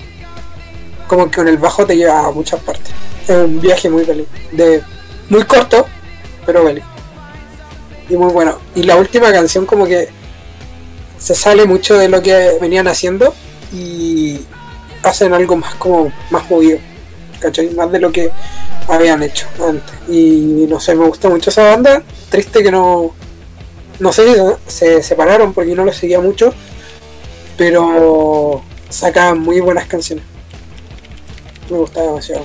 Como 1.09 1.31
que 1.31 1.37
con 1.37 1.49
el 1.49 1.59
bajo 1.59 1.87
te 1.87 1.97
lleva 1.97 2.26
a 2.26 2.31
muchas 2.31 2.61
partes. 2.61 2.93
Es 3.26 3.37
un 3.37 3.61
viaje 3.61 3.91
muy 3.91 4.05
feliz. 4.05 4.26
De, 4.53 4.83
muy 5.28 5.43
corto, 5.45 5.87
pero 6.47 6.64
feliz. 6.64 6.85
Y 8.09 8.16
muy 8.16 8.33
bueno. 8.33 8.59
Y 8.74 8.85
la 8.85 8.97
última 8.97 9.33
canción 9.33 9.66
como 9.66 9.87
que 9.87 10.09
se 11.18 11.35
sale 11.35 11.66
mucho 11.66 11.99
de 11.99 12.09
lo 12.09 12.22
que 12.22 12.59
venían 12.61 12.89
haciendo 12.89 13.35
y 13.72 14.41
hacen 15.03 15.33
algo 15.33 15.57
más 15.57 15.74
como 15.74 16.12
más 16.31 16.49
movido. 16.49 16.78
¿Cachai? 17.41 17.70
Más 17.70 17.91
de 17.91 18.01
lo 18.01 18.12
que 18.12 18.31
habían 18.89 19.22
hecho 19.22 19.47
antes. 19.66 19.95
Y 20.09 20.66
no 20.68 20.81
sé, 20.81 20.95
me 20.95 21.07
gusta 21.07 21.28
mucho 21.28 21.51
esa 21.51 21.62
banda. 21.64 22.03
Triste 22.28 22.62
que 22.62 22.70
no. 22.70 23.14
No 23.99 24.12
sé 24.12 24.35
se- 24.35 24.57
se 24.66 25.03
separaron 25.03 25.53
porque 25.53 25.74
no 25.74 25.85
lo 25.85 25.93
seguía 25.93 26.20
mucho. 26.20 26.53
Pero 27.57 28.62
sacaban 28.89 29.39
muy 29.41 29.61
buenas 29.61 29.87
canciones. 29.87 30.24
Me 31.70 31.76
gustaba 31.78 32.07
demasiado. 32.07 32.45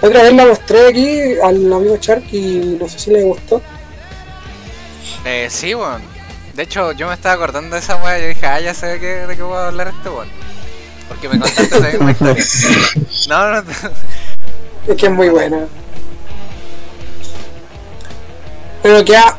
Otra 0.00 0.22
vez 0.22 0.32
la 0.32 0.46
mostré 0.46 0.88
aquí 0.88 1.20
al 1.42 1.72
amigo 1.72 1.96
Shark 2.00 2.24
y 2.32 2.76
no 2.80 2.88
sé 2.88 2.98
si 2.98 3.10
le 3.10 3.22
gustó. 3.22 3.60
Eh, 5.24 5.48
sí, 5.50 5.74
weón. 5.74 6.02
De 6.54 6.64
hecho, 6.64 6.92
yo 6.92 7.08
me 7.08 7.14
estaba 7.14 7.34
acordando 7.34 7.74
de 7.76 7.80
esa 7.80 7.96
weá 7.96 8.18
y 8.18 8.22
yo 8.22 8.28
dije, 8.28 8.46
ah, 8.46 8.60
ya 8.60 8.74
sé 8.74 8.86
de 8.86 9.00
qué, 9.00 9.06
de 9.26 9.36
qué 9.36 9.42
voy 9.42 9.56
a 9.56 9.68
hablar 9.68 9.88
este 9.88 10.08
weón. 10.08 10.28
Porque 11.08 11.28
me 11.28 11.38
contaste 11.40 11.62
esa 11.76 11.98
misma 11.98 12.10
historia. 12.38 12.44
No, 13.28 13.50
no, 13.50 13.62
no. 13.62 13.68
Es 14.86 14.96
que 14.96 15.06
es 15.06 15.12
muy 15.12 15.28
buena. 15.28 15.66
Pero 18.82 19.04
queda 19.04 19.38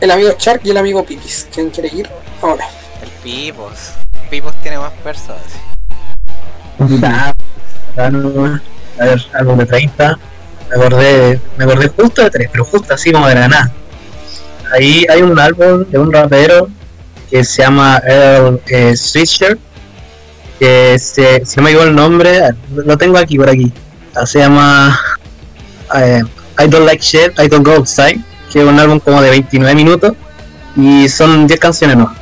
el 0.00 0.10
amigo 0.10 0.30
Shark 0.38 0.60
y 0.64 0.70
el 0.70 0.76
amigo 0.76 1.04
Pipis. 1.04 1.48
¿Quién 1.52 1.70
quiere 1.70 1.88
ir? 1.96 2.10
Ahora. 2.42 2.66
El 3.02 3.08
Pipos. 3.22 3.92
Pipos 4.28 4.54
tiene 4.62 4.78
más 4.78 4.92
personas. 5.04 5.42
Ah, 7.02 7.32
ah, 7.96 8.60
A 8.98 9.04
ver, 9.04 9.22
álbum 9.32 9.58
de 9.58 9.66
30. 9.66 10.18
Me 10.68 10.76
acordé, 10.76 11.40
me 11.56 11.64
acordé 11.64 11.88
justo 11.88 12.22
de 12.22 12.30
tres, 12.30 12.48
pero 12.50 12.64
justo 12.64 12.94
así 12.94 13.12
como 13.12 13.28
de 13.28 13.34
la 13.34 13.48
nada. 13.48 13.72
Ahí 14.72 15.04
hay 15.08 15.20
un 15.20 15.38
álbum 15.38 15.84
de 15.84 15.98
un 15.98 16.12
rapero 16.12 16.68
que 17.30 17.44
se 17.44 17.62
llama 17.62 18.00
Earl 18.04 18.60
eh, 18.66 18.96
Switcher. 18.96 19.58
Que 20.58 20.98
se, 20.98 21.44
si 21.44 21.56
no 21.56 21.62
me 21.62 21.70
equivoco 21.70 21.88
el 21.88 21.94
nombre, 21.94 22.40
lo 22.74 22.96
tengo 22.96 23.18
aquí 23.18 23.36
por 23.36 23.48
aquí. 23.48 23.72
Ah, 24.14 24.26
Se 24.26 24.38
llama 24.40 24.98
eh, 25.94 26.22
I 26.58 26.68
Don't 26.68 26.86
Like 26.86 27.02
Shit, 27.02 27.38
I 27.38 27.48
Don't 27.48 27.66
Go 27.66 27.74
Outside. 27.74 28.20
Que 28.52 28.60
es 28.60 28.66
un 28.66 28.78
álbum 28.78 29.00
como 29.00 29.22
de 29.22 29.30
29 29.30 29.74
minutos. 29.74 30.12
Y 30.76 31.08
son 31.08 31.46
10 31.46 31.60
canciones, 31.60 31.96
¿no? 31.96 32.14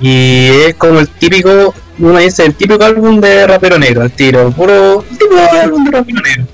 Y 0.00 0.48
es 0.66 0.74
como 0.76 0.98
el 0.98 1.08
típico, 1.08 1.74
uno 1.98 2.18
dice, 2.18 2.46
el 2.46 2.54
típico 2.54 2.82
álbum 2.82 3.20
de 3.20 3.46
rapero 3.46 3.78
negro, 3.78 4.02
el 4.02 4.10
tiro, 4.10 4.50
puro 4.50 5.02
el 5.02 5.18
típico 5.18 5.40
álbum 5.62 5.84
de 5.84 5.90
rapero 5.90 6.20
negro. 6.22 6.46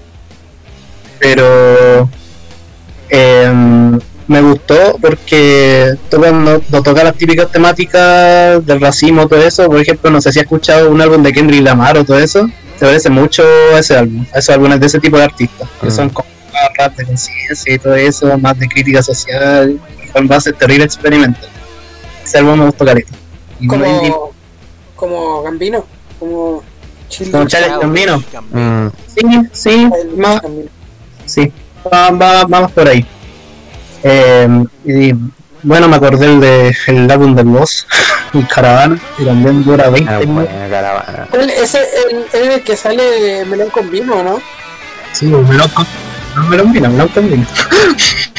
Pero 1.21 2.11
em, 3.09 3.99
me 4.27 4.41
gustó 4.43 4.99
porque 5.01 5.95
toca, 6.11 6.33
no, 6.33 6.61
no 6.69 6.83
toca 6.83 7.05
las 7.05 7.17
típicas 7.17 7.51
temáticas 7.51 8.67
del 8.67 8.81
racismo, 8.81 9.29
todo 9.29 9.41
eso. 9.41 9.67
Por 9.67 9.81
ejemplo, 9.81 10.11
no 10.11 10.21
sé 10.21 10.33
si 10.33 10.41
has 10.41 10.45
escuchado 10.45 10.91
un 10.91 11.01
álbum 11.01 11.23
de 11.23 11.33
Kendrick 11.33 11.63
Lamar 11.63 11.97
o 11.99 12.05
todo 12.05 12.19
eso. 12.19 12.51
Se 12.79 12.85
parece 12.85 13.09
mucho 13.11 13.43
a 13.75 13.79
ese 13.79 13.97
álbum, 13.97 14.25
a 14.35 14.39
esos 14.39 14.55
álbumes 14.55 14.81
de 14.81 14.87
ese 14.87 15.01
tipo 15.01 15.17
de 15.17 15.25
artistas, 15.25 15.69
que 15.81 15.87
Mm. 15.87 15.91
son 15.91 16.11
como 16.11 16.29
más 16.53 16.63
rap 16.79 16.97
de 16.97 17.05
conciencia 17.07 17.75
y 17.75 17.79
todo 17.79 17.95
eso, 17.95 18.37
más 18.39 18.59
de 18.59 18.69
crítica 18.69 19.03
social, 19.03 19.81
con 20.13 20.27
base 20.29 20.53
terrible 20.53 20.85
experimento. 20.85 21.41
Ese 22.25 22.39
álbum 22.39 22.59
me 22.59 22.67
gustó 22.67 22.85
careta. 22.85 23.13
Como, 23.67 24.33
como 24.95 25.43
Gambino. 25.43 25.85
Como 26.19 26.63
Chile. 27.09 27.31
Como 27.31 27.47
Charles 27.47 27.71
Gambino. 27.81 28.23
Mm, 28.51 28.89
Sí, 29.15 29.23
sí, 29.53 29.91
más, 30.17 30.41
sí, 31.25 31.51
va, 31.91 32.11
va- 32.11 32.45
vamos 32.47 32.73
por 32.73 32.87
ahí. 32.89 33.07
Eh, 34.03 34.65
y 34.85 35.13
bueno, 35.67 35.89
me 35.89 35.97
acordé 35.97 36.27
el 36.27 36.41
de 36.41 36.77
el 36.87 37.11
álbum 37.11 37.35
del 37.35 37.47
boss, 37.47 37.89
el 38.33 38.47
caravana, 38.47 38.97
que 39.17 39.25
también 39.25 39.65
dura 39.65 39.91
20 39.91 40.13
ah, 40.13 40.19
minutos. 40.21 40.49
caravana. 40.71 41.27
¿Cuál- 41.29 41.51
Ese 41.51 41.81
el, 42.09 42.25
el, 42.41 42.51
el 42.53 42.63
que 42.63 42.77
sale 42.77 43.45
melón 43.47 43.71
con 43.71 43.91
vino, 43.91 44.23
¿no? 44.23 44.41
Sí, 45.13 45.27
melón 45.27 45.69
con. 45.71 45.85
No, 46.37 46.43
melón 46.45 46.73
vino, 46.73 46.89
melón 46.89 47.09
con 47.09 47.29
vino. 47.29 47.47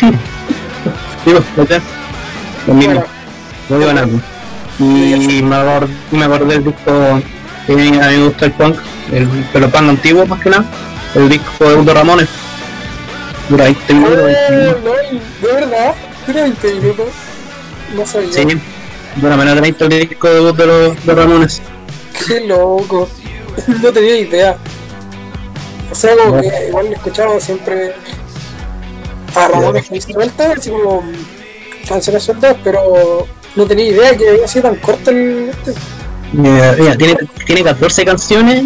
Digo, 1.26 1.44
mismo, 2.68 2.94
Bueno, 2.94 3.06
muy 3.68 3.84
buen 3.84 3.98
álbum. 3.98 4.22
Y 4.80 5.42
me 5.44 5.56
acordé, 5.58 5.94
me 6.12 6.24
acordé 6.24 6.54
del 6.54 6.64
disco 6.64 7.22
que 7.66 7.74
a 7.74 7.76
mí 7.76 7.92
me 7.92 8.24
gusta 8.24 8.46
el 8.46 8.52
punk, 8.54 8.78
el, 9.12 9.28
pero 9.52 9.70
punk 9.70 9.90
antiguo 9.90 10.26
más 10.26 10.40
que 10.42 10.50
nada, 10.50 10.64
el 11.16 11.28
disco 11.28 11.70
de 11.70 11.76
Udo 11.76 11.94
Ramones. 11.94 12.30
Dura 13.50 13.66
20 13.66 13.94
minutos, 13.94 14.24
20 14.24 14.52
minutos. 14.52 14.82
No, 14.84 15.48
de 15.48 15.54
verdad, 15.54 15.96
dura 16.28 16.44
20 16.44 16.74
minutos. 16.76 17.08
No 17.96 18.06
sabía. 18.06 18.34
Sí, 18.34 18.46
dura 19.16 19.38
menos 19.38 19.56
de 19.56 19.62
20 19.62 19.86
el 19.86 20.10
disco 20.10 20.28
de, 20.28 20.54
de 20.54 20.68
los 20.68 21.06
de 21.06 21.16
Ramones. 21.16 21.62
Qué 22.28 22.42
loco. 22.42 23.08
No 23.82 23.92
tenía 23.92 24.20
idea. 24.20 24.56
O 25.92 25.96
sea, 25.96 26.16
como 26.16 26.40
que 26.40 26.68
igual 26.68 26.94
escuchaba 26.94 27.40
siempre 27.40 27.96
a 29.34 29.48
Ramones 29.48 29.90
muy 29.90 30.00
sueltas, 30.00 30.60
así 30.60 30.70
como 30.70 31.04
canciones 31.88 32.24
sueltas, 32.24 32.56
pero 32.64 33.26
no 33.56 33.66
tenía 33.66 33.86
idea 33.88 34.16
que 34.16 34.30
había 34.30 34.48
sido 34.48 34.70
tan 34.70 34.76
corto 34.76 35.10
el. 35.10 35.50
Este. 35.50 35.74
Mira, 36.34 36.76
mira, 36.78 36.96
tiene, 36.96 37.18
tiene 37.48 37.64
14 37.64 38.06
canciones 38.06 38.66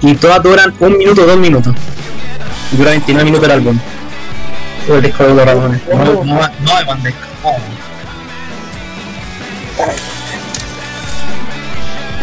y 0.00 0.14
todas 0.14 0.42
duran 0.42 0.74
un 0.80 0.98
minuto 0.98 1.22
o 1.22 1.26
dos 1.26 1.38
minutos. 1.38 1.72
Dura 2.72 2.90
29 2.90 3.24
minutos 3.24 3.44
el 3.44 3.52
álbum. 3.52 3.78
El 4.88 5.02
disco 5.02 5.24
de. 5.24 5.34
No, 5.34 5.44
no, 5.44 5.54
no, 5.54 6.84
no 6.84 6.94
de. 7.02 7.14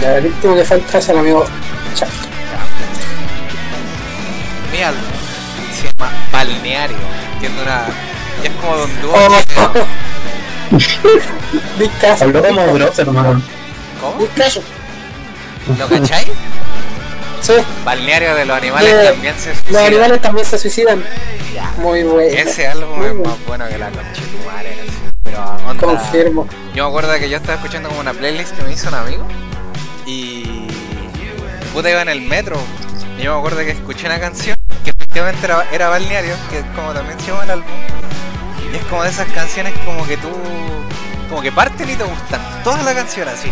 Ya, 0.01 0.20
último 0.26 0.55
que 0.55 0.64
falta 0.66 0.97
es 0.97 1.09
el 1.09 1.18
amigo 1.20 1.45
Chao. 1.95 2.09
Mi 4.72 4.82
álbum 4.82 5.01
se 5.74 5.88
llama 5.88 6.11
Balneario. 6.32 6.97
Tiene 7.39 7.61
una. 7.61 7.86
y 8.41 8.47
es 8.47 8.53
como 8.53 8.78
Don 8.78 9.01
Dúo 9.01 9.14
Oh. 9.16 9.86
Habló 12.22 12.43
como 12.43 12.74
grosso, 12.74 13.01
hermano. 13.01 13.41
¿Cómo? 14.01 14.28
¿Lo 15.78 15.88
cacháis? 15.88 16.28
Sí, 17.44 17.54
Balneario 17.84 18.36
de 18.36 18.46
los 18.46 18.58
animales 18.58 18.89
Eh, 18.94 19.10
también 19.12 19.36
se 19.38 19.50
los 19.50 19.58
suicidan. 19.60 19.86
animales 19.86 20.22
también 20.22 20.46
se 20.48 20.58
suicidan. 20.58 21.04
Muy 21.78 22.04
bueno. 22.04 22.38
Ese 22.38 22.68
álbum 22.68 22.98
Muy 22.98 23.08
es 23.08 23.14
bueno. 23.16 23.30
más 23.30 23.46
bueno 23.46 23.68
que 23.68 23.78
la 23.78 23.89
conchetumare. 23.89 24.78
Pero 25.24 25.44
onda. 25.68 25.86
Confirmo. 25.86 26.48
Yo 26.74 26.84
me 26.86 26.89
acuerdo 26.89 27.14
que 27.20 27.30
yo 27.30 27.38
estaba 27.38 27.56
escuchando 27.56 27.89
como 27.89 28.00
una 28.02 28.14
playlist 28.14 28.56
que 28.56 28.64
me 28.64 28.72
hizo 28.72 28.88
un 28.88 28.96
amigo. 28.96 29.28
Y. 30.06 30.68
Puta 31.74 31.89
iba 31.89 32.02
en 32.02 32.10
el 32.10 32.22
metro. 32.22 32.58
Y 33.20 33.24
yo 33.24 33.34
me 33.34 33.39
acuerdo 33.39 33.60
que 33.60 33.72
escuché 33.72 34.06
una 34.06 34.20
canción 34.20 34.56
que 34.84 34.91
efectivamente 34.91 35.46
era, 35.46 35.66
era 35.72 35.89
Balneario, 35.89 36.34
que 36.50 36.60
es 36.60 36.66
como 36.76 36.94
también 36.94 37.20
se 37.20 37.28
llama 37.28 37.44
el 37.44 37.52
álbum. 37.52 37.68
Y 38.72 38.76
es 38.78 38.84
como 38.86 39.04
de 39.04 39.10
esas 39.10 39.28
canciones 39.32 39.74
como 39.86 40.06
que 40.08 40.16
tú. 40.18 40.30
como 41.30 41.41
que 41.41 41.52
parten 41.52 41.89
y 41.89 41.96
te 41.96 42.04
gustan. 42.06 42.41
Toda 42.64 42.82
la 42.84 42.94
canción 42.94 43.28
así. 43.28 43.52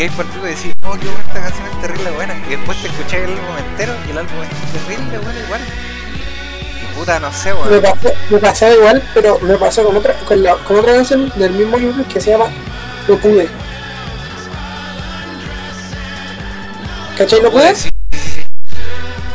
Hay 0.00 0.08
por 0.10 0.24
pico 0.26 0.46
y 0.46 0.50
decís, 0.50 0.72
oh, 0.84 0.92
qué 0.92 1.06
buena 1.06 1.20
esta 1.20 1.40
canción 1.42 1.66
es 1.68 1.80
terrible 1.82 2.10
buena. 2.12 2.34
Y 2.46 2.50
después 2.50 2.80
te 2.80 2.88
escuché 2.88 3.18
el 3.24 3.30
álbum 3.30 3.58
entero 3.70 3.92
y 4.06 4.10
el 4.10 4.18
álbum 4.18 4.34
es 4.42 4.72
terrible 4.72 5.18
bueno 5.18 5.40
igual. 5.44 5.60
Y 6.82 6.98
puta, 6.98 7.20
no 7.20 7.32
sé, 7.32 7.52
Me 7.52 7.60
weón. 7.60 7.82
pasó, 7.82 8.08
me 8.30 8.38
pasó 8.38 8.72
igual, 8.72 9.02
pero 9.12 9.38
me 9.40 9.56
pasó 9.56 9.84
con 9.84 9.96
otra, 9.96 10.14
con, 10.26 10.42
la, 10.42 10.54
con 10.56 10.78
otra 10.78 10.94
canción 10.94 11.30
del 11.36 11.52
mismo 11.52 11.76
libro 11.76 12.02
que 12.12 12.20
se 12.20 12.30
llama 12.30 12.46
No 13.08 13.16
pude. 13.18 13.48
¿Cachai? 17.18 17.42
¿No 17.42 17.50
pude? 17.50 17.74
Sí, 17.74 17.90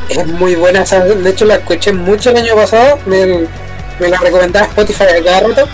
Es 0.10 0.26
muy 0.26 0.56
buena 0.56 0.82
esa. 0.82 1.00
De 1.02 1.30
hecho, 1.30 1.46
la 1.46 1.56
escuché 1.56 1.94
mucho 1.94 2.32
el 2.32 2.38
año 2.38 2.56
pasado. 2.56 2.98
Me, 3.06 3.48
me 4.00 4.08
la 4.10 4.18
recomendaba 4.18 4.66
Spotify 4.66 5.04
a 5.04 5.24
cada 5.24 5.40
rato. 5.42 5.68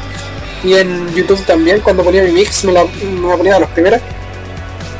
Y 0.65 0.73
en 0.73 1.13
YouTube 1.15 1.43
también, 1.45 1.79
cuando 1.79 2.03
ponía 2.03 2.23
mi 2.23 2.31
mix, 2.31 2.65
me 2.65 2.73
la, 2.73 2.83
me 2.83 3.29
la 3.29 3.37
ponía 3.37 3.53
de 3.53 3.59
las 3.61 3.69
primeras. 3.69 4.01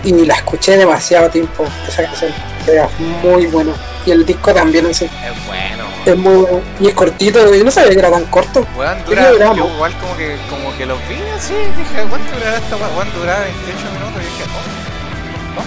Y 0.04 0.26
la 0.26 0.34
escuché 0.36 0.78
demasiado 0.78 1.30
tiempo, 1.30 1.66
esa 1.88 2.04
canción. 2.04 2.32
Era 2.68 2.88
muy 3.24 3.46
bueno. 3.48 3.74
Y 4.06 4.12
el 4.12 4.26
disco 4.26 4.54
también 4.54 4.86
en 4.88 4.94
sí. 4.96 5.06
Es 5.06 5.12
bueno. 5.48 5.86
Es 6.06 6.18
muy 6.18 6.46
Y 6.80 6.88
es 6.88 6.94
cortito, 6.96 7.54
yo 7.54 7.64
no 7.64 7.70
sabía 7.70 7.92
que 7.92 8.00
era 8.00 8.10
tan 8.10 8.26
corto. 8.26 8.66
¿Qué 9.08 9.16
dura, 9.16 9.54
yo 9.56 9.68
igual 9.68 9.94
como 10.00 10.18
que, 10.18 10.36
como 10.50 10.76
que 10.76 10.86
los 10.88 10.98
vi 11.08 11.18
así, 11.38 11.54
dije, 11.54 12.04
¿cuánto 12.10 12.34
durará 12.36 12.58
esta? 12.58 12.76
Weón, 12.78 13.14
duraba 13.14 13.42
28 13.42 13.78
minutos 13.94 14.22
y 14.22 14.24
dije, 14.26 14.44
oh, 15.58 15.60
oh. 15.60 15.64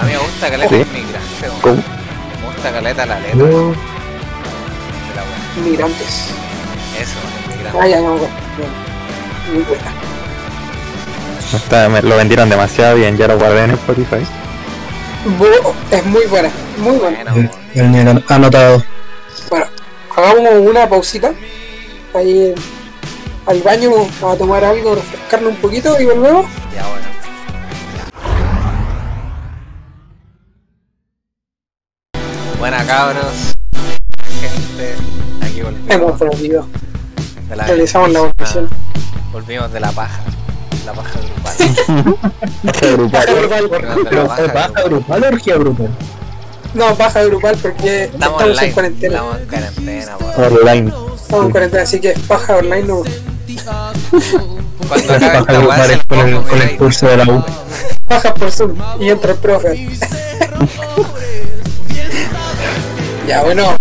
A 0.00 0.04
mí 0.06 0.12
me 0.12 0.18
gusta 0.18 0.50
caleta 0.50 0.68
Sí. 0.70 0.74
inmigrante. 0.74 1.48
¿Cómo? 1.62 1.76
Me 1.76 2.46
gusta 2.52 2.72
caleta 2.72 3.06
la 3.06 3.20
letra 3.20 3.38
Yo- 3.38 3.46
de 3.46 3.52
la 5.14 5.22
weá. 5.22 5.38
Migrantes. 5.64 6.30
Eso, 7.00 7.18
inmigrante. 7.46 7.78
Ah, 7.80 7.86
ya 7.86 8.00
no 8.00 8.08
acuerdo. 8.14 8.28
Muy 9.52 9.62
buena. 9.62 9.92
Está- 11.52 11.88
me- 11.88 12.02
lo 12.02 12.16
vendieron 12.16 12.48
demasiado 12.48 12.96
bien, 12.96 13.16
ya 13.16 13.28
lo 13.28 13.38
guardé 13.38 13.64
en 13.64 13.70
Spotify. 13.72 14.24
Es 15.90 16.04
muy 16.06 16.26
buena, 16.26 16.50
muy 16.78 16.96
buena. 16.96 17.32
Bueno. 17.32 17.50
El 17.74 17.90
niño 17.92 18.22
anotado. 18.28 18.82
Bueno, 19.50 19.66
hagamos 20.16 20.68
una 20.68 20.88
pausita. 20.88 21.32
Ahí 22.14 22.54
al 23.46 23.60
baño 23.62 23.90
a 24.22 24.36
tomar 24.36 24.64
algo, 24.64 24.94
refrescarnos 24.94 25.50
un 25.52 25.56
poquito 25.58 25.98
y 26.00 26.04
volvemos. 26.04 26.46
Ya 26.74 26.86
bueno. 26.88 27.04
Buena 32.58 32.84
cabros, 32.86 33.54
gente, 34.40 34.94
aquí 35.42 35.60
Hemos 35.88 36.18
volvido. 36.18 36.66
la 37.54 37.64
Realizamos 37.66 38.10
la 38.10 38.20
votación. 38.20 38.68
Volvimos 39.32 39.72
de 39.72 39.80
la 39.80 39.92
paja, 39.92 40.20
la 40.84 40.92
paja 40.92 41.18
grupal. 41.20 41.54
Ese 42.74 42.92
grupal. 42.92 43.24
Pero 44.10 44.26
paja 44.28 44.44
¿es 44.44 44.52
baja 44.54 44.68
grupal. 44.82 44.84
grupal 44.90 45.24
o 45.24 45.28
orgía 45.28 45.54
grupal? 45.56 45.88
No, 46.74 46.96
baja 46.96 47.22
grupal 47.24 47.56
porque 47.62 48.04
Estamos 48.04 48.40
estamos, 48.42 48.62
en 48.62 48.72
cuarentena. 48.72 49.14
estamos 49.16 49.38
en 49.40 49.46
cuarentena. 49.46 50.16
Online. 50.36 50.92
Estamos 51.16 51.44
en 51.46 51.50
cuarentena, 51.52 51.82
así 51.82 52.00
que 52.00 52.14
baja 52.28 52.56
online 52.56 52.82
no. 52.82 53.02
Cuando 54.88 55.12
Baja 55.12 55.40
grupal 55.52 55.90
es 55.90 56.00
con 56.06 56.18
el, 56.28 56.42
con 56.42 56.60
el 56.62 56.76
curso 56.76 57.06
de 57.06 57.16
la 57.16 57.24
U. 57.32 57.44
Baja 58.08 58.34
por 58.34 58.50
Zoom 58.50 58.76
y 59.00 59.08
entra 59.08 59.32
el 59.32 59.38
profe. 59.38 59.88
ya, 63.26 63.42
bueno. 63.42 63.76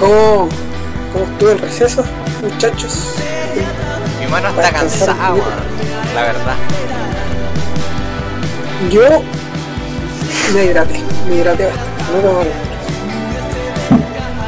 ¿Cómo, 0.00 0.48
¿Cómo 1.12 1.24
estuvo 1.24 1.50
el 1.50 1.58
receso, 1.58 2.04
muchachos? 2.42 3.14
Mi 4.24 4.30
mano 4.30 4.48
está 4.48 4.72
cansada, 4.72 5.34
weón. 5.34 5.52
La 6.14 6.22
verdad. 6.22 6.56
Yo 8.90 9.22
me 10.54 10.64
hidraté, 10.64 11.02
me 11.28 11.36
hidraté 11.36 11.66
bastante. 11.66 12.22
No. 12.22 12.42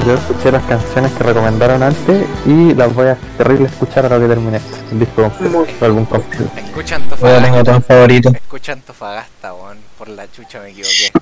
Yo 0.06 0.14
escuché 0.14 0.50
las 0.50 0.62
canciones 0.64 1.12
que 1.12 1.24
recomendaron 1.24 1.82
antes 1.82 2.26
y 2.46 2.72
las 2.72 2.94
voy 2.94 3.08
a 3.08 3.18
terrible 3.36 3.66
escuchar 3.66 4.06
a 4.06 4.08
lo 4.08 4.20
que 4.20 4.28
termine 4.28 4.60
el 4.92 4.98
disco 4.98 5.24
completo, 5.24 5.84
algún 5.84 6.06
completo. 6.06 6.50
Escucha 6.56 6.96
Antofagasta. 6.96 7.64
tan 7.64 7.82
favorito. 7.82 8.30
Escucha 8.30 8.72
Antofagasta, 8.72 9.52
weón. 9.52 9.78
Por 9.98 10.08
la 10.08 10.30
chucha 10.30 10.60
me 10.60 10.70
equivoqué. 10.70 11.12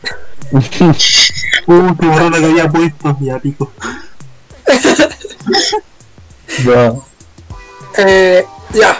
Uh, 0.53 1.97
qué 1.97 2.07
lo 2.07 2.31
que 2.31 2.45
había 2.45 2.69
puesto. 2.69 3.17
Ya, 3.21 3.39
pico. 3.41 3.73
Yo, 6.65 7.05
Eh, 7.99 8.45
ya. 8.73 8.97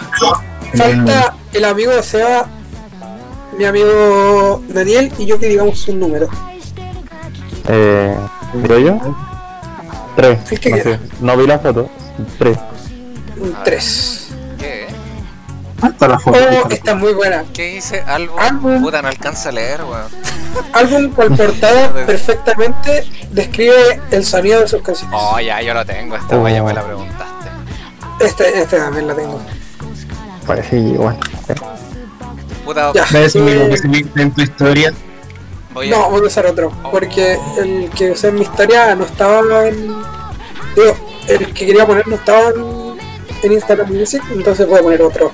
Falta 0.75 1.35
el 1.53 1.65
amigo 1.65 1.91
de 1.91 2.03
Seba, 2.03 2.47
mi 3.57 3.65
amigo 3.65 4.61
Daniel 4.67 5.11
y 5.17 5.25
yo 5.25 5.39
que 5.39 5.47
digamos 5.47 5.87
un 5.87 5.99
número. 5.99 6.27
Eh, 7.67 8.15
¿Digo 8.53 8.77
yo? 8.77 8.99
Tres. 10.15 10.39
Sí, 10.45 10.57
que 10.57 10.69
No, 10.69 10.77
sé, 10.77 10.99
no 11.21 11.37
vi 11.37 11.47
la 11.47 11.59
foto. 11.59 11.89
Tres. 12.37 12.57
3. 13.63 14.29
¿Qué? 14.57 14.87
Falta 15.79 16.07
la 16.07 16.19
foto. 16.19 16.37
Oh, 16.39 16.69
está 16.69 16.95
muy 16.95 17.13
buena. 17.13 17.43
¿Qué 17.53 17.73
dice? 17.73 18.01
Álbum. 18.01 18.39
Álbum. 18.39 18.81
Puta, 18.81 19.01
no 19.01 19.09
alcanza 19.09 19.49
a 19.49 19.51
leer, 19.51 19.83
weón. 19.83 20.07
Álbum 20.73 21.11
con 21.11 21.35
portada 21.37 21.93
perfectamente 22.05 23.05
describe 23.31 23.99
el 24.11 24.25
sonido 24.25 24.61
de 24.61 24.67
sus 24.67 24.81
canciones. 24.81 25.17
Oh, 25.19 25.39
ya, 25.39 25.61
yo 25.61 25.73
lo 25.73 25.85
tengo. 25.85 26.15
Esta 26.15 26.37
weá 26.37 26.55
ya 26.55 26.63
me 26.63 26.73
la 26.73 26.83
preguntaste. 26.83 27.24
Este, 28.19 28.61
este 28.61 28.77
también 28.77 29.07
la 29.07 29.15
tengo. 29.15 29.41
Parece 30.45 30.77
igual. 30.77 31.17
Puta, 32.63 32.91
Ya. 32.93 33.05
¿ves 33.11 33.35
mi 33.35 33.51
Eh, 33.51 34.05
que 34.15 34.21
en 34.21 34.31
tu 34.31 34.41
historia? 34.41 34.93
voy 35.73 35.87
a. 35.87 35.97
No, 35.97 36.09
voy 36.09 36.21
a 36.21 36.27
usar 36.27 36.45
otro. 36.47 36.71
Porque 36.91 37.37
el 37.57 37.89
que 37.95 38.11
usé 38.11 38.29
en 38.29 38.35
mi 38.35 38.41
historia 38.41 38.95
no 38.95 39.05
estaba 39.05 39.67
en. 39.67 39.87
Digo, 40.75 40.95
el 41.27 41.53
que 41.53 41.65
quería 41.65 41.85
poner 41.85 42.07
no 42.07 42.15
estaba 42.15 42.49
en, 42.49 42.97
en 43.43 43.51
Instagram 43.51 43.91
Music, 43.91 44.21
entonces 44.31 44.67
voy 44.67 44.79
a 44.79 44.83
poner 44.83 45.01
otro. 45.01 45.31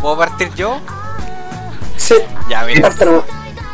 ¿Puedo 0.00 0.16
partir 0.18 0.52
yo? 0.54 0.80
Sí, 1.96 2.14
Ya, 2.48 2.64
mira. 2.64 2.88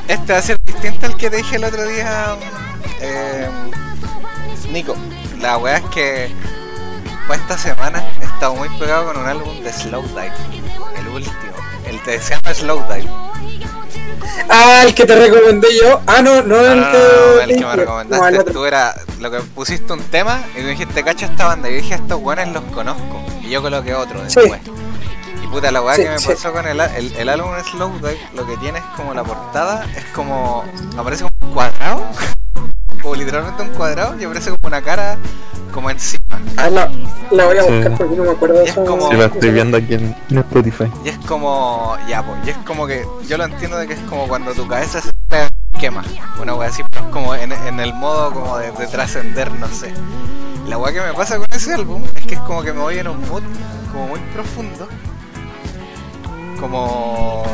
Este 0.09 0.33
va 0.33 0.39
a 0.39 0.43
ser 0.43 0.57
distinto 0.65 1.07
al 1.07 1.17
que 1.17 1.29
te 1.31 1.37
dije 1.37 1.57
el 1.57 1.65
otro 1.65 1.87
día. 1.87 2.37
eh, 3.01 3.49
Nico, 4.73 4.95
la 5.41 5.57
weá 5.59 5.77
es 5.79 5.85
que 5.87 6.31
pues 7.29 7.41
esta 7.41 7.57
semana 7.59 8.03
he 8.21 8.25
estado 8.25 8.55
muy 8.57 8.69
pegado 8.79 9.05
con 9.07 9.19
un 9.19 9.27
álbum 9.29 9.63
de 9.63 9.73
Slowdive, 9.73 10.33
el 10.99 11.09
último, 11.09 11.35
el 11.87 12.01
que 12.03 12.19
se 12.21 12.35
llama 12.35 12.55
Slowdive. 12.55 13.09
Ah, 14.51 14.83
el 14.85 14.95
que 14.95 15.05
te 15.05 15.15
recomendé 15.15 15.69
yo. 15.81 16.01
Ah, 16.07 16.23
no, 16.23 16.43
no, 16.43 16.57
No, 16.57 16.67
el 16.67 16.81
no, 16.81 16.91
que. 16.91 16.99
no, 16.99 17.41
el 17.43 17.57
que 17.59 17.65
me 17.67 17.77
recomendaste 17.77 18.45
tú 18.53 18.65
era 18.65 18.95
lo 19.21 19.31
que 19.31 19.39
pusiste 19.41 19.93
un 19.93 20.03
tema 20.05 20.43
y 20.57 20.61
me 20.63 20.71
dijiste, 20.71 21.05
cacha 21.05 21.27
esta 21.27 21.47
banda. 21.47 21.69
Y 21.71 21.75
dije, 21.75 21.95
estos 21.95 22.21
weones 22.21 22.49
los 22.53 22.65
conozco. 22.65 23.23
Y 23.43 23.51
yo 23.51 23.63
coloqué 23.63 23.95
otro 23.95 24.21
Sí. 24.29 24.41
después. 24.41 24.61
Y 25.43 25.47
puta, 25.49 25.71
la 25.71 25.83
weá 25.83 25.95
Sí, 25.97 26.03
que 26.03 26.09
me 26.11 26.19
sí. 26.19 26.29
pasó 26.29 26.53
con 26.53 26.67
el, 26.67 26.81
el, 26.81 27.13
el 27.17 27.29
álbum 27.29 27.51
Slowdive, 27.71 28.19
lo 28.35 28.47
que 28.47 28.57
tiene 28.57 28.79
es 28.79 28.85
como 28.97 29.13
la 29.15 29.23
portada, 29.25 29.85
es 29.97 30.05
como. 30.15 30.65
aparece 30.97 31.25
un 31.25 31.31
cuadrado. 31.53 32.03
como 33.01 33.15
literalmente 33.15 33.63
un 33.63 33.69
cuadrado 33.71 34.19
y 34.21 34.25
aparece 34.25 34.51
como 34.51 34.67
una 34.69 34.83
cara 34.83 35.17
como 35.73 35.91
encima. 35.91 36.23
Ah, 36.57 36.69
la, 36.71 36.91
la 37.31 37.45
voy 37.47 37.59
a 37.59 37.63
Sí. 37.63 37.71
buscar 37.73 37.97
porque 37.99 38.17
no 38.17 38.25
me 38.25 38.31
acuerdo 38.31 38.59
de 38.59 38.65
es 38.65 38.71
eso. 38.71 38.85
como- 38.85 39.09
Sí, 39.11 39.17
la 39.17 39.27
estoy 39.27 39.51
viendo 39.51 39.77
aquí 39.77 39.95
en, 39.95 40.17
en 40.31 40.39
Spotify. 40.39 40.91
Y 41.05 41.09
es 41.11 41.19
como, 41.19 41.97
ya, 42.09 42.23
pues, 42.23 42.39
y 42.47 42.51
es 42.51 42.57
como 42.59 42.87
que, 42.87 43.07
yo 43.29 43.37
lo 43.39 43.45
entiendo 43.45 43.77
de 43.79 43.87
que 43.87 43.95
es 43.95 44.01
como 44.09 44.27
cuando 44.29 44.53
tu 44.55 44.67
cabeza 44.67 45.01
se 45.01 45.11
quema, 45.79 46.03
una 46.43 46.55
wea 46.57 46.69
así, 46.71 46.83
pero 46.91 47.07
es 47.07 47.13
como 47.13 47.35
en, 47.37 47.53
en 47.53 47.79
el 47.79 47.95
modo 47.95 48.33
como 48.33 48.59
de, 48.59 48.73
de 48.73 48.87
trascender, 48.89 49.53
no 49.53 49.69
sé. 49.69 49.93
La 50.67 50.77
wea 50.77 50.93
que 50.93 51.01
me 51.01 51.15
pasa 51.15 51.37
con 51.37 51.47
ese 51.53 51.73
álbum 51.75 52.03
es 52.17 52.27
que 52.27 52.35
es 52.35 52.41
como 52.41 52.63
que 52.63 52.73
me 52.73 52.81
voy 52.81 52.99
en 52.99 53.07
un 53.09 53.21
mood 53.29 53.43
como 53.93 54.09
muy 54.09 54.21
profundo. 54.35 54.89
Como... 56.61 57.45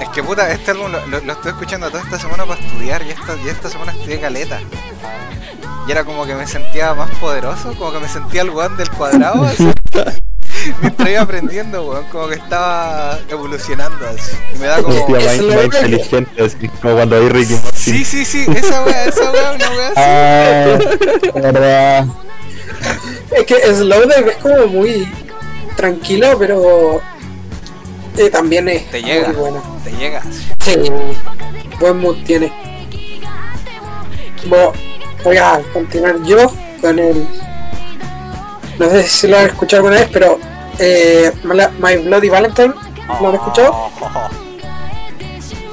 Es 0.00 0.08
que 0.10 0.22
puta, 0.22 0.50
este 0.52 0.72
álbum 0.72 0.92
lo, 0.92 1.06
lo- 1.06 1.20
lo 1.20 1.32
estoy 1.32 1.52
escuchando 1.52 1.88
toda 1.90 2.02
esta 2.02 2.18
semana 2.18 2.44
para 2.44 2.60
estudiar 2.60 3.02
y 3.02 3.10
esta, 3.10 3.34
y 3.44 3.48
esta 3.48 3.70
semana 3.70 3.92
estudié 3.92 4.20
caleta. 4.20 4.60
Y 5.88 5.90
era 5.92 6.04
como 6.04 6.26
que 6.26 6.34
me 6.34 6.46
sentía 6.46 6.94
más 6.94 7.10
poderoso, 7.12 7.74
como 7.78 7.92
que 7.92 8.00
me 8.00 8.08
sentía 8.08 8.42
el 8.42 8.50
weón 8.50 8.76
del 8.76 8.90
cuadrado, 8.90 9.44
así. 9.44 9.70
Mientras 10.82 11.08
iba 11.08 11.20
aprendiendo, 11.22 11.84
weón, 11.86 12.04
como 12.06 12.28
que 12.28 12.34
estaba 12.34 13.18
evolucionando 13.28 14.04
así. 14.08 14.36
Y 14.54 14.58
me 14.58 14.66
da 14.66 14.82
como... 14.82 15.08
Más, 15.08 15.22
más 15.24 15.34
que- 15.38 15.64
inteligente, 15.64 16.44
así 16.44 16.68
como 16.82 16.94
cuando 16.96 17.16
hay 17.16 17.28
Ricky 17.28 17.54
Martin. 17.54 17.72
Sí, 17.74 18.04
sí, 18.04 18.24
sí, 18.24 18.46
esa 18.54 18.82
wea, 18.84 19.04
esa 19.06 19.30
wea, 19.30 19.52
una 19.52 19.70
wea 19.70 19.88
así. 19.88 19.94
Ah, 21.34 21.40
verdad. 21.40 22.06
Es 23.30 23.44
que 23.46 23.54
Slowdive 23.74 24.30
es 24.30 24.36
como 24.38 24.66
muy 24.66 25.08
tranquilo, 25.76 26.36
pero 26.38 27.00
eh, 28.16 28.30
también 28.30 28.68
es 28.68 28.90
Te 28.90 29.02
llega. 29.02 29.28
muy 29.28 29.36
bueno. 29.36 29.62
Te 29.84 29.90
llegas. 29.92 30.24
Sí, 30.60 30.74
buen 31.80 31.98
mood 31.98 32.16
tiene. 32.24 32.52
Bueno, 34.46 34.72
voy 35.24 35.36
a 35.36 35.60
continuar 35.72 36.22
yo 36.24 36.52
con 36.80 36.98
el. 36.98 37.26
No 38.78 38.90
sé 38.90 39.02
si 39.04 39.26
lo 39.28 39.38
han 39.38 39.46
escuchado 39.46 39.82
alguna 39.84 40.00
vez, 40.00 40.08
pero 40.12 40.38
eh, 40.78 41.32
My 41.80 41.96
Bloody 41.96 42.28
Valentine, 42.28 42.74
¿lo 43.20 43.28
han 43.28 43.34
escuchado? 43.34 43.70
Oh. 43.72 43.90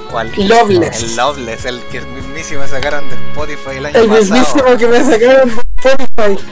¿Cuál? 0.10 0.32
Loveless. 0.38 1.04
El 1.04 1.16
Loveless, 1.18 1.66
el 1.66 1.82
que 1.92 2.00
mismísimo 2.02 2.66
sacaron 2.68 3.10
de 3.10 3.16
Spotify 3.16 3.78
el 3.78 3.86
año 3.88 4.00
El 4.00 4.08
pasado. 4.08 4.22
mismísimo 4.22 4.78
que 4.78 4.88
me 4.88 5.00
sacaron 5.04 5.50
de 5.50 5.62
Spotify. 5.90 6.46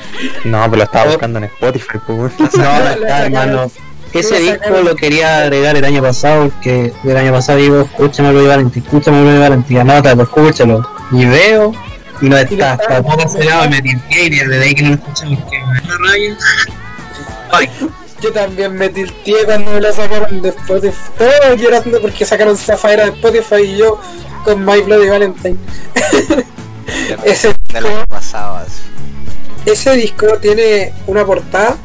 No, 0.45 0.63
pero 0.65 0.75
lo 0.77 0.83
estaba 0.83 1.05
buscando 1.05 1.37
en 1.39 1.43
Spotify, 1.45 1.97
pues. 2.05 2.33
No, 2.39 2.47
no 2.47 2.49
está, 2.49 2.89
sacaron. 2.89 3.21
hermano. 3.23 3.71
Ese 4.14 4.39
disco 4.39 4.70
lo 4.84 4.95
quería 4.95 5.39
agregar 5.43 5.76
el 5.78 5.86
año 5.86 6.01
pasado, 6.01 6.49
porque 6.49 6.91
el 7.03 7.18
año 7.18 7.32
pasado 7.32 7.59
digo, 7.59 7.82
escúchame 7.82 8.32
Bloody 8.32 8.47
Valentine, 8.47 8.86
escúchame 8.86 9.22
Bloody 9.22 9.39
Valentine, 9.39 9.80
anótalo, 9.82 10.24
escúchalo. 10.24 10.89
Y 11.12 11.26
veo, 11.26 11.72
y 12.22 12.30
no 12.30 12.38
está, 12.38 12.74
está. 12.74 13.01
todo 13.01 13.18
cancelado 13.18 13.66
y 13.66 13.70
me 13.70 13.82
tilteé 13.82 14.24
y 14.26 14.30
desde 14.30 14.64
ahí 14.64 14.76
que 14.76 14.84
no 14.84 14.89
lo 14.89 14.95
escuchamos, 14.95 15.39
que 15.49 15.59
me 15.59 15.82
da 15.82 15.97
rabia. 16.09 16.38
Ay, 17.51 17.70
Yo 18.22 18.32
también 18.32 18.76
me 18.76 18.89
tilteé 18.89 19.45
cuando 19.45 19.72
me 19.72 19.82
lo 19.82 19.91
sacaron 19.93 20.41
de 20.41 20.49
Spotify. 20.49 20.97
Todo 21.18 21.55
llorando 21.55 22.01
porque 22.01 22.26
sacaron 22.26 22.55
Zafira 22.57 23.05
de 23.05 23.12
Spotify 23.12 23.62
y 23.64 23.78
yo 23.78 23.99
con 24.43 24.64
My 24.66 24.82
Bloody 24.82 25.07
Valentine. 25.07 25.57
De- 26.36 26.45
Ese 27.32 27.53
del 27.74 27.86
año 27.86 28.05
pasado. 28.07 28.57
así. 28.57 28.82
ese 29.66 29.95
disco 29.95 30.28
tiene 30.41 30.93
una 31.07 31.26
portada 31.26 31.78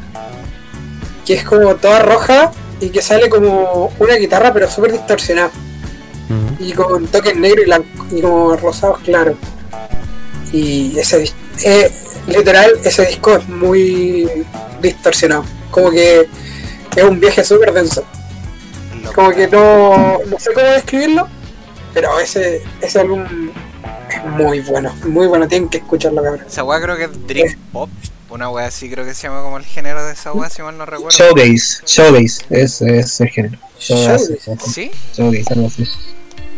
que 1.27 1.33
es 1.33 1.43
como 1.43 1.75
toda 1.75 1.99
roja 1.99 2.51
y 2.79 2.89
que 2.89 3.01
sale 3.01 3.27
como 3.29 3.91
una 3.99 4.15
guitarra 4.15 4.53
pero 4.53 4.69
súper 4.71 4.93
distorsionada. 4.93 5.51
Y 6.59 6.71
con 6.71 7.05
toques 7.07 7.35
negros 7.35 7.63
y, 7.63 7.65
blanco, 7.65 8.05
y 8.11 8.21
como 8.21 8.55
rosados 8.55 8.99
claros 8.99 9.35
y 10.53 10.97
ese 10.97 11.29
eh, 11.65 11.91
literal 12.27 12.71
ese 12.83 13.05
disco 13.05 13.35
es 13.35 13.47
muy 13.49 14.45
distorsionado. 14.81 15.43
Como 15.69 15.91
que 15.91 16.29
es 16.95 17.03
un 17.03 17.19
viaje 17.19 17.43
súper 17.43 17.73
denso. 17.73 18.05
Como 19.13 19.31
que 19.31 19.47
no, 19.47 20.19
no 20.25 20.39
sé 20.39 20.53
cómo 20.53 20.67
describirlo 20.67 21.27
pero 21.93 22.19
ese, 22.19 22.61
ese 22.79 22.99
álbum 22.99 23.25
es 24.09 24.23
muy 24.23 24.61
bueno 24.61 24.93
muy 25.03 25.27
bueno. 25.27 25.45
Tienen 25.47 25.67
que 25.67 25.79
escucharlo 25.79 26.23
cabrón. 26.23 26.45
Esa 26.47 26.63
wea 26.63 26.79
creo 26.79 26.95
que 26.95 27.03
es 27.03 27.27
Dream 27.27 27.57
Pop. 27.73 27.89
Una 28.37 28.51
wea 28.51 28.67
así 28.67 28.87
creo 28.87 29.03
que 29.03 29.15
se 29.15 29.23
llama 29.23 29.41
como 29.41 29.57
el 29.57 29.65
género 29.65 30.05
de 30.05 30.13
esa 30.13 30.31
wea, 30.31 30.47
si 30.47 30.61
mal 30.61 30.77
no 30.77 30.85
recuerdo. 30.85 31.09
Showgaze, 31.09 31.81
Showgaze, 31.87 32.45
es, 32.51 32.83
es 32.83 33.19
el 33.19 33.29
género. 33.29 33.57
Showgaze, 33.79 34.37
¿Sí? 34.71 34.91
Showgaze, 35.15 35.53
algo 35.53 35.65
así. 35.65 35.89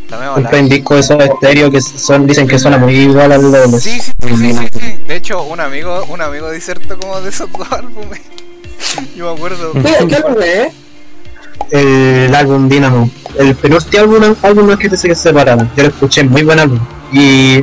También 0.10 0.34
Compré 0.34 0.60
un 0.60 0.68
disco 0.68 0.96
de 0.96 1.00
esos 1.00 1.24
estéreo 1.24 1.72
que 1.72 1.80
son, 1.80 2.28
dicen 2.28 2.50
que 2.50 2.60
suena 2.60 2.78
muy 2.78 2.96
igual 2.96 3.32
al 3.32 3.50
de 3.50 3.68
los. 3.70 3.82
Sí, 3.82 3.98
sí, 4.02 4.12
sí, 4.20 4.54
sí. 4.74 5.04
De 5.08 5.16
hecho, 5.16 5.42
un 5.44 5.62
amigo, 5.62 6.04
un 6.10 6.20
amigo 6.20 6.52
disertó 6.52 7.00
como 7.00 7.22
de 7.22 7.30
esos 7.30 7.50
dos 7.50 7.72
álbumes. 7.72 8.20
Yo 9.16 9.32
me 9.32 9.38
acuerdo. 9.38 9.72
Mira, 9.74 10.06
¿qué 10.06 10.16
álbum 10.18 10.36
es? 10.44 10.74
El 11.72 12.36
álbum 12.36 12.68
Dynamo. 12.68 13.10
El 13.38 13.56
penúltimo 13.56 14.04
álbum, 14.04 14.36
álbum 14.42 14.68
no 14.68 14.74
es 14.74 14.80
que 14.80 14.98
se 14.98 15.16
separaron. 15.16 15.72
Yo 15.78 15.84
lo 15.84 15.90
escuché, 15.90 16.26
muy 16.26 16.44
buen 16.44 16.60
álbum. 16.60 16.80
Y, 17.14 17.62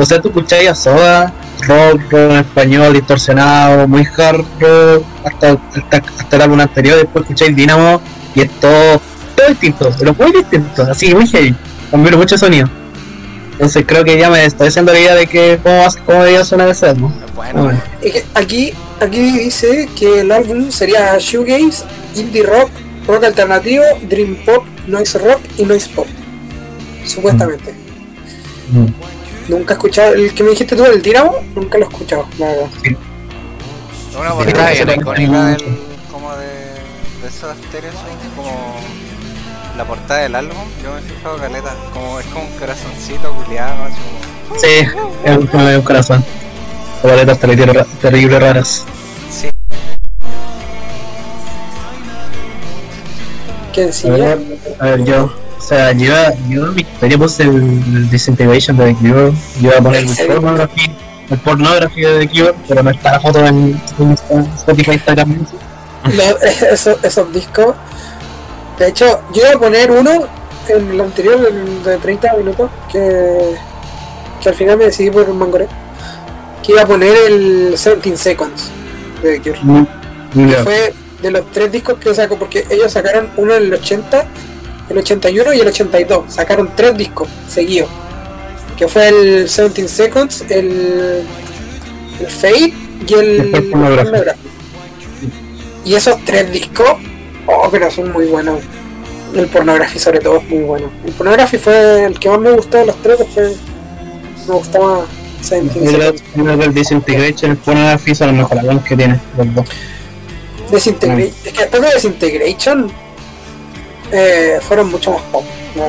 o 0.00 0.06
sea, 0.06 0.20
tú 0.22 0.28
escucháis 0.28 0.68
a 0.70 0.74
Soda, 0.74 1.32
rock, 1.66 2.00
rock 2.10 2.30
en 2.30 2.36
español, 2.38 2.92
distorsionado, 2.92 3.86
muy 3.88 4.06
hard 4.16 4.44
rock, 4.60 5.04
hasta, 5.24 5.50
hasta, 5.74 5.96
hasta 6.18 6.36
el 6.36 6.42
álbum 6.42 6.60
anterior. 6.60 6.96
Después 6.96 7.24
escucháis 7.24 7.54
Dynamo 7.56 8.00
y 8.34 8.42
es 8.42 8.50
todo, 8.60 9.00
todo 9.36 9.48
distinto, 9.48 9.90
pero 9.98 10.14
muy 10.14 10.32
distinto, 10.32 10.82
así, 10.82 11.14
muy 11.14 11.26
heavy. 11.26 11.54
También 11.90 12.16
mucho 12.16 12.38
sonido. 12.38 12.68
Entonces 13.52 13.84
creo 13.86 14.04
que 14.04 14.16
ya 14.16 14.30
me 14.30 14.44
estoy 14.44 14.68
haciendo 14.68 14.92
la 14.92 15.00
idea 15.00 15.14
de 15.16 15.26
que 15.26 15.58
cómo, 15.62 15.78
va- 15.78 15.88
cómo 16.06 16.18
debería 16.20 16.44
sonar 16.44 16.68
ese 16.68 16.86
álbum. 16.90 17.12
Bueno, 17.34 17.64
Bueno. 17.64 17.82
Es 18.00 18.12
que 18.12 18.24
aquí, 18.34 18.72
aquí 19.00 19.20
dice 19.38 19.88
que 19.98 20.20
el 20.20 20.30
álbum 20.30 20.70
sería 20.70 21.18
shoegaze, 21.18 21.84
indie 22.14 22.44
rock, 22.44 22.70
rock 23.08 23.24
alternativo, 23.24 23.82
dream 24.08 24.36
pop, 24.46 24.64
noise 24.86 25.18
rock 25.18 25.40
y 25.56 25.64
noise 25.64 25.88
pop. 25.92 26.06
Supuestamente. 27.04 27.74
Mm. 28.70 28.86
Nunca 29.48 29.74
he 29.74 29.76
escuchado 29.76 30.12
el 30.14 30.34
que 30.34 30.42
me 30.42 30.50
dijiste 30.50 30.76
tú, 30.76 30.84
el 30.84 31.00
Dynamo, 31.02 31.36
nunca 31.54 31.78
lo 31.78 31.86
he 31.86 31.88
escuchado, 31.88 32.26
la 32.38 32.46
verdad. 32.48 32.68
una 34.18 34.34
portada 34.34 34.68
Sí, 34.74 34.76
sí, 34.76 34.90
icónica 35.00 35.56
sí. 35.58 35.64
del, 35.64 35.78
como 36.12 36.36
de, 36.36 36.46
de 36.46 37.28
esos 37.28 37.56
estéreos, 37.58 37.94
como 38.36 38.74
la 39.76 39.84
portada 39.84 40.20
del 40.20 40.34
álbum. 40.34 40.56
Yo 40.82 40.92
me 40.92 40.98
he 40.98 41.02
fijado 41.02 41.38
caleta, 41.38 41.74
como 41.94 42.20
es 42.20 42.26
como 42.26 42.44
un 42.44 42.52
corazoncito 42.58 43.32
culiado, 43.32 43.84
así 43.84 43.96
como. 43.96 44.60
Sí, 44.60 44.66
es 45.24 45.36
un, 45.36 45.60
es 45.60 45.76
un 45.76 45.82
corazón. 45.82 46.24
Boletas 47.02 47.38
terribles, 47.38 47.86
terribles 48.02 48.40
raras. 48.42 48.84
Sí, 49.30 49.48
¿Quién 53.72 53.88
A 53.88 53.92
sigue? 53.92 54.10
ver, 54.16 54.38
a 54.80 54.84
ver, 54.84 55.04
yo. 55.04 55.32
O 55.58 55.60
sea, 55.60 55.92
yo, 55.92 56.12
yo 56.48 56.66
en 56.66 56.74
mi 56.74 56.82
historia 56.82 57.18
puse 57.18 57.42
el, 57.42 57.56
el 57.56 58.10
Disintegration 58.10 58.76
de 58.76 58.86
The 58.86 58.94
Cure. 58.94 59.32
Yo 59.60 59.68
iba 59.68 59.78
a 59.78 59.82
poner 59.82 60.00
el 60.00 60.06
Ese 60.10 60.26
pornography, 60.26 60.90
el 61.30 61.38
pornography 61.38 62.00
de 62.02 62.18
The 62.20 62.28
Cure, 62.28 62.54
pero 62.68 62.82
no 62.82 62.90
está 62.90 63.12
la 63.12 63.20
foto 63.20 63.44
en, 63.44 63.80
en 63.98 64.10
Spotify, 64.12 64.92
Instagram. 64.92 65.46
Lo- 66.14 66.38
esos, 66.72 66.96
esos 67.04 67.32
discos. 67.32 67.74
De 68.78 68.88
hecho, 68.88 69.20
yo 69.34 69.42
iba 69.42 69.50
a 69.54 69.58
poner 69.58 69.90
uno 69.90 70.10
en 70.68 70.90
el 70.92 71.00
anterior 71.00 71.44
el 71.50 71.82
de 71.82 71.96
30 71.98 72.34
minutos, 72.36 72.70
que, 72.92 73.56
que 74.40 74.48
al 74.48 74.54
final 74.54 74.78
me 74.78 74.84
decidí 74.84 75.10
por 75.10 75.28
un 75.28 75.38
mangoré. 75.38 75.66
Que 76.62 76.72
iba 76.72 76.82
a 76.82 76.86
poner 76.86 77.14
el 77.26 77.68
17 77.70 78.16
Seconds 78.16 78.70
de 79.22 79.40
The 79.40 79.50
Cure. 79.52 79.86
que 80.32 80.46
Ya. 80.50 80.62
fue 80.62 80.94
de 81.20 81.30
los 81.32 81.50
tres 81.50 81.72
discos 81.72 81.96
que 81.98 82.14
sacó, 82.14 82.36
porque 82.38 82.64
ellos 82.70 82.92
sacaron 82.92 83.28
uno 83.36 83.54
en 83.56 83.64
el 83.64 83.74
80, 83.74 84.24
el 84.90 84.98
81 84.98 85.52
y 85.54 85.60
el 85.60 85.68
82. 85.68 86.32
Sacaron 86.32 86.70
tres 86.76 86.96
discos 86.96 87.28
seguidos. 87.48 87.88
Que 88.76 88.86
fue 88.88 89.08
el 89.08 89.38
17 89.44 89.88
Seconds, 89.88 90.44
el, 90.48 91.24
el 92.20 92.26
Fade 92.26 92.72
y 93.06 93.14
el 93.14 93.54
El. 93.54 94.32
Y 95.84 95.94
esos 95.94 96.16
tres 96.24 96.50
discos, 96.52 96.86
oh, 97.46 97.68
pero 97.70 97.90
son 97.90 98.12
muy 98.12 98.26
buenos. 98.26 98.60
El 99.34 99.46
Pornography 99.46 99.98
sobre 99.98 100.20
todo 100.20 100.38
es 100.38 100.48
muy 100.48 100.60
bueno. 100.62 100.90
El 101.04 101.12
Pornography 101.12 101.58
fue 101.58 102.04
el 102.04 102.18
que 102.18 102.28
más 102.30 102.40
me 102.40 102.52
gustó 102.52 102.78
de 102.78 102.86
los 102.86 102.96
tres, 103.02 103.18
después 103.18 103.56
me 104.46 104.54
gustaba 104.54 105.04
17 105.40 105.66
Yo 105.74 105.80
creo 105.80 106.00
Seconds. 106.12 106.22
yo 106.36 106.44
creo 106.44 106.58
que 106.58 106.64
el 106.64 106.74
Disintegration, 106.74 107.50
el 107.52 107.56
pornography 107.58 108.14
son 108.14 108.28
los 108.28 108.36
mejores 108.50 108.82
que 108.84 108.96
tiene, 108.96 109.20
los 109.36 109.54
dos. 109.54 109.66
Desintegra- 110.70 111.18
Es 111.44 111.52
que 111.52 111.60
después 111.60 111.82
de 111.82 111.94
Disintegration 111.94 112.92
eh, 114.12 114.58
fueron 114.62 114.90
mucho 114.90 115.12
más 115.12 115.22
pop. 115.32 115.44
¿no? 115.74 115.84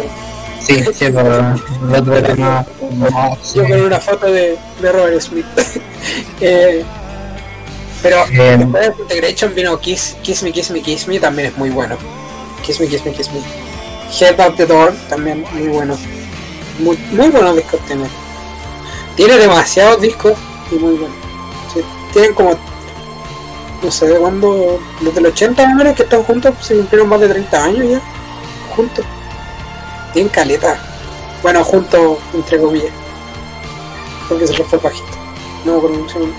Sí, 0.61 0.83
sí, 0.93 1.09
más- 1.11 1.59
Yo 3.55 3.63
con 3.63 3.81
una 3.81 3.99
foto 3.99 4.25
de, 4.27 4.57
de 4.81 4.91
Robert 4.91 5.21
Smith. 5.21 5.45
Eh, 6.41 6.83
pero 8.01 8.23
Eh, 8.31 8.55
después 8.57 8.81
de 8.83 8.89
Disintegration 8.91 9.53
vino 9.55 9.77
Kiss, 9.79 10.15
Kiss 10.23 10.41
Me, 10.43 10.51
Kiss 10.53 10.71
Me, 10.71 10.81
Kiss 10.81 11.07
Me, 11.07 11.19
también 11.19 11.49
es 11.49 11.57
muy 11.57 11.69
bueno. 11.69 11.97
Kiss 12.65 12.79
Me, 12.79 12.87
Kiss 12.87 13.03
Me, 13.05 13.11
Kiss 13.11 13.29
Me. 13.33 13.41
Head 14.19 14.39
Out 14.39 14.55
the 14.55 14.65
Door, 14.65 14.93
también 15.09 15.45
muy 15.53 15.67
bueno. 15.67 15.97
Muy, 16.79 16.97
muy 17.11 17.27
buenos 17.29 17.55
discos 17.57 17.81
tiene. 17.85 18.05
Tiene 19.17 19.37
demasiados 19.37 19.99
discos 20.01 20.33
y 20.71 20.75
muy 20.75 20.93
buenos. 20.93 21.17
Sí, 21.73 21.81
tienen 22.13 22.33
como. 22.33 22.51
No 23.83 23.91
sé 23.91 24.07
de 24.07 24.15
cuándo. 24.17 24.79
Desde 25.01 25.19
el 25.19 25.25
80 25.27 25.63
más 25.65 25.73
o 25.73 25.77
menos 25.77 25.95
que 25.95 26.03
están 26.03 26.23
juntos, 26.23 26.53
se 26.61 26.75
cumplieron 26.75 27.07
más 27.09 27.19
de 27.21 27.29
30 27.29 27.63
años 27.63 27.89
ya. 27.89 28.01
Juntos. 28.75 29.05
Tienen 30.13 30.29
caleta. 30.31 30.77
Bueno, 31.41 31.63
juntos, 31.63 32.17
entre 32.33 32.59
comillas. 32.59 32.91
Porque 34.27 34.45
se 34.47 34.53
les 34.57 34.67
fue 34.67 34.79
bajito. 34.79 35.07
No 35.65 35.71
me 35.73 35.77
acuerdo 35.77 35.97
cómo 35.97 36.09
se 36.09 36.19
llama. 36.19 36.33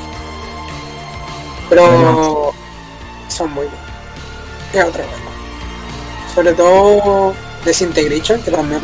Pero. 1.68 2.52
Son 3.28 3.50
muy 3.52 3.64
buenos. 3.66 3.80
Es 4.72 4.84
otra 4.84 5.04
cosa. 5.04 6.34
Sobre 6.34 6.52
todo 6.52 7.32
Desintegration, 7.64 8.40
que 8.42 8.50
también 8.50 8.80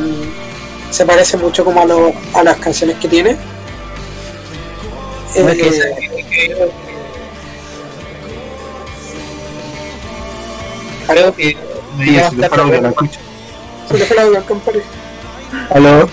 se 0.91 1.05
parece 1.05 1.37
mucho 1.37 1.65
como 1.65 1.81
a, 1.81 1.85
lo- 1.85 2.13
a 2.33 2.43
las 2.43 2.57
canciones 2.57 2.97
que 2.99 3.09
tiene. 3.09 3.37
No, 5.37 5.49
Eh, 5.51 6.71
Creo 11.07 11.35
que 11.35 11.57
Sí, 11.99 12.21
si 12.31 12.37
te 12.37 12.49
de 12.73 12.81
la 12.83 12.89
escucha. 12.91 13.21
se 13.89 13.99
le 13.99 14.05
fue 14.05 14.17
la 14.17 14.25
duda, 14.25 14.41
compadre. 14.43 14.83
¿Aló? 15.71 16.09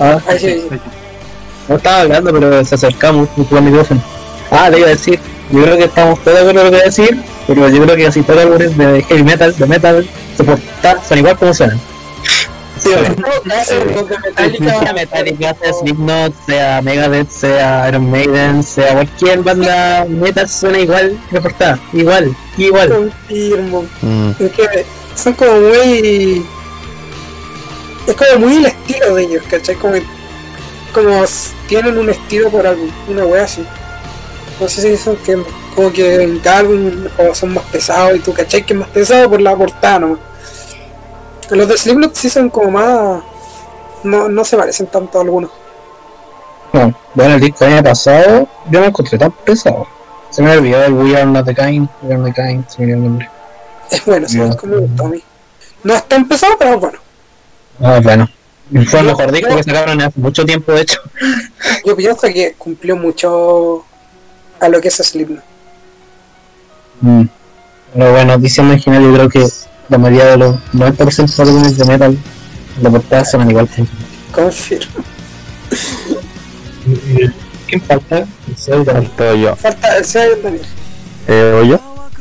Ah, 0.00 0.18
Ahí 0.26 0.38
sí, 0.38 0.66
sí. 0.70 0.78
no 1.68 1.76
estaba 1.76 2.00
hablando, 2.02 2.32
pero 2.32 2.64
se 2.64 2.74
acercaba 2.74 3.12
mucho 3.36 3.56
al 3.56 3.62
micrófono. 3.62 4.02
Ah, 4.50 4.70
le 4.70 4.78
iba 4.78 4.86
a 4.86 4.90
decir, 4.90 5.18
yo 5.50 5.62
creo 5.62 5.76
que 5.76 5.84
estamos 5.84 6.18
todos 6.22 6.36
de 6.36 6.40
acuerdo 6.40 6.60
en 6.60 6.66
lo 6.66 6.70
que 6.70 6.76
voy 6.76 6.80
a 6.80 6.84
decir, 6.84 7.22
pero 7.46 7.68
yo 7.68 7.82
creo 7.82 7.96
que 7.96 8.04
los 8.04 8.38
álbumes 8.38 8.76
de 8.78 9.02
heavy 9.02 9.22
metal, 9.24 9.56
de 9.56 9.66
metal, 9.66 10.08
soportar, 10.36 11.00
son 11.06 11.18
igual 11.18 11.36
como 11.36 11.52
suenan. 11.54 11.80
Metallica, 14.24 14.80
sea 14.80 14.92
Metallica, 14.92 15.54
sea 15.54 15.72
Slipknot, 15.72 16.34
sea 16.46 16.82
Megadeth, 16.82 17.28
sea 17.28 17.88
Iron 17.88 18.10
Maiden, 18.10 18.62
sea 18.62 18.94
cualquier 18.94 19.42
banda 19.42 20.04
metal 20.08 20.48
suena 20.48 20.78
igual 20.78 21.18
de 21.30 21.40
portada, 21.40 21.78
igual, 21.92 22.36
igual. 22.56 22.88
confirmo. 22.88 23.84
Mm. 24.02 24.30
Es 24.38 24.52
que 24.52 24.86
son 25.14 25.34
como 25.34 25.52
muy. 25.52 26.46
Es 28.06 28.14
como 28.14 28.46
muy 28.46 28.56
el 28.56 28.66
estilo 28.66 29.14
de 29.14 29.22
ellos, 29.22 29.42
¿cachai? 29.50 29.74
Como, 29.76 29.94
como 30.92 31.24
tienen 31.68 31.98
un 31.98 32.10
estilo 32.10 32.50
por 32.50 32.66
álbum, 32.66 32.90
una 33.08 33.24
wea 33.24 33.44
así. 33.44 33.64
No 34.60 34.68
sé 34.68 34.82
si 34.82 34.96
son 34.96 35.16
que 35.16 35.36
como 35.74 35.92
que 35.92 36.22
en 36.22 36.38
cada 36.38 36.60
álbum 36.60 37.06
o 37.18 37.34
son 37.34 37.52
más 37.52 37.64
pesados 37.64 38.16
y 38.16 38.20
tú, 38.20 38.32
¿cachai? 38.32 38.64
Que 38.64 38.72
es 38.72 38.78
más 38.78 38.88
pesado 38.88 39.28
por 39.28 39.40
la 39.40 39.54
portada 39.54 39.98
nomás. 39.98 40.20
Los 41.50 41.68
de 41.68 41.76
Slipknot 41.76 42.14
sí 42.14 42.28
son 42.28 42.50
como 42.50 42.70
más. 42.70 43.22
No, 44.02 44.28
no 44.28 44.44
se 44.44 44.56
parecen 44.56 44.86
tanto 44.86 45.18
a 45.18 45.22
algunos. 45.22 45.50
No, 46.72 46.94
bueno, 47.14 47.34
el 47.34 47.40
disco 47.40 47.64
del 47.64 47.74
año 47.74 47.82
pasado 47.84 48.48
yo 48.70 48.80
lo 48.80 48.86
encontré 48.86 49.18
tan 49.18 49.32
pesado. 49.32 49.86
Se 50.30 50.42
me 50.42 50.56
olvidó 50.56 50.84
el 50.84 50.92
We 50.92 51.16
Are 51.16 51.24
Not 51.24 51.46
The 51.46 51.54
Kind, 51.54 51.88
We 52.02 52.14
Are 52.14 52.22
Not 52.22 52.34
The 52.34 52.42
Kind, 52.42 52.68
se 52.68 52.82
me 52.82 52.84
olvidó 52.84 52.96
el 52.96 53.04
nombre. 53.04 53.30
Es 53.90 54.04
bueno, 54.04 54.26
como 54.58 54.74
me 54.74 54.80
gustó 54.80 55.06
a 55.06 55.08
mí. 55.08 55.22
No 55.84 55.94
es 55.94 56.08
tan 56.08 56.28
pesado, 56.28 56.56
pero 56.58 56.74
es 56.74 56.80
bueno. 56.80 56.98
Ah, 57.80 58.00
bueno. 58.02 58.28
Fue 58.90 59.00
el 59.00 59.06
mejor 59.06 59.30
disco 59.30 59.56
que 59.56 59.62
sacaron 59.62 60.00
hace 60.00 60.20
mucho 60.20 60.44
tiempo, 60.44 60.72
de 60.72 60.80
hecho. 60.80 61.00
Yo 61.84 61.94
pienso 61.94 62.26
que 62.26 62.54
cumplió 62.58 62.96
mucho 62.96 63.84
a 64.58 64.68
lo 64.68 64.80
que 64.80 64.88
es 64.88 64.96
Slipknot. 64.96 65.44
Mm. 67.00 67.22
Pero 67.94 68.12
bueno, 68.12 68.38
diciendo 68.38 68.72
en 68.72 68.80
general, 68.80 69.04
yo 69.04 69.14
creo 69.14 69.28
que 69.28 69.48
la 69.88 69.98
mayoría 69.98 70.26
de 70.26 70.36
los 70.36 70.56
90% 70.72 71.16
de 71.16 71.22
los 71.22 71.40
álbumes 71.40 71.78
de 71.78 71.84
metal, 71.84 72.18
la 72.82 72.90
portada 72.90 73.24
suenan 73.24 73.50
igual. 73.50 73.68
Confirmo. 74.32 75.04
¿Quién 77.66 77.80
falta? 77.80 78.18
El 78.18 78.56
Zelda. 78.56 78.92
Falto 78.92 79.34
yo. 79.34 79.56
Falta 79.56 79.96
el. 79.96 80.60
Eh, 81.28 81.52
¿voy 81.58 81.68
yo? 81.68 81.80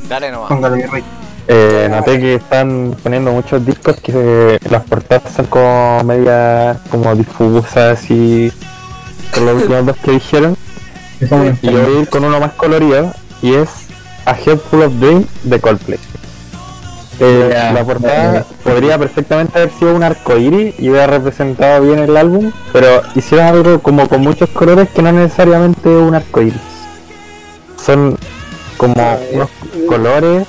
Dale 0.09 0.32
nomás. 0.32 0.49
Póngale 0.49 0.78
mi 0.78 0.84
rey. 0.84 1.03
Eh, 1.47 1.88
noté 1.91 2.20
que 2.20 2.36
están 2.36 2.97
poniendo 3.03 3.32
muchos 3.32 3.63
discos 3.63 3.97
que 4.01 4.13
eh, 4.16 4.59
las 4.72 4.84
portadas 4.84 5.32
son 5.32 5.45
como 5.45 6.03
media 6.03 6.80
como 6.89 7.16
difusas 7.16 8.09
y 8.09 8.51
con 9.32 9.45
los 9.45 9.61
últimos 9.61 9.86
dos 9.86 9.97
que 9.97 10.11
dijeron 10.11 10.57
y 11.20 11.28
yo 11.28 11.38
voy 11.86 11.97
a 11.97 11.99
ir 12.01 12.09
con 12.09 12.26
uno 12.26 12.39
más 12.39 12.53
colorido 12.53 13.13
y 13.43 13.53
es 13.53 13.70
A 14.26 14.32
Head 14.32 14.57
Full 14.57 14.82
of 14.82 14.93
Dreams 14.99 15.28
de 15.43 15.59
Coldplay 15.59 15.99
Eh, 17.20 17.72
la 17.74 17.84
portada 17.86 18.45
podría 18.63 18.97
perfectamente 18.97 19.57
haber 19.57 19.72
sido 19.80 19.95
un 19.95 20.03
arco 20.03 20.36
iris 20.38 20.76
y 20.80 20.89
hubiera 20.89 21.07
representado 21.07 21.82
bien 21.84 21.99
el 21.99 22.18
álbum 22.18 22.51
pero 22.74 23.01
hicieron 23.16 23.47
algo 23.47 23.80
como 23.80 24.09
con 24.09 24.20
muchos 24.22 24.49
colores 24.49 24.89
que 24.93 25.01
no 25.01 25.13
necesariamente 25.13 25.88
un 25.88 26.13
arco 26.13 26.41
iris. 26.41 26.59
Son 27.84 28.18
como 28.78 29.18
unos 29.32 29.49
colores 29.88 30.45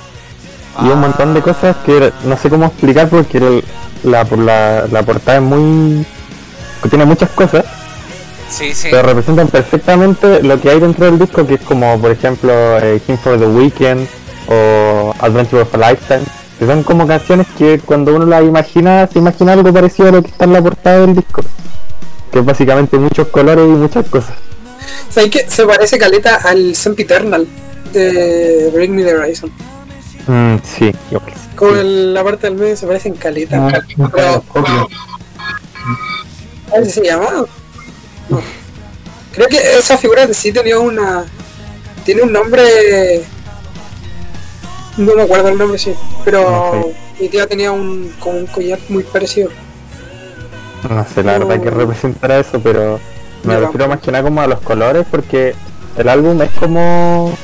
y 0.81 0.85
un 0.89 0.99
montón 0.99 1.33
de 1.33 1.41
cosas 1.41 1.75
que 1.85 2.11
no 2.25 2.35
sé 2.37 2.49
cómo 2.49 2.65
explicar 2.65 3.07
porque 3.09 3.37
el- 3.37 3.63
la, 4.03 4.25
la, 4.25 4.85
la 4.91 5.03
portada 5.03 5.37
es 5.37 5.43
muy 5.43 6.05
tiene 6.89 7.05
muchas 7.05 7.29
cosas 7.31 7.63
Sí, 8.49 8.73
sí. 8.73 8.87
pero 8.91 9.03
representan 9.07 9.47
perfectamente 9.47 10.41
lo 10.43 10.59
que 10.61 10.69
hay 10.69 10.79
dentro 10.79 11.05
del 11.05 11.17
disco 11.19 11.45
que 11.47 11.55
es 11.55 11.61
como 11.61 11.97
por 11.99 12.11
ejemplo 12.11 12.51
eh, 12.79 13.01
King 13.07 13.17
for 13.17 13.37
the 13.39 13.45
Weekend 13.47 14.07
o 14.49 15.13
Adventure 15.19 15.63
of 15.63 15.73
a 15.73 15.77
Lifetime 15.77 16.21
son 16.65 16.83
como 16.83 17.07
canciones 17.07 17.47
que 17.57 17.79
cuando 17.79 18.15
uno 18.15 18.25
las 18.25 18.43
imagina 18.43 19.07
se 19.07 19.19
imagina 19.19 19.53
algo 19.53 19.71
parecido 19.71 20.09
a 20.09 20.11
lo 20.13 20.21
que 20.21 20.29
está 20.29 20.45
en 20.45 20.53
la 20.53 20.61
portada 20.61 21.01
del 21.01 21.15
disco 21.15 21.41
que 22.31 22.39
es 22.39 22.45
básicamente 22.45 22.97
muchos 22.97 23.27
colores 23.27 23.65
y 23.65 23.69
muchas 23.69 24.07
cosas 24.07 24.35
¿Sabes 25.09 25.31
que 25.31 25.49
Se 25.49 25.65
parece 25.65 25.97
caleta 25.97 26.35
al 26.35 26.75
Sempiternal 26.75 27.47
de 27.93 28.69
Bring 28.73 28.95
Me 28.95 29.03
the 29.03 29.15
Horizon. 29.15 29.51
Mm, 30.27 30.57
sí 30.63 30.93
yo 31.09 31.19
creo. 31.19 31.37
Como 31.55 31.75
en 31.75 32.13
la 32.13 32.23
parte 32.23 32.47
del 32.47 32.55
medio 32.55 32.75
se 32.75 32.85
parecen 32.85 33.13
caleta. 33.13 33.57
Ah, 33.57 33.81
Pero. 34.13 34.43
¿Cómo 36.69 36.85
se 36.85 37.03
llama? 37.03 37.45
No. 38.29 38.41
Creo 39.33 39.47
que 39.47 39.57
esa 39.57 39.97
figura 39.97 40.27
de 40.27 40.33
sí 40.33 40.51
tenía 40.51 40.77
una. 40.79 41.25
Tiene 42.03 42.23
un 42.23 42.31
nombre. 42.31 43.23
No 44.97 45.15
me 45.15 45.21
acuerdo 45.21 45.49
el 45.49 45.57
nombre, 45.57 45.77
sí. 45.77 45.93
Pero 46.25 46.91
mi 47.19 47.29
tía 47.29 47.47
tenía 47.47 47.71
un, 47.71 48.11
como 48.19 48.39
un 48.39 48.47
collar 48.47 48.79
muy 48.89 49.03
parecido. 49.03 49.49
No 50.89 51.05
sé 51.05 51.23
la 51.23 51.39
verdad 51.39 51.61
que 51.61 51.69
representará 51.69 52.39
eso, 52.39 52.59
pero 52.59 52.99
me 53.43 53.59
refiero 53.59 53.87
más 53.87 53.99
que 53.99 54.11
nada 54.11 54.23
como 54.23 54.41
a 54.41 54.47
los 54.47 54.59
colores 54.61 55.05
porque 55.09 55.55
el 55.97 56.09
álbum 56.09 56.41
es 56.41 56.51
como, 56.51 57.35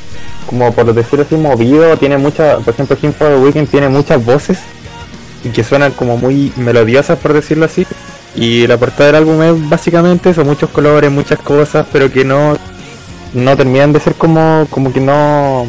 como 0.48 0.72
por 0.72 0.94
decirlo 0.94 1.26
así, 1.26 1.36
movido, 1.36 1.98
tiene 1.98 2.18
muchas, 2.18 2.64
por 2.64 2.74
ejemplo, 2.74 2.98
King 2.98 3.12
for 3.12 3.30
the 3.30 3.38
Weekend 3.38 3.70
tiene 3.70 3.90
muchas 3.90 4.24
voces 4.24 4.60
y 5.44 5.50
que 5.50 5.64
suenan 5.64 5.92
como 5.94 6.18
muy 6.18 6.54
melodiosas 6.56 7.18
por 7.20 7.34
decirlo 7.34 7.66
así. 7.66 7.86
Y 8.36 8.66
la 8.66 8.78
portada 8.78 9.08
del 9.08 9.16
álbum 9.16 9.42
es 9.44 9.70
básicamente 9.70 10.30
eso, 10.32 10.44
muchos 10.44 10.70
colores, 10.70 11.12
muchas 11.12 11.40
cosas, 11.40 11.86
pero 11.92 12.12
que 12.12 12.24
no, 12.24 12.58
no 13.34 13.58
terminan 13.58 13.94
de 13.94 14.00
ser 14.00 14.16
como, 14.16 14.68
como 14.70 14.92
que 14.92 15.00
no, 15.00 15.66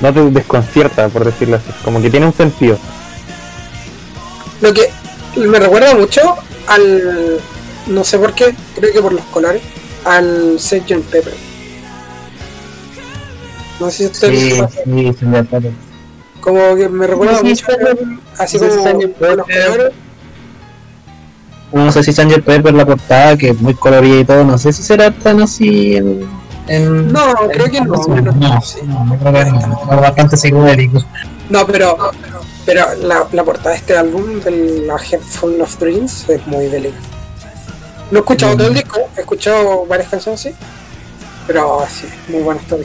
no 0.00 0.12
te 0.12 0.30
desconcierta, 0.30 1.08
por 1.08 1.24
decirlo 1.24 1.56
así, 1.56 1.70
como 1.84 2.00
que 2.00 2.10
tiene 2.10 2.26
un 2.26 2.32
sentido. 2.34 2.78
Lo 4.60 4.72
que 4.72 4.90
me 5.36 5.58
recuerda 5.58 5.94
mucho 5.94 6.20
al. 6.66 7.38
No 7.86 8.04
sé 8.04 8.18
por 8.18 8.34
qué, 8.34 8.54
creo 8.74 8.92
que 8.92 9.00
por 9.02 9.12
los 9.12 9.24
colores. 9.26 9.62
Al 10.04 10.58
Sgt. 10.58 11.02
Pepper. 11.10 11.34
No 13.80 13.90
sé 13.90 13.96
si 13.96 14.06
ustedes. 14.06 14.40
Sí, 14.40 14.62
sí, 14.84 15.14
sí, 15.18 15.24
me 15.26 15.38
acuerdo. 15.38 15.70
Como 16.40 16.76
que 16.76 16.88
me 16.88 17.06
recuerda 17.06 17.38
Sí, 17.38 17.46
mucho. 17.46 17.66
Así 18.38 18.58
sí, 18.58 18.64
como 18.66 18.72
sí, 18.72 18.78
sí, 18.78 19.14
con 19.18 19.36
los 19.36 19.46
Pepper. 19.46 19.70
colores. 19.70 19.92
No 21.72 21.92
sé 21.92 22.02
si 22.02 22.12
Sanger 22.12 22.42
Pepper 22.42 22.72
la 22.74 22.86
portada, 22.86 23.36
que 23.36 23.50
es 23.50 23.60
muy 23.60 23.74
colorida 23.74 24.20
y 24.20 24.24
todo, 24.24 24.42
no 24.44 24.56
sé 24.56 24.72
si 24.72 24.82
será 24.82 25.10
tan 25.10 25.42
así 25.42 25.96
en... 25.96 26.26
en 26.68 27.12
No, 27.12 27.34
creo 27.52 27.66
que 27.70 27.80
no. 27.80 27.94
No, 27.96 28.60
sí. 28.60 28.80
no, 28.84 29.04
no 29.04 29.18
creo 29.18 29.32
que 29.32 29.44
no, 29.50 30.00
bastante 30.00 30.36
psicodélico. 30.36 31.02
No, 31.48 31.66
pero, 31.66 31.96
pero 32.66 32.84
la, 33.02 33.26
la 33.32 33.44
portada 33.44 33.70
de 33.70 33.76
este 33.76 33.96
álbum, 33.96 34.40
de 34.40 34.84
la 34.86 34.96
Head 34.96 35.20
Full 35.20 35.60
of 35.60 35.78
Dreams, 35.78 36.28
es 36.28 36.46
muy 36.46 36.68
bélica. 36.68 36.98
No 38.10 38.18
he 38.18 38.20
escuchado 38.20 38.56
todo 38.56 38.68
el 38.68 38.74
disco, 38.74 39.00
he 39.16 39.20
escuchado 39.20 39.86
varias 39.86 40.08
canciones, 40.08 40.40
sí. 40.40 40.50
Pero 41.46 41.84
sí, 41.90 42.06
muy 42.28 42.42
bueno 42.42 42.60
disco. 42.60 42.78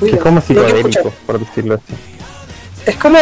Muy 0.00 0.10
Es 0.10 0.20
como 0.20 0.40
psicodélico, 0.40 1.12
por 1.26 1.38
decirlo 1.38 1.74
así. 1.74 1.94
Es 2.86 2.96
como. 2.96 3.18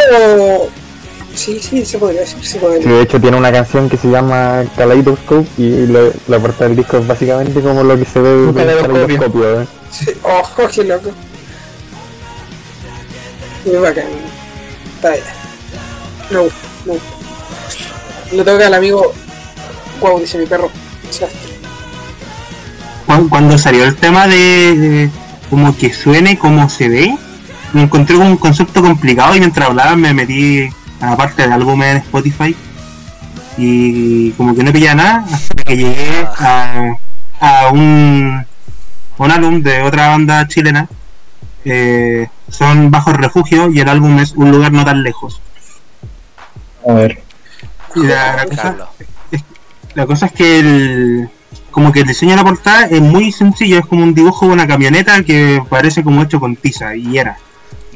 Sí, 1.34 1.58
sí, 1.60 1.84
se 1.84 1.98
podría 1.98 2.20
decir 2.20 2.38
Sí, 2.42 2.46
psicodélico. 2.52 2.88
de 2.90 3.02
hecho 3.02 3.20
tiene 3.20 3.36
una 3.36 3.50
canción 3.50 3.88
que 3.88 3.96
se 3.96 4.08
llama 4.08 4.64
Kaleidoscope 4.76 5.48
y 5.56 5.86
lo- 5.86 6.12
la 6.28 6.38
portada 6.38 6.68
del 6.68 6.76
disco 6.76 6.98
es 6.98 7.06
básicamente 7.06 7.60
como 7.60 7.82
lo 7.82 7.96
que 7.98 8.04
se 8.04 8.20
ve 8.20 8.44
en 8.48 8.52
caleidoscopio, 8.52 9.62
¿eh? 9.62 9.66
Sí. 9.90 10.10
Ojo, 10.22 10.68
qué 10.74 10.84
loco. 10.84 11.10
Muy 13.64 13.76
bacán. 13.76 14.04
Está 14.96 15.10
bien. 15.10 15.22
Me 16.30 16.38
gusta, 16.38 16.58
me 16.86 16.92
gusta. 16.92 17.08
Le 18.32 18.44
toca 18.44 18.66
al 18.66 18.74
amigo. 18.74 19.12
Wow, 20.00 20.20
dice 20.20 20.38
mi 20.38 20.46
perro. 20.46 20.70
Cuando 23.28 23.58
salió 23.58 23.84
el 23.84 23.94
tema 23.96 24.26
de, 24.26 24.36
de 24.78 25.10
como 25.50 25.76
que 25.76 25.92
suene 25.92 26.38
como 26.38 26.68
se 26.70 26.88
ve, 26.88 27.16
me 27.72 27.82
encontré 27.82 28.16
con 28.16 28.26
un 28.26 28.36
concepto 28.36 28.80
complicado 28.82 29.36
y 29.36 29.38
mientras 29.40 29.68
hablaba 29.68 29.96
me 29.96 30.14
metí 30.14 30.68
a 31.02 31.10
la 31.10 31.16
parte 31.16 31.46
de 31.46 31.52
álbumes 31.52 31.90
en 31.90 31.96
Spotify 31.98 32.56
y 33.58 34.30
como 34.32 34.54
que 34.54 34.64
no 34.64 34.72
pillaba 34.72 34.94
nada 34.94 35.24
hasta 35.30 35.62
que 35.62 35.76
llegué 35.76 36.26
a, 36.38 36.94
a 37.40 37.68
un, 37.70 38.46
un 39.18 39.30
álbum 39.30 39.62
de 39.62 39.82
otra 39.82 40.08
banda 40.08 40.48
chilena. 40.48 40.88
eh, 41.64 42.28
son 42.48 42.90
Bajo 42.90 43.12
Refugio 43.12 43.70
y 43.70 43.80
el 43.80 43.88
álbum 43.88 44.18
es 44.18 44.32
Un 44.32 44.50
lugar 44.50 44.72
no 44.72 44.84
tan 44.84 45.02
lejos. 45.02 45.40
A 46.88 46.92
ver. 46.92 47.22
Y 47.94 48.06
la, 48.06 48.36
la 48.36 48.44
cosa, 48.46 48.62
Carlos. 48.62 48.88
la 49.94 50.06
cosa 50.06 50.26
es 50.26 50.32
que 50.32 50.58
el, 50.60 51.30
como 51.70 51.92
que 51.92 52.00
el 52.00 52.06
diseño 52.06 52.32
de 52.32 52.36
la 52.38 52.44
portada 52.44 52.86
es 52.86 53.00
muy 53.00 53.32
sencillo, 53.32 53.78
es 53.78 53.86
como 53.86 54.02
un 54.02 54.14
dibujo 54.14 54.46
de 54.46 54.52
una 54.52 54.66
camioneta 54.66 55.22
que 55.22 55.62
parece 55.68 56.02
como 56.02 56.22
hecho 56.22 56.40
con 56.40 56.56
tiza 56.56 56.94
y 56.96 57.18
era. 57.18 57.36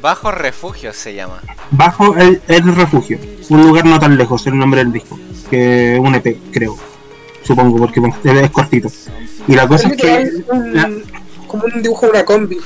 Bajo 0.07 0.31
refugio 0.31 0.93
se 0.93 1.15
llama. 1.17 1.41
Bajo 1.73 2.15
el, 2.17 2.41
el 2.47 2.77
refugio, 2.77 3.19
un 3.49 3.67
lugar 3.67 3.85
no 3.87 3.99
tan 3.99 4.17
lejos, 4.17 4.43
es 4.43 4.47
el 4.53 4.57
nombre 4.57 4.79
del 4.85 4.93
disco, 4.93 5.19
que 5.51 5.95
es 5.95 5.99
un 5.99 6.15
EP, 6.15 6.37
creo, 6.53 6.77
supongo, 7.43 7.77
porque 7.77 8.01
es 8.23 8.51
cortito. 8.53 8.89
Y 9.49 9.55
la 9.57 9.67
cosa 9.67 9.89
es 9.89 9.97
que 9.97 10.31
Un- 10.49 11.03
como 11.49 11.65
un 11.65 11.83
dibujo 11.83 12.07
de 12.07 12.13
una 12.13 12.25
combi. 12.25 12.57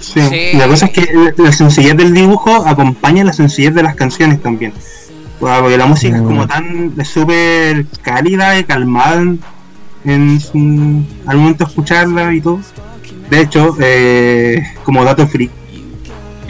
Sí, 0.00 0.20
Sí. 0.28 0.34
y 0.54 0.56
la 0.56 0.66
cosa 0.66 0.86
es 0.86 0.90
que 0.92 1.32
la, 1.36 1.52
sencillez 1.52 1.96
del 1.96 2.12
dibujo 2.12 2.50
acompaña 2.66 3.22
la 3.22 3.32
sencillez 3.32 3.72
de 3.76 3.84
las 3.84 3.94
canciones 3.94 4.42
también. 4.42 4.72
Bueno, 5.38 5.60
Porque 5.60 5.78
la 5.78 5.86
música 5.86 6.16
es 6.16 6.22
como 6.22 6.48
tan 6.48 6.94
es 6.98 7.06
súper 7.06 7.86
cálida 8.02 8.58
y 8.58 8.64
calmada 8.64 9.20
en, 9.22 9.40
en 10.04 10.40
su- 10.40 11.04
al 11.28 11.36
momento 11.36 11.62
de 11.64 11.70
escucharla 11.70 12.34
y 12.34 12.40
todo. 12.40 12.58
De 13.30 13.40
hecho, 13.40 13.76
eh, 13.78 14.60
como 14.82 15.04
dato 15.04 15.28
free, 15.28 15.48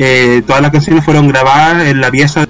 eh, 0.04 0.42
todas 0.46 0.62
las 0.62 0.70
canciones 0.72 1.04
fueron 1.04 1.28
grabadas 1.28 1.86
en 1.86 2.00
la 2.00 2.10
pieza 2.10 2.46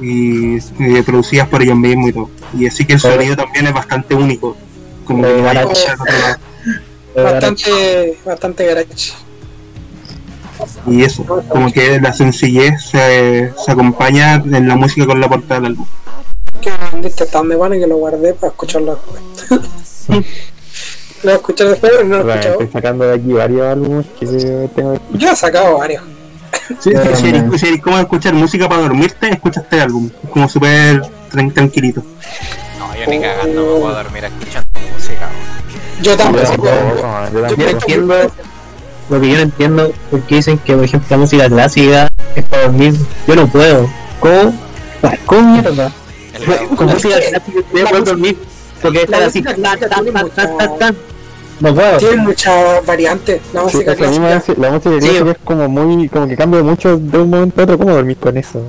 y, 0.00 0.56
y 0.56 1.02
producidas 1.04 1.48
por 1.48 1.62
ellos 1.62 1.76
mismos 1.76 2.10
y 2.10 2.12
todo. 2.12 2.30
Y 2.58 2.66
así 2.66 2.84
que 2.84 2.94
el 2.94 3.00
Pero- 3.00 3.14
sonido 3.14 3.36
también 3.36 3.66
es 3.66 3.72
bastante 3.72 4.14
único. 4.14 4.56
Como 5.04 5.22
que 5.22 5.32
no 5.42 5.48
hay 5.48 5.56
escuchar 5.58 5.96
otro 6.00 6.18
lado. 6.18 6.38
Bastante, 7.16 8.18
bastante 8.24 8.66
garage. 8.66 9.12
Y 10.86 11.02
eso, 11.02 11.24
como 11.48 11.72
que 11.72 12.00
la 12.00 12.12
sencillez 12.12 12.82
se, 12.82 13.52
se 13.64 13.70
acompaña 13.70 14.34
en 14.34 14.66
la 14.66 14.74
música 14.76 15.06
con 15.06 15.20
la 15.20 15.28
portada 15.28 15.60
del 15.60 15.72
álbum. 15.72 15.86
Que 16.60 16.70
hasta 17.06 17.38
dónde 17.38 17.54
van 17.56 17.74
y 17.74 17.78
que 17.78 17.86
lo 17.86 17.96
guardé 17.96 18.34
para 18.34 18.50
escucharlo 18.50 18.96
después. 18.96 20.06
lo 21.22 21.30
voy 21.30 21.32
a 21.32 21.36
escuchar 21.36 21.68
después, 21.68 21.92
pero 21.96 22.08
no 22.08 22.18
lo 22.18 22.28
he 22.32 22.34
escuchado. 22.34 22.52
estoy 22.60 22.72
sacando 22.72 23.04
de 23.06 23.14
aquí 23.14 23.32
varios 23.32 23.66
álbumes 23.66 24.06
que 24.18 24.68
tengo 24.74 24.98
Yo 25.12 25.30
he 25.30 25.36
sacado 25.36 25.78
varios. 25.78 26.02
Sí, 26.80 26.90
Pero 26.92 27.16
si 27.16 27.28
eres, 27.28 27.44
no. 27.44 27.58
si 27.58 27.66
eres 27.68 27.80
como 27.82 27.98
escuchar 27.98 28.34
música 28.34 28.68
para 28.68 28.82
dormirte, 28.82 29.30
escucha 29.30 29.60
este 29.60 29.80
álbum. 29.80 30.10
Es 30.24 30.30
como 30.30 30.48
súper 30.48 31.00
tran- 31.32 31.52
tranquilito. 31.54 32.02
No, 32.78 32.94
yo 32.94 33.06
ni 33.10 33.20
cagando 33.20 33.62
me 33.74 33.80
puedo 33.80 33.94
dormir 33.94 34.24
escuchando 34.24 34.68
música. 34.94 35.28
Yo 36.02 36.16
tampoco. 36.16 36.44
yo 36.46 37.40
no 37.40 37.46
también. 37.48 37.70
entiendo, 37.70 38.14
lo 39.10 39.20
que 39.20 39.28
yo 39.30 39.36
no 39.36 39.42
entiendo, 39.42 39.92
porque 40.10 40.34
dicen 40.36 40.58
que, 40.58 40.74
por 40.74 40.84
ejemplo, 40.84 41.06
la 41.10 41.16
música 41.16 41.48
clásica 41.48 42.08
es 42.36 42.44
para 42.44 42.62
dormir. 42.64 42.94
Yo 43.26 43.36
no 43.36 43.46
puedo. 43.46 43.88
¿Cómo? 44.20 44.54
¿Cómo 45.26 45.52
mierda? 45.54 45.90
Con 46.76 46.86
música 46.88 47.16
clásica 47.16 47.42
yo 47.74 47.84
puedo 47.88 48.04
dormir. 48.04 48.36
Porque 48.82 48.98
la 48.98 49.04
estar 49.04 49.22
así. 49.24 49.42
No 51.60 51.74
puedo. 51.74 51.96
Tiene 51.98 52.16
muchas 52.18 52.86
variantes 52.86 53.40
la 53.52 53.60
Sí, 53.60 53.66
música 53.76 53.90
me 53.90 53.96
clásica. 53.96 54.60
la 54.60 54.70
música 54.70 54.90
Sí. 54.92 54.98
clásica 55.08 55.30
es 55.32 55.38
como 55.44 55.68
muy, 55.68 56.08
como 56.08 56.28
que 56.28 56.36
cambia 56.36 56.62
mucho 56.62 56.96
de 56.96 57.18
un 57.18 57.30
momento 57.30 57.60
a 57.60 57.64
otro, 57.64 57.78
¿cómo 57.78 57.92
dormir 57.94 58.16
con 58.16 58.36
eso? 58.36 58.62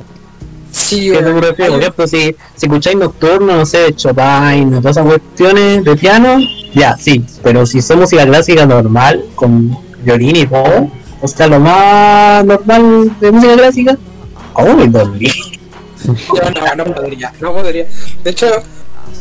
Sí, 0.71 1.11
¿Qué 1.11 1.17
te 1.19 1.23
weón. 1.25 1.41
refiero? 1.41 1.71
Por 1.73 1.81
ejemplo, 1.81 2.07
si, 2.07 2.35
si 2.55 2.65
escucháis 2.65 2.97
nocturno, 2.97 3.55
no 3.57 3.65
sé, 3.65 3.93
Chopin, 3.95 4.71
todas 4.81 4.97
esas 4.97 5.05
cuestiones 5.05 5.83
de 5.83 5.95
piano, 5.95 6.37
ya, 6.73 6.97
sí. 6.97 7.23
Pero 7.43 7.65
si 7.67 7.81
son 7.81 7.99
música 7.99 8.25
clásica 8.25 8.65
normal, 8.65 9.23
con 9.35 9.77
violín 10.03 10.35
y 10.35 10.45
todo, 10.47 10.89
o 11.21 11.27
sea, 11.27 11.47
lo 11.47 11.59
más 11.59 12.43
normal 12.45 13.11
de 13.19 13.31
música 13.31 13.53
clásica, 13.55 13.97
¿cómo 14.53 14.75
me 14.77 14.87
dormí? 14.87 15.27
Yo 16.05 16.49
no, 16.75 16.83
no 16.85 16.93
podría, 16.93 17.33
no 17.39 17.53
podría. 17.53 17.85
De 18.23 18.31
hecho, 18.31 18.47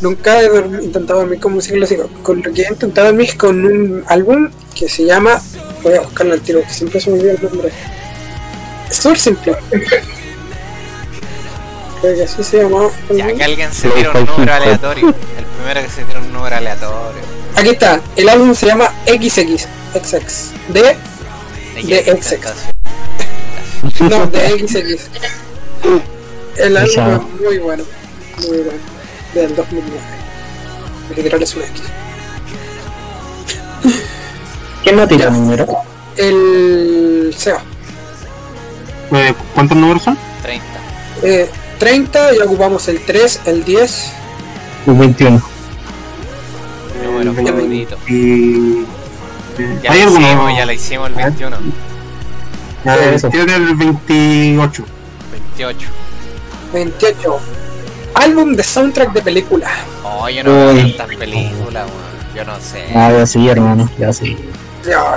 nunca 0.01 0.41
he 0.41 0.47
intentado 0.83 1.19
dormir 1.19 1.39
con 1.39 1.53
música 1.53 1.75
clásica. 1.75 2.03
Con 2.23 2.41
lo 2.41 2.53
que 2.53 2.61
he 2.63 2.67
intentado 2.69 3.07
dormir 3.07 3.29
es 3.29 3.35
con 3.35 3.65
un 3.65 4.03
álbum 4.07 4.49
que 4.75 4.89
se 4.89 5.05
llama. 5.05 5.41
Voy 5.83 5.93
a 5.93 6.01
buscarlo 6.01 6.33
al 6.33 6.41
tiro, 6.41 6.61
que 6.61 6.73
siempre 6.73 6.99
se 6.99 7.09
me 7.09 7.19
olvida 7.19 7.33
el 7.33 7.43
nombre. 7.43 7.71
Es 8.89 8.97
súper 8.97 9.19
simple. 9.19 9.55
Creo 12.01 12.15
que 12.15 12.23
así 12.23 12.43
se 12.43 12.57
llama. 12.63 12.89
Ya 13.09 13.33
que 13.33 13.43
alguien 13.43 13.73
se 13.73 13.89
tira 13.89 14.11
un 14.11 14.25
número 14.25 14.53
aleatorio. 14.53 15.07
El 15.09 15.45
primero 15.45 15.81
que 15.81 15.89
se 15.89 16.03
tira 16.03 16.19
un 16.19 16.31
número 16.31 16.55
aleatorio. 16.55 17.21
Aquí 17.55 17.69
está, 17.69 18.01
el 18.15 18.29
álbum 18.29 18.53
se 18.55 18.67
llama 18.67 18.93
XX. 19.05 19.67
XX. 19.93 20.51
De. 20.69 20.95
De 21.83 22.21
XX. 22.21 22.37
No, 24.01 24.27
de 24.27 24.67
XX. 24.67 25.09
El 26.57 26.77
álbum 26.77 27.27
es 27.35 27.41
muy 27.41 27.57
bueno. 27.59 27.83
Muy 28.47 28.57
bueno. 28.57 28.98
Del 29.33 29.55
2009. 29.55 29.99
Hay 31.09 31.15
que 31.15 31.23
tirarles 31.23 31.55
una 31.55 31.65
X. 31.65 31.81
¿Quién 34.83 34.95
no 34.95 35.07
tira 35.07 35.29
número? 35.29 35.67
El 36.17 37.33
Seba. 37.37 37.61
Eh, 39.11 39.33
¿Cuántos 39.53 39.77
números 39.77 40.03
son? 40.03 40.17
30. 40.41 40.65
Eh, 41.23 41.49
30, 41.79 42.35
ya 42.37 42.43
ocupamos 42.45 42.87
el 42.87 42.99
3, 43.05 43.41
el 43.45 43.63
10. 43.63 44.11
Un 44.87 44.99
21. 44.99 45.41
Número 47.03 47.31
Eh, 47.31 47.45
favorito. 47.45 47.97
Y. 48.07 48.85
Ya 49.83 49.91
¿Hay 49.91 49.99
lo 50.01 50.07
alguno? 50.07 50.27
hicimos, 50.27 50.57
ya 50.57 50.65
lo 50.65 50.71
hicimos 50.73 51.09
el 51.09 51.15
21. 51.15 51.57
Eh, 52.85 53.11
Eso. 53.15 53.29
creo 53.29 53.45
que 53.45 53.55
el 53.55 53.75
28. 53.75 54.85
28. 55.31 55.87
28. 56.73 57.39
Álbum 58.19 58.53
de 58.53 58.63
soundtrack 58.63 59.13
de 59.13 59.21
película. 59.21 59.69
Oh, 60.03 60.27
yo 60.27 60.43
no 60.43 60.51
veo 60.51 60.75
tantas 60.75 61.07
películas, 61.15 61.85
weón. 61.87 62.35
Yo 62.35 62.43
no 62.43 62.59
sé. 62.59 62.83
Ah, 62.93 63.11
ya 63.11 63.25
sí, 63.25 63.47
hermano, 63.47 63.89
ya 63.97 64.11
sí. 64.11 64.35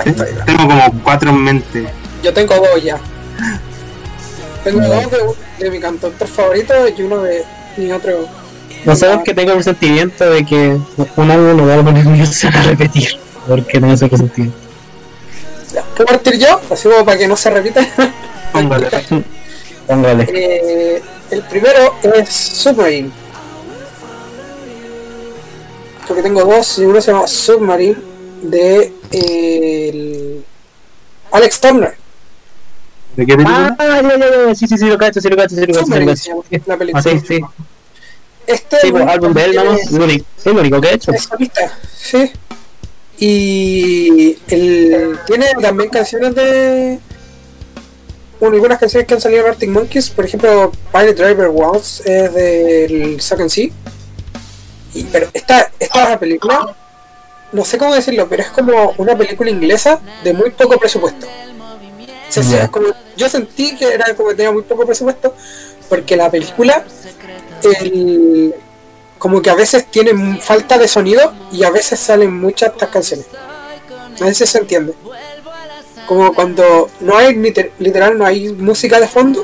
Estoy. 0.05 0.27
Tengo 0.45 0.67
como 0.67 1.01
cuatro 1.03 1.29
en 1.31 1.43
mente. 1.43 1.85
Yo 2.23 2.33
tengo 2.33 2.55
dos 2.55 2.81
ya. 2.81 2.97
Tengo 4.63 4.87
dos 4.87 5.11
de, 5.11 5.65
de 5.65 5.69
mi 5.69 5.79
cantautor 5.81 6.27
favorito 6.29 6.73
y 6.97 7.01
uno 7.01 7.17
de 7.23 7.43
mi 7.75 7.91
otro. 7.91 8.25
No 8.85 8.95
sé 8.95 9.07
por 9.07 9.23
qué 9.23 9.33
tengo 9.33 9.51
el 9.51 9.63
sentimiento 9.63 10.29
de 10.29 10.45
que 10.45 10.77
un 11.17 11.31
álbum 11.31 11.57
lo 11.57 11.63
voy 11.63 11.73
a 11.73 11.83
poner 11.83 12.05
y 12.15 12.25
se 12.25 12.49
va 12.49 12.59
a 12.61 12.63
repetir. 12.63 13.19
Porque 13.45 13.81
no 13.81 13.97
sé 13.97 14.09
qué 14.09 14.17
sentido. 14.17 14.53
Ya, 15.73 15.83
¿Puedo 15.83 16.07
partir 16.07 16.39
yo? 16.39 16.61
Así 16.71 16.87
como 16.87 17.03
para 17.03 17.17
que 17.17 17.27
no 17.27 17.35
se 17.35 17.49
repita. 17.49 17.85
Póngale. 18.53 18.87
Póngale. 19.87 20.27
Eh, 20.33 21.01
el 21.33 21.41
primero 21.43 21.95
es 22.03 22.29
Submarine. 22.29 23.11
Porque 26.07 26.21
tengo 26.21 26.43
dos 26.43 26.79
y 26.79 26.85
uno 26.85 26.99
se 27.01 27.11
llama 27.11 27.27
Submarine 27.27 27.95
de 28.41 28.93
eh, 29.11 29.89
el 29.89 30.45
Alex 31.31 31.61
Turner. 31.61 31.95
¿De 33.15 33.25
qué 33.25 33.35
película? 33.35 33.75
Ah, 33.79 34.01
ya, 34.01 34.17
ya, 34.17 34.47
ya, 34.47 34.55
sí, 34.55 34.67
sí, 34.67 34.77
sí, 34.77 34.85
lo 34.85 34.97
cacho, 34.97 35.21
sí, 35.21 35.29
lo 35.29 35.35
cacho, 35.37 35.55
sí, 35.55 35.61
lo 35.61 35.67
cacho, 35.67 35.73
sí, 35.73 35.79
lo 35.79 35.85
Submarine 35.85 36.11
cacho. 36.13 36.43
llama 36.49 36.61
la 36.65 36.73
Ah, 36.73 36.77
película. 36.77 37.03
sí, 37.03 37.19
sí. 37.27 37.39
Este 38.45 38.77
Sí, 38.81 38.91
pues, 38.91 39.07
álbum 39.07 39.33
de 39.33 39.45
él 39.45 39.55
nomás, 39.55 39.91
lo 39.91 40.03
único, 40.03 40.25
es 40.37 40.45
lo 40.45 40.59
único 40.59 40.81
que 40.81 40.87
he 40.89 40.93
hecho. 40.95 41.11
es 41.13 41.23
solista, 41.23 41.79
sí. 41.95 42.31
Y 43.19 44.37
el, 44.49 45.17
tiene 45.25 45.45
también 45.61 45.89
canciones 45.89 46.35
de. 46.35 46.99
Bueno, 48.43 48.55
algunas 48.57 48.77
canciones 48.77 49.07
que 49.07 49.13
han 49.13 49.21
salido 49.21 49.43
en 49.45 49.51
Arctic 49.51 49.69
Monkeys, 49.69 50.09
por 50.09 50.25
ejemplo, 50.25 50.69
Pilot 50.91 51.15
Driver 51.15 51.47
Waltz 51.47 52.01
es 52.05 52.33
del 52.33 53.21
Second 53.21 53.49
Sea. 53.49 53.69
Y, 54.93 55.03
pero 55.05 55.29
esta, 55.31 55.71
esta 55.79 56.19
película, 56.19 56.75
no 57.53 57.63
sé 57.63 57.77
cómo 57.77 57.95
decirlo, 57.95 58.27
pero 58.27 58.43
es 58.43 58.49
como 58.49 58.93
una 58.97 59.17
película 59.17 59.49
inglesa 59.49 60.01
de 60.25 60.33
muy 60.33 60.49
poco 60.49 60.77
presupuesto. 60.77 61.25
O 61.25 62.31
sea, 62.33 62.43
Ya. 62.43 62.67
como- 62.67 62.87
yo 63.15 63.29
sentí 63.29 63.77
que 63.77 63.93
era 63.93 64.13
como 64.13 64.27
que 64.27 64.35
tenía 64.35 64.51
muy 64.51 64.63
poco 64.63 64.85
presupuesto, 64.85 65.33
porque 65.87 66.17
la 66.17 66.29
película, 66.29 66.83
el, 67.79 68.53
como 69.19 69.41
que 69.41 69.51
a 69.51 69.55
veces 69.55 69.85
tiene 69.89 70.37
falta 70.41 70.77
de 70.77 70.89
sonido 70.89 71.31
y 71.53 71.63
a 71.63 71.69
veces 71.69 71.97
salen 71.97 72.37
muchas 72.41 72.73
estas 72.73 72.89
canciones. 72.89 73.25
A 74.19 74.25
veces 74.25 74.49
se 74.49 74.57
entiende. 74.57 74.93
Como 76.07 76.33
cuando 76.33 76.89
no 76.99 77.17
hay 77.17 77.35
liter- 77.35 77.71
literal, 77.79 78.17
no 78.17 78.25
hay 78.25 78.49
música 78.49 78.99
de 78.99 79.07
fondo 79.07 79.43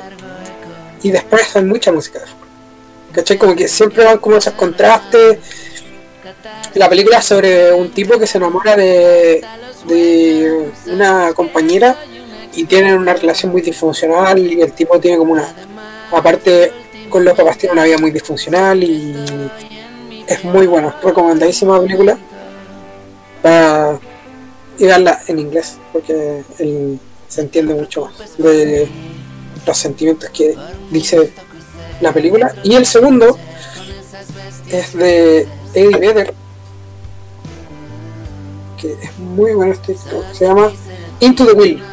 y 1.01 1.11
después 1.11 1.55
hay 1.55 1.63
mucha 1.63 1.91
música 1.91 2.19
de 2.19 2.25
fondo. 2.27 2.45
¿Cachai? 3.11 3.37
Como 3.37 3.55
que 3.55 3.67
siempre 3.67 4.03
van 4.05 4.17
como 4.19 4.37
esos 4.37 4.53
contrastes 4.53 5.37
la 6.75 6.87
película 6.89 7.21
sobre 7.21 7.71
un 7.73 7.89
tipo 7.91 8.19
que 8.19 8.27
se 8.27 8.37
enamora 8.37 8.75
de, 8.75 9.43
de 9.87 10.71
una 10.87 11.33
compañera 11.33 11.97
y 12.53 12.65
tienen 12.65 12.95
una 12.97 13.13
relación 13.13 13.51
muy 13.51 13.61
disfuncional 13.61 14.37
y 14.37 14.61
el 14.61 14.73
tipo 14.73 14.99
tiene 14.99 15.17
como 15.17 15.33
una 15.33 15.47
aparte 16.11 16.71
con 17.09 17.23
los 17.25 17.35
papás 17.35 17.57
tiene 17.57 17.73
una 17.73 17.83
vida 17.85 17.97
muy 17.97 18.11
disfuncional 18.11 18.83
y 18.83 19.15
es 20.27 20.43
muy 20.43 20.67
buena 20.67 20.95
recomendadísima 21.01 21.79
película 21.81 22.17
y 24.79 24.85
verla 24.85 25.19
en 25.27 25.39
inglés 25.39 25.77
porque 25.93 26.43
él 26.57 26.99
se 27.27 27.41
entiende 27.41 27.73
mucho 27.75 28.05
más 28.05 28.37
de 28.37 28.87
los 29.65 29.77
sentimientos 29.77 30.29
que 30.31 30.55
dice 30.89 31.31
la 32.01 32.11
película 32.13 32.53
y 32.63 32.75
el 32.75 32.85
segundo 32.85 33.37
es 34.69 34.93
de 34.93 35.47
Eddie 35.73 35.97
Vedder 35.97 36.33
que 38.79 38.93
es 38.93 39.17
muy 39.19 39.53
bueno 39.53 39.73
este 39.73 39.91
disco. 39.91 40.23
se 40.33 40.45
llama 40.47 40.71
Into 41.19 41.45
the 41.45 41.53
Will 41.53 41.83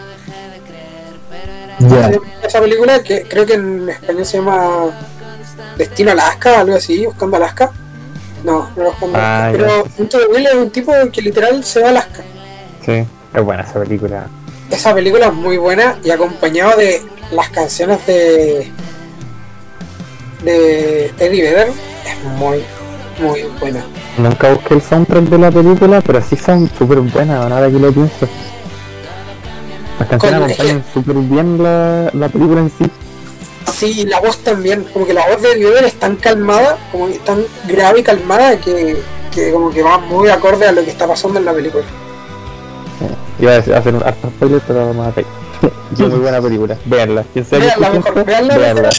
esa 2.42 2.60
película 2.60 3.02
que 3.02 3.22
creo 3.22 3.44
que 3.44 3.54
en 3.54 3.88
español 3.88 4.24
se 4.24 4.38
llama 4.38 4.86
Destino 5.76 6.12
Alaska, 6.12 6.60
algo 6.60 6.76
así, 6.76 7.04
Buscando 7.04 7.36
Alaska. 7.36 7.72
No, 8.44 8.70
no 8.76 8.84
Buscando 8.84 9.18
Ah, 9.18 9.48
Alaska. 9.48 9.58
Pero 9.58 9.84
Into 9.98 10.18
the 10.18 10.26
Will 10.26 10.46
es 10.46 10.54
un 10.54 10.70
tipo 10.70 10.92
que 11.12 11.20
literal 11.22 11.62
se 11.64 11.80
va 11.80 11.88
a 11.88 11.90
Alaska. 11.90 12.24
Sí, 12.86 13.04
es 13.34 13.44
buena 13.44 13.62
esa 13.64 13.80
película. 13.82 14.26
Esa 14.70 14.94
película 14.94 15.26
es 15.26 15.32
muy 15.34 15.56
buena 15.58 15.98
y 16.02 16.10
acompañado 16.10 16.76
de 16.78 17.02
las 17.32 17.50
canciones 17.50 18.06
de 18.06 18.70
de 20.44 21.06
Eddie 21.18 21.42
Vedder 21.42 21.68
es 21.68 22.24
muy 22.38 22.62
muy 23.20 23.42
buena. 23.58 23.84
Nunca 24.18 24.52
busqué 24.52 24.74
el 24.74 24.82
soundtrack 24.82 25.24
de 25.24 25.38
la 25.38 25.50
película, 25.50 26.00
pero 26.00 26.22
sí 26.22 26.36
son 26.36 26.70
súper 26.78 27.00
buenas, 27.00 27.42
ahora 27.42 27.66
que 27.66 27.78
lo 27.78 27.92
pienso. 27.92 28.28
Las 29.98 30.08
canciones 30.08 30.40
Con- 30.40 30.50
acompañan 30.50 30.84
súper 30.92 31.16
bien 31.16 31.62
la, 31.62 32.10
la 32.12 32.28
película 32.28 32.60
en 32.60 32.70
sí. 32.78 32.84
Sí, 33.72 34.00
y 34.02 34.04
la 34.04 34.20
voz 34.20 34.38
también, 34.38 34.84
como 34.92 35.06
que 35.06 35.12
la 35.14 35.26
voz 35.26 35.42
de 35.42 35.52
Eddie 35.52 35.66
Vedder 35.66 35.84
es 35.84 35.94
tan 35.94 36.16
calmada, 36.16 36.78
como 36.92 37.08
que 37.08 37.18
tan 37.18 37.42
grave 37.66 38.00
y 38.00 38.02
calmada 38.02 38.58
que, 38.58 38.96
que 39.34 39.50
como 39.52 39.70
que 39.70 39.82
va 39.82 39.98
muy 39.98 40.28
acorde 40.28 40.66
a 40.66 40.72
lo 40.72 40.84
que 40.84 40.90
está 40.90 41.06
pasando 41.06 41.38
en 41.38 41.44
la 41.44 41.52
película. 41.52 41.84
Iba 43.38 43.52
a 43.52 43.58
hacer 43.58 43.94
un 43.94 44.02
harto 44.02 44.28
spoiler, 44.30 44.62
pero 44.66 44.92
me 44.92 44.94
maté. 44.94 45.24
Es 45.92 46.00
muy 46.00 46.18
buena 46.18 46.40
película. 46.40 46.76
Veanla. 46.84 47.24
Veanla 47.34 47.90
mejor, 47.90 48.24
veanla 48.24 48.56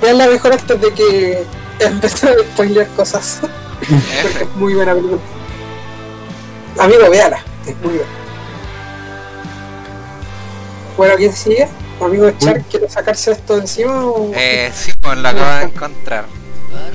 veanla 0.00 0.26
mejor 0.26 0.52
antes 0.52 0.80
de 0.80 0.92
que 0.92 1.44
empecé 1.80 2.28
a 2.28 2.34
spoiler 2.52 2.86
cosas. 2.88 3.40
Porque 4.22 4.44
es 4.44 4.56
muy 4.56 4.74
buena 4.74 4.94
película. 4.94 5.20
Amigo, 6.78 7.10
véala, 7.10 7.38
es 7.66 7.76
muy 7.78 7.94
buena. 7.94 8.12
Bueno, 10.96 11.14
¿quién 11.16 11.32
sigue? 11.32 11.68
Amigo 12.00 12.30
Char, 12.38 12.62
¿quiere 12.62 12.88
sacarse 12.88 13.32
esto 13.32 13.54
de 13.54 13.62
encima 13.62 14.04
o...? 14.04 14.30
Eh, 14.34 14.70
sí, 14.74 14.92
pues 15.00 15.18
lo 15.18 15.28
acabo 15.28 15.58
de 15.58 15.62
encontrar. 15.64 16.24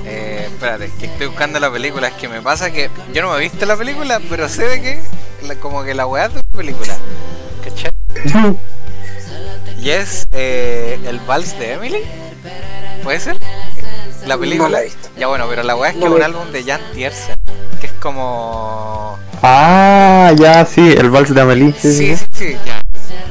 Eh, 0.06 0.46
espérate, 0.48 0.92
que 1.00 1.06
estoy 1.08 1.28
buscando 1.28 1.60
la 1.60 1.72
película. 1.72 2.08
Es 2.08 2.14
que 2.16 2.28
me 2.28 2.42
pasa 2.42 2.72
que 2.72 2.90
yo 3.14 3.22
no 3.22 3.32
me 3.32 3.38
he 3.38 3.42
visto 3.42 3.66
la 3.66 3.76
película, 3.78 4.20
pero 4.30 4.48
sé 4.50 4.64
de 4.68 4.82
que, 4.82 5.00
la- 5.48 5.56
como 5.56 5.84
que 5.84 5.94
la 5.94 6.06
weá 6.08 6.26
es 6.26 6.34
de 6.34 6.42
la 6.52 6.58
película. 6.58 6.96
¿Cachai? 7.64 7.92
Y 9.82 9.92
es 9.92 10.28
eh, 10.34 11.00
el 11.08 11.20
vals 11.22 11.58
de 11.58 11.74
Emily. 11.74 12.02
¿Puede 13.02 13.20
ser? 13.22 13.38
La 14.28 14.38
película. 14.38 14.68
No 14.68 14.74
la 14.76 14.82
he 14.82 14.86
visto. 14.86 15.10
Ya 15.18 15.28
bueno, 15.28 15.46
pero 15.50 15.64
la 15.64 15.76
weá 15.78 15.92
es 15.92 15.96
que 15.96 16.02
No 16.02 16.08
es 16.08 16.14
un 16.14 16.22
álbum 16.24 16.52
de 16.52 16.64
Jan 16.66 16.82
Tiersen. 16.94 17.36
Que 17.80 17.88
es 17.88 17.94
como. 17.94 19.18
Ah, 19.42 20.34
ya, 20.36 20.66
sí, 20.66 20.82
el 20.98 21.10
vals 21.10 21.34
de 21.34 21.40
Amelie. 21.42 21.74
Sí, 21.82 21.94
Sí, 21.94 22.16
sí, 22.18 22.26
sí, 22.34 22.48
sí, 22.50 22.58
ya. 22.66 22.82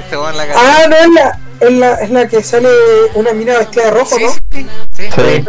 Este 0.04 0.16
la. 0.16 0.46
Ah, 0.56 0.86
no, 0.88 0.96
es 0.96 1.08
la, 1.10 1.38
es 1.60 1.72
la, 1.72 1.94
es 1.96 2.10
la 2.10 2.28
que 2.28 2.42
sale 2.42 2.68
una 3.14 3.32
mina 3.34 3.58
vestida 3.58 3.84
de 3.84 3.90
rojo, 3.90 4.16
Sí, 4.16 4.24
¿no? 4.24 4.30
sí, 4.30 4.40
sí. 4.50 4.66
sí. 4.96 5.08
Sí, 5.14 5.44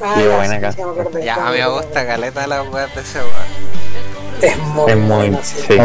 Ah, 0.00 0.14
Qué 0.16 0.28
buena 0.28 0.56
acordé, 0.56 1.24
Ya, 1.24 1.36
me 1.36 1.42
a 1.42 1.50
mí 1.52 1.58
me 1.58 1.68
gusta 1.68 2.06
caleta 2.06 2.46
la 2.46 2.62
weá 2.62 2.86
de 2.86 3.00
ese 3.00 3.18
weón. 3.18 4.42
Es 4.42 4.58
muy, 4.58 4.90
Es 4.90 4.96
muy, 4.96 5.16
buena, 5.16 5.42
sí. 5.42 5.56
sí. 5.68 5.76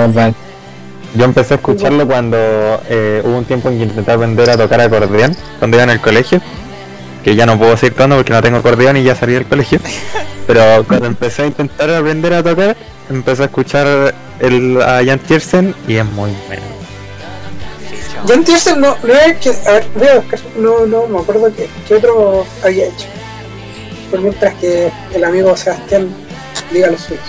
Yo 1.16 1.26
empecé 1.26 1.56
a 1.56 1.58
escucharlo 1.58 2.08
cuando 2.08 2.38
eh, 2.88 3.22
hubo 3.26 3.38
un 3.38 3.46
tiempo 3.46 3.70
en 3.70 3.78
que 3.78 3.84
intenté 3.86 4.12
aprender 4.12 4.50
a 4.50 4.58
tocar 4.58 4.80
acordeón, 4.82 5.36
cuando 5.58 5.78
iba 5.78 5.84
en 5.84 5.90
el 5.90 6.02
colegio. 6.02 6.42
Que 7.24 7.36
ya 7.36 7.46
no 7.46 7.58
puedo 7.58 7.76
seguir 7.76 7.94
tocando 7.94 8.16
porque 8.16 8.32
no 8.32 8.42
tengo 8.42 8.58
acordeón 8.58 8.98
y 8.98 9.04
ya 9.04 9.16
salí 9.16 9.34
del 9.34 9.46
colegio. 9.46 9.80
Pero 10.48 10.86
cuando 10.88 11.08
empecé 11.08 11.44
a 11.44 11.46
intentar 11.48 11.90
aprender 11.90 12.34
a 12.34 12.44
tocar, 12.44 12.76
empecé 13.10 13.44
a 13.44 13.46
escuchar 13.46 14.14
el, 14.40 14.82
a 14.82 15.04
Jan 15.06 15.20
Tiersen 15.20 15.76
y 15.88 15.96
es 15.96 16.06
muy 16.06 16.32
bueno. 16.48 16.64
Jan 18.28 18.44
Tiersen 18.44 18.80
no, 18.80 18.96
no 19.04 19.14
es 19.14 19.38
que, 19.38 19.50
a 19.50 19.72
ver, 19.74 19.88
voy 19.96 20.08
a 20.08 20.16
buscar, 20.16 20.40
no, 20.58 20.86
no 20.86 21.08
me 21.08 21.20
acuerdo 21.20 21.52
qué, 21.56 21.70
qué 21.88 21.96
otro 21.96 22.46
había 22.64 22.86
hecho. 22.86 23.08
Por 24.10 24.22
mientras 24.22 24.54
que 24.56 24.92
el 25.14 25.24
amigo 25.24 25.56
Sebastián 25.56 26.08
diga 26.72 26.90
los 26.92 27.02
suyos. 27.02 27.22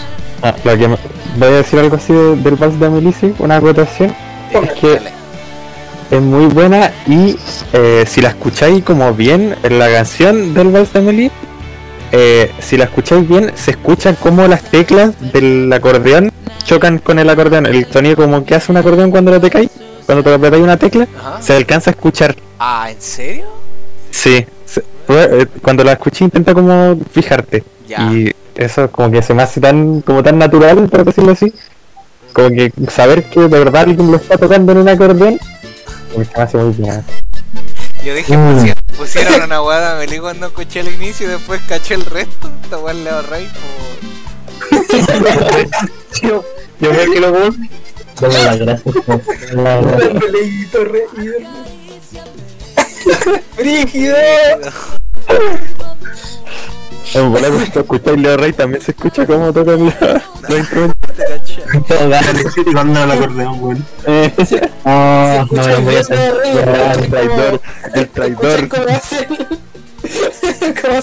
Ah, 0.42 0.54
lo 0.64 0.76
que 0.78 0.88
me- 0.88 0.96
voy 1.36 1.48
a 1.48 1.50
decir 1.52 1.78
algo 1.78 1.96
así 1.96 2.12
de- 2.12 2.36
del 2.36 2.56
vals 2.56 2.78
de 2.80 2.86
Amelie, 2.86 3.12
sí, 3.12 3.34
una 3.38 3.56
acotación. 3.56 4.14
Póngale. 4.52 4.80
que 4.80 4.94
Dale. 4.94 5.10
es 6.10 6.20
muy 6.20 6.46
buena 6.46 6.90
y 7.06 7.36
eh, 7.72 8.04
si 8.08 8.20
la 8.20 8.30
escucháis 8.30 8.82
como 8.82 9.12
bien 9.14 9.54
en 9.62 9.78
la 9.78 9.88
canción 9.92 10.54
del 10.54 10.68
Vals 10.68 10.92
de 10.92 10.98
Amelie, 10.98 11.30
eh, 12.10 12.50
si 12.58 12.76
la 12.76 12.84
escucháis 12.84 13.28
bien, 13.28 13.52
se 13.54 13.70
escuchan 13.72 14.16
como 14.20 14.48
las 14.48 14.62
teclas 14.64 15.12
del 15.32 15.72
acordeón 15.72 16.32
chocan 16.64 16.98
con 16.98 17.18
el 17.20 17.30
acordeón. 17.30 17.66
El 17.66 17.86
sonido 17.92 18.16
como 18.16 18.44
que 18.44 18.56
hace 18.56 18.72
un 18.72 18.78
acordeón 18.78 19.12
cuando 19.12 19.30
lo 19.30 19.40
tocáis, 19.40 19.70
cuando 20.06 20.24
te 20.24 20.34
apretáis 20.34 20.62
una 20.64 20.76
tecla, 20.76 21.06
Ajá. 21.16 21.40
se 21.42 21.54
alcanza 21.56 21.90
a 21.90 21.92
escuchar. 21.92 22.34
Ah, 22.58 22.88
¿en 22.90 23.00
serio? 23.00 23.44
Sí, 24.10 24.44
cuando 25.62 25.84
la 25.84 25.92
escuché 25.92 26.24
intenta 26.24 26.54
como 26.54 26.98
fijarte. 27.12 27.64
Ya. 27.88 28.12
Y 28.12 28.32
eso 28.54 28.90
como 28.90 29.11
que 29.11 29.22
se 29.22 29.34
me 29.34 29.42
hace 29.42 29.61
tan, 29.61 30.00
como 30.02 30.22
tan 30.22 30.38
natural, 30.38 30.88
por 30.88 31.04
decirlo 31.04 31.32
así. 31.32 31.52
Como 32.32 32.50
que 32.50 32.72
saber 32.90 33.24
que 33.24 33.40
de 33.40 33.48
verdad 33.48 33.82
alguien 33.82 34.11
lo 34.11 34.16
está 34.16 34.38
tocando 34.38 34.72
en 34.72 34.78
un 34.78 34.88
acordeón, 34.88 35.38
como 36.12 36.18
que 36.20 36.24
se 36.24 36.36
me 36.36 36.42
hace 36.42 36.56
muy 36.58 36.74
bien. 36.74 37.04
Yo 38.04 38.14
dije, 38.14 38.36
Mm. 38.36 38.54
pusieron, 38.54 38.84
pusieron 38.96 39.42
una 39.42 39.62
weá 39.62 39.80
de 39.80 39.86
Amelie 39.96 40.20
cuando 40.20 40.46
escuché 40.46 40.80
el 40.80 40.94
inicio 40.94 41.26
y 41.26 41.30
después 41.30 41.61
caché 41.68 41.94
el 41.94 42.06
resto. 42.06 42.48
Esta 42.62 42.76
es 42.90 42.96
Leo 42.96 43.22
Rey. 43.22 43.48
Yo, 46.22 46.44
yo 46.80 46.90
creo 46.90 47.12
que 47.12 47.20
lo 47.20 47.32
las 48.28 48.58
gracias 48.58 48.94
¡Brígido! 53.56 54.16
En 57.12 57.32
bola 57.32 57.48
cuando 57.48 57.80
escucháis 57.80 58.18
Leo 58.20 58.36
Rey 58.36 58.52
también 58.52 58.82
se 58.82 58.92
escucha 58.92 59.26
como 59.26 59.53
tocan 59.53 59.84
los, 59.84 59.95
los 60.49 60.58
instrumentos. 60.58 61.16
Te 61.16 61.24
caché. 61.24 61.62
todo 61.88 62.08
gato. 62.08 62.50
Sí, 62.54 62.64
cuando 62.72 63.03
el 63.03 63.11
acordeón, 63.11 63.58
weón. 63.61 63.87
Eh, 64.07 64.32
Oh, 64.84 65.46
no 65.50 65.62
me 65.66 65.76
voy 65.76 65.96
a 65.96 66.00
hacer. 66.00 66.18
el 66.18 66.41
reír, 66.41 67.03
el 67.03 67.11
traidor, 67.11 67.61
el 67.95 68.08
traidor. 68.08 68.68
¿Cómo? 68.68 68.84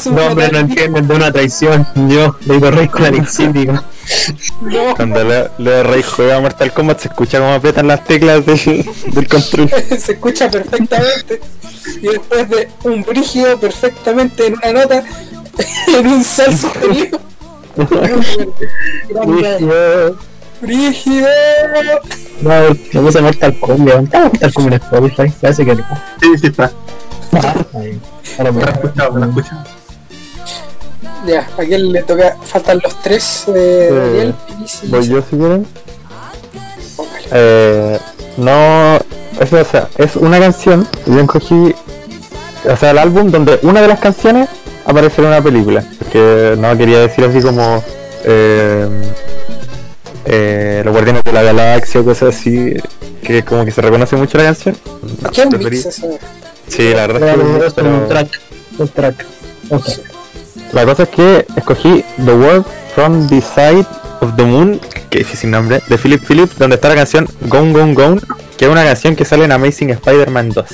¿Cómo 0.03 0.15
No, 0.17 0.27
hombre, 0.27 0.49
no 0.51 0.57
entienden 0.59 1.07
de 1.07 1.15
una 1.15 1.31
traición. 1.31 1.85
Yo, 2.09 2.35
Leito 2.45 2.71
Rey 2.71 2.87
con 2.87 3.05
Alexis, 3.05 3.53
digo. 3.53 3.73
No. 4.61 4.95
Cuando 4.95 5.23
Leo, 5.23 5.49
Leo 5.57 5.83
Rey 5.83 6.01
juega 6.03 6.37
a 6.37 6.39
Mortal 6.39 6.73
Kombat 6.73 6.99
se 7.01 7.07
escucha 7.09 7.39
como 7.39 7.53
apretan 7.53 7.87
las 7.87 8.03
teclas 8.05 8.45
del, 8.45 8.85
del 9.11 9.27
control. 9.27 9.69
se 9.69 10.13
escucha 10.13 10.49
perfectamente. 10.49 11.41
Y 11.95 12.07
después 12.07 12.49
de 12.49 12.69
un 12.83 13.03
brígido 13.03 13.59
perfectamente 13.59 14.47
en 14.47 14.53
una 14.53 14.73
nota, 14.73 15.03
en 15.87 16.07
un 16.07 16.23
sol 16.23 16.53
sostenido. 16.55 17.19
Grande. 19.09 20.15
Brígido. 20.61 21.27
No, 22.41 22.49
me 22.93 23.01
puse 23.01 23.21
Mortal 23.21 23.59
Kombat. 23.59 24.03
¿Está 24.03 24.21
Mortal 24.21 24.53
Kombat 24.53 24.73
en 24.73 24.81
Spotify? 24.81 25.33
Parece 25.41 25.65
que 25.65 25.75
no. 25.75 25.83
Sí, 26.21 26.37
sí 26.41 26.47
está. 26.47 26.71
Ah. 27.33 27.65
Ahora 28.37 28.51
me 28.51 28.61
lo 28.61 28.67
he 28.67 28.71
escuchado, 28.71 29.11
me 29.13 29.19
lo 29.19 29.25
he 29.25 29.29
escuchado. 29.29 29.63
Ya, 31.25 31.47
a 31.57 31.63
quién 31.63 31.91
le 31.91 32.03
toca. 32.03 32.35
Faltan 32.43 32.79
los 32.83 33.01
tres. 33.01 33.45
Eh, 33.53 33.89
Daniel, 33.91 34.35
Pinis 34.47 34.83
y 34.83 34.87
Voy 34.87 35.07
yo 35.07 35.21
si 35.21 35.37
quieren. 35.37 35.67
Eh, 37.31 37.99
no, 38.37 38.99
eso, 39.39 39.57
o 39.61 39.65
sea, 39.65 39.87
es 39.97 40.15
una 40.15 40.39
canción 40.39 40.87
y 41.05 41.11
yo 41.11 41.19
encogí, 41.19 41.73
o 42.69 42.75
sea, 42.77 42.91
el 42.91 42.97
álbum 42.97 43.29
donde 43.31 43.59
una 43.63 43.81
de 43.81 43.87
las 43.87 43.99
canciones 43.99 44.49
aparece 44.85 45.21
en 45.21 45.27
una 45.27 45.41
película. 45.41 45.83
Que 46.11 46.55
no 46.57 46.75
quería 46.77 46.99
decir 46.99 47.25
así 47.25 47.41
como 47.41 47.83
eh, 48.23 48.87
eh, 50.25 50.81
Los 50.85 50.93
Guardianes 50.93 51.23
de 51.23 51.31
la 51.33 51.43
Galaxia 51.43 52.01
o 52.01 52.05
cosas 52.05 52.35
así, 52.35 52.73
que 53.23 53.43
como 53.43 53.65
que 53.65 53.71
se 53.71 53.81
reconoce 53.81 54.15
mucho 54.15 54.37
la 54.37 54.45
canción. 54.45 54.75
No, 55.21 55.29
¿Qué 55.31 55.45
preferí- 55.47 55.85
es? 55.85 56.01
Sí, 56.67 56.93
la 56.93 57.07
verdad 57.07 57.23
es 57.29 57.35
que 57.35 57.71
Pero 57.75 57.95
es 57.95 58.01
un 58.01 58.07
track. 58.09 58.27
Un 58.79 58.87
track. 58.89 59.25
Ok. 59.69 59.85
La 60.73 60.85
cosa 60.85 61.03
es 61.03 61.09
que 61.09 61.45
escogí 61.55 62.03
The 62.25 62.33
World 62.33 62.65
from 62.93 63.27
the 63.29 63.41
Side 63.41 63.85
of 64.21 64.35
the 64.35 64.43
Moon, 64.43 64.79
que 65.09 65.19
difícil 65.19 65.49
nombre, 65.51 65.81
de 65.87 65.97
Philip 65.97 66.21
Phillips, 66.27 66.57
donde 66.57 66.75
está 66.75 66.89
la 66.89 66.95
canción 66.95 67.27
Gone 67.47 67.71
Gone 67.71 67.93
Gone, 67.93 68.21
que 68.57 68.65
es 68.65 68.71
una 68.71 68.83
canción 68.83 69.15
que 69.15 69.25
sale 69.25 69.45
en 69.45 69.51
Amazing 69.51 69.91
Spider-Man 69.91 70.49
2. 70.49 70.65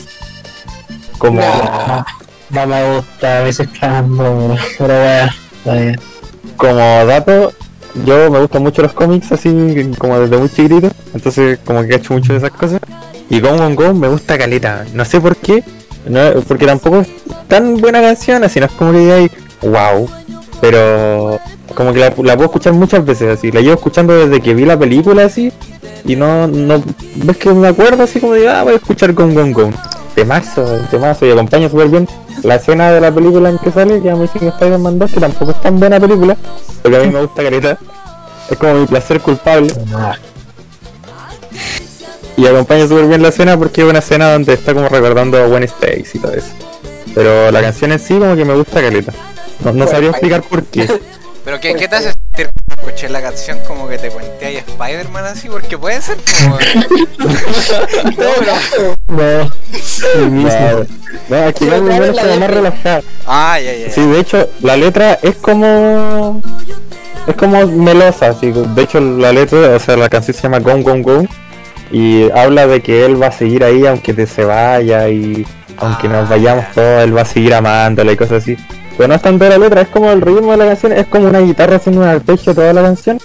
Como, 1.18 1.42
No, 1.42 2.06
no 2.50 2.68
me 2.68 2.96
gusta 2.96 3.40
a 3.40 3.42
veces 3.44 3.68
cantando, 3.80 4.56
pero 4.78 4.94
bueno, 5.00 5.32
está 5.58 5.74
bien. 5.74 6.00
como 6.58 6.80
dato, 7.06 7.54
yo 8.06 8.30
me 8.32 8.40
gustan 8.40 8.64
mucho 8.64 8.82
los 8.82 8.94
cómics 8.94 9.32
así 9.32 9.92
como 9.98 10.20
desde 10.20 10.38
muy 10.38 10.50
chiquitito, 10.50 10.92
entonces 11.14 11.60
como 11.66 11.82
que 11.84 11.94
he 11.94 11.96
hecho 11.98 12.14
mucho 12.14 12.34
de 12.34 12.40
esas 12.40 12.52
cosas. 12.52 12.80
Y 13.30 13.40
Gone 13.40 13.74
Gone 13.76 13.94
me 13.94 14.08
gusta 14.10 14.38
caleta, 14.38 14.86
no 14.94 15.06
sé 15.06 15.20
por 15.22 15.36
qué, 15.38 15.64
no- 16.08 16.42
porque 16.48 16.66
tampoco 16.66 17.02
es 17.02 17.08
tan 17.48 17.78
buena 17.78 18.02
canción, 18.02 18.44
así 18.44 18.60
no 18.60 18.66
es 18.68 18.72
como 18.74 18.92
que 18.92 19.00
digáis, 19.00 19.32
wow, 19.62 20.10
pero 20.62 21.40
como 21.76 21.94
que 21.94 22.00
la, 22.00 22.08
la 22.10 22.36
puedo 22.36 22.46
escuchar 22.46 22.74
muchas 22.74 23.04
veces 23.06 23.38
así, 23.38 23.52
la 23.52 23.62
llevo 23.62 23.76
escuchando 23.76 24.14
desde 24.14 24.42
que 24.42 24.54
vi 24.54 24.66
la 24.66 24.78
película 24.78 25.26
así, 25.26 25.52
y 26.06 26.16
no, 26.16 26.48
no, 26.48 26.84
ves 27.16 27.38
que 27.38 27.50
me 27.52 27.68
acuerdo 27.68 28.04
así 28.04 28.20
como 28.20 28.34
digo, 28.34 28.50
ah, 28.50 28.64
voy 28.64 28.74
a 28.74 28.78
escuchar 28.78 29.14
Gone 29.14 29.34
Gone 29.34 29.54
Gone. 29.54 29.74
Temazo, 30.16 30.64
temazo, 30.92 31.26
y 31.26 31.32
acompaña 31.32 31.70
súper 31.70 31.88
bien 31.88 32.08
la 32.44 32.56
escena 32.56 32.92
de 32.92 33.02
la 33.02 33.12
película 33.12 33.50
en 33.50 33.58
que 33.58 33.72
sale, 33.72 34.02
que 34.02 34.10
Amazing 34.10 34.50
Spider-Man 34.50 35.00
2, 35.00 35.12
que 35.14 35.20
tampoco 35.20 35.52
es 35.52 35.62
tan 35.62 35.80
buena 35.80 36.00
película, 36.00 36.36
porque 36.82 36.98
a 36.98 37.00
mí 37.02 37.10
me 37.10 37.22
gusta 37.22 37.44
careta. 37.44 37.78
Es 38.50 38.58
como 38.58 38.74
mi 38.74 38.86
placer 38.86 39.22
culpable. 39.22 39.74
Y 42.36 42.46
acompaña 42.46 42.88
súper 42.88 43.08
bien 43.08 43.22
la 43.22 43.30
escena 43.30 43.58
porque 43.58 43.82
es 43.82 43.88
una 43.88 44.00
escena 44.00 44.34
donde 44.34 44.54
está 44.54 44.74
como 44.74 44.90
recordando 44.90 45.38
a 45.38 45.48
Gwen 45.48 45.64
Stacy 45.64 46.18
y 46.18 46.20
todo 46.20 46.34
eso. 46.34 46.50
Pero 47.16 47.52
la 47.52 47.62
canción 47.62 47.92
en 47.92 48.00
sí 48.00 48.16
como 48.16 48.36
que 48.36 48.44
me 48.44 48.56
gusta 48.56 48.82
caleta. 48.82 49.14
No, 49.64 49.72
no 49.72 49.88
sabría 49.88 50.10
explicar 50.10 50.42
por 50.44 50.64
qué. 50.64 50.88
Pero 51.44 51.60
¿qué, 51.60 51.76
qué 51.76 51.88
te 51.88 51.98
hace 51.98 52.14
sentir 52.14 52.50
cuando 52.54 52.88
escuché 52.88 53.10
la 53.10 53.22
canción 53.22 53.60
como 53.68 53.88
que 53.88 53.98
te 53.98 54.10
cuenté 54.10 54.46
ahí 54.46 54.58
Spider-Man 54.58 55.26
así? 55.26 55.50
Porque 55.50 55.78
puede 55.78 56.02
ser 56.02 56.18
como... 56.42 56.58
no, 59.10 59.52
el 60.16 60.32
mismo. 60.32 60.86
No, 61.30 61.38
no, 61.38 61.48
es 61.48 61.56
que 61.56 61.66
Gone 61.66 61.80
Gone 61.80 62.00
Gone 62.00 62.12
es 62.12 62.20
como 62.20 62.36
más 62.38 62.50
relajada. 62.50 63.02
Ah, 63.28 63.60
ya, 63.60 63.74
ya. 63.74 63.92
Sí, 63.92 64.02
de 64.02 64.20
hecho, 64.20 64.50
la 64.62 64.78
letra 64.78 65.20
es 65.22 65.36
como. 65.36 66.42
Es 67.28 67.36
como 67.36 67.66
melosa, 67.68 68.30
así. 68.30 68.52
De 68.52 68.82
hecho, 68.82 69.00
la 69.00 69.32
letra, 69.32 69.76
o 69.76 69.80
sea, 69.80 69.98
la 69.98 70.10
canción 70.10 70.36
se 70.36 70.44
llama 70.44 70.60
Gone 70.60 70.84
Gone 70.84 71.02
Gone. 71.02 71.30
Y 71.92 72.30
habla 72.32 72.68
de 72.68 72.82
que 72.82 73.06
él 73.06 73.22
va 73.22 73.28
a 73.28 73.32
seguir 73.32 73.64
ahí 73.64 73.86
aunque 73.86 74.14
te 74.14 74.26
se 74.26 74.46
vaya 74.46 75.10
y 75.10 75.46
aunque 75.78 76.08
nos 76.08 76.28
vayamos 76.28 76.66
todos, 76.74 77.04
él 77.04 77.16
va 77.16 77.22
a 77.22 77.26
seguir 77.26 77.54
amándola 77.54 78.12
y 78.12 78.18
cosas 78.18 78.44
así. 78.44 78.58
Pero 78.98 79.08
no 79.08 79.16
es 79.16 79.22
tanto 79.22 79.48
la 79.50 79.58
letra, 79.58 79.82
es 79.82 79.88
como 79.88 80.12
el 80.12 80.22
ritmo 80.22 80.52
de 80.52 80.58
la 80.58 80.66
canción, 80.68 80.92
es 80.92 81.08
como 81.08 81.28
una 81.28 81.40
guitarra 81.40 81.78
haciendo 81.78 82.02
un 82.02 82.08
arpegio 82.08 82.54
toda 82.54 82.74
la 82.74 82.82
canción. 82.82 83.20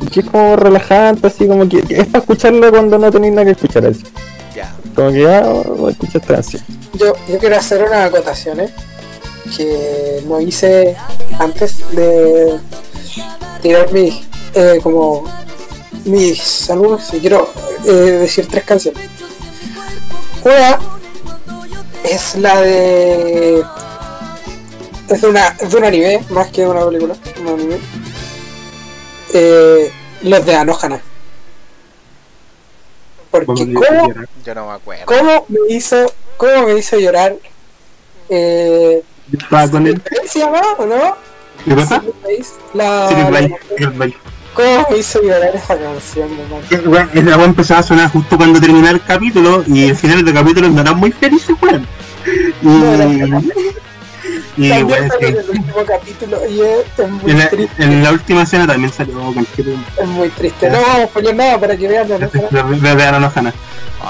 Y 0.00 0.06
que 0.06 0.20
es 0.20 0.26
como 0.26 0.56
relajante, 0.56 1.26
así 1.26 1.48
como 1.48 1.68
que 1.68 1.78
es 1.88 2.06
para 2.06 2.20
escucharla 2.20 2.70
cuando 2.70 2.98
no 2.98 3.10
tenéis 3.10 3.34
nada 3.34 3.46
que 3.46 3.52
escuchar 3.52 3.86
así. 3.86 4.04
Ya. 4.54 4.72
Como 4.94 5.10
que 5.10 5.22
ya 5.22 5.40
voy 5.40 5.88
a 5.88 5.92
escuchar 5.92 6.22
esta 6.22 6.34
canción. 6.34 6.62
Yo, 6.94 7.14
yo 7.28 7.38
quiero 7.38 7.56
hacer 7.56 7.82
unas 7.82 8.08
acotaciones 8.08 8.70
que 9.56 10.22
no 10.26 10.40
hice 10.40 10.96
antes 11.38 11.84
de 11.92 12.58
tirar 13.62 13.92
mis 13.92 14.28
eh, 14.54 14.80
como 14.82 15.24
mis 16.04 16.42
saludos 16.42 17.12
y 17.12 17.20
quiero 17.20 17.48
eh, 17.84 17.90
decir 17.90 18.48
tres 18.48 18.64
canciones. 18.64 19.02
Una 20.42 20.78
es 22.04 22.36
la 22.36 22.60
de 22.60 23.62
es 25.08 25.20
de 25.20 25.28
una 25.28 25.48
es 25.60 25.70
de 25.70 25.76
un 25.76 25.84
anime 25.84 26.24
más 26.30 26.48
que 26.48 26.62
de 26.62 26.68
una 26.68 26.84
película, 26.86 27.14
un 27.40 27.48
anime. 27.48 27.78
Eh, 29.34 29.92
los 30.22 30.46
de 30.46 30.54
Anohana. 30.54 31.00
Porque 33.30 33.46
cómo 33.74 34.14
Yo 34.44 34.54
no 34.54 34.66
me 34.68 34.72
acuerdo. 34.72 35.04
¿Cómo 35.06 35.46
me 35.48 35.74
hizo, 35.74 36.12
cómo 36.36 36.66
me 36.66 36.78
hizo 36.78 36.98
llorar? 36.98 37.36
Eh, 38.30 39.02
con 39.70 39.86
él. 39.86 40.00
¿Cómo 40.02 40.28
se 40.28 40.38
llama 40.38 40.62
o 40.78 40.86
no? 40.86 41.16
¿Qué 41.64 41.74
Base, 41.74 42.00
La. 42.74 43.08
¿Cómo 44.54 44.86
me 44.90 44.98
hizo 44.98 45.22
llorar 45.22 45.54
esa 45.54 45.78
canción, 45.78 46.28
hermano? 46.32 46.64
Eh, 46.70 46.88
weón, 46.88 47.10
Esa 47.14 47.36
weá 47.36 47.44
empezaba 47.46 47.80
a 47.80 47.82
sonar 47.82 48.10
justo 48.10 48.36
cuando 48.36 48.60
terminaba 48.60 48.90
el 48.90 49.02
capítulo 49.04 49.62
y 49.66 49.84
el 49.84 49.96
final 49.96 50.24
del 50.24 50.34
capítulo 50.34 50.68
no 50.68 50.80
eran 50.80 50.96
muy 50.96 51.12
felices, 51.12 51.54
weón. 51.62 51.86
No, 52.62 52.94
era- 52.94 53.40
Y, 54.56 54.68
También 54.68 54.86
weón, 54.86 55.08
salió 55.08 55.28
sí. 55.28 55.34
en 55.34 55.38
el 55.40 55.50
último 55.50 55.84
capítulo 55.86 56.40
y 56.48 56.60
es, 56.60 56.78
es 56.98 57.08
muy 57.10 57.30
en, 57.30 57.38
la, 57.38 57.48
triste, 57.48 57.82
en 57.82 58.02
la 58.04 58.10
última 58.12 58.42
escena 58.42 58.66
también 58.66 58.92
salió 58.92 59.32
cualquier 59.32 59.68
es 59.96 60.06
muy 60.06 60.28
triste. 60.30 60.70
No 60.70 60.80
vamos 60.80 61.04
a 61.04 61.06
poner 61.08 61.34
nada 61.34 61.58
para 61.60 61.76
que 61.76 61.88
vean 61.88 62.08
la 62.08 62.18
de 62.18 62.24
letra. 62.26 62.62
de- 62.62 62.94
de 62.96 63.02
Anohana. 63.04 63.54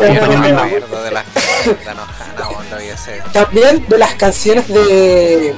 Ay, 0.00 0.14
yo 0.14 0.26
no 0.26 0.38
me 0.38 0.48
Pero- 0.48 0.58
acuerdo 0.60 1.02
de 1.02 1.10
las 1.10 1.24
canciones 1.24 1.84
de 1.84 1.90
Anohana, 1.90 2.48
weón, 2.50 2.70
lo 2.70 2.76
vi 2.78 2.84
ese. 2.88 3.22
También 3.32 3.86
de 3.88 3.98
las 3.98 4.14
canciones 4.14 4.68
de, 4.68 5.54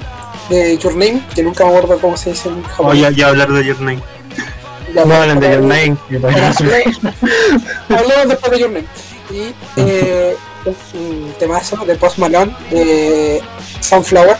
de 0.48 0.78
Your 0.78 0.92
Name, 0.92 1.22
que 1.34 1.42
nunca 1.42 1.64
me 1.64 1.70
acuerdo 1.70 1.98
cómo 2.00 2.16
se 2.16 2.30
dice 2.30 2.48
en 2.48 2.62
Oh, 2.64 2.68
japonés. 2.68 3.00
ya, 3.02 3.10
ya 3.10 3.28
hablar 3.28 3.48
de 3.52 3.64
Your 3.64 3.80
Name. 3.80 4.00
Ya, 4.94 5.04
No 5.04 5.14
hablan 5.14 5.38
de 5.40 5.50
Your 5.52 5.62
Name, 5.62 5.96
Hablemos 7.88 8.28
después 8.28 8.52
de 8.52 8.58
Your 8.58 8.70
Name. 8.70 8.86
Y 9.30 9.54
eh, 9.76 10.36
un 10.94 11.32
temazo 11.38 11.76
de 11.86 11.94
Post 11.96 12.18
Malone, 12.18 12.52
de 12.70 13.40
Sunflower, 13.80 14.36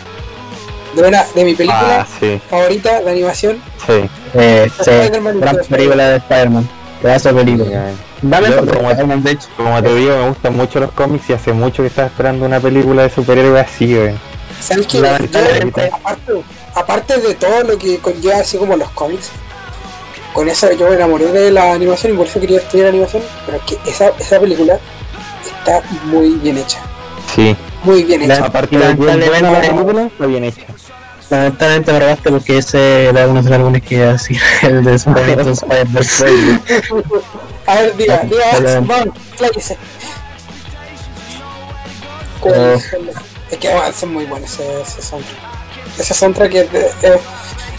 de, 0.95 1.03
una, 1.07 1.23
de 1.35 1.43
mi 1.45 1.53
película 1.55 2.01
Ah, 2.01 2.07
sí, 2.19 2.39
favorita 2.49 2.99
de 3.01 3.11
animación. 3.11 3.61
sí. 3.85 4.09
Eh, 4.33 4.69
sí, 4.83 4.91
gran 5.39 5.55
película 5.69 6.07
de 6.09 6.17
Spider-Man. 6.17 6.69
Pedazo 7.01 7.29
de 7.29 7.35
película. 7.43 7.85
Dame 8.21 8.49
Yo, 8.49 8.57
como- 8.59 8.71
Spider-Man, 8.91 9.23
de 9.23 9.31
hecho. 9.31 9.47
Como 9.57 9.81
te 9.83 9.95
digo, 9.95 10.17
me 10.17 10.27
gustan 10.29 10.55
mucho 10.55 10.79
los 10.79 10.91
cómics 10.91 11.29
y 11.29 11.33
hace 11.33 11.51
mucho 11.53 11.81
que 11.83 11.87
estaba 11.87 12.07
esperando 12.07 12.45
una 12.45 12.59
película 12.59 13.03
de 13.03 13.09
superhéroes 13.09 13.65
así, 13.67 13.95
güey. 13.95 14.13
¿Sabes 14.59 14.85
qué? 14.87 14.99
Aparte, 14.99 16.41
aparte 16.75 17.17
de 17.19 17.33
todo 17.35 17.63
lo 17.63 17.77
que 17.77 17.97
conlleva 17.97 18.37
así 18.37 18.57
como 18.57 18.77
los 18.77 18.89
cómics, 18.91 19.31
con 20.33 20.47
eso 20.47 20.71
yo 20.73 20.87
me 20.87 20.95
enamoré 20.95 21.25
de 21.31 21.51
la 21.51 21.73
animación 21.73 22.13
y 22.13 22.17
por 22.17 22.27
eso 22.27 22.39
quería 22.39 22.59
estudiar 22.59 22.89
animación, 22.89 23.23
pero 23.45 23.57
es 23.57 23.63
que 23.63 23.89
esa, 23.89 24.11
esa 24.19 24.39
película 24.39 24.77
está 25.59 25.81
muy 26.05 26.29
bien 26.35 26.57
hecha. 26.57 26.77
Sí. 27.35 27.55
Muy 27.83 28.03
bien 28.03 28.21
hecha. 28.21 28.39
La- 28.41 28.45
Aparte 28.45 28.77
de 28.77 28.93
buena 28.93 29.15
la 29.15 29.25
Lamentablemente- 29.25 29.69
película, 29.73 30.03
está 30.05 30.25
bien 30.27 30.43
hecha. 30.43 30.61
Lamentablemente 31.31 31.93
me 31.93 31.99
robaste 32.01 32.29
porque 32.29 32.57
ese 32.57 33.05
era 33.05 33.25
uno 33.25 33.41
de 33.41 33.49
los 33.49 33.57
álbumes 33.59 33.81
que 33.83 33.95
iba 33.95 34.09
a 34.09 34.11
decir, 34.13 34.39
el 34.63 34.83
de 34.83 34.95
Spider-Man. 34.95 35.47
Spider-verse. 35.47 36.25
A 37.65 37.75
ver, 37.75 37.95
diga, 37.95 38.21
diga, 38.23 38.79
vamos, 38.81 39.15
cláquese. 39.37 39.77
Oh. 42.41 42.73
Es 43.49 43.57
que 43.57 43.69
bueno, 43.69 43.87
es 43.87 44.03
muy 44.07 44.25
bueno 44.25 44.45
ese, 44.45 44.81
ese 44.81 45.01
soundtrack. 45.01 45.37
Ese 45.99 46.13
soundtrack 46.13 46.53
es 46.55 46.71
de- 46.71 46.85
eh, 47.03 47.19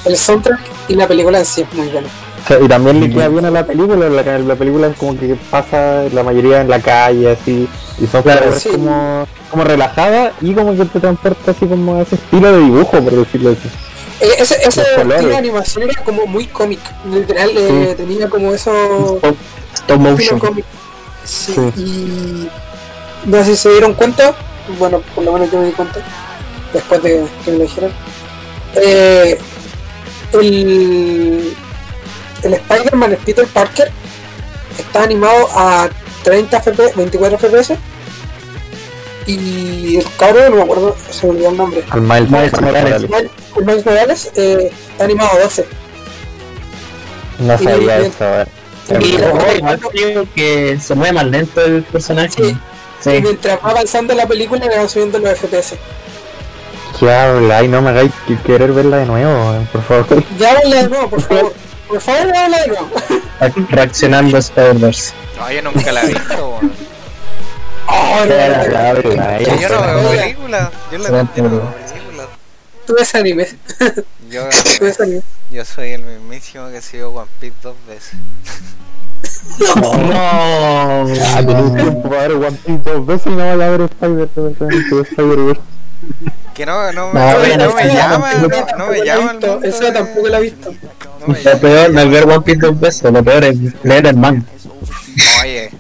el 0.05 0.17
soundtrack 0.17 0.61
y 0.89 0.95
la 0.95 1.07
película 1.09 1.39
en 1.39 1.45
sí 1.45 1.63
es 1.63 1.73
muy 1.75 1.89
bueno. 1.89 2.09
O 2.43 2.49
sea, 2.49 2.59
y 2.61 2.67
también 2.69 3.01
le 3.01 3.09
queda 3.11 3.29
bien 3.29 3.45
a 3.45 3.51
la 3.51 3.65
película, 3.67 4.09
la, 4.09 4.39
la 4.39 4.55
película 4.57 4.89
es 4.89 4.97
como 4.97 5.17
que 5.19 5.37
pasa 5.51 6.05
la 6.13 6.23
mayoría 6.25 6.61
en 6.61 6.69
la 6.69 6.81
calle 6.81 7.31
así, 7.31 7.69
y 8.01 8.07
son 8.07 8.23
Claro, 8.23 8.53
sí. 8.59 8.71
como, 8.71 9.27
como 9.51 9.65
relajada 9.65 10.33
y 10.41 10.53
como 10.53 10.77
que 10.77 10.85
te 10.87 10.99
transporta 10.99 11.53
así 11.53 11.67
como 11.67 11.97
a 11.97 12.03
ese 12.03 12.17
estilo 12.17 12.51
de 12.53 12.59
dibujo, 12.59 12.91
por 13.01 13.13
decirlo 13.13 13.51
así. 13.51 13.69
Eh, 14.21 14.29
ese 14.39 14.57
estilo 14.57 15.15
de 15.29 15.37
animación 15.37 15.85
era 15.89 16.03
como 16.03 16.27
muy 16.27 16.47
cómic. 16.47 16.81
Literal, 17.13 17.51
eh, 17.57 17.95
tenía 17.97 18.29
como 18.29 18.53
eso. 18.53 18.73
Stop, 19.17 19.37
stop 19.75 19.99
motion. 20.01 20.39
cómic. 20.39 20.65
Sí, 21.25 21.55
Sí. 21.55 21.81
y. 21.81 22.49
No 23.27 23.39
sé 23.39 23.45
si 23.51 23.57
se 23.57 23.71
dieron 23.71 23.95
cuenta. 23.95 24.35
Bueno, 24.79 25.01
por 25.15 25.25
lo 25.25 25.33
menos 25.33 25.51
yo 25.51 25.59
me 25.61 25.67
di 25.67 25.73
cuenta. 25.73 26.01
Después 26.73 27.03
de 27.03 27.25
que 27.45 27.51
me 27.53 27.59
lo 27.59 27.65
dijeron. 27.65 27.93
Eh, 28.75 29.39
el. 30.41 31.57
El 32.43 32.55
Spider-Man, 32.55 33.13
el 33.13 33.19
Peter 33.19 33.47
Parker, 33.47 33.91
está 34.79 35.03
animado 35.05 35.49
a 35.55 35.89
30 36.25 36.61
FPS, 36.61 36.97
24 36.97 37.39
FPS. 37.39 37.77
Y 39.27 39.99
el 39.99 40.07
cabrón, 40.19 40.51
no 40.51 40.57
me 40.57 40.63
acuerdo, 40.63 40.97
se 41.11 41.27
me 41.27 41.33
olvidó 41.33 41.51
el 41.51 41.57
nombre. 41.57 41.85
Al 41.91 42.01
Miles, 42.01 42.31
Miles 42.31 42.61
Morales. 42.61 43.03
El 43.57 43.65
Miles 43.65 43.87
Morales 43.87 44.33
eh, 44.37 44.73
está 44.91 45.05
animado 45.05 45.31
a 45.39 45.43
12. 45.45 45.67
No 47.39 47.59
sabía 47.59 48.01
y- 48.03 48.07
eso, 48.07 48.25
a 48.25 48.31
ver. 48.39 48.49
Y 49.01 49.15
igual 49.59 49.81
creo 49.93 50.27
que 50.35 50.79
se 50.81 50.95
mueve 50.97 51.13
más 51.13 51.25
lento 51.27 51.61
el 51.65 51.83
personaje. 51.85 52.31
Sí. 52.37 52.57
Sí. 53.01 53.11
Y 53.11 53.23
mientras 53.23 53.59
va 53.65 53.71
avanzando 53.71 54.13
la 54.15 54.27
película 54.27 54.65
le 54.67 54.77
van 54.77 54.89
subiendo 54.89 55.19
los 55.21 55.39
FPS. 55.39 55.77
¿Qué 56.99 57.11
habla? 57.13 57.59
Ay, 57.59 57.69
no 57.69 57.81
me 57.81 57.91
hagáis 57.91 58.11
que- 58.27 58.37
querer 58.39 58.73
verla 58.73 58.99
de 58.99 59.07
nuevo, 59.07 59.65
por 59.73 59.83
favor. 59.85 60.25
Ya 60.39 60.51
habla 60.59 60.83
de 60.83 60.89
nuevo, 60.89 61.09
por 61.11 61.23
favor. 61.23 61.53
Por 61.93 62.01
favor, 62.01 62.27
de 62.33 62.49
nuevo. 62.49 62.91
Reaccionando 63.69 64.37
a 64.39 64.41
Spider-Verse. 64.41 65.13
No, 65.37 65.53
yo 65.53 65.61
nunca 65.63 65.93
la 65.93 66.03
he 66.05 66.07
visto. 66.07 66.59
Oh, 67.87 68.25
no, 68.25 68.25
no, 68.25 68.57
no. 68.57 68.73
ya, 68.73 68.91
Habla, 68.91 69.39
Yo, 69.61 69.69
no 69.69 70.01
veo 70.01 70.11
películas. 70.11 70.71
Yo 70.91 70.99
la 70.99 71.09
no 71.11 71.15
veo 71.17 71.27
película. 71.27 71.75
películas. 71.85 72.27
tú 72.87 72.95
ves 72.99 73.15
anime. 73.15 73.47
Yo, 74.31 74.49
Tú 74.79 74.85
ves 74.85 75.01
anime. 75.01 75.23
yo 75.51 75.65
soy 75.67 75.91
el 75.93 76.03
mismísimo 76.03 76.71
que 76.71 76.81
sigo 76.81 77.11
One 77.11 77.29
Piece 77.39 77.57
dos 77.63 77.77
veces. 77.87 78.15
No. 79.59 79.91
Para 82.03 82.23
ver 82.23 82.33
One 82.33 82.53
Piece 82.65 82.81
dos 82.85 83.05
veces 83.07 83.27
y 83.27 83.31
no 83.37 83.45
vas 83.59 83.61
a 83.61 83.71
ver 83.71 83.81
Spider, 83.83 84.29
Spider, 85.11 85.61
Que 86.55 86.67
no, 86.67 86.93
no, 86.93 87.13
No, 87.13 87.33
no, 87.33 87.39
me- 87.41 87.57
no 87.57 87.75
me 87.75 87.85
llama, 87.89 88.33
no, 88.35 88.49
no 88.79 88.87
me 88.89 88.99
la 88.99 89.05
llama. 89.05 89.33
de- 89.35 89.93
tampoco 89.93 90.29
lo 90.29 90.37
he 90.37 90.41
visto. 90.43 90.75
no 91.21 91.27
me 91.35 91.43
Lo 91.43 91.59
peor 91.59 91.91
no 91.91 92.01
es 92.03 92.11
ver 92.11 92.25
One 92.25 92.41
Piece 92.43 92.61
dos 92.61 92.79
veces, 92.81 93.03
lo 93.11 93.25
peor 93.25 93.45
es 93.45 93.57
leer 93.85 94.07
el 94.07 94.17
manga. 94.17 94.43
Oye, 95.43 95.71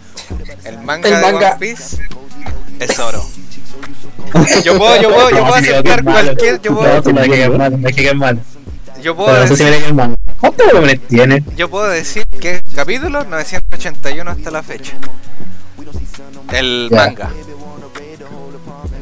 el 0.65 0.78
manga 0.78 1.09
El 1.09 1.15
de 1.16 1.20
manga. 1.20 1.49
One 1.51 1.59
Piece 1.59 2.03
es 2.81 2.99
oro. 2.99 3.23
Yo 4.65 4.78
puedo, 4.78 5.03
yo 5.03 5.11
puedo, 5.12 5.31
yo 5.31 5.40
puedo 5.40 5.55
aceptar 5.55 6.03
cualquier, 6.05 6.61
yo 6.62 6.70
No, 6.70 6.78
puedo, 6.78 7.12
no 7.12 7.23
quedar 7.23 7.51
mal, 7.59 7.94
quedar 7.94 8.15
mal. 8.16 8.40
yo 9.03 9.15
puedo 9.15 9.28
Pero 9.31 9.43
me 9.43 9.51
decir. 9.51 9.94
¿Cuántos 10.40 10.66
volúmenes 10.69 11.01
tiene? 11.07 11.44
yo 11.55 11.69
puedo 11.69 11.89
decir 11.89 12.24
que 12.40 12.62
capítulo 12.74 13.24
981 13.24 14.31
hasta 14.31 14.51
la 14.51 14.62
fecha. 14.62 14.93
El 16.51 16.89
Ya. 16.90 16.97
manga. 16.97 17.31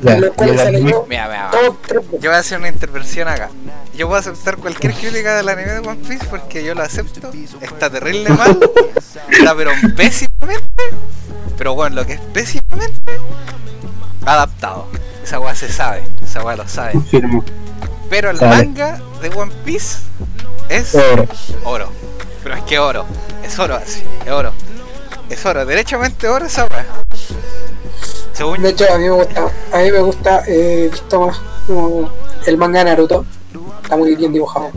Ya, 0.03 0.19
Lo 0.19 0.33
cual 0.33 0.49
y 0.49 0.53
el 0.53 0.59
se 0.59 0.69
anime. 0.69 0.83
leyó 0.85 1.07
Mira, 1.09 1.27
mira, 1.29 1.51
todos 1.51 1.77
tres 1.87 2.01
veces. 2.07 2.21
Yo 2.23 2.31
voy 2.31 2.37
a 2.37 2.39
hacer 2.41 2.59
una 2.59 2.69
intervención 2.69 3.29
acá. 3.29 3.51
Yo 3.95 4.07
puedo 4.09 4.19
aceptar 4.21 4.57
cualquier 4.57 4.95
crítica 4.95 5.37
del 5.37 5.49
anime 5.49 5.73
de 5.73 5.79
One 5.81 6.01
Piece 6.09 6.25
porque 6.27 6.65
yo 6.65 6.75
lo 6.75 6.83
acepto. 6.83 7.31
Está 7.61 7.91
terrible 7.91 8.31
mal. 8.31 8.59
Está 9.31 9.55
pero 9.55 9.73
pésimamente. 9.97 10.65
Pero 11.59 11.75
bueno, 11.75 11.97
lo 11.97 12.07
que 12.07 12.15
es 12.15 12.21
pésimamente 12.21 13.19
adaptado. 14.25 14.87
Esa 15.23 15.39
weá 15.41 15.55
se 15.55 15.71
sabe. 15.71 16.03
Esa 16.25 16.43
weá 16.45 16.57
lo 16.57 16.67
sabe. 16.69 16.93
Confirmo. 16.93 17.45
Pero 18.09 18.31
el 18.31 18.39
Dale. 18.39 18.65
manga 18.67 19.01
de 19.21 19.29
One 19.29 19.53
Piece 19.65 19.99
es 20.69 20.95
Oro. 20.95 21.27
oro. 21.65 21.89
Pero 22.43 22.55
es 22.55 22.63
que 22.63 22.79
oro. 22.79 23.07
Es 23.45 23.59
oro 23.59 23.75
así. 23.77 24.03
Es 24.25 24.31
oro. 24.33 24.53
Es 25.29 25.45
oro. 25.47 25.67
Derechamente 25.67 26.27
oro 26.29 26.47
esa 26.47 26.65
weá. 26.65 26.87
Según 28.41 28.63
De 28.63 28.71
hecho, 28.71 28.87
a 28.91 28.97
mí 28.97 29.05
me 29.05 29.11
gusta, 29.11 29.51
a 29.71 29.79
mí 29.81 29.91
me 29.93 29.99
gusta, 29.99 30.43
eh, 30.49 30.89
visto 30.91 31.21
más 31.27 31.39
como 31.67 32.11
el 32.47 32.57
manga 32.57 32.79
de 32.79 32.85
Naruto. 32.87 33.27
Está 33.83 33.99
muy 33.99 34.15
bien 34.17 34.33
dibujado. 34.33 34.71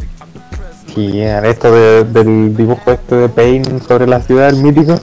Sí, 0.93 1.21
esto 1.21 1.71
de- 1.73 2.03
del 2.03 2.57
dibujo 2.57 2.91
este 2.91 3.15
de 3.15 3.29
Pain 3.29 3.81
sobre 3.87 4.05
la 4.05 4.19
ciudad, 4.21 4.49
el 4.49 4.57
mítico. 4.57 4.99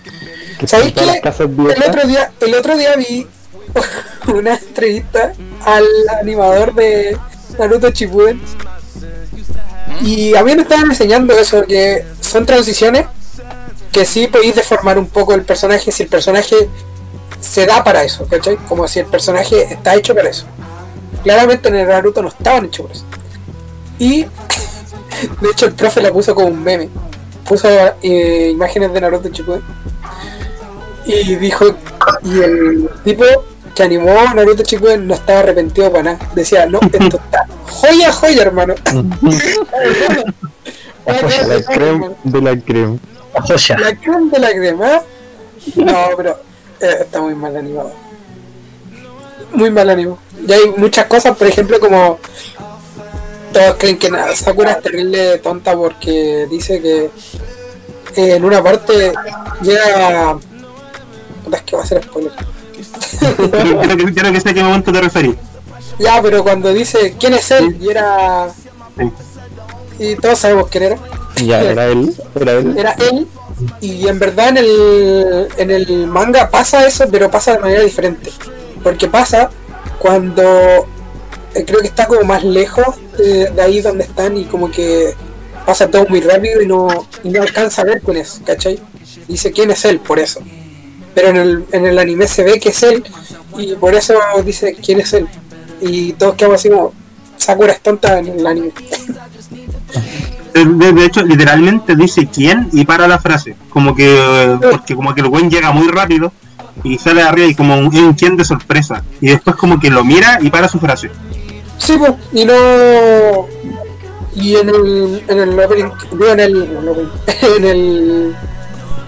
El 0.60 1.82
otro 1.88 2.06
día, 2.06 2.32
el 2.38 2.54
otro 2.54 2.76
día 2.76 2.96
vi 2.96 3.26
una 4.34 4.56
entrevista 4.56 5.32
al 5.64 5.86
animador 6.20 6.74
de 6.74 7.16
Naruto 7.58 7.88
Shippuden 7.88 8.42
y 10.02 10.34
a 10.36 10.44
mí 10.44 10.54
me 10.54 10.62
estaban 10.62 10.90
enseñando 10.90 11.32
eso, 11.32 11.64
que 11.66 12.04
son 12.20 12.44
transiciones 12.44 13.06
que 13.90 14.04
sí 14.04 14.26
podéis 14.26 14.54
deformar 14.54 14.98
un 14.98 15.06
poco 15.06 15.32
el 15.32 15.44
personaje 15.44 15.90
si 15.90 16.02
el 16.02 16.10
personaje 16.10 16.68
se 17.40 17.66
da 17.66 17.82
para 17.82 18.02
eso, 18.04 18.26
¿cachai? 18.26 18.56
Como 18.68 18.86
si 18.86 19.00
el 19.00 19.06
personaje 19.06 19.72
está 19.72 19.94
hecho 19.94 20.14
para 20.14 20.28
eso. 20.28 20.46
Claramente 21.22 21.68
en 21.68 21.76
el 21.76 21.88
Naruto 21.88 22.22
no 22.22 22.28
estaban 22.28 22.66
hechos 22.66 22.86
para 22.86 22.98
eso. 22.98 23.04
Y 23.98 24.22
de 25.40 25.50
hecho 25.50 25.66
el 25.66 25.72
profe 25.72 26.00
la 26.00 26.12
puso 26.12 26.34
como 26.34 26.48
un 26.48 26.62
meme. 26.62 26.88
Puso 27.44 27.68
eh, 28.02 28.50
imágenes 28.52 28.92
de 28.92 29.00
Naruto 29.00 29.28
Shippuden 29.28 29.62
y 31.06 31.34
dijo 31.36 31.64
y 32.22 32.40
el 32.40 32.90
tipo 33.04 33.24
que 33.74 33.82
animó 33.82 34.18
a 34.18 34.34
Naruto 34.34 34.62
Shippuden 34.62 35.06
no 35.06 35.14
estaba 35.14 35.40
arrepentido 35.40 35.90
para 35.90 36.02
nada 36.14 36.18
decía 36.34 36.66
no 36.66 36.78
esto 36.80 37.16
está 37.16 37.46
joya 37.66 38.12
joya 38.12 38.42
hermano 38.42 38.74
La 41.06 41.62
creme 41.64 42.10
de 42.22 42.40
la 42.40 42.56
creme. 42.60 42.98
Joya. 43.42 43.78
la 43.78 43.96
crema 43.96 44.30
de 44.30 44.38
la 44.38 44.50
crema 44.50 45.02
no 45.76 46.08
pero 46.16 46.38
está 46.80 47.20
muy 47.20 47.34
mal 47.34 47.56
animado 47.56 47.92
muy 49.52 49.70
mal 49.70 49.90
animado 49.90 50.18
y 50.46 50.52
hay 50.52 50.72
muchas 50.76 51.06
cosas 51.06 51.36
por 51.36 51.46
ejemplo 51.46 51.78
como 51.80 52.18
todos 53.52 53.76
creen 53.78 53.98
que 53.98 54.10
nada, 54.10 54.34
Sakura 54.34 54.72
es 54.72 54.82
terrible 54.82 55.38
tonta 55.38 55.74
porque 55.76 56.46
dice 56.48 56.80
que 56.80 57.10
eh, 58.16 58.34
en 58.36 58.44
una 58.44 58.62
parte 58.62 59.12
llega 59.62 60.38
es 61.52 61.62
que 61.62 61.76
va 61.76 61.82
a 61.82 61.86
ser 61.86 62.02
spoiler 62.02 62.32
Creo, 63.20 63.80
creo 64.14 64.32
que, 64.32 64.40
sé 64.40 64.50
a 64.50 64.54
qué 64.54 64.62
momento 64.62 64.92
te 64.92 65.00
referís. 65.00 65.36
Ya, 65.98 66.20
pero 66.22 66.42
cuando 66.42 66.72
dice 66.72 67.14
quién 67.18 67.34
es 67.34 67.50
él 67.50 67.76
y 67.80 67.90
era. 67.90 68.48
Sí. 68.96 69.12
Y 69.98 70.16
todos 70.16 70.38
sabemos 70.38 70.68
quién 70.70 70.84
era. 70.84 70.96
Ya, 71.36 71.60
era 71.62 71.86
él, 71.86 72.14
era 72.34 72.52
él. 72.52 72.78
Era 72.78 72.92
él. 72.92 73.28
Y 73.80 74.08
en 74.08 74.18
verdad 74.18 74.50
en 74.50 74.58
el, 74.58 75.48
en 75.56 75.70
el 75.70 76.06
manga 76.06 76.50
pasa 76.50 76.86
eso, 76.86 77.06
pero 77.10 77.30
pasa 77.30 77.52
de 77.52 77.58
manera 77.58 77.82
diferente. 77.82 78.30
Porque 78.82 79.08
pasa 79.08 79.50
cuando 79.98 80.86
eh, 81.54 81.64
creo 81.64 81.80
que 81.80 81.86
está 81.86 82.06
como 82.06 82.22
más 82.22 82.44
lejos 82.44 82.96
de, 83.18 83.52
ahí 83.60 83.80
donde 83.80 84.04
están 84.04 84.36
y 84.36 84.44
como 84.44 84.70
que 84.70 85.14
pasa 85.66 85.88
todo 85.88 86.06
muy 86.08 86.20
rápido 86.20 86.62
y 86.62 86.66
no, 86.66 86.88
y 87.22 87.28
no 87.28 87.42
alcanza 87.42 87.82
a 87.82 87.84
ver 87.84 88.00
quién 88.00 88.16
es, 88.16 88.40
¿cachai? 88.44 88.80
Dice 89.28 89.52
quién 89.52 89.70
es 89.70 89.84
él, 89.84 90.00
por 90.00 90.18
eso. 90.18 90.40
Pero 91.14 91.28
en 91.28 91.36
el, 91.36 91.64
en 91.72 91.86
el 91.86 91.98
anime 91.98 92.26
se 92.26 92.44
ve 92.44 92.58
que 92.60 92.70
es 92.70 92.82
él 92.82 93.04
y 93.58 93.74
por 93.74 93.94
eso 93.94 94.14
dice 94.44 94.76
quién 94.82 95.00
es 95.00 95.12
él. 95.12 95.28
Y 95.80 96.12
todos 96.12 96.34
quedamos 96.34 96.60
así 96.60 96.70
como, 96.70 96.92
Sakura 97.36 97.72
es 97.72 97.80
tonta 97.80 98.18
en 98.18 98.28
el 98.28 98.46
anime. 98.46 98.72
De, 100.54 100.92
de- 100.92 101.04
hecho, 101.04 101.22
literalmente 101.22 101.96
dice 101.96 102.28
quién 102.32 102.68
y 102.72 102.84
para 102.84 103.06
la 103.08 103.18
frase. 103.18 103.56
Como 103.70 103.94
que, 103.94 104.56
porque 104.70 104.94
como 104.94 105.14
que 105.14 105.20
el 105.22 105.28
buen 105.28 105.50
llega 105.50 105.70
muy 105.72 105.88
rápido 105.88 106.32
y 106.84 106.98
sale 106.98 107.22
de 107.22 107.28
arriba 107.28 107.46
y 107.48 107.54
como 107.54 107.76
un, 107.76 107.94
un 107.96 108.12
quién 108.14 108.36
de 108.36 108.44
sorpresa. 108.44 109.02
Y 109.20 109.28
después 109.30 109.56
como 109.56 109.78
que 109.80 109.90
lo 109.90 110.04
mira 110.04 110.38
y 110.40 110.50
para 110.50 110.68
su 110.68 110.78
frase. 110.78 111.10
Sí, 111.78 111.96
pues, 111.98 112.12
y 112.32 112.44
no. 112.44 113.46
Y 114.34 114.56
en 114.56 114.68
el. 114.68 115.24
En 115.28 115.38
el 115.40 115.58
opening. 115.58 115.90
Digo, 116.12 116.26
en 116.26 116.40
el. 116.40 116.62
En 116.62 116.78
el, 116.78 116.88
opening, 116.88 117.08
en 117.56 117.64
el, 117.64 118.36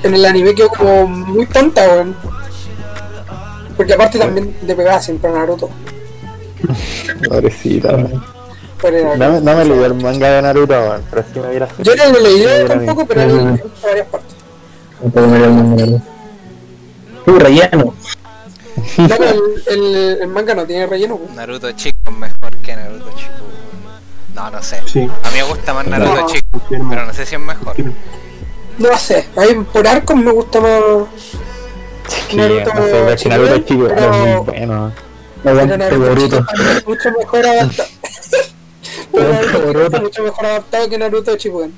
en 0.02 0.14
el 0.14 0.24
anime 0.24 0.54
quedó 0.54 0.68
como 0.68 1.06
muy 1.06 1.46
tonta, 1.46 1.82
weón. 1.86 2.16
Porque 3.76 3.94
aparte 3.94 4.18
también 4.18 4.54
le 4.66 4.74
pegaba 4.74 5.00
siempre 5.00 5.30
a 5.30 5.34
Naruto. 5.34 5.70
Pobrecita. 7.28 7.96
Pero 8.82 8.96
era- 8.98 9.16
No, 9.16 9.32
me- 9.32 9.40
no 9.40 9.56
me 9.56 9.64
leí 9.64 9.82
el 9.84 9.94
manga 9.94 10.28
de 10.30 10.42
Naruto, 10.42 10.74
weón, 10.74 11.02
pero 11.10 11.22
sí 11.32 11.38
me 11.40 11.46
serie. 11.52 11.68
Yo 11.78 11.96
no 11.96 12.12
lo 12.12 12.20
leí 12.20 12.44
tampoco, 12.68 13.06
pero 13.06 13.20
lo 13.26 13.34
leí 13.36 13.44
en 13.44 13.62
varias 13.82 14.06
partes. 14.08 14.34
El. 15.14 16.02
Uh, 17.26 17.38
relleno. 17.38 17.94
No, 18.98 19.08
pero 19.08 19.30
el, 19.30 19.62
el, 19.68 20.18
el 20.22 20.28
manga 20.28 20.54
no 20.54 20.64
tiene 20.66 20.86
relleno, 20.86 21.16
pues. 21.16 21.30
Naruto 21.34 21.70
chico 21.72 21.96
es 22.06 22.12
mejor 22.16 22.56
que 22.56 22.74
Naruto 22.74 23.10
chico. 23.16 23.30
No, 24.34 24.50
no 24.50 24.62
sé. 24.62 24.80
Sí. 24.86 25.00
A 25.22 25.30
mí 25.30 25.36
me 25.36 25.42
gusta 25.44 25.72
más 25.74 25.86
Naruto 25.86 26.16
No. 26.22 26.26
chico, 26.26 26.60
pero 26.68 27.06
no 27.06 27.12
sé 27.12 27.24
si 27.26 27.34
es 27.36 27.40
mejor. 27.40 27.74
No 28.78 28.98
sé, 28.98 29.28
a 29.36 29.40
mí 29.42 29.64
por 29.72 29.86
arcos 29.86 30.16
me 30.16 30.32
gusta 30.32 30.60
más. 30.60 30.72
Sí, 32.08 32.36
Naruto 32.36 32.74
no 32.74 32.82
sé, 32.82 32.90
pero 32.90 33.28
Naruto 33.28 33.58
chico, 33.58 33.66
chico 33.68 33.86
es 33.86 33.92
pero- 33.92 34.12
muy 34.12 34.46
bueno. 34.46 34.92
Pero 35.44 35.66
Naruto 35.66 36.44
mucho 36.86 37.10
mejor 37.18 37.46
adaptado. 37.46 37.88
Pero 39.66 39.78
Naruto 39.80 39.96
está 39.96 40.00
mucho 40.02 40.22
mejor 40.24 40.46
adaptado 40.46 40.88
que 40.88 40.98
Naruto 40.98 41.36
Shippuden. 41.36 41.72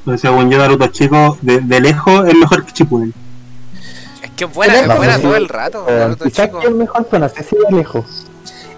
Entonces, 0.00 0.20
según 0.20 0.50
yo, 0.50 0.58
Naruto 0.58 0.86
chico, 0.88 1.38
de, 1.42 1.60
de 1.60 1.80
lejos 1.80 2.28
es 2.28 2.34
mejor 2.34 2.64
que 2.64 2.72
Shippuden. 2.72 3.14
Es 4.22 4.30
que 4.36 4.44
es 4.44 4.52
buena, 4.52 4.74
es 4.74 4.82
arco 4.82 4.96
buena 4.96 5.18
todo 5.18 5.36
el 5.36 5.48
rato. 5.48 5.86
Eh, 5.88 5.98
Naruto 5.98 6.28
chico. 6.30 6.60
que 6.60 6.66
es 6.68 6.72
mejor, 6.74 7.06
pero 7.10 7.20
no 7.20 7.28
sé 7.28 7.42
si 7.42 7.56
de 7.56 7.76
lejos. 7.76 8.26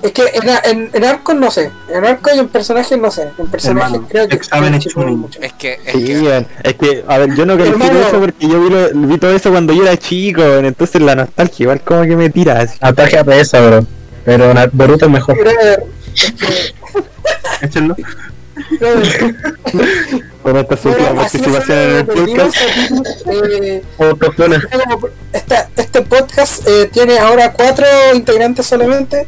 Es 0.02 0.12
que 0.12 0.22
en, 0.34 0.48
en, 0.70 0.90
en 0.92 1.04
arcos 1.04 1.34
no 1.34 1.50
sé, 1.50 1.72
en 1.88 2.04
arcos 2.04 2.34
y 2.36 2.38
en 2.38 2.48
personajes 2.48 2.98
no 2.98 3.10
sé, 3.10 3.30
en 3.38 3.46
personajes 3.46 3.92
Hermano, 3.94 4.06
creo 4.08 4.28
que 4.28 4.38
Chunin. 4.78 5.18
mucho. 5.18 5.40
Es 5.40 5.54
que, 5.54 5.80
es 5.84 5.92
Sí, 5.94 6.04
que 6.04 6.46
es 6.64 6.74
que, 6.74 7.04
a 7.08 7.18
ver, 7.18 7.34
yo 7.34 7.46
no 7.46 7.56
califico 7.56 7.84
Hermano. 7.86 8.06
eso 8.06 8.20
porque 8.20 8.46
yo 8.46 8.60
vi, 8.62 8.70
lo- 8.70 8.90
vi 9.08 9.18
todo 9.18 9.34
eso 9.34 9.50
cuando 9.50 9.72
yo 9.72 9.82
era 9.84 9.96
chico, 9.96 10.42
entonces 10.42 11.00
la 11.00 11.14
nostalgia 11.14 11.64
igual 11.64 11.80
como 11.80 12.02
que 12.02 12.14
me 12.14 12.28
tira 12.28 12.60
así. 12.60 12.78
Nostalgia 12.80 13.24
pesa, 13.24 13.60
bro. 13.66 13.86
Pero 14.26 14.52
Na- 14.52 14.68
Boruto 14.70 15.06
es 15.06 15.10
mejor. 15.10 15.36
Es 16.14 16.32
que, 16.32 16.74
Échenlo. 17.62 17.96
Con 20.42 20.56
esta 20.56 20.76
su 20.76 20.88
última 20.88 21.08
bueno, 21.08 21.20
así 21.22 21.38
participación 21.38 21.78
en 21.78 21.96
el 21.96 22.06
podcast. 22.06 22.56
eh, 23.26 23.82
como- 24.90 25.08
esta- 25.32 25.68
este 25.76 26.02
podcast 26.02 26.66
eh, 26.68 26.88
tiene 26.92 27.18
ahora 27.18 27.52
cuatro 27.52 27.86
integrantes 28.14 28.66
solamente. 28.66 29.26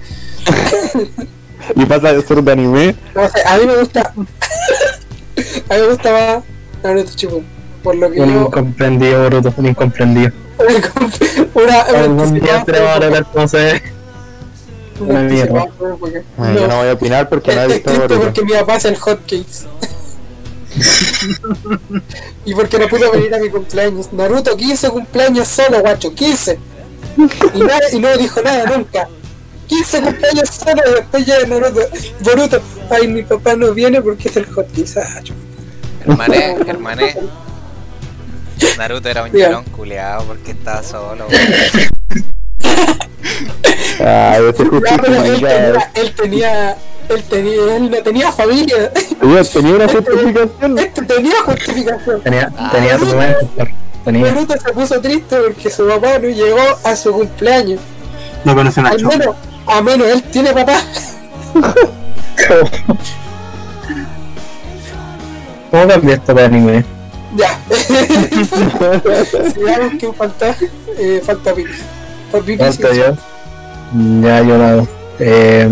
Y 1.75 1.85
pasa 1.87 2.13
de 2.13 2.23
ser 2.23 2.43
de 2.43 2.53
anime. 2.53 2.95
No 3.15 3.29
sé, 3.29 3.43
a 3.47 3.59
mí 3.59 3.67
me 3.67 3.77
gusta. 3.77 4.01
a 5.69 5.75
mí 5.75 5.81
me 5.81 5.87
gusta 5.89 6.13
más 6.13 6.45
Naruto 6.83 7.11
Shippuden. 7.17 7.47
Por 7.83 7.95
lo 7.97 8.11
que 8.11 8.21
Un 8.21 8.35
yo. 8.35 8.41
incomprendido, 8.47 9.23
Boruto. 9.25 9.55
Un 9.57 9.67
incomprendido. 9.67 10.33
una, 11.55 11.81
Algún 11.81 12.35
día 12.35 12.55
una- 12.57 12.65
tenemos 12.65 12.99
que 12.99 13.05
hablar 13.05 13.27
cómo 13.33 13.49
se 13.49 13.57
ve. 13.59 13.83
Una 15.01 15.21
mierda. 15.23 15.67
Porque- 15.99 16.23
Ah, 16.39 16.53
Yo 16.55 16.67
no 16.69 16.77
voy 16.79 16.89
a 16.89 16.93
opinar 16.93 17.29
porque 17.29 17.55
no 17.55 17.63
he 17.63 17.67
visto 17.69 17.91
Boruto. 17.93 18.21
porque 18.21 18.43
mi 18.45 18.53
papá 18.53 18.75
hace 18.77 18.89
el 18.89 18.97
hotcakes. 18.97 19.67
y 22.45 22.55
porque 22.55 22.79
no 22.79 22.89
pudo 22.89 23.11
venir 23.13 23.35
a 23.35 23.39
mi 23.39 23.49
cumpleaños. 23.51 24.13
Naruto 24.13 24.57
15 24.57 24.91
cumpleaños 24.91 25.49
solo, 25.49 25.81
guacho, 25.81 26.15
15. 26.15 26.59
Y, 27.55 27.59
nada, 27.61 27.81
y 27.93 27.99
no 27.99 28.17
dijo 28.17 28.41
nada 28.43 28.65
nunca. 28.77 29.09
15 29.67 30.01
cumpleaños 30.03 30.49
solo 30.51 30.83
y 30.89 30.95
después 30.95 31.27
ya 31.27 31.45
Naruto. 31.47 31.81
Boruto, 32.21 32.61
ay, 32.91 33.09
mi 33.09 33.23
papá 33.23 33.57
no 33.57 33.73
viene 33.75 34.01
porque 34.03 34.29
es 34.29 34.37
el 34.37 34.47
hotcakes. 34.47 34.97
Ah. 35.01 35.21
Hermané, 36.07 36.57
hermané. 36.67 37.17
Naruto 38.77 39.09
era 39.09 39.25
un 39.25 39.33
llorón 39.33 39.65
culeado 39.65 40.25
porque 40.25 40.53
estaba 40.53 40.83
solo. 40.83 41.27
Ah, 44.01 44.37
yo 44.39 44.55
te 44.55 44.65
Ya, 44.65 44.97
pero 44.99 45.15
él 45.15 45.41
tenía, 45.41 45.89
él 45.95 46.13
tenía, 46.15 46.77
él 47.09 47.23
tenía, 47.25 47.77
él 47.77 47.91
no 47.91 47.97
tenía 48.03 48.33
familia. 48.33 48.93
Tenía 49.53 49.75
una 49.75 49.89
justificación. 49.89 50.79
Este 50.79 51.03
tenía 51.03 51.43
justificación. 51.43 52.21
Tenía, 52.23 52.51
tenía 52.73 52.99
su 52.99 53.07
momento. 53.07 53.49
Tenía. 54.05 54.33
Naruto 54.33 54.55
se 54.59 54.73
puso 54.73 55.01
triste 55.01 55.37
porque 55.37 55.71
su 55.71 55.87
papá 55.87 56.19
no 56.19 56.29
llegó 56.29 56.61
a 56.85 56.95
su 56.97 57.13
cumpleaños. 57.13 57.81
No 58.45 58.55
conoce 58.55 58.81
a 58.81 58.89
Al 58.89 59.05
menos, 59.05 59.35
a 59.67 59.83
menos 59.83 60.07
él 60.09 60.23
tiene 60.25 60.53
papá. 60.53 60.81
¿Cómo 65.71 65.87
cambió 65.87 66.15
esto 66.15 66.35
para 66.35 66.47
anime? 66.47 66.85
Ya. 67.37 67.59
Sigamos 69.53 69.93
que 69.99 70.13
falta. 70.13 70.57
Eh, 70.99 71.21
falta 71.25 71.55
Pipi. 71.55 71.71
Por 72.31 72.41
Pipi, 72.45 72.53
sí, 72.53 72.59
¿Cuánto 72.59 72.95
sí. 72.95 73.01
yo? 73.01 73.17
Ya 74.21 74.43
yo 74.43 74.59
la 74.59 74.85
eh, 75.19 75.69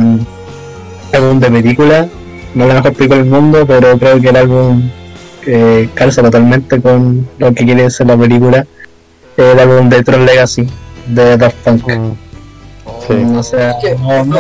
álbum 1.12 1.38
de 1.40 1.50
película, 1.50 2.08
no 2.54 2.66
la 2.66 2.74
mejor 2.74 2.92
película 2.94 3.20
del 3.22 3.30
mundo, 3.30 3.64
pero 3.66 3.98
creo 3.98 4.20
que 4.20 4.28
el 4.30 4.36
álbum 4.36 4.90
eh, 5.46 5.88
calza 5.94 6.22
totalmente 6.22 6.80
con 6.80 7.28
lo 7.38 7.52
que 7.54 7.64
quiere 7.64 7.90
ser 7.90 8.06
la 8.08 8.16
película. 8.16 8.66
El 9.36 9.58
álbum 9.58 9.88
de 9.90 10.02
Tron 10.02 10.24
Legacy 10.24 10.66
de 11.08 11.36
Daft 11.36 11.56
Punk. 11.64 11.88
Mm, 11.88 12.12
Oh, 12.88 13.02
Sí, 13.06 13.14
O 13.36 13.42
sea, 13.42 13.74
¿Qué? 13.80 13.94
no, 13.96 14.24
no, 14.24 14.36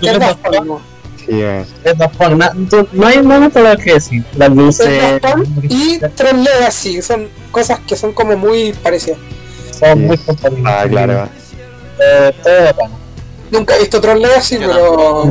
¿Qué 0.00 0.08
es 0.10 0.18
Daft 0.18 0.38
Punk, 0.40 0.64
no? 0.66 0.80
sí, 1.16 1.26
eh. 1.30 1.64
es 1.84 1.98
Daft 1.98 2.16
Punk, 2.16 2.32
na- 2.36 2.52
tú- 2.70 2.86
no 2.92 3.06
hay 3.06 3.20
nada 3.22 3.48
para 3.50 3.76
que 3.76 3.94
decir. 3.94 4.22
Las 4.36 4.50
Es 4.50 4.54
luces 4.56 5.20
Daft 5.20 5.34
Punk 5.34 5.48
y 5.68 5.98
Tron 6.14 6.44
Legacy. 6.44 7.02
Son 7.02 7.26
cosas 7.50 7.80
que 7.80 7.96
son 7.96 8.12
como 8.12 8.36
muy 8.36 8.72
parecidas. 8.74 9.18
son 9.78 9.98
Sí. 9.98 10.04
muy 10.04 10.18
compatibles. 10.18 10.66
Ah, 10.72 10.84
claro. 10.88 11.28
Eh, 11.98 12.32
todo. 12.42 12.88
Nunca 13.50 13.76
he 13.76 13.80
visto 13.80 14.00
Legacy, 14.14 14.58
Yo 14.58 14.68
pero. 14.68 15.24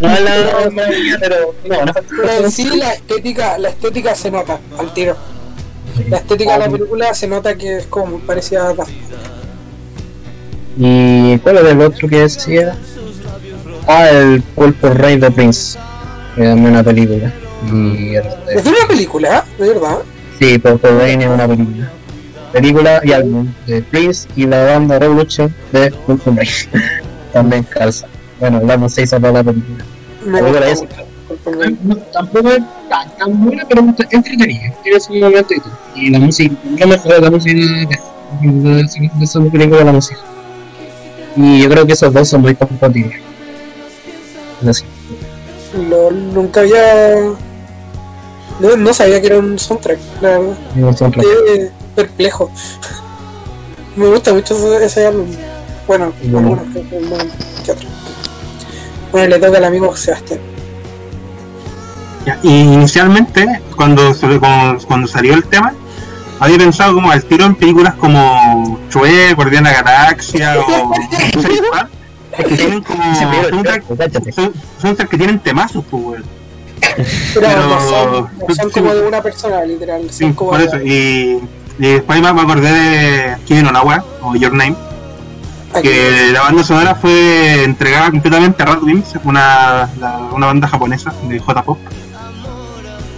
No 0.00 0.10
es 0.10 0.20
la 0.22 0.70
maravilla, 0.70 1.16
pero 1.20 1.54
no, 1.66 1.84
no 1.84 1.92
Pero 1.92 2.44
en 2.44 2.50
sí 2.50 2.64
la 2.76 2.92
estética, 2.94 3.56
la 3.58 3.68
estética 3.68 4.14
se 4.14 4.30
nota 4.30 4.58
al 4.76 4.92
tiro. 4.92 5.16
La 6.08 6.16
estética 6.16 6.54
de 6.54 6.58
la 6.58 6.68
película 6.68 7.14
se 7.14 7.28
nota 7.28 7.54
que 7.56 7.76
es 7.78 7.86
como 7.86 8.06
muy 8.06 8.20
parecida 8.22 8.68
a 8.68 8.74
Daft 8.74 8.90
Punk. 8.90 9.14
¿Y 10.76 11.38
cuál 11.38 11.58
era 11.58 11.70
el 11.70 11.80
otro 11.80 12.08
que 12.08 12.20
decía? 12.20 12.76
Ah, 13.86 14.08
el 14.08 14.42
Pulpo 14.42 14.88
Rey 14.88 15.18
de 15.18 15.30
Prince. 15.30 15.78
Que 16.34 16.42
también 16.42 16.72
una 16.72 16.82
película. 16.82 17.32
Y 17.72 18.16
el- 18.16 18.24
Es 18.52 18.64
de 18.64 18.70
una 18.70 18.86
película, 18.88 19.44
¿eh? 19.58 19.62
de 19.62 19.68
verdad. 19.68 19.98
sí, 20.40 20.58
Pulpo 20.58 20.88
Rey 20.88 21.14
es 21.14 21.26
una 21.26 21.46
película. 21.46 21.92
Película 22.54 23.00
y 23.02 23.10
álbum 23.10 23.52
de 23.66 23.82
Prince 23.82 24.28
y 24.36 24.46
la 24.46 24.64
banda 24.64 25.00
Revolution 25.00 25.52
de 25.72 25.90
Pulpo 25.90 26.30
Rey. 26.30 26.48
también 27.32 27.64
calza. 27.64 28.06
Bueno, 28.38 28.62
álbum 28.70 28.88
se 28.88 29.02
hizo 29.02 29.20
para 29.20 29.32
la 29.32 29.42
película. 29.42 29.84
Me. 30.24 30.40
No, 31.82 31.96
tampoco 32.12 32.50
es 32.50 32.62
tan, 32.88 33.16
tan 33.16 33.44
buena, 33.44 33.64
pero 33.68 33.80
es 33.98 34.06
entretenida. 34.12 34.72
Tiene 34.84 35.00
su 35.00 35.14
momento 35.14 35.52
y 35.52 35.58
todo. 35.58 35.72
Y 35.96 36.10
la 36.10 36.20
música, 36.20 36.54
lo 36.78 36.86
mejor 36.86 37.14
de 37.14 37.20
la 37.20 37.30
música 37.32 37.54
de, 38.40 38.80
esa 39.20 39.40
película 39.40 39.78
de 39.78 39.84
la 39.84 39.92
música. 39.92 40.20
Y 41.36 41.60
yo 41.60 41.68
creo 41.68 41.84
que 41.84 41.94
esos 41.94 42.14
dos 42.14 42.28
son 42.28 42.42
muy 42.42 42.54
compatibles. 42.54 43.20
Así. 44.64 44.84
No, 45.90 46.12
nunca 46.12 46.60
había. 46.60 47.32
No, 48.60 48.76
no 48.76 48.94
sabía 48.94 49.20
que 49.20 49.26
era 49.26 49.40
un 49.40 49.58
soundtrack, 49.58 49.98
la 50.20 50.38
verdad. 50.38 50.58
Me 50.76 50.84
un 50.84 50.96
rato. 50.96 51.20
Quedé 51.20 51.72
perplejo. 51.94 52.50
Me 53.96 54.06
gusta 54.08 54.32
mucho 54.32 54.54
ese, 54.54 54.84
ese 54.86 55.06
álbum. 55.06 55.26
Bueno, 55.86 56.12
Bueno. 56.24 56.48
algunos 56.62 56.74
que 56.74 57.00
no, 57.00 57.16
que 57.64 57.72
otros. 57.72 57.92
Bueno, 59.12 59.28
le 59.28 59.38
toca 59.38 59.58
al 59.58 59.64
amigo 59.64 59.94
Sebastián. 59.96 60.40
Ya, 62.26 62.38
Y 62.42 62.48
inicialmente, 62.62 63.46
cuando, 63.76 64.12
cuando, 64.88 65.06
salió 65.06 65.34
el 65.34 65.44
tema, 65.44 65.74
había 66.40 66.56
pensado 66.58 66.94
como 66.94 67.10
al 67.10 67.22
tiro 67.24 67.44
en 67.44 67.54
películas 67.54 67.94
como 67.94 68.80
Chue, 68.90 69.34
Guardián 69.34 69.64
de 69.64 69.70
la 69.70 69.82
Galaxia 69.82 70.56
o 70.58 70.92
que 72.36 72.42
tienen 72.56 72.82
como 72.82 73.02
son, 74.34 74.52
soundtrack 74.80 75.08
que 75.08 75.18
tienen 75.18 75.38
temazos, 75.38 75.84
pues. 75.90 76.22
Pero, 76.80 77.46
Pero- 77.46 77.68
no 77.68 77.80
son, 77.80 78.28
no 78.48 78.54
son 78.54 78.70
como 78.70 78.94
de 78.94 79.06
una 79.06 79.22
persona, 79.22 79.64
literal. 79.64 80.02
Son 80.02 80.12
Sí, 80.12 80.32
como 80.32 80.50
por 80.52 80.60
eso. 80.60 80.78
Y, 80.82 81.40
y 81.78 81.86
después 81.86 82.20
me 82.20 82.28
acordé 82.28 82.72
de 82.72 83.36
Kimi 83.46 83.62
no 83.62 83.72
Nawa, 83.72 84.04
o 84.22 84.34
Your 84.36 84.52
Name, 84.52 84.74
aquí. 85.72 85.82
que 85.88 86.30
la 86.32 86.42
banda 86.42 86.62
sonora 86.64 86.94
fue 86.94 87.64
entregada 87.64 88.10
completamente 88.10 88.62
a 88.62 88.66
Radwimps, 88.66 89.14
una, 89.24 89.88
la- 90.00 90.18
una 90.32 90.46
banda 90.46 90.68
japonesa 90.68 91.12
de 91.28 91.38
J-Pop. 91.38 91.78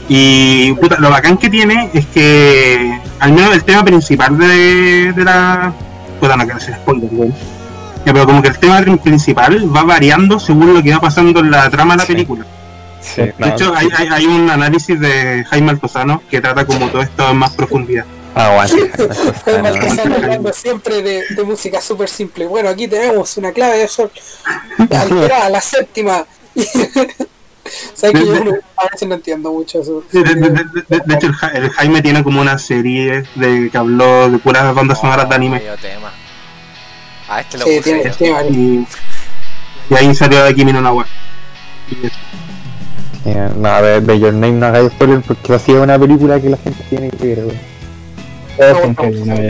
Y 0.09 0.73
puta, 0.75 0.97
lo 1.01 1.11
bacán 1.11 1.37
que 1.37 1.51
tiene 1.51 1.91
es 1.93 2.07
que, 2.07 2.97
al 3.19 3.33
menos 3.33 3.53
el 3.55 3.65
tema 3.65 3.85
principal 3.85 4.39
de, 4.39 5.13
de 5.13 5.25
la. 5.25 5.73
Puta, 6.21 6.37
no 6.37 6.45
quiero 6.45 6.59
hacer 6.59 6.75
spoiler. 6.77 7.11
Ya, 8.05 8.13
pero 8.13 8.25
como 8.25 8.41
que 8.41 8.49
el 8.49 8.59
tema 8.59 8.81
principal 9.03 9.69
va 9.75 9.83
variando 9.83 10.39
según 10.39 10.75
lo 10.75 10.83
que 10.83 10.93
va 10.93 11.01
pasando 11.01 11.41
en 11.41 11.51
la 11.51 11.69
trama 11.71 11.95
de 11.95 11.99
la 11.99 12.07
Sí. 12.07 12.13
película. 12.13 12.45
Sí, 13.01 13.23
De 13.23 13.35
no, 13.39 13.47
hecho, 13.47 13.75
hay, 13.77 13.89
hay, 13.97 14.09
hay 14.09 14.27
un 14.27 14.49
análisis 14.49 14.99
de 14.99 15.45
Jaime 15.51 15.71
Altozano 15.71 16.23
que 16.31 16.41
trata 16.41 16.65
como 16.65 16.87
todo 16.89 17.03
esto 17.03 17.29
en 17.31 17.37
más 17.37 17.51
profundidad. 17.55 18.05
Aguante. 18.45 18.91
Baltasar 19.63 20.13
hablando 20.13 20.53
siempre 20.53 21.03
de, 21.03 21.25
de 21.31 21.43
música 21.45 21.81
súper 21.81 22.09
simple. 22.09 22.47
Bueno, 22.47 22.69
aquí 22.69 22.87
tenemos 22.89 23.37
una 23.37 23.53
clave 23.53 23.79
de 23.79 23.89
sol 23.89 24.11
alterada, 24.79 25.49
la 25.51 25.61
séptima. 25.61 26.25
¿Sabes 27.95 28.21
que 28.21 28.27
yo 28.27 28.45
no- 28.45 28.53
a 28.77 28.89
veces 28.93 29.09
no 29.09 29.15
entiendo 29.17 29.51
mucho 29.53 29.81
eso? 29.81 30.05
De, 30.13 30.23
de- 30.23 30.35
de- 30.35 30.51
de- 30.89 31.03
de 31.05 31.15
hecho, 31.15 31.27
el, 31.27 31.33
Ja- 31.35 31.49
el 31.49 31.71
Jaime 31.71 32.01
tiene 32.03 32.23
como 32.23 32.41
una 32.41 32.59
serie 32.59 33.25
de 33.35 33.69
que 33.71 33.77
habló 33.79 34.31
de 34.31 34.39
puras 34.39 34.73
bandas 34.75 35.01
sonoras 35.01 35.29
de 35.29 35.35
anime. 35.35 35.59
medio 35.59 35.77
tema. 35.79 36.13
Ah, 37.29 37.41
este 37.41 37.59
lo 37.59 37.65
Sí, 37.65 37.81
tiene, 37.83 38.09
tiene 38.11 38.33
varios. 38.35 38.57
Y, 38.57 38.87
y 39.91 39.95
ahí 39.97 40.15
salió 40.15 40.45
de 40.45 40.55
Kimi 40.55 40.73
no 40.73 40.81
Nawa. 40.81 41.07
Y 41.91 42.07
eso. 42.07 42.17
Eh, 43.25 43.51
no, 43.57 43.83
de, 43.83 44.01
de 44.01 44.21
Your 44.21 44.33
Name 44.33 44.53
no 44.53 44.67
hagáis 44.67 44.93
spoiler 44.93 45.21
porque 45.23 45.55
así 45.55 45.73
es 45.73 45.79
una 45.79 45.99
película 45.99 46.41
que 46.41 46.49
la 46.51 46.57
gente 46.59 46.85
tiene 46.89 47.11
que 47.11 47.27
ver, 47.27 47.39
weón. 47.47 47.76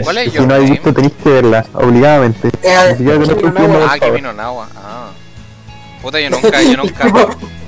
¿Cuál 0.03 0.17
es 0.17 0.33
Si 0.33 0.45
no 0.45 0.53
habéis 0.53 0.71
visto 0.71 0.93
tenéis 0.93 1.13
que 1.23 1.29
verla, 1.29 1.65
obligadamente. 1.73 2.49
Eh, 2.63 2.75
Ni 2.91 2.97
siquiera 2.97 3.17
no 3.19 3.37
que 3.37 3.85
Ah, 3.89 3.99
Kimi 3.99 4.21
no 4.21 4.33
Nawa. 4.33 4.67
Ah. 4.75 5.09
Puta, 6.01 6.19
yo 6.19 6.29
nunca, 6.29 6.61
yo 6.61 6.77
nunca. 6.77 7.05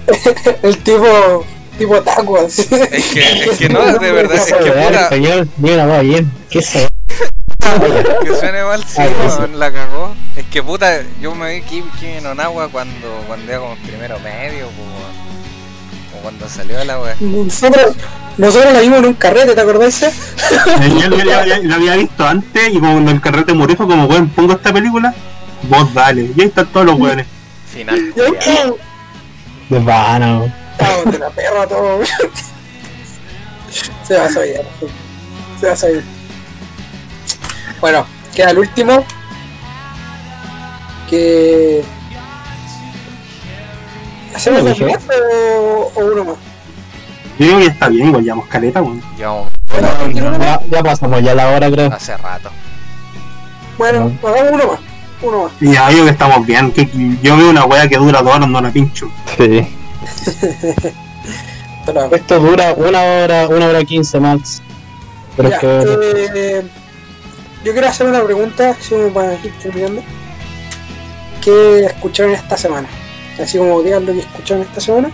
El 0.63 0.77
tipo, 0.79 1.45
tipo 1.77 2.01
taco, 2.01 2.39
así. 2.39 2.67
Es 2.91 3.05
que, 3.13 3.43
es 3.43 3.57
que 3.57 3.69
no, 3.69 3.99
de 3.99 4.11
verdad, 4.11 4.37
es 4.37 4.53
que 4.53 4.71
puta, 4.71 5.09
Señor, 5.09 5.47
mira, 5.57 5.85
va 5.85 5.99
bien. 5.99 6.31
¿Qué 6.49 6.61
se 6.61 6.87
que 8.23 8.35
suene 8.35 8.63
mal, 8.63 8.83
sí, 8.83 9.01
que 9.01 9.57
la 9.57 9.71
cagó. 9.71 10.15
Es 10.35 10.45
que 10.45 10.63
puta, 10.63 11.01
yo 11.21 11.35
me 11.35 11.55
vi 11.55 11.61
Kimi 11.61 12.21
no 12.23 12.33
Nawa 12.33 12.69
cuando, 12.69 13.07
cuando 13.27 13.51
iba 13.51 13.59
como 13.61 13.73
en 13.73 13.79
primero 13.83 14.19
medio, 14.19 14.67
po, 14.69 14.81
weón. 14.81 14.95
o 14.95 14.98
cuando 16.21 16.47
salió 16.49 16.83
la 16.83 16.99
wea. 16.99 17.15
Nosotros, 17.19 17.95
nosotros 18.37 18.73
la 18.73 18.79
vimos 18.79 18.99
en 18.99 19.05
un 19.05 19.13
carrete, 19.13 19.53
¿te 19.55 19.61
acordás? 19.61 20.01
ese? 20.01 20.07
Eh, 20.81 20.93
Yo 21.01 21.09
la 21.09 21.75
había 21.75 21.95
visto 21.95 22.25
antes 22.25 22.69
y 22.73 22.79
cuando 22.79 23.11
el 23.11 23.21
carrete 23.21 23.53
murió 23.53 23.75
fue 23.75 23.87
como, 23.87 24.05
weón, 24.05 24.29
pongo 24.29 24.53
esta 24.53 24.71
película, 24.73 25.13
vos 25.63 25.93
dale. 25.93 26.31
Y 26.35 26.41
ahí 26.41 26.47
están 26.47 26.67
todos 26.67 26.85
los 26.85 26.99
weones. 26.99 27.25
Final. 27.71 28.13
De 29.69 29.79
vano. 29.79 30.51
de 31.05 31.19
la 31.19 31.29
perra 31.29 31.67
todo. 31.67 32.01
Se 34.07 34.17
va 34.17 34.25
a 34.25 34.29
saber, 34.29 34.65
se 35.59 35.67
va 35.67 35.73
a 35.73 35.75
saber. 35.75 36.03
Bueno, 37.79 38.05
queda 38.35 38.49
el 38.51 38.59
último. 38.59 39.05
Que. 41.09 41.83
¿Hacemos 44.35 44.61
Bueno, 44.61 44.75
dos 44.79 44.91
más 44.91 45.17
o, 45.57 45.91
o 45.95 46.05
uno 46.05 46.23
más? 46.25 46.35
Yo 47.37 47.45
digo 47.47 47.59
que 47.59 47.65
está 47.67 47.89
bien, 47.89 48.07
igual 48.09 48.23
llevamos 48.23 48.47
caleta, 48.47 48.81
weón. 48.81 49.01
Llevamos 49.17 49.47
Ya, 50.13 50.61
ya 50.69 50.83
pasamos 50.83 51.21
ya 51.23 51.35
la 51.35 51.49
hora, 51.49 51.71
creo. 51.71 51.91
hace 51.93 52.17
rato. 52.17 52.49
Bueno, 53.77 54.11
hagamos 54.23 54.51
uno 54.51 54.67
más. 54.67 54.79
uno 55.21 55.43
más. 55.43 55.51
Y 55.61 55.71
ya 55.73 55.89
digo 55.89 56.03
que 56.05 56.11
estamos 56.11 56.45
bien. 56.45 56.71
Que, 56.71 56.89
yo 57.21 57.37
veo 57.37 57.49
una 57.49 57.65
wea 57.65 57.87
que 57.87 57.97
dura 57.97 58.21
dos 58.21 58.35
horas, 58.35 58.49
no 58.49 58.59
la 58.61 58.71
pincho. 58.71 59.09
Sí. 59.37 59.67
Pero, 61.85 62.13
Esto 62.13 62.39
dura 62.39 62.73
una 62.73 63.01
hora, 63.01 63.47
una 63.47 63.67
hora 63.67 63.83
quince 63.85 64.19
max. 64.19 64.61
Pero 65.37 65.49
ya, 65.49 65.55
es 65.55 65.61
que 65.61 65.79
eh, 66.35 66.63
yo 67.63 67.71
quiero 67.71 67.87
hacer 67.87 68.07
una 68.07 68.21
pregunta, 68.21 68.71
así 68.71 68.89
como 68.89 69.09
para 69.13 69.33
ir 69.35 69.53
terminando. 69.61 70.03
¿Qué 71.41 71.85
escucharon 71.85 72.33
esta 72.33 72.57
semana? 72.57 72.87
Así 73.41 73.57
como 73.57 73.81
digan 73.81 74.05
lo 74.05 74.13
que 74.13 74.19
escucharon 74.19 74.63
esta 74.63 74.81
semana. 74.81 75.09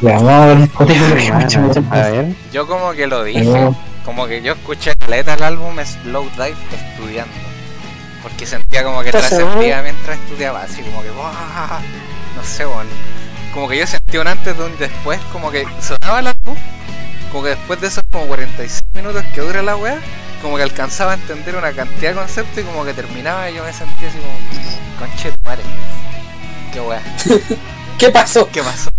ya, 0.00 0.12
vamos 0.14 0.30
a 0.30 0.46
ver 0.46 0.58
Spotify. 0.62 2.36
Yo 2.52 2.66
como 2.66 2.92
que 2.92 3.06
lo 3.06 3.24
dije, 3.24 3.70
como 4.04 4.26
que 4.26 4.40
yo 4.42 4.54
escuché 4.54 4.94
caleta 4.96 5.34
el 5.34 5.42
álbum 5.42 5.76
Slow 5.84 6.28
Dive 6.30 6.56
estudiando. 6.72 7.34
Porque 8.22 8.46
sentía 8.46 8.82
como 8.82 9.00
que 9.02 9.10
¿Estás 9.10 9.28
trascendía 9.28 9.82
mientras 9.82 10.18
estudiaba, 10.18 10.62
así 10.62 10.82
como 10.82 11.02
que 11.02 11.10
¡buah! 11.10 11.80
no 12.36 12.42
sé, 12.42 12.64
bueno. 12.64 12.90
Como 13.52 13.68
que 13.68 13.78
yo 13.78 13.86
sentía 13.86 14.20
un 14.20 14.28
antes 14.28 14.56
de 14.56 14.64
un 14.64 14.76
después, 14.78 15.20
como 15.32 15.50
que 15.50 15.66
sonaba 15.80 16.20
el 16.20 16.28
álbum, 16.28 16.56
como 17.30 17.44
que 17.44 17.50
después 17.50 17.80
de 17.80 17.88
esos 17.88 18.02
como 18.10 18.26
46 18.26 18.82
minutos 18.94 19.24
que 19.34 19.40
dura 19.40 19.62
la 19.62 19.76
weá, 19.76 19.98
como 20.42 20.56
que 20.56 20.62
alcanzaba 20.62 21.12
a 21.12 21.14
entender 21.14 21.56
una 21.56 21.72
cantidad 21.72 22.10
de 22.10 22.16
conceptos 22.16 22.58
y 22.58 22.62
como 22.62 22.84
que 22.84 22.94
terminaba 22.94 23.50
y 23.50 23.54
yo 23.54 23.64
me 23.64 23.72
sentía 23.72 24.08
así 24.08 24.18
como, 24.18 24.38
conche 24.98 25.32
madre. 25.44 25.62
Qué 26.72 26.80
weá, 26.80 27.02
¿Qué 27.98 28.10
pasó? 28.10 28.48
¿qué 28.50 28.62
pasó? 28.62 28.90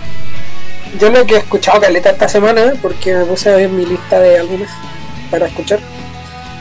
Yo 1.00 1.10
lo 1.10 1.26
que 1.26 1.34
he 1.34 1.38
escuchado 1.38 1.80
caleta 1.80 2.10
esta 2.10 2.28
semana, 2.28 2.74
porque 2.80 3.14
me 3.14 3.24
puse 3.24 3.50
a 3.50 3.56
ver 3.56 3.68
mi 3.68 3.84
lista 3.84 4.20
de 4.20 4.38
álbumes 4.38 4.68
para 5.30 5.46
escuchar, 5.46 5.80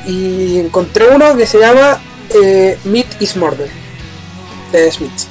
y 0.07 0.57
encontré 0.59 1.07
uno 1.09 1.35
que 1.35 1.45
se 1.45 1.59
llama 1.59 1.99
eh, 2.33 2.77
Meat 2.85 3.21
is 3.21 3.35
Murder, 3.35 3.69
de 4.71 4.85
The 4.85 4.91
Smiths. 4.91 5.27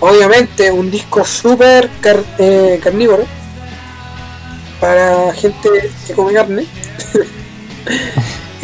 Obviamente 0.00 0.70
un 0.70 0.90
disco 0.90 1.24
súper 1.24 1.88
car- 2.02 2.22
eh, 2.38 2.78
carnívoro, 2.82 3.24
para 4.80 5.32
gente 5.32 5.68
que 6.06 6.12
come 6.14 6.32
carne, 6.34 6.66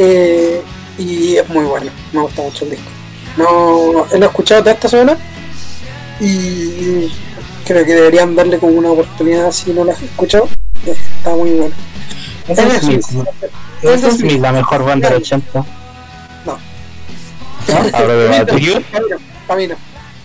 Eh, 0.02 0.62
y 0.96 1.36
es 1.36 1.46
muy 1.50 1.64
bueno, 1.66 1.90
me 2.12 2.22
gusta 2.22 2.40
mucho 2.40 2.64
el 2.64 2.70
disco. 2.70 2.86
No, 3.36 4.06
lo 4.10 4.16
he 4.16 4.26
escuchado 4.26 4.62
toda 4.62 4.72
esta 4.72 4.88
semana 4.88 5.18
y 6.20 7.12
creo 7.64 7.84
que 7.84 7.94
deberían 7.94 8.34
darle 8.36 8.58
como 8.58 8.72
una 8.72 8.90
oportunidad 8.90 9.50
si 9.52 9.72
no 9.72 9.84
lo 9.84 9.92
has 9.92 10.02
escuchado. 10.02 10.48
Está 10.86 11.30
muy 11.34 11.50
bueno. 11.50 11.74
Es 12.48 12.58
Es. 12.58 12.88
Es 13.82 14.02
Es 14.04 14.16
Smith, 14.16 14.40
la 14.40 14.52
mejor 14.52 14.84
banda 14.84 15.08
del 15.08 15.22
80. 15.22 15.64
Ahora 17.92 18.14
debate. 18.14 18.84
Para 19.46 19.60
mí 19.60 19.66
no, 19.66 19.76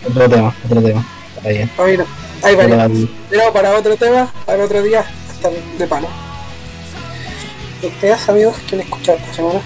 Otro 0.08 0.28
tema, 0.28 0.54
otro 0.64 0.82
tema. 0.82 1.06
Está 1.36 1.48
bien. 1.48 1.68
para 1.76 1.88
mí 1.88 1.96
no. 1.96 2.04
Ahí 2.42 2.54
vale. 2.54 3.08
Pero, 3.30 3.52
para 3.52 3.76
otro 3.76 3.96
tema, 3.96 4.32
para 4.44 4.64
otro 4.64 4.82
día, 4.82 5.04
hasta 5.30 5.50
de 5.50 5.86
palo. 5.86 6.08
¿Ustedes 7.82 8.28
amigos 8.28 8.56
quién 8.68 8.80
escuchado 8.80 9.18
esta 9.18 9.34
semana? 9.34 9.60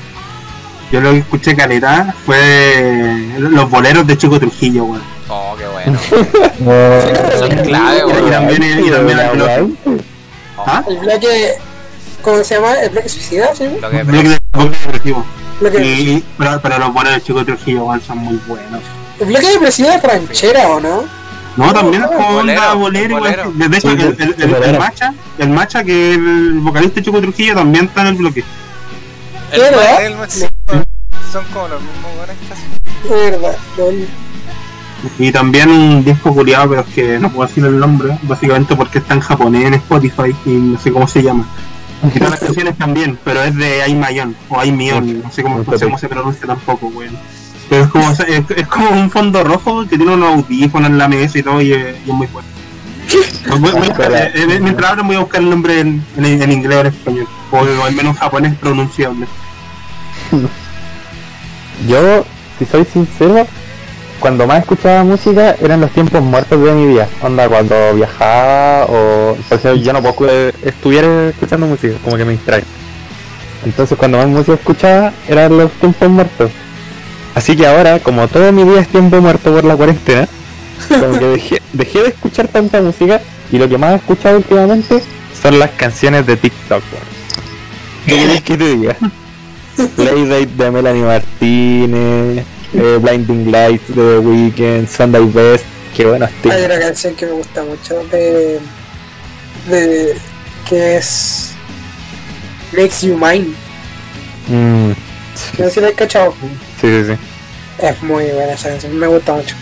Yo 0.93 1.01
lo 1.01 1.13
que 1.13 1.19
escuché 1.19 1.55
caleta 1.55 2.15
fue 2.27 3.29
los 3.39 3.71
boleros 3.71 4.07
de 4.07 4.19
Chico 4.19 4.41
Trujillo, 4.41 4.85
weón. 4.85 5.03
Oh, 5.29 5.55
qué 5.57 5.67
bueno. 5.69 5.99
no, 6.61 7.39
Son 7.39 7.57
clave, 7.65 7.99
Y 8.01 8.03
weón. 8.03 8.31
también, 8.31 8.85
y 8.87 8.91
también 8.91 9.19
weá. 9.19 9.67
¿Ah? 10.67 10.83
El 10.89 10.99
bloque. 10.99 11.55
¿Cómo 12.23 12.43
se 12.45 12.57
llama? 12.57 12.75
¿El 12.81 12.91
bloque 12.91 13.09
suicida? 13.09 13.55
¿sí? 13.55 13.65
Que 13.65 13.79
Bloque 13.79 13.97
de- 14.29 14.39
bloque 14.53 14.77
depresivo. 14.85 15.25
Y, 15.81 16.25
pero, 16.39 16.61
pero 16.63 16.79
los 16.79 16.93
boleros 16.93 17.19
de 17.19 17.23
Chico 17.23 17.45
Trujillo, 17.45 17.85
weón, 17.85 18.01
son 18.03 18.19
muy 18.19 18.41
buenos. 18.49 18.83
¿El 19.21 19.27
bloque 19.27 19.47
depresivo 19.49 19.91
es 19.91 20.03
ranchera 20.03 20.69
o 20.69 20.81
no? 20.81 21.05
No, 21.57 21.73
también 21.75 22.03
es 22.03 22.09
como 22.09 22.33
bolero, 22.35 22.61
onda 22.63 22.75
bolero, 22.75 23.19
bolero. 23.19 23.51
igual. 23.55 23.71
De 23.71 23.77
hecho, 23.79 23.91
Sí, 23.91 23.97
el, 23.97 24.17
el, 24.21 24.55
el, 24.55 24.63
el. 24.71 24.79
Macha, 24.79 25.15
el 25.39 25.49
Macha, 25.51 25.85
que 25.85 26.15
el 26.15 26.53
vocalista 26.61 26.97
de 26.97 27.03
Chico 27.05 27.21
Trujillo, 27.21 27.55
también 27.55 27.87
está 27.87 28.03
en 28.03 28.07
el 28.09 28.15
bloque. 28.15 28.45
El, 29.53 29.61
¿Qué, 29.61 29.71
verdad? 29.71 30.07
el- 30.07 30.13
el- 30.13 30.50
son 31.33 31.45
como 31.53 31.69
los 31.69 31.81
mismos 31.83 32.17
buenos 32.17 32.37
casi. 32.49 33.15
De 33.15 33.31
verdad. 33.31 33.57
lol. 33.79 34.07
Y 35.19 35.33
también 35.33 35.71
un 35.71 36.05
disco 36.05 36.35
curiado, 36.35 36.69
pero 36.69 36.83
es 36.83 36.89
que 36.89 37.19
no 37.19 37.31
puedo 37.33 37.49
decir 37.49 37.65
el 37.65 37.79
nombre, 37.79 38.19
básicamente 38.23 38.77
porque 38.77 38.99
está 38.99 39.15
en 39.15 39.21
japonés 39.21 39.65
en 39.65 39.75
Spotify 39.75 40.35
y 40.45 40.51
no 40.51 40.79
sé 40.79 40.93
cómo 40.93 41.09
se 41.09 41.23
llama. 41.23 41.47
Y 42.03 42.19
todas 42.19 42.33
las 42.33 42.41
canciones 42.41 42.77
también, 42.77 43.19
pero 43.25 43.43
es 43.43 43.55
de 43.57 43.83
Aimayon 43.83 44.35
o 44.51 44.59
Aimion, 44.61 45.23
no 45.23 45.31
sé 45.31 45.43
cómo, 45.43 45.63
no 45.67 45.79
sé 45.79 45.85
cómo 45.87 45.99
se 45.99 46.09
pronuncia 46.09 46.47
tampoco, 46.47 46.89
weón. 46.89 47.17
Pero 47.71 47.85
es 47.85 47.89
como, 47.91 48.11
es, 48.11 48.21
es 48.57 48.67
como 48.67 48.91
un 48.91 49.11
fondo 49.11 49.43
rojo 49.45 49.87
que 49.87 49.97
tiene 49.97 50.13
unos 50.13 50.35
audífonos 50.35 50.91
en 50.91 50.99
la 50.99 51.09
mesa 51.09 51.39
y 51.39 51.43
todo 51.43 51.63
y, 51.63 51.73
es- 51.73 51.97
y 52.07 52.11
es 52.11 52.15
muy 52.17 52.27
buscar- 53.71 54.13
eh, 54.13 54.33
eh, 54.35 54.59
mientras 54.61 54.91
hablo 54.91 55.05
voy 55.05 55.17
a 55.17 55.21
buscar 55.21 55.41
el 55.41 55.51
nombre 55.51 55.81
en, 55.81 56.05
en, 56.17 56.25
en 56.43 56.53
inglés 56.53 56.77
o 56.77 56.81
en 56.81 56.87
español, 56.89 57.27
o, 57.53 57.57
o 57.59 57.85
al 57.85 57.95
menos 57.95 58.19
japonés 58.19 58.55
pronunciable. 58.59 59.27
Yo, 61.89 62.25
si 62.59 62.67
soy 62.67 62.85
sincero, 62.85 63.47
cuando 64.21 64.47
más 64.47 64.61
escuchaba 64.61 65.03
música 65.03 65.57
eran 65.63 65.81
los 65.81 65.91
tiempos 65.93 66.23
muertos 66.23 66.63
de 66.63 66.73
mi 66.73 66.87
vida. 66.87 67.09
Onda, 67.23 67.49
cuando 67.49 67.95
viajaba 67.95 68.85
o... 68.87 69.37
Ejemplo, 69.51 69.75
yo 69.77 69.93
no 69.93 70.03
puedo 70.03 70.53
estudiar 70.63 71.05
escuchando 71.05 71.67
música, 71.67 71.95
como 72.05 72.17
que 72.17 72.25
me 72.25 72.33
distrae. 72.33 72.63
Entonces 73.65 73.97
cuando 73.97 74.19
más 74.19 74.29
música 74.29 74.55
escuchaba 74.55 75.13
eran 75.29 75.57
los 75.57 75.71
tiempos 75.73 76.09
muertos. 76.09 76.51
Así 77.35 77.57
que 77.57 77.67
ahora, 77.67 77.99
como 78.01 78.29
todo 78.29 78.53
mi 78.53 78.65
día 78.65 78.81
es 78.81 78.89
tiempo 78.89 79.21
muerto 79.21 79.53
por 79.53 79.65
la 79.65 79.77
cuarentena, 79.77 80.29
como 80.89 81.19
que 81.19 81.61
dejé, 81.73 82.03
de 82.03 82.09
escuchar 82.09 82.49
tanta 82.49 82.81
música 82.81 83.21
y 83.53 83.59
lo 83.59 83.69
que 83.69 83.79
más 83.79 83.93
he 83.93 83.97
escuchado 83.97 84.39
últimamente 84.39 85.03
son 85.41 85.59
las 85.59 85.71
canciones 85.71 86.27
de 86.27 86.37
TikTok. 86.37 86.83
¿Qué 88.07 88.17
querés 88.17 88.43
que 88.43 88.57
te 88.57 88.77
diga? 88.77 88.97
Playdate 89.97 90.47
de 90.57 90.71
Melanie 90.71 91.03
Martínez, 91.03 92.45
eh, 92.75 92.99
Blinding 93.01 93.51
Lights 93.51 93.89
de 93.89 93.95
The 93.95 94.19
Weeknd, 94.19 94.89
Sunday 94.89 95.25
Best, 95.27 95.65
qué 95.97 96.07
buenos 96.07 96.29
Hay 96.29 96.35
temas. 96.43 96.65
una 96.67 96.79
canción 96.81 97.15
que 97.15 97.27
me 97.27 97.33
gusta 97.33 97.63
mucho 97.65 98.05
de. 98.11 98.61
de. 99.69 100.17
que 100.69 100.97
es. 100.97 101.53
Makes 102.73 103.07
You 103.07 103.17
Mine. 103.17 103.55
Mm, 104.49 104.91
No 104.91 105.65
sé 105.65 105.71
si 105.71 105.81
la 105.81 105.89
has 105.89 105.95
cachado. 105.95 106.35
sí, 106.81 106.87
sí, 106.89 107.05
sí. 107.13 107.13
Es 107.85 108.03
muy 108.03 108.25
buena 108.27 108.53
esa 108.53 108.69
canción, 108.69 108.99
me 108.99 109.07
gusta 109.07 109.33
mucho. 109.33 109.57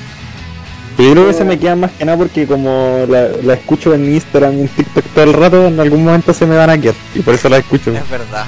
Pero 0.98 1.08
yo 1.10 1.14
creo 1.14 1.26
que 1.28 1.34
se 1.34 1.44
me 1.44 1.58
queda 1.60 1.76
más 1.76 1.92
que 1.92 2.04
nada 2.04 2.18
porque 2.18 2.44
como 2.46 3.06
la, 3.08 3.28
la 3.44 3.54
escucho 3.54 3.94
en 3.94 4.12
Instagram 4.12 4.58
y 4.58 4.60
en 4.62 4.68
TikTok 4.68 5.04
todo 5.14 5.24
el 5.24 5.32
rato, 5.32 5.66
en 5.68 5.78
algún 5.78 6.04
momento 6.04 6.34
se 6.34 6.44
me 6.44 6.56
van 6.56 6.70
a 6.70 6.78
quedar. 6.78 6.96
Y 7.14 7.20
por 7.20 7.34
eso 7.34 7.48
la 7.48 7.58
escucho. 7.58 7.92
Es 7.92 8.10
verdad. 8.10 8.44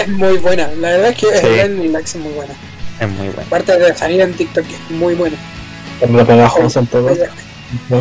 Es 0.00 0.08
muy 0.08 0.38
buena, 0.38 0.68
la 0.80 0.88
verdad 0.90 1.10
es 1.10 1.16
que 1.16 1.26
Sí. 1.38 1.46
Es 1.46 1.70
muy 2.16 2.32
buena. 2.32 2.52
Es 3.00 3.08
muy 3.08 3.28
bueno. 3.28 3.42
Aparte 3.46 3.78
de 3.78 3.94
salir 3.96 4.20
en 4.22 4.34
TikTok 4.34 4.64
es 4.68 4.90
muy 4.90 5.14
buena. 5.14 5.36
Pero 6.00 6.12
lo 6.14 6.26
pegajoso 6.26 6.80
en 6.80 6.86
todo. 6.88 7.08
Muy, 7.88 8.00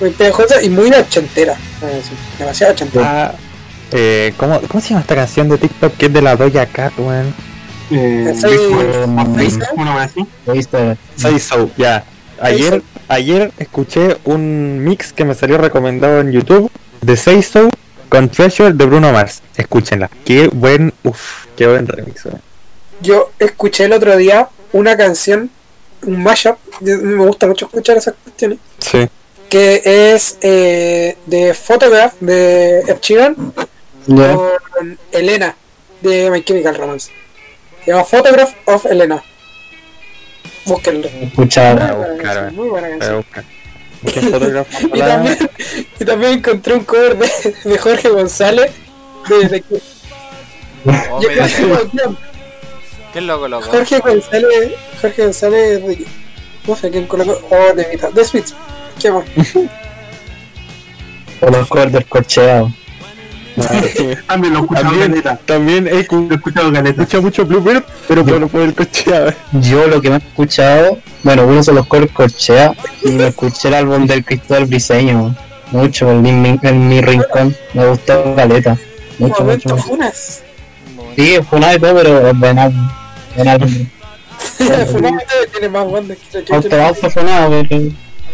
muy 0.00 0.10
pegajosa 0.10 0.62
y 0.62 0.68
muy 0.68 0.92
ochentera. 0.92 1.56
la 1.80 1.88
canción, 1.90 2.16
Demasiado 2.38 2.72
ochentera. 2.74 3.26
Ah, 3.26 3.34
eh, 3.90 4.34
¿cómo, 4.36 4.60
¿Cómo 4.68 4.80
se 4.82 4.90
llama 4.90 5.00
esta 5.00 5.14
canción 5.14 5.48
de 5.48 5.56
TikTok 5.56 5.96
que 5.96 6.06
es 6.06 6.12
de 6.12 6.20
la 6.22 6.36
Doja 6.36 6.66
Cat, 6.66 6.92
weón? 6.98 7.34
Eh, 7.90 8.34
Soy- 8.38 8.56
soy-. 10.46 10.96
Say 11.16 11.38
So, 11.38 11.70
ya. 11.78 12.04
Ayer, 12.40 12.82
ayer 13.08 13.52
escuché 13.58 14.16
un 14.24 14.84
mix 14.84 15.12
que 15.12 15.24
me 15.24 15.34
salió 15.34 15.58
recomendado 15.58 16.20
en 16.20 16.32
YouTube 16.32 16.70
de 17.00 17.16
Say 17.16 17.42
So 17.42 17.68
con 18.08 18.28
Treasure 18.28 18.72
de 18.72 18.84
Bruno 18.86 19.12
Mars. 19.12 19.42
Escúchenla. 19.56 20.10
Qué 20.24 20.48
buen, 20.48 20.92
uff, 21.04 21.46
qué 21.56 21.66
buen 21.66 21.86
remix. 21.86 22.24
weón. 22.26 22.40
Yo 23.00 23.30
escuché 23.38 23.84
el 23.84 23.92
otro 23.92 24.16
día 24.16 24.48
una 24.72 24.96
canción, 24.96 25.50
un 26.02 26.22
mashup, 26.22 26.56
me 26.80 27.24
gusta 27.24 27.46
mucho 27.46 27.66
escuchar 27.66 27.96
esas 27.96 28.14
cuestiones, 28.22 28.58
Sí. 28.78 29.08
que 29.48 29.82
es 30.12 30.38
eh, 30.42 31.16
de 31.26 31.54
Photograph 31.54 32.14
de 32.20 32.80
Ed 32.80 32.98
Sheeran 33.00 33.36
Ya. 34.06 34.34
con 34.34 34.98
Elena 35.12 35.54
de 36.02 36.30
My 36.30 36.42
Chemical 36.42 36.74
Romance. 36.76 37.10
Se 37.84 37.90
llama 37.92 38.04
Photograph 38.04 38.52
of 38.66 38.86
Elena. 38.86 39.22
Búsquenlo. 40.68 41.08
Escucha, 41.08 41.94
Muy 42.52 42.68
buena 42.68 42.88
canción, 42.90 43.24
Y 44.94 45.00
también, 45.00 45.50
y 45.98 46.04
también 46.04 46.32
encontré 46.34 46.74
un 46.74 46.84
cover 46.84 47.18
de, 47.18 47.28
de 47.64 47.78
Jorge 47.78 48.08
González 48.10 48.70
de, 49.28 49.48
de, 49.48 49.64
Oh, 50.84 51.20
yo 51.20 51.28
qué 53.12 53.20
loco, 53.20 53.48
loco. 53.48 53.68
Jorge 53.68 53.98
González, 53.98 54.72
Jorge 55.00 55.22
González 55.24 55.86
de, 55.86 56.06
no 56.66 56.76
sé 56.76 56.90
quién 56.90 57.06
colocó, 57.06 57.40
oh, 57.50 57.74
de 57.74 57.88
mitad, 57.88 58.10
de 58.10 58.24
Smith, 58.24 58.46
¿qué 59.00 59.10
por 61.40 61.52
los 61.56 61.68
covers 61.68 61.92
del 61.92 62.06
corcheado. 62.06 62.72
También 64.26 64.54
lo 64.54 64.60
he 64.60 64.62
escuchado 64.62 64.90
También, 64.90 65.24
también 65.46 65.88
he 65.88 66.00
escuchado 66.00 66.72
caleta. 66.72 67.02
escuchado 67.02 67.22
mucho 67.22 67.46
Bluebird, 67.46 67.84
pero 68.06 68.24
por, 68.24 68.48
por 68.48 68.60
el 68.62 68.74
cocheado. 68.74 69.32
Yo 69.52 69.86
lo 69.86 70.00
que 70.00 70.10
me 70.10 70.16
he 70.16 70.18
escuchado, 70.18 70.98
bueno, 71.22 71.46
uno 71.46 71.62
son 71.62 71.76
los 71.76 71.86
Corchea 71.86 72.74
y 73.02 73.10
me 73.10 73.28
escuché 73.28 73.68
el 73.68 73.74
álbum 73.74 74.06
del 74.06 74.24
Cristóbal 74.24 74.66
Briseño, 74.66 75.34
mucho, 75.70 76.10
en 76.10 76.22
mi, 76.22 76.58
en 76.62 76.88
mi 76.88 77.00
rincón, 77.00 77.54
me 77.74 77.86
gustó 77.88 78.34
caleta, 78.34 78.76
mucho, 79.18 79.44
mucho. 79.44 79.76
Funas. 79.76 80.42
Sí, 81.16 81.36
fue 81.48 81.58
una 81.58 81.70
de 81.70 81.78
todo, 81.78 81.94
pero 81.96 82.28
es 82.28 82.38
buen 82.38 82.58
álbum, 82.58 82.88
buen 83.34 83.48
álbum. 83.48 83.86
Funas 84.92 85.24
tiene 85.52 85.68
más 85.68 85.90
bandas 85.90 86.16
que 86.18 86.42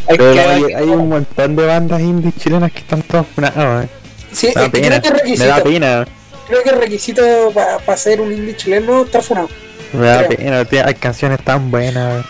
pero 0.06 0.30
hay 0.30 0.38
hay, 0.38 0.72
hay 0.74 0.88
un 0.88 1.08
montón 1.08 1.56
de 1.56 1.66
bandas 1.66 2.00
indie 2.00 2.32
chilenas 2.32 2.70
que 2.72 2.80
están 2.80 3.02
todas 3.02 3.26
funadas, 3.26 3.86
eh. 3.86 3.88
Sí, 4.34 4.48
Me 4.48 4.52
da 4.54 4.66
es 4.66 4.72
que 4.72 4.80
pena, 4.80 5.00
creo 5.00 5.12
que 5.22 5.32
es 5.32 5.38
me 5.38 5.46
da 5.46 5.56
requisito. 5.56 5.64
pena, 5.80 6.06
Creo 6.46 6.62
que 6.62 6.68
es 6.70 6.76
requisito 6.76 7.52
para 7.52 7.96
ser 7.96 8.20
un 8.20 8.30
indie 8.32 8.54
chileno 8.56 9.04
estar 9.04 9.22
funado. 9.22 9.48
me 9.92 10.06
da 10.06 10.26
Creo. 10.26 10.38
pena, 10.38 10.64
tío, 10.64 10.86
hay 10.86 10.94
canciones 10.94 11.40
tan 11.42 11.70
buenas. 11.70 12.24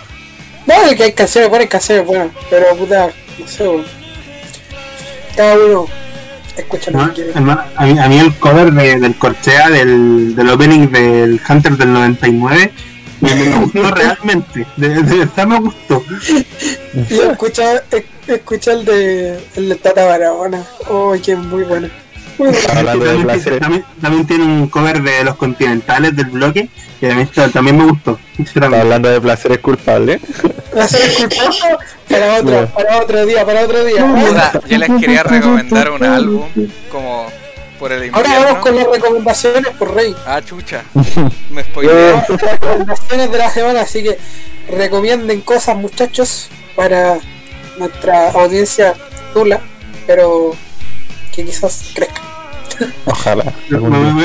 No, 0.67 0.89
de 0.89 0.95
que 0.97 1.03
hay 1.05 1.13
canciones 1.13 1.51
buenas, 1.51 1.69
canciones 1.69 2.07
buenas, 2.07 2.29
pero 2.49 2.77
puta, 2.77 3.09
no 3.39 3.49
sé. 3.49 3.65
Cada 5.37 5.57
uno 5.57 5.87
escucha 6.57 6.91
lo 6.93 6.99
¿no? 7.01 7.09
que 7.09 7.15
quiere. 7.15 7.31
Hermano, 7.33 7.63
a, 7.77 7.85
mí, 7.87 7.99
a 7.99 8.09
mí 8.09 8.19
el 8.19 8.35
cover 8.37 8.73
de- 8.73 9.01
del 9.01 9.15
Corchea 9.17 9.69
del, 9.71 10.37
del 10.37 10.49
opening 10.51 10.89
del 10.89 11.41
Hunter 11.49 11.73
del 11.77 11.93
99 11.93 12.73
me, 13.21 13.35
me 13.35 13.57
gustó 13.57 13.91
realmente. 13.95 14.67
De, 14.77 14.89
de 15.03 15.17
verdad 15.19 15.47
me 15.47 15.59
gustó. 15.61 16.05
Es- 16.95 17.11
escucha 18.29 18.73
el 18.73 18.85
de 18.85 19.39
el 19.57 19.69
de 19.69 19.75
Tata 19.77 20.05
Barahona. 20.05 20.65
Oh, 20.89 21.15
que 21.23 21.33
es 21.33 21.39
muy 21.39 21.63
bueno. 21.65 21.89
Muy 22.39 22.49
bueno. 22.49 22.69
Hablando 22.75 23.05
de 23.05 23.11
también, 23.11 23.27
placeres. 23.29 23.61
también, 23.61 23.85
también 24.01 24.27
tiene 24.27 24.45
un 24.45 24.69
cover 24.69 25.03
de 25.03 25.25
los 25.25 25.37
continentales 25.37 26.17
del 26.17 26.27
bloque 26.27 26.69
que 27.01 27.09
también, 27.09 27.29
también 27.53 27.77
me 27.79 27.85
gustó. 27.85 28.19
Hablando 28.61 29.09
de 29.11 29.21
placeres 29.21 29.59
culpables. 29.59 30.21
Ser 30.89 31.09
disculpado 31.09 31.79
para 32.09 32.35
otro, 32.41 32.67
para 32.75 33.01
otro 33.01 33.27
día, 33.27 33.45
para 33.47 33.61
otro 33.65 33.85
día. 33.85 34.05
Puta, 34.07 34.61
yo 34.67 34.79
les 34.79 34.91
quería 35.01 35.23
recomendar 35.25 35.91
un 35.91 36.03
álbum 36.05 36.49
como 36.91 37.27
por 37.79 37.93
el 37.93 38.13
Ahora 38.15 38.31
vamos 38.41 38.59
con 38.59 38.73
invierno. 38.73 38.93
las 38.93 39.03
recomendaciones 39.03 39.67
por 39.79 39.95
Rey. 39.95 40.15
Ah, 40.27 40.41
chucha. 40.43 40.83
Me 41.51 41.63
spoileé. 41.63 42.13
Vamos 42.13 42.27
con 42.27 42.37
las 42.37 42.61
recomendaciones 42.61 43.31
de 43.33 43.39
la 43.39 43.51
semana, 43.51 43.81
así 43.83 44.03
que 44.03 44.19
recomienden 44.71 45.41
cosas, 45.43 45.77
muchachos, 45.77 46.49
para 46.75 47.19
nuestra 47.79 48.31
audiencia 48.31 48.95
nula, 49.35 49.61
pero 50.07 50.55
que 51.35 51.45
quizás 51.45 51.91
crezca. 51.95 52.21
Ojalá. 53.05 53.53
Me 53.69 53.79
voy, 53.79 54.25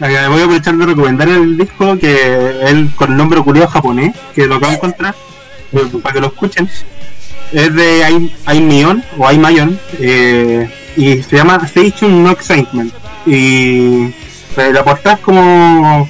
a 0.00 0.26
aprovechar 0.26 0.74
de 0.76 0.86
recomendar 0.86 1.28
el 1.28 1.56
disco 1.56 1.96
que 1.98 2.60
él 2.68 2.90
con 2.96 3.10
el 3.12 3.16
nombre 3.16 3.40
curioso 3.42 3.68
japonés, 3.68 4.14
que 4.34 4.46
lo 4.46 4.56
acabo 4.56 4.70
de 4.70 4.76
encontrar, 4.76 5.14
para 6.02 6.12
que 6.14 6.20
lo 6.20 6.26
escuchen. 6.28 6.68
Es 7.52 7.74
de 7.74 8.04
Ai- 8.04 8.34
Aimion 8.46 9.04
o 9.18 9.26
Aimayon 9.26 9.78
eh, 9.98 10.70
y 10.96 11.22
se 11.22 11.36
llama 11.36 11.60
Station 11.64 12.22
No 12.22 12.30
Excitement. 12.30 12.92
Y 13.26 14.04
eh, 14.56 14.72
la 14.72 14.84
portada 14.84 15.16
es 15.16 15.20
como 15.20 16.08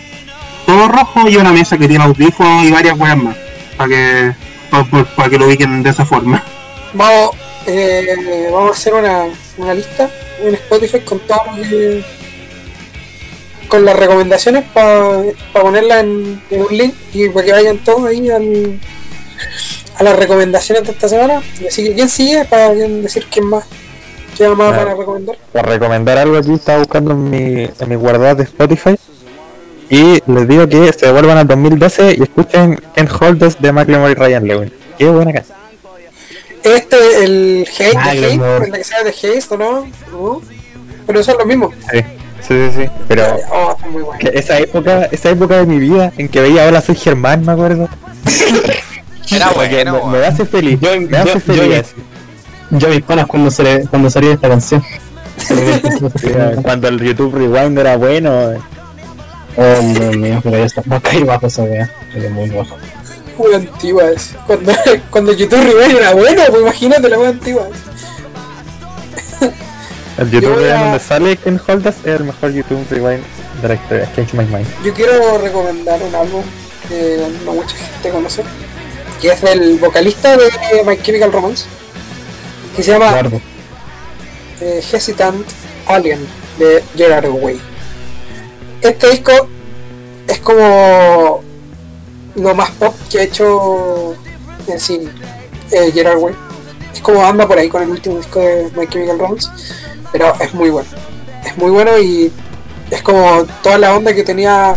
todo 0.67 0.89
rojo 0.89 1.29
y 1.29 1.37
una 1.37 1.53
mesa 1.53 1.77
que 1.79 1.89
tiene 1.89 2.05
audífonos 2.05 2.65
y 2.65 2.71
varias 2.71 2.99
weas 2.99 3.17
más, 3.17 3.37
para 3.77 3.89
que, 3.89 4.33
para, 4.71 5.29
que 5.31 5.39
lo 5.39 5.47
ubiquen 5.47 5.83
de 5.83 5.91
esa 5.91 6.05
forma. 6.05 6.43
Vamos, 6.95 7.31
eh, 7.67 8.49
vamos 8.53 8.71
a 8.71 8.73
hacer 8.75 8.95
una, 8.95 9.27
una 9.59 9.75
lista 9.75 10.11
en 10.43 10.55
Spotify 10.55 11.01
con 11.01 11.19
todo 11.21 11.41
que- 11.57 12.03
con 13.69 13.85
las 13.85 13.95
recomendaciones 13.97 14.65
para 14.75 15.23
ponerla 15.53 16.01
en, 16.01 16.43
en 16.51 16.61
un 16.63 16.77
link 16.77 16.95
y 17.13 17.29
para 17.29 17.47
que 17.47 17.53
vayan 17.53 17.79
todos 17.79 18.05
ahí 18.07 18.29
al, 18.29 18.81
a 19.97 20.03
las 20.03 20.17
recomendaciones 20.19 20.83
de 20.85 20.91
esta 20.91 21.09
semana. 21.09 21.41
Y 21.61 21.69
así 21.69 21.85
que 21.85 21.95
quién 21.95 22.09
sigue 22.09 22.45
para 22.47 22.71
decir 22.75 23.27
quién 23.31 23.47
más, 23.47 23.65
quién 24.37 24.57
más 24.57 24.73
Claro. 24.73 24.87
van 24.87 24.89
a 24.89 24.99
recomendar. 24.99 25.37
Por 25.53 25.67
recomendar 25.69 26.19
algo 26.19 26.37
aquí, 26.39 26.53
estaba 26.55 26.79
buscando 26.79 27.13
en 27.13 27.31
mi, 27.31 27.63
en 27.79 27.89
mi 27.89 27.95
guardado 27.95 28.35
de 28.35 28.43
Spotify. 28.43 28.97
Y 29.91 30.23
les 30.31 30.49
digo 30.49 30.69
que 30.69 30.93
se 30.93 31.07
devuelvan 31.07 31.37
al 31.39 31.47
2012 31.49 32.17
y 32.19 32.23
escuchen 32.23 32.81
Can't 32.95 33.11
Hold 33.21 33.43
Us 33.43 33.61
de 33.61 33.73
Macklemore 33.73 34.13
y 34.13 34.15
Ryan 34.15 34.47
Lewin. 34.47 34.73
Qué 34.97 35.09
buena 35.09 35.33
canción. 35.33 35.59
Este, 36.63 37.25
el 37.25 37.67
Hate, 37.79 37.97
Ah, 37.99 38.13
de 38.13 38.19
el 38.19 38.41
Hate, 38.43 38.69
la 38.71 38.79
que 38.79 38.85
sea 38.85 39.03
de 39.03 39.11
Hate, 39.11 39.45
¿o 39.53 39.57
no? 39.57 39.87
¿No? 40.13 40.43
Pero 41.07 41.23
son 41.25 41.39
los 41.39 41.47
mismos. 41.47 41.75
Sí, 41.91 41.99
sí, 42.47 42.71
sí. 42.77 42.83
sí. 42.85 42.91
Pero 43.09 43.25
Oh, 43.51 43.73
está 43.77 43.89
muy 43.89 44.03
bueno. 44.03 44.31
esa 44.33 44.59
época, 44.59 45.09
esa 45.11 45.31
época 45.31 45.57
de 45.57 45.67
mi 45.67 45.79
vida 45.79 46.13
en 46.19 46.29
que 46.29 46.41
veía 46.41 46.67
Hola 46.69 46.81
soy 46.83 46.95
Germán, 46.95 47.45
me 47.45 47.53
acuerdo. 47.53 47.89
Era 49.33 49.51
bueno, 49.51 50.07
me, 50.07 50.19
me 50.19 50.27
hace 50.27 50.45
feliz. 50.45 50.79
Yo- 50.81 51.01
me 51.01 51.17
hace 51.17 51.35
yo- 51.35 51.41
feliz. 51.41 51.95
yo- 52.71 52.79
Yo 52.79 52.89
mis 52.89 53.03
panas 53.03 53.27
cuando, 53.27 53.51
se, 53.51 53.87
cuando 53.91 54.09
salía 54.11 54.33
esta 54.35 54.49
canción. 54.49 54.85
Cuando 56.63 56.89
el 56.89 57.01
YouTube 57.01 57.35
Rewind 57.35 57.79
era 57.79 57.97
bueno. 57.97 58.53
Oh, 59.57 59.81
Dios 59.81 60.17
mío, 60.17 60.41
pero 60.43 60.59
ya 60.59 60.65
está. 60.65 60.83
Va 60.91 60.97
a 60.97 61.01
caer 61.01 61.25
bajo 61.25 61.47
esa 61.47 61.63
wea. 61.63 61.91
Pero 62.13 62.31
muy 62.31 62.49
bajo. 62.51 62.77
Muy 63.39 63.55
antigua 63.55 64.11
es. 64.11 64.31
Cuando, 64.47 64.73
cuando 65.11 65.33
YouTube 65.33 65.63
Rewind 65.65 65.99
era 65.99 66.13
bueno, 66.15 66.43
pues 66.49 66.63
imagínate 66.63 67.09
la 67.09 67.19
wea 67.19 67.31
antigua. 67.31 67.69
El 70.19 70.31
Yo 70.31 70.41
YouTube 70.41 70.71
a- 70.71 70.83
donde 70.85 70.99
sale 71.01 71.37
Can't 71.37 71.61
Hold 71.69 71.87
Us 71.87 71.95
es 72.05 72.07
el 72.21 72.25
mejor 72.25 72.53
YouTube 72.53 72.87
Rewind 72.91 73.23
de 73.63 73.69
la 73.69 73.75
historia. 73.75 74.13
Change 74.15 74.35
My 74.35 74.45
Mind. 74.45 74.67
Yo 74.85 74.93
quiero 74.95 75.39
recomendar 75.39 76.03
un 76.03 76.15
álbum 76.15 76.43
que 76.89 77.19
no 77.45 77.55
mucha 77.55 77.77
gente 77.77 78.11
conoce, 78.11 78.43
que 79.21 79.29
es 79.33 79.41
del 79.41 79.79
vocalista 79.79 80.37
de 80.37 80.51
My 80.87 80.99
Chemical 81.01 81.33
Romance, 81.33 81.65
que 82.77 82.83
se 82.83 82.93
llama 82.93 83.11
Guardo. 83.13 83.41
eh, 84.61 84.83
Hesitant 84.93 85.47
Alien 85.87 86.27
de 86.59 86.83
Gerard 86.97 87.31
Way. 87.31 87.61
Este 88.83 89.11
disco 89.11 89.33
es 90.27 90.39
como 90.39 91.43
lo 92.35 92.55
más 92.55 92.71
pop 92.71 92.95
que 93.11 93.21
ha 93.21 93.23
hecho 93.25 94.15
en 94.67 94.81
sí 94.81 95.09
eh, 95.71 95.91
Gerard 95.93 96.19
Way. 96.19 96.35
Es 96.95 97.01
como 97.01 97.25
anda 97.25 97.47
por 97.47 97.59
ahí 97.59 97.69
con 97.69 97.83
el 97.83 97.91
último 97.91 98.17
disco 98.17 98.41
de 98.41 98.71
My 98.77 98.87
Chemical 98.87 99.19
Romance, 99.19 99.49
pero 100.13 100.35
es 100.41 100.55
muy 100.55 100.71
bueno. 100.71 100.89
Es 101.45 101.57
muy 101.59 101.71
bueno 101.71 101.99
y 101.99 102.33
es 102.91 103.03
como 103.03 103.45
toda 103.63 103.79
la 103.79 103.95
onda 103.95 104.15
que 104.15 104.23
tenía 104.23 104.75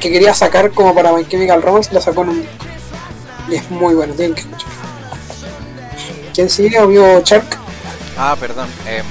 que 0.00 0.10
quería 0.10 0.32
sacar 0.32 0.70
como 0.70 0.94
para 0.94 1.12
My 1.12 1.26
Chemical 1.26 1.60
Romance 1.60 1.92
la 1.92 2.00
sacó 2.00 2.22
en 2.22 2.30
un 2.30 2.40
disco. 2.40 2.64
Y 3.50 3.54
es 3.56 3.70
muy 3.70 3.94
bueno, 3.94 4.14
tienen 4.14 4.34
que 4.34 4.42
escuchar. 4.42 4.70
¿Quién 6.34 6.48
sigue? 6.48 6.78
Amigo 6.78 7.20
Shark. 7.24 7.58
Ah, 8.16 8.34
perdón. 8.38 8.68
Eh, 8.86 9.02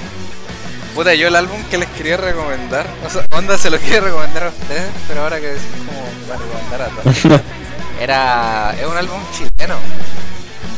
puta, 0.94 1.14
yo 1.14 1.28
el 1.28 1.36
álbum 1.36 1.62
que 1.70 1.78
les 1.78 1.88
quería 1.90 2.16
recomendar, 2.16 2.86
o 3.06 3.10
sea, 3.10 3.24
onda 3.32 3.56
se 3.58 3.70
lo 3.70 3.78
quiere 3.78 4.00
recomendar 4.00 4.44
a 4.44 4.48
ustedes, 4.48 4.90
pero 5.08 5.22
ahora 5.22 5.40
que 5.40 5.46
decís 5.48 5.66
como 5.86 6.00
para 6.28 6.40
recomendar 6.40 6.82
a 6.82 6.88
todos. 6.88 7.40
Era, 8.00 8.74
es 8.80 8.86
un 8.86 8.96
álbum 8.96 9.20
chileno, 9.32 9.76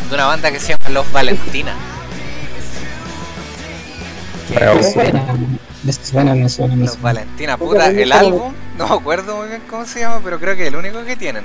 de 0.08 0.14
una 0.14 0.26
banda 0.26 0.50
que 0.50 0.58
se 0.58 0.68
llama 0.72 0.88
Los 0.90 1.10
Valentina. 1.12 1.72
Me 4.50 4.82
suena, 4.82 5.22
me 5.84 5.94
suena, 5.94 6.34
me 6.34 6.48
suena, 6.48 6.76
Los. 6.76 7.00
Valentina, 7.00 7.56
puta, 7.56 7.86
el 7.88 8.12
álbum, 8.12 8.52
no 8.76 8.88
me 8.88 8.94
acuerdo 8.94 9.36
muy 9.36 9.48
bien 9.48 9.62
cómo 9.68 9.86
se 9.86 10.00
llama, 10.00 10.20
pero 10.22 10.38
creo 10.38 10.54
que 10.56 10.62
es 10.62 10.68
el 10.68 10.76
único 10.76 11.04
que 11.04 11.16
tienen. 11.16 11.44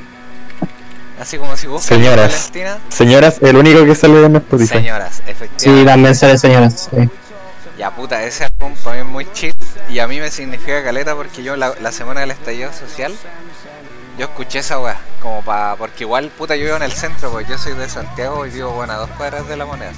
Así 1.21 1.37
como 1.37 1.55
si 1.57 1.65
buscan 1.67 1.97
Los 1.99 2.07
Señoras. 2.09 2.31
Valentina, 2.53 2.77
Señoras, 2.89 3.37
el 3.41 3.55
único 3.55 3.85
que 3.85 3.95
sale 3.95 4.25
en 4.25 4.35
Spotify. 4.35 4.67
señoras, 4.77 5.15
Sí, 5.15 5.21
efectivamente. 5.31 5.85
también 5.91 6.15
sale 6.15 6.37
señoras. 6.37 6.89
Sí. 6.91 7.09
Ya 7.77 7.91
puta, 7.91 8.23
ese 8.23 8.45
álbum 8.45 8.73
para 8.83 8.95
mí 8.97 9.01
es 9.01 9.07
muy 9.07 9.31
chill 9.33 9.53
y 9.89 9.99
a 9.99 10.07
mí 10.07 10.19
me 10.19 10.31
significa 10.31 10.83
caleta 10.83 11.15
porque 11.15 11.43
yo 11.43 11.55
la, 11.55 11.73
la 11.79 11.91
semana 11.91 12.21
del 12.21 12.31
estallido 12.31 12.73
social 12.73 13.13
yo 14.17 14.25
escuché 14.25 14.59
esa 14.59 14.79
weá, 14.79 14.97
como 15.21 15.43
pa, 15.43 15.75
porque 15.77 16.03
igual 16.03 16.29
puta 16.29 16.55
yo 16.55 16.65
vivo 16.65 16.75
en 16.77 16.81
el 16.81 16.91
centro, 16.91 17.29
porque 17.29 17.51
yo 17.51 17.57
soy 17.59 17.73
de 17.73 17.87
Santiago 17.87 18.47
y 18.47 18.49
vivo 18.49 18.71
bueno 18.71 18.93
a 18.93 18.95
dos 18.97 19.09
cuadras 19.11 19.47
de 19.47 19.55
la 19.57 19.65
moneda. 19.67 19.91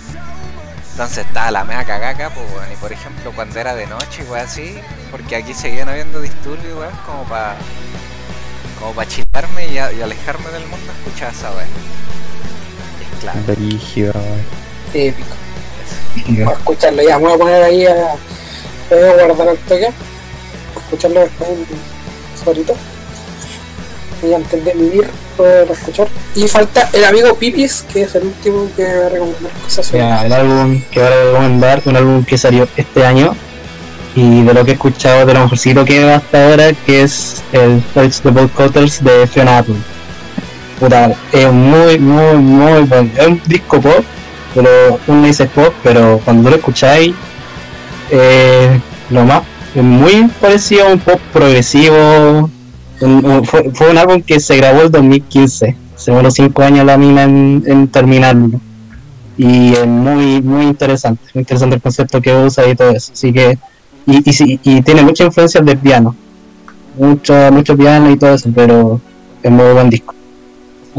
Entonces 0.92 1.26
estaba 1.26 1.52
la 1.52 1.64
mea 1.64 1.86
cagaca, 1.86 2.30
pues 2.32 2.46
weón, 2.52 2.70
y 2.70 2.76
por 2.76 2.92
ejemplo 2.92 3.32
cuando 3.34 3.58
era 3.58 3.74
de 3.76 3.88
noche 3.88 4.24
y 4.28 4.30
weá 4.30 4.44
así, 4.44 4.78
porque 5.10 5.38
aquí 5.38 5.54
seguían 5.54 5.88
habiendo 5.88 6.20
disturbios 6.20 6.78
weón, 6.78 6.92
como 7.06 7.24
para 7.24 7.56
como 8.78 8.92
para 8.94 9.08
chilarme 9.10 9.68
y, 9.68 9.78
a- 9.78 9.94
y 9.94 10.02
alejarme 10.02 10.50
del 10.52 10.66
mundo 10.68 10.92
escuchaba 11.06 11.32
esa 11.32 11.52
weá. 11.52 11.66
Y 13.00 13.04
es 13.14 13.20
claro. 13.22 13.40
Brígido. 13.48 14.14
Épico. 14.94 15.30
Escucharlo 16.16 17.02
ya, 17.04 17.18
voy 17.18 17.34
a 17.34 17.38
poner 17.38 17.64
ahí 17.64 17.86
a. 17.86 18.16
Voy 18.90 19.00
a 19.00 19.14
guardar 19.26 19.50
el 19.50 19.58
toque. 19.60 19.90
Para 20.74 20.86
escucharlo 20.86 21.20
después 21.22 21.50
ahorita. 22.46 22.74
Y 24.22 24.34
antes 24.34 24.66
de 24.66 24.74
vivir, 24.74 25.10
poder 25.38 25.72
escuchar. 25.72 26.08
Y 26.36 26.48
falta 26.48 26.90
el 26.92 27.06
amigo 27.06 27.36
Pipis, 27.36 27.86
que 27.94 28.02
es 28.02 28.16
el 28.16 28.24
último 28.24 28.68
que 28.76 28.84
va 28.84 29.06
a 29.06 29.10
recomendar 29.10 29.52
cosas. 29.64 29.92
Ya, 29.92 30.26
el 30.26 30.34
álbum 30.34 30.82
que 30.92 31.00
voy 31.00 31.08
a 31.08 31.26
recomendar, 31.26 31.82
un 31.86 31.96
álbum 31.96 32.26
que 32.26 32.38
salió 32.38 32.68
este 32.76 33.06
año, 33.06 33.36
Y 34.16 34.44
de 34.44 34.54
lo 34.54 34.66
que 34.66 34.72
he 34.72 34.74
escuchado 34.74 35.26
de 35.26 35.34
lo 35.34 35.42
mejorcito 35.42 35.86
que 35.86 36.00
veo 36.00 36.16
hasta 36.16 36.50
ahora, 36.50 36.74
que 36.86 37.04
es 37.04 37.44
el 37.54 37.82
the 37.94 38.30
Ball 38.32 38.50
Cutters 38.50 39.04
de 39.04 39.28
Fiona 39.28 39.60
Apple. 39.60 39.76
Puta, 40.80 41.14
es 41.32 41.52
muy, 41.52 42.00
muy, 42.00 42.36
muy 42.36 42.82
bueno. 42.82 43.10
Es 43.18 43.28
un 43.28 43.42
disco 43.46 43.80
pop, 43.80 44.04
pero 44.54 45.00
un 45.08 45.22
nice 45.22 45.46
pop, 45.48 45.74
pero 45.84 46.20
cuando 46.24 46.50
lo 46.50 46.56
escucháis, 46.56 47.14
eh, 48.12 48.80
lo 49.10 49.26
más, 49.26 49.44
es 49.76 49.84
muy 49.84 50.28
parecido 50.42 50.88
a 50.88 50.94
un 50.94 51.00
pop 51.00 51.20
progresivo. 51.32 52.50
Fue, 53.46 53.72
fue 53.74 53.92
un 53.92 53.98
álbum 53.98 54.22
que 54.22 54.40
se 54.40 54.58
grabó 54.58 54.82
el 54.82 54.92
2015. 54.92 55.76
Se 55.96 56.12
demoró 56.12 56.32
5 56.32 56.62
años 56.64 56.86
la 56.86 56.98
mina 56.98 57.24
en, 57.24 57.88
terminarlo. 57.88 58.60
Y 59.38 59.74
es 59.74 59.88
muy, 59.88 60.42
muy 60.42 60.66
interesante. 60.66 61.24
Muy 61.34 61.42
interesante 61.42 61.76
el 61.76 61.82
concepto 61.82 62.22
que 62.22 62.34
usa 62.36 62.68
y 62.68 62.76
todo 62.76 62.92
eso. 62.92 63.14
Así 63.14 63.32
que, 63.32 63.58
y, 64.06 64.18
y, 64.18 64.60
y 64.64 64.82
tiene 64.82 65.04
mucha 65.04 65.24
influencia 65.24 65.62
del 65.62 65.78
piano. 65.78 66.16
Mucho, 66.98 67.34
mucho 67.52 67.78
piano 67.78 68.10
y 68.12 68.18
todo 68.18 68.34
eso, 68.34 68.50
pero 68.54 69.00
es 69.42 69.52
muy 69.52 69.72
buen 69.72 69.90
disco. 69.90 70.14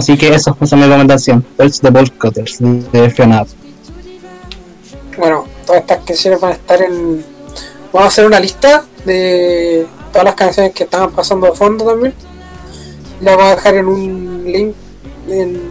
Así 0.00 0.16
que 0.16 0.34
esa 0.34 0.56
es 0.58 0.72
mi 0.72 0.82
recomendación. 0.82 1.44
Touch 1.58 1.80
the 1.80 1.90
Ball 1.90 2.10
Cutters 2.12 2.56
de 2.58 3.10
Fiona. 3.10 3.44
Bueno, 5.18 5.44
todas 5.66 5.82
estas 5.82 5.98
canciones 6.06 6.40
van 6.40 6.52
a 6.52 6.54
estar 6.54 6.80
en. 6.80 7.22
Vamos 7.92 8.04
a 8.04 8.06
hacer 8.06 8.24
una 8.24 8.40
lista 8.40 8.86
de 9.04 9.86
todas 10.10 10.24
las 10.24 10.34
canciones 10.36 10.72
que 10.72 10.84
estaban 10.84 11.12
pasando 11.12 11.48
de 11.48 11.52
fondo 11.52 11.84
también. 11.84 12.14
La 13.20 13.36
voy 13.36 13.44
a 13.44 13.56
dejar 13.56 13.74
en 13.74 13.88
un 13.88 14.44
link 14.50 14.74
en 15.28 15.70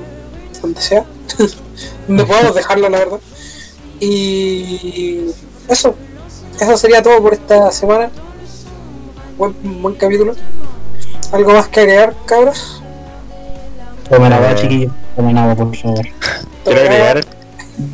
donde 0.61 0.79
sea. 0.79 1.05
donde 2.07 2.23
podamos 2.23 2.53
dejarlo, 2.53 2.87
la 2.87 2.99
verdad. 2.99 3.19
Y 3.99 5.21
eso. 5.67 5.95
Eso 6.59 6.77
sería 6.77 7.01
todo 7.01 7.19
por 7.19 7.33
esta 7.33 7.71
semana. 7.71 8.11
Buen, 9.39 9.55
buen 9.81 9.95
capítulo. 9.95 10.35
¿Algo 11.31 11.51
más 11.53 11.67
que 11.69 11.79
agregar, 11.79 12.15
cabros? 12.27 12.79
Tomen 14.09 14.33
agua, 14.33 14.51
Eh. 14.51 14.55
chiquillos. 14.55 14.91
Tomen 15.15 15.37
agua, 15.37 15.55
por 15.55 15.75
favor. 15.75 16.05
Quiero 16.63 16.81
agregar, 16.81 17.21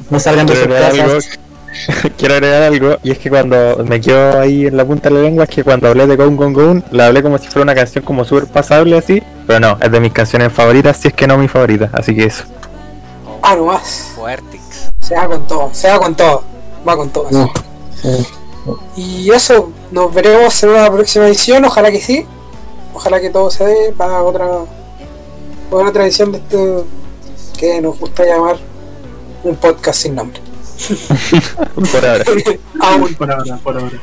No 0.09 0.19
salgan 0.19 0.47
de 0.47 0.55
sus 0.55 0.67
casas. 0.67 1.39
Quiero 2.17 2.35
agregar 2.35 2.63
algo, 2.63 2.97
y 3.03 3.11
es 3.11 3.19
que 3.19 3.29
cuando 3.29 3.83
me 3.85 3.99
quedo 3.99 4.39
ahí 4.39 4.65
en 4.67 4.77
la 4.77 4.85
punta 4.85 5.09
de 5.09 5.15
la 5.15 5.21
lengua, 5.23 5.43
es 5.43 5.49
que 5.49 5.63
cuando 5.63 5.89
hablé 5.89 6.07
de 6.07 6.15
Gone 6.15 6.37
Gone 6.37 6.53
Gone, 6.53 6.83
la 6.91 7.07
hablé 7.07 7.21
como 7.21 7.37
si 7.37 7.47
fuera 7.47 7.63
una 7.63 7.75
canción 7.75 8.03
como 8.05 8.23
súper 8.23 8.47
pasable 8.47 8.97
así, 8.97 9.21
pero 9.45 9.59
no, 9.59 9.77
es 9.81 9.91
de 9.91 9.99
mis 9.99 10.13
canciones 10.13 10.53
favoritas, 10.53 10.95
si 10.97 11.09
es 11.09 11.13
que 11.13 11.27
no 11.27 11.37
mi 11.37 11.49
favorita, 11.49 11.89
así 11.93 12.15
que 12.15 12.25
eso. 12.25 12.45
Ah, 13.41 13.55
no 13.55 13.65
más. 13.65 14.11
Fuertix. 14.15 14.89
Se 15.01 15.15
va 15.15 15.27
con 15.27 15.45
todo, 15.45 15.69
se 15.73 15.89
va 15.89 15.99
con 15.99 16.15
todo. 16.15 16.43
Va 16.87 16.95
con 16.95 17.09
todo. 17.09 17.27
No. 17.29 17.51
Sí. 18.01 18.25
Y 18.95 19.29
eso, 19.31 19.71
nos 19.91 20.13
veremos 20.13 20.63
en 20.63 20.69
una 20.69 20.89
próxima 20.89 21.27
edición, 21.27 21.65
ojalá 21.65 21.91
que 21.91 21.99
sí. 22.01 22.25
Ojalá 22.93 23.19
que 23.19 23.29
todo 23.29 23.51
se 23.51 23.65
dé 23.65 23.93
para 23.95 24.23
otra, 24.23 24.47
para 25.69 25.89
otra 25.89 26.03
edición 26.03 26.31
de 26.31 26.37
esto 26.39 26.85
que 27.57 27.81
nos 27.81 27.97
gusta 27.99 28.23
llamar 28.25 28.57
un 29.43 29.55
podcast 29.55 30.01
sin 30.01 30.15
nombre. 30.15 30.39
Por 31.75 32.05
ahora. 32.05 32.23
Aún, 32.81 33.13
Por 33.15 33.31
ahora, 33.31 33.57
por 33.63 33.77
ahora. 33.77 34.01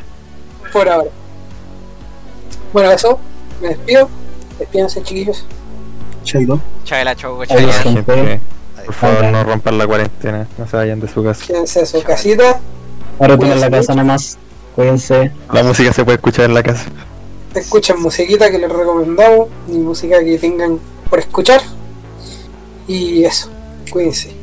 por 0.72 0.88
ahora. 0.88 1.10
Bueno, 2.72 2.90
eso, 2.90 3.18
me 3.60 3.68
despido. 3.68 4.08
Despídense, 4.58 5.02
chiquillos. 5.02 5.44
Chaito. 6.24 6.58
Chavela, 6.84 7.14
chau, 7.14 7.38
gente. 7.40 8.40
Por 8.86 8.94
favor, 8.94 9.24
no 9.24 9.44
rompan 9.44 9.78
la 9.78 9.86
cuarentena, 9.86 10.48
no 10.58 10.66
se 10.66 10.76
vayan 10.76 10.98
de 11.00 11.08
su 11.08 11.22
casa. 11.22 11.44
Quédense 11.46 11.80
en 11.80 11.86
su 11.86 12.02
casita. 12.02 12.60
Ahora 13.20 13.38
tomen 13.38 13.60
la 13.60 13.70
casa 13.70 13.94
nomás. 13.94 14.38
Cuídense. 14.74 15.30
La 15.52 15.62
música 15.62 15.92
se 15.92 16.04
puede 16.04 16.16
escuchar 16.16 16.46
en 16.46 16.54
la 16.54 16.62
casa. 16.62 16.86
Escuchen 17.54 18.00
musiquita 18.00 18.50
que 18.50 18.58
les 18.58 18.72
recomendamos 18.72 19.48
y 19.68 19.72
música 19.72 20.18
que 20.24 20.38
tengan 20.38 20.80
por 21.12 21.18
escuchar. 21.18 21.60
Y 22.88 23.22
eso, 23.24 23.50
cuídense. 23.90 24.41